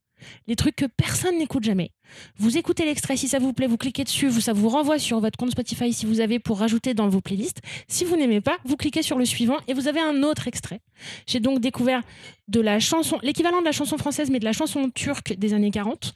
Les 0.46 0.56
trucs 0.56 0.76
que 0.76 0.86
personne 0.86 1.38
n'écoute 1.38 1.64
jamais. 1.64 1.92
Vous 2.38 2.56
écoutez 2.58 2.84
l'extrait, 2.84 3.16
si 3.16 3.28
ça 3.28 3.38
vous 3.38 3.52
plaît, 3.52 3.66
vous 3.66 3.76
cliquez 3.76 4.04
dessus, 4.04 4.30
ça 4.40 4.52
vous 4.52 4.68
renvoie 4.68 4.98
sur 4.98 5.20
votre 5.20 5.36
compte 5.36 5.50
Spotify 5.50 5.92
si 5.92 6.06
vous 6.06 6.20
avez 6.20 6.38
pour 6.38 6.58
rajouter 6.58 6.94
dans 6.94 7.08
vos 7.08 7.20
playlists. 7.20 7.60
Si 7.88 8.04
vous 8.04 8.16
n'aimez 8.16 8.40
pas, 8.40 8.58
vous 8.64 8.76
cliquez 8.76 9.02
sur 9.02 9.18
le 9.18 9.24
suivant 9.24 9.56
et 9.68 9.74
vous 9.74 9.88
avez 9.88 10.00
un 10.00 10.22
autre 10.22 10.48
extrait. 10.48 10.80
J'ai 11.26 11.40
donc 11.40 11.60
découvert 11.60 12.02
de 12.48 12.60
la 12.60 12.80
chanson, 12.80 13.18
l'équivalent 13.22 13.60
de 13.60 13.66
la 13.66 13.72
chanson 13.72 13.96
française, 13.98 14.30
mais 14.30 14.40
de 14.40 14.44
la 14.44 14.52
chanson 14.52 14.90
turque 14.90 15.34
des 15.34 15.54
années 15.54 15.70
40. 15.70 16.14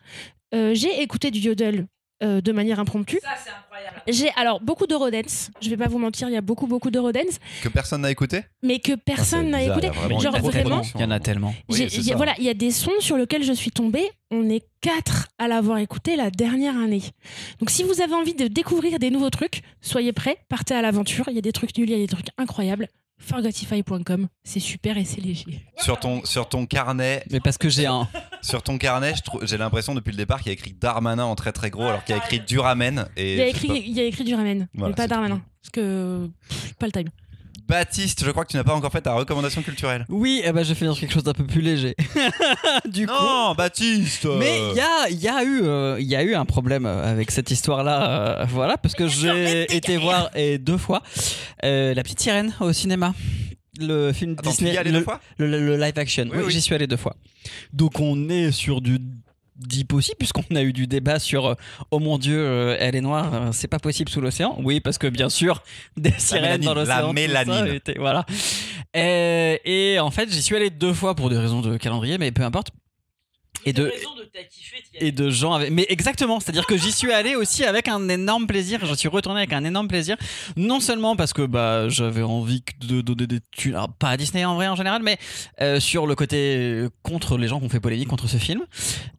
Euh, 0.55 0.75
J'ai 0.75 1.03
écouté 1.03 1.31
du 1.31 1.41
yodel 1.41 1.87
euh, 2.23 2.41
de 2.41 2.53
manière 2.53 2.79
impromptue. 2.81 3.19
Ça, 3.23 3.31
c'est 3.43 3.51
incroyable. 3.51 4.03
J'ai 4.09 4.31
alors 4.37 4.61
beaucoup 4.61 4.87
d'eurodance. 4.87 5.51
Je 5.61 5.69
vais 5.71 5.77
pas 5.77 5.89
vous 5.89 5.99
mentir, 5.99 6.29
il 6.29 6.33
y 6.35 6.37
a 6.37 6.41
beaucoup 6.41 6.67
beaucoup 6.67 6.91
d'eurodance, 6.91 7.39
Que 7.63 7.69
personne 7.69 8.03
n'a 8.03 8.11
écouté? 8.11 8.43
Mais 8.63 8.79
que 8.79 8.95
personne 8.95 9.47
Ah, 9.55 9.59
n'a 9.59 9.63
écouté. 9.65 9.89
vraiment 9.89 10.19
Genre 10.21 10.39
vraiment. 10.41 10.83
Il 10.95 11.01
y 11.01 11.05
en 11.05 11.11
a 11.11 11.21
tellement. 11.21 11.55
Oui, 11.69 11.87
y 11.91 12.13
a- 12.13 12.17
voilà, 12.17 12.35
il 12.39 12.45
y 12.45 12.49
a 12.49 12.55
des 12.55 12.71
sons 12.71 12.93
sur 13.01 13.17
lesquels 13.17 13.43
je 13.43 13.53
suis 13.53 13.71
tombée. 13.71 14.09
On 14.31 14.49
est 14.49 14.65
quatre 14.81 15.29
à 15.39 15.49
l'avoir 15.49 15.79
écouté 15.79 16.17
la 16.17 16.31
dernière 16.31 16.77
année. 16.79 17.03
Donc 17.61 17.71
si 17.71 17.83
vous 17.83 18.01
avez 18.01 18.15
envie 18.15 18.35
de 18.35 18.47
découvrir 18.49 18.99
des 18.99 19.11
nouveaux 19.11 19.31
trucs, 19.31 19.63
soyez 19.81 20.13
prêts, 20.13 20.39
partez 20.49 20.75
à 20.75 20.83
l'aventure. 20.83 21.25
Il 21.29 21.35
y 21.35 21.39
a 21.39 21.43
des 21.43 21.53
trucs 21.53 21.77
nuls, 21.77 21.89
il 21.89 21.93
y 21.93 22.03
a 22.03 22.05
des 22.07 22.09
trucs 22.13 22.29
incroyables. 22.39 22.89
Forgotify.com, 23.19 24.29
c'est 24.45 24.61
super 24.61 24.99
et 24.99 25.05
c'est 25.05 25.21
léger. 25.21 25.65
sur 25.79 25.99
ton, 25.99 26.25
sur 26.25 26.49
ton 26.49 26.67
carnet, 26.67 27.25
Mais 27.31 27.41
parce 27.41 27.59
que 27.59 27.69
j'ai 27.69 27.87
un. 27.87 28.09
sur 28.43 28.63
ton 28.63 28.77
carnet, 28.79 29.15
j'ai 29.43 29.57
l'impression 29.57 29.95
depuis 29.95 30.11
le 30.11 30.17
départ 30.17 30.39
qu'il 30.39 30.49
y 30.49 30.51
a 30.51 30.53
écrit 30.55 30.73
Darmanin 30.73 31.25
en 31.25 31.35
très 31.35 31.53
très 31.53 31.71
gros, 31.71 31.85
alors 31.85 32.05
qu'il 32.05 32.17
y 32.17 32.19
a 32.19 32.23
écrit 32.23 32.41
Duramen. 32.41 33.09
Et 33.17 33.33
Il 33.35 33.39
y 33.39 33.43
a 33.43 33.47
écrit, 33.49 33.69
il 33.87 33.93
y 33.93 34.01
a 34.01 34.05
écrit 34.05 34.25
du 34.25 34.35
ramen, 34.35 34.69
Voilà, 34.75 34.91
mais 34.91 34.95
pas 34.97 35.07
Darmanin. 35.07 35.41
Parce 35.63 35.71
que 35.73 36.29
pff, 36.49 36.75
pas 36.75 36.87
le 36.87 36.93
time. 36.93 37.09
Baptiste, 37.67 38.25
je 38.25 38.31
crois 38.31 38.45
que 38.45 38.51
tu 38.51 38.57
n'as 38.57 38.65
pas 38.65 38.75
encore 38.75 38.93
fait 38.93 39.01
ta 39.01 39.15
recommandation 39.15 39.63
culturelle. 39.63 40.05
Oui, 40.09 40.43
eh 40.45 40.53
ben, 40.53 40.63
je 40.63 40.69
vais 40.71 40.75
finir 40.75 40.93
sur 40.93 41.01
quelque 41.01 41.13
chose 41.15 41.25
d'un 41.25 41.33
peu 41.33 41.47
plus 41.47 41.61
léger. 41.63 41.95
du 42.85 43.07
coup. 43.07 43.13
Baptiste 43.57 44.27
Mais 44.39 44.59
il 44.71 44.77
y 44.77 44.81
a, 44.81 45.09
il 45.09 45.19
y, 45.21 45.29
a 45.29 45.43
eu, 45.45 45.63
euh, 45.63 45.97
il 45.99 46.07
y 46.07 46.15
a 46.17 46.23
eu 46.23 46.35
un 46.35 46.45
problème 46.45 46.85
avec 46.87 47.31
cette 47.31 47.51
histoire-là. 47.51 48.41
euh, 48.43 48.45
voilà, 48.49 48.77
parce 48.77 48.95
que 48.95 49.09
j'ai 49.09 49.75
été 49.75 49.97
voir 49.97 50.31
et 50.35 50.59
deux 50.59 50.77
fois 50.79 51.03
euh, 51.65 51.95
La 51.95 52.03
Petite 52.03 52.21
Sirène 52.21 52.55
au 52.61 52.73
cinéma. 52.73 53.15
Le 53.81 54.13
film 54.13 54.37
Attends, 54.39 54.51
tu 54.51 54.57
Disney. 54.59 54.73
y 54.73 54.75
es 54.77 54.79
allé 54.79 54.93
le, 54.93 54.99
deux 54.99 55.05
fois 55.05 55.21
le- 55.39 55.49
le 55.49 55.77
live 55.77 55.95
action. 55.99 56.25
Oui, 56.31 56.31
Oui, 56.39 56.43
oui. 56.47 56.53
j'y 56.53 56.61
suis 56.61 56.75
allé 56.75 56.87
deux 56.87 56.97
fois. 56.97 57.17
Donc 57.73 57.99
on 57.99 58.29
est 58.29 58.53
sur 58.53 58.81
du 58.81 58.99
dit 59.57 59.85
possible, 59.85 60.17
puisqu'on 60.19 60.43
a 60.55 60.63
eu 60.63 60.73
du 60.73 60.87
débat 60.87 61.19
sur 61.19 61.47
euh, 61.47 61.55
Oh 61.91 61.99
mon 62.01 62.19
Dieu, 62.19 62.37
euh, 62.39 62.77
elle 62.81 62.97
est 62.97 63.01
noire, 63.01 63.33
euh, 63.35 63.49
c'est 63.53 63.69
pas 63.69 63.79
possible 63.79 64.11
sous 64.11 64.21
l'océan. 64.21 64.59
Oui, 64.63 64.81
parce 64.81 64.99
que 64.99 65.07
bien 65.07 65.29
sûr, 65.29 65.63
des 65.97 66.13
sirènes 66.19 66.61
dans 66.63 66.75
la 66.75 66.81
l'océan. 66.83 67.07
ça 67.09 67.13
mélanine. 67.13 67.67
était- 67.75 67.99
voilà. 67.99 68.27
Et, 68.95 69.61
et 69.65 70.01
en 70.01 70.11
fait, 70.11 70.31
j'y 70.31 70.43
suis 70.43 70.57
allé 70.57 70.71
deux 70.71 70.93
fois 70.93 71.15
pour 71.15 71.31
des 71.31 71.39
raisons 71.39 71.61
de 71.61 71.77
calendrier, 71.77 72.19
mais 72.19 72.33
peu 72.33 72.43
importe. 72.43 72.69
Et 73.67 73.73
de, 73.73 73.93
et 74.95 75.13
de 75.13 75.31
gens 75.31 75.53
avec... 75.55 75.71
mais 75.71 75.87
exactement 75.89 76.41
c'est 76.41 76.51
à 76.51 76.53
dire 76.53 76.67
que 76.67 76.77
j'y 76.77 76.93
suis 76.93 77.13
allé 77.13 77.35
aussi 77.35 77.65
avec 77.65 77.89
un 77.89 78.09
énorme 78.09 78.47
plaisir 78.47 78.85
je 78.85 78.95
suis 78.95 79.09
retourné 79.09 79.41
avec 79.41 79.53
un 79.53 79.65
énorme 79.65 79.89
plaisir 79.89 80.17
non 80.57 80.81
seulement 80.81 81.17
parce 81.17 81.33
que 81.33 81.43
bah 81.43 81.89
j'avais 81.89 82.23
envie 82.23 82.63
de 82.81 83.01
donner 83.01 83.27
des 83.27 83.41
thunes 83.53 83.75
alors, 83.75 83.93
pas 83.93 84.11
à 84.11 84.17
Disney 84.17 84.45
en 84.45 84.55
vrai 84.55 84.69
en 84.69 84.77
général 84.77 85.03
mais 85.03 85.19
euh, 85.61 85.81
sur 85.81 86.07
le 86.07 86.15
côté 86.15 86.57
euh, 86.57 86.89
contre 87.03 87.39
les 87.39 87.49
gens 87.49 87.61
qui 87.61 87.67
ont 87.67 87.69
fait 87.69 87.81
polémique 87.81 88.09
contre 88.09 88.29
ce 88.29 88.37
film. 88.37 88.63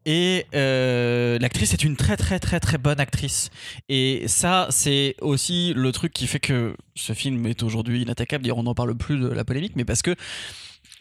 Et 0.06 0.46
euh, 0.54 1.40
l'actrice 1.40 1.74
est 1.74 1.84
une 1.84 1.96
très 1.96 2.18
très 2.18 2.40
très 2.40 2.60
très 2.60 2.78
bonne 2.78 3.00
actrice. 3.00 3.50
Et 3.90 4.28
ça 4.28 4.68
c'est 4.70 5.16
aussi 5.22 5.74
le 5.76 5.92
truc 5.92 6.14
qui 6.14 6.28
fait 6.28 6.40
que 6.40 6.76
ce 6.96 7.14
film 7.14 7.46
est 7.46 7.64
aujourd'hui 7.64 8.02
inattaquable. 8.02 8.44
D'ailleurs, 8.44 8.58
on 8.58 8.64
n'en 8.64 8.76
parle 8.76 8.96
plus 8.96 9.18
de 9.18 9.28
la 9.28 9.44
polémique 9.44 9.74
mais 9.76 9.86
parce 9.86 10.02
que 10.02 10.16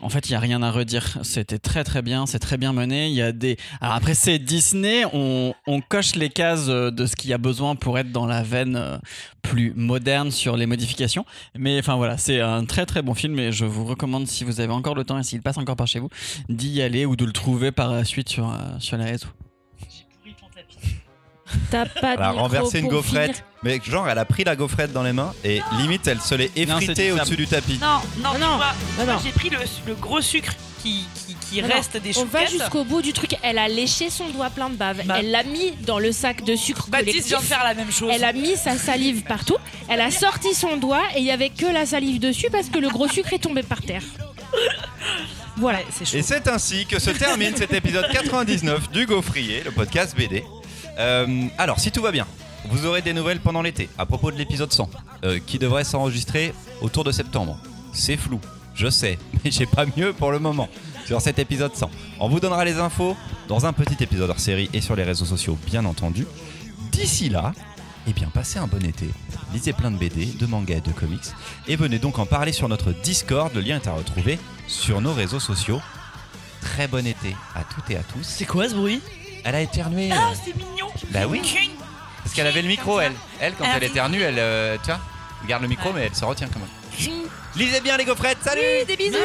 en 0.04 0.10
fait, 0.10 0.28
il 0.28 0.32
n'y 0.32 0.36
a 0.36 0.40
rien 0.40 0.62
à 0.62 0.70
redire. 0.70 1.18
C'était 1.22 1.58
très 1.58 1.82
très 1.82 2.02
bien, 2.02 2.26
c'est 2.26 2.38
très 2.38 2.58
bien 2.58 2.74
mené. 2.74 3.08
Il 3.08 3.14
y 3.14 3.22
a 3.22 3.32
des. 3.32 3.56
Alors 3.80 3.94
après, 3.94 4.14
c'est 4.14 4.38
Disney, 4.38 5.04
on, 5.14 5.54
on 5.66 5.80
coche 5.80 6.14
les 6.14 6.28
cases 6.28 6.66
euh, 6.68 6.90
de 6.90 7.06
ce 7.06 7.16
qu'il 7.16 7.30
y 7.30 7.32
a 7.32 7.38
besoin 7.38 7.74
pour 7.74 7.98
être 7.98 8.12
dans 8.12 8.26
la 8.26 8.42
veine 8.42 8.76
euh, 8.76 8.98
plus 9.40 9.72
moderne 9.74 10.30
sur 10.30 10.58
les 10.58 10.66
modifications. 10.66 11.24
Mais 11.56 11.78
enfin 11.78 11.96
voilà, 11.96 12.18
c'est 12.18 12.40
un 12.40 12.66
très 12.66 12.84
très 12.84 13.00
bon 13.00 13.14
film 13.14 13.38
et 13.38 13.50
je 13.50 13.64
vous 13.64 13.86
recommande, 13.86 14.26
si 14.26 14.44
vous 14.44 14.60
avez 14.60 14.72
encore 14.72 14.94
le 14.94 15.04
temps 15.04 15.18
et 15.18 15.22
s'il 15.22 15.40
passe 15.40 15.56
encore 15.56 15.76
par 15.76 15.86
chez 15.86 16.00
vous, 16.00 16.10
d'y 16.50 16.82
aller 16.82 17.06
ou 17.06 17.16
de 17.16 17.24
le 17.24 17.32
trouver 17.32 17.72
par 17.72 17.90
la 17.90 18.04
suite 18.04 18.28
sur, 18.28 18.50
euh, 18.50 18.56
sur 18.80 18.98
les 18.98 19.04
réseaux. 19.04 19.28
T'as 21.70 21.86
pas 21.86 22.16
de 22.16 22.22
a 22.22 22.28
micro 22.28 22.42
renversé 22.42 22.80
une 22.80 22.88
gaufrette. 22.88 23.36
finir. 23.36 23.53
Mais 23.64 23.80
genre, 23.82 24.06
elle 24.08 24.18
a 24.18 24.24
pris 24.26 24.44
la 24.44 24.54
gaufrette 24.56 24.92
dans 24.92 25.02
les 25.02 25.12
mains 25.14 25.32
et 25.42 25.60
limite, 25.78 26.06
elle 26.06 26.20
se 26.20 26.34
l'est 26.34 26.50
Non, 26.66 26.76
c'est 26.78 26.84
effritée 26.84 27.12
au-dessus 27.12 27.36
du 27.36 27.46
tapis. 27.46 27.78
Non, 27.80 28.00
non, 28.22 28.38
non, 28.38 28.56
vois, 28.56 28.74
non, 28.98 29.04
moi, 29.06 29.14
non. 29.14 29.20
j'ai 29.24 29.30
pris 29.32 29.48
le, 29.48 29.56
le 29.86 29.94
gros 29.94 30.20
sucre 30.20 30.52
qui, 30.82 31.06
qui, 31.26 31.34
qui 31.50 31.62
Non, 31.62 31.68
reste 31.74 31.96
des 31.96 32.16
On 32.18 32.26
va 32.26 32.40
chouquettes. 32.44 32.60
jusqu'au 32.60 32.84
bout 32.84 33.00
du 33.00 33.14
truc. 33.14 33.36
Elle 33.42 33.56
a 33.58 33.66
léché 33.68 34.10
son 34.10 34.28
doigt 34.28 34.50
plein 34.50 34.68
de 34.68 34.74
bave. 34.76 35.00
Bah- 35.06 35.16
Elle 35.18 35.30
l'a 35.30 35.44
mis 35.44 35.72
dans 35.86 35.98
le 35.98 36.12
sac 36.12 36.44
de 36.44 36.54
sucre 36.56 36.88
Baptiste 36.90 37.28
vient 37.28 37.38
de 37.38 37.42
faire 37.44 37.64
la 37.64 37.72
même 37.72 37.90
chose. 37.90 38.10
Elle 38.14 38.22
a 38.24 38.34
mis 38.34 38.54
sa 38.56 38.76
salive 38.76 39.22
partout. 39.22 39.56
Elle 39.88 40.02
a 40.02 40.10
sorti 40.10 40.52
son 40.54 40.76
doigt 40.76 41.02
et 41.16 41.20
il 41.20 41.24
y 41.24 41.30
avait 41.30 41.48
que 41.48 41.64
la 41.66 41.86
salive 41.86 42.20
dessus 42.20 42.48
parce 42.52 42.68
que 42.68 42.78
le 42.78 42.90
gros 42.90 43.08
sucre 43.08 43.32
est 43.32 43.38
tombé 43.38 43.62
par 43.62 43.80
terre. 43.80 44.02
Voilà. 45.56 45.78
Ouais, 45.78 45.86
c'est 45.90 46.04
chaud. 46.04 46.16
Et 46.18 46.22
c'est 46.22 46.48
ainsi 46.48 46.84
que 46.84 46.98
se 46.98 47.10
termine 47.10 47.56
cet 47.56 47.72
épisode 47.72 48.08
99 48.12 48.90
du 48.90 49.06
Gaufrier, 49.06 49.62
le 49.64 49.70
podcast 49.70 50.14
BD. 50.16 50.44
Euh, 50.98 51.44
alors, 51.58 51.78
si 51.80 51.90
tout 51.90 52.02
va 52.02 52.10
bien, 52.12 52.26
vous 52.66 52.86
aurez 52.86 53.02
des 53.02 53.12
nouvelles 53.12 53.40
pendant 53.40 53.62
l'été 53.62 53.88
à 53.98 54.06
propos 54.06 54.30
de 54.30 54.36
l'épisode 54.36 54.72
100, 54.72 54.90
euh, 55.24 55.38
qui 55.44 55.58
devrait 55.58 55.84
s'enregistrer 55.84 56.54
autour 56.80 57.04
de 57.04 57.12
septembre. 57.12 57.58
C'est 57.92 58.16
flou, 58.16 58.40
je 58.74 58.88
sais, 58.88 59.18
mais 59.44 59.50
j'ai 59.50 59.66
pas 59.66 59.84
mieux 59.96 60.12
pour 60.12 60.32
le 60.32 60.38
moment 60.38 60.68
sur 61.06 61.20
cet 61.20 61.38
épisode 61.38 61.74
100. 61.74 61.90
On 62.20 62.28
vous 62.28 62.40
donnera 62.40 62.64
les 62.64 62.78
infos 62.78 63.16
dans 63.48 63.66
un 63.66 63.72
petit 63.72 64.02
épisode 64.02 64.30
hors 64.30 64.40
série 64.40 64.70
et 64.72 64.80
sur 64.80 64.96
les 64.96 65.04
réseaux 65.04 65.24
sociaux, 65.24 65.58
bien 65.66 65.84
entendu. 65.84 66.26
D'ici 66.90 67.28
là, 67.28 67.52
eh 68.06 68.12
bien, 68.12 68.28
passez 68.28 68.58
un 68.58 68.66
bon 68.66 68.84
été. 68.84 69.08
Lisez 69.52 69.72
plein 69.72 69.90
de 69.90 69.96
BD, 69.96 70.26
de 70.26 70.46
mangas 70.46 70.76
et 70.76 70.80
de 70.80 70.92
comics. 70.92 71.24
Et 71.68 71.76
venez 71.76 71.98
donc 71.98 72.18
en 72.18 72.26
parler 72.26 72.52
sur 72.52 72.68
notre 72.68 72.92
Discord. 72.92 73.54
Le 73.54 73.60
lien 73.60 73.76
est 73.76 73.86
à 73.86 73.92
retrouver 73.92 74.38
sur 74.66 75.00
nos 75.00 75.12
réseaux 75.12 75.40
sociaux. 75.40 75.80
Très 76.60 76.88
bon 76.88 77.06
été 77.06 77.36
à 77.54 77.62
toutes 77.64 77.90
et 77.90 77.96
à 77.96 78.02
tous. 78.02 78.22
C'est 78.22 78.44
quoi 78.44 78.68
ce 78.68 78.74
bruit? 78.74 79.00
Elle 79.44 79.54
a 79.54 79.60
éternué. 79.60 80.10
Ah, 80.12 80.32
c'est 80.42 80.54
mignon. 80.56 80.88
Bah 81.12 81.26
oui. 81.28 81.40
Parce 82.24 82.34
qu'elle 82.34 82.46
avait 82.46 82.62
le 82.62 82.68
micro, 82.68 83.00
elle. 83.00 83.12
Elle, 83.38 83.54
quand 83.54 83.64
elle 83.64 83.84
éternue, 83.84 84.20
elle, 84.22 84.38
euh, 84.38 84.76
tu 84.78 84.86
vois, 84.86 84.98
elle 85.42 85.48
garde 85.48 85.62
le 85.62 85.68
micro, 85.68 85.92
mais 85.92 86.06
elle 86.06 86.14
se 86.14 86.24
retient 86.24 86.48
quand 86.48 86.58
même. 86.58 87.28
Lisez 87.54 87.80
bien 87.80 87.96
les 87.98 88.04
gaufrettes, 88.04 88.38
salut 88.42 88.84
Des 88.86 88.96
bisous. 88.96 89.18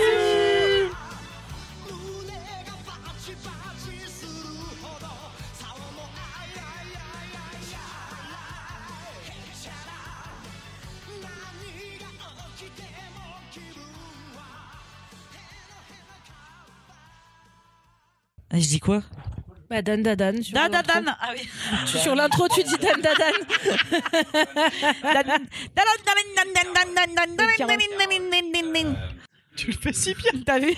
Ah, 18.52 18.60
Je 18.60 18.68
dis 18.68 18.80
quoi? 18.80 19.02
Bah, 19.70 19.82
Dan 19.82 20.02
Dadan. 20.02 20.42
Sur 20.42 20.56
Dan. 20.56 21.06
Ah 21.08 21.30
oui. 21.34 21.48
Sur 21.86 22.16
l'intro, 22.16 22.48
tu 22.48 22.64
dis 22.64 22.78
Dan 22.78 23.02
Dadan. 23.02 23.34
Dan, 25.04 25.24
dan, 25.28 25.46
dan, 25.76 25.86
dan, 26.06 26.18
dan, 26.36 26.48
dan, 26.56 26.74
dan, 26.74 26.94
dan, 26.96 27.10
dan, 27.16 27.36
dan, 27.38 27.58
dan, 27.58 27.78
dan, 27.78 28.10
dan, 28.10 28.30
dan, 28.32 28.52
dan, 28.52 28.74
dan. 28.74 29.20
Tu 29.60 29.68
le 29.68 29.74
fais 29.74 29.92
si 29.92 30.14
bien 30.14 30.42
T'as 30.46 30.60
vu 30.60 30.74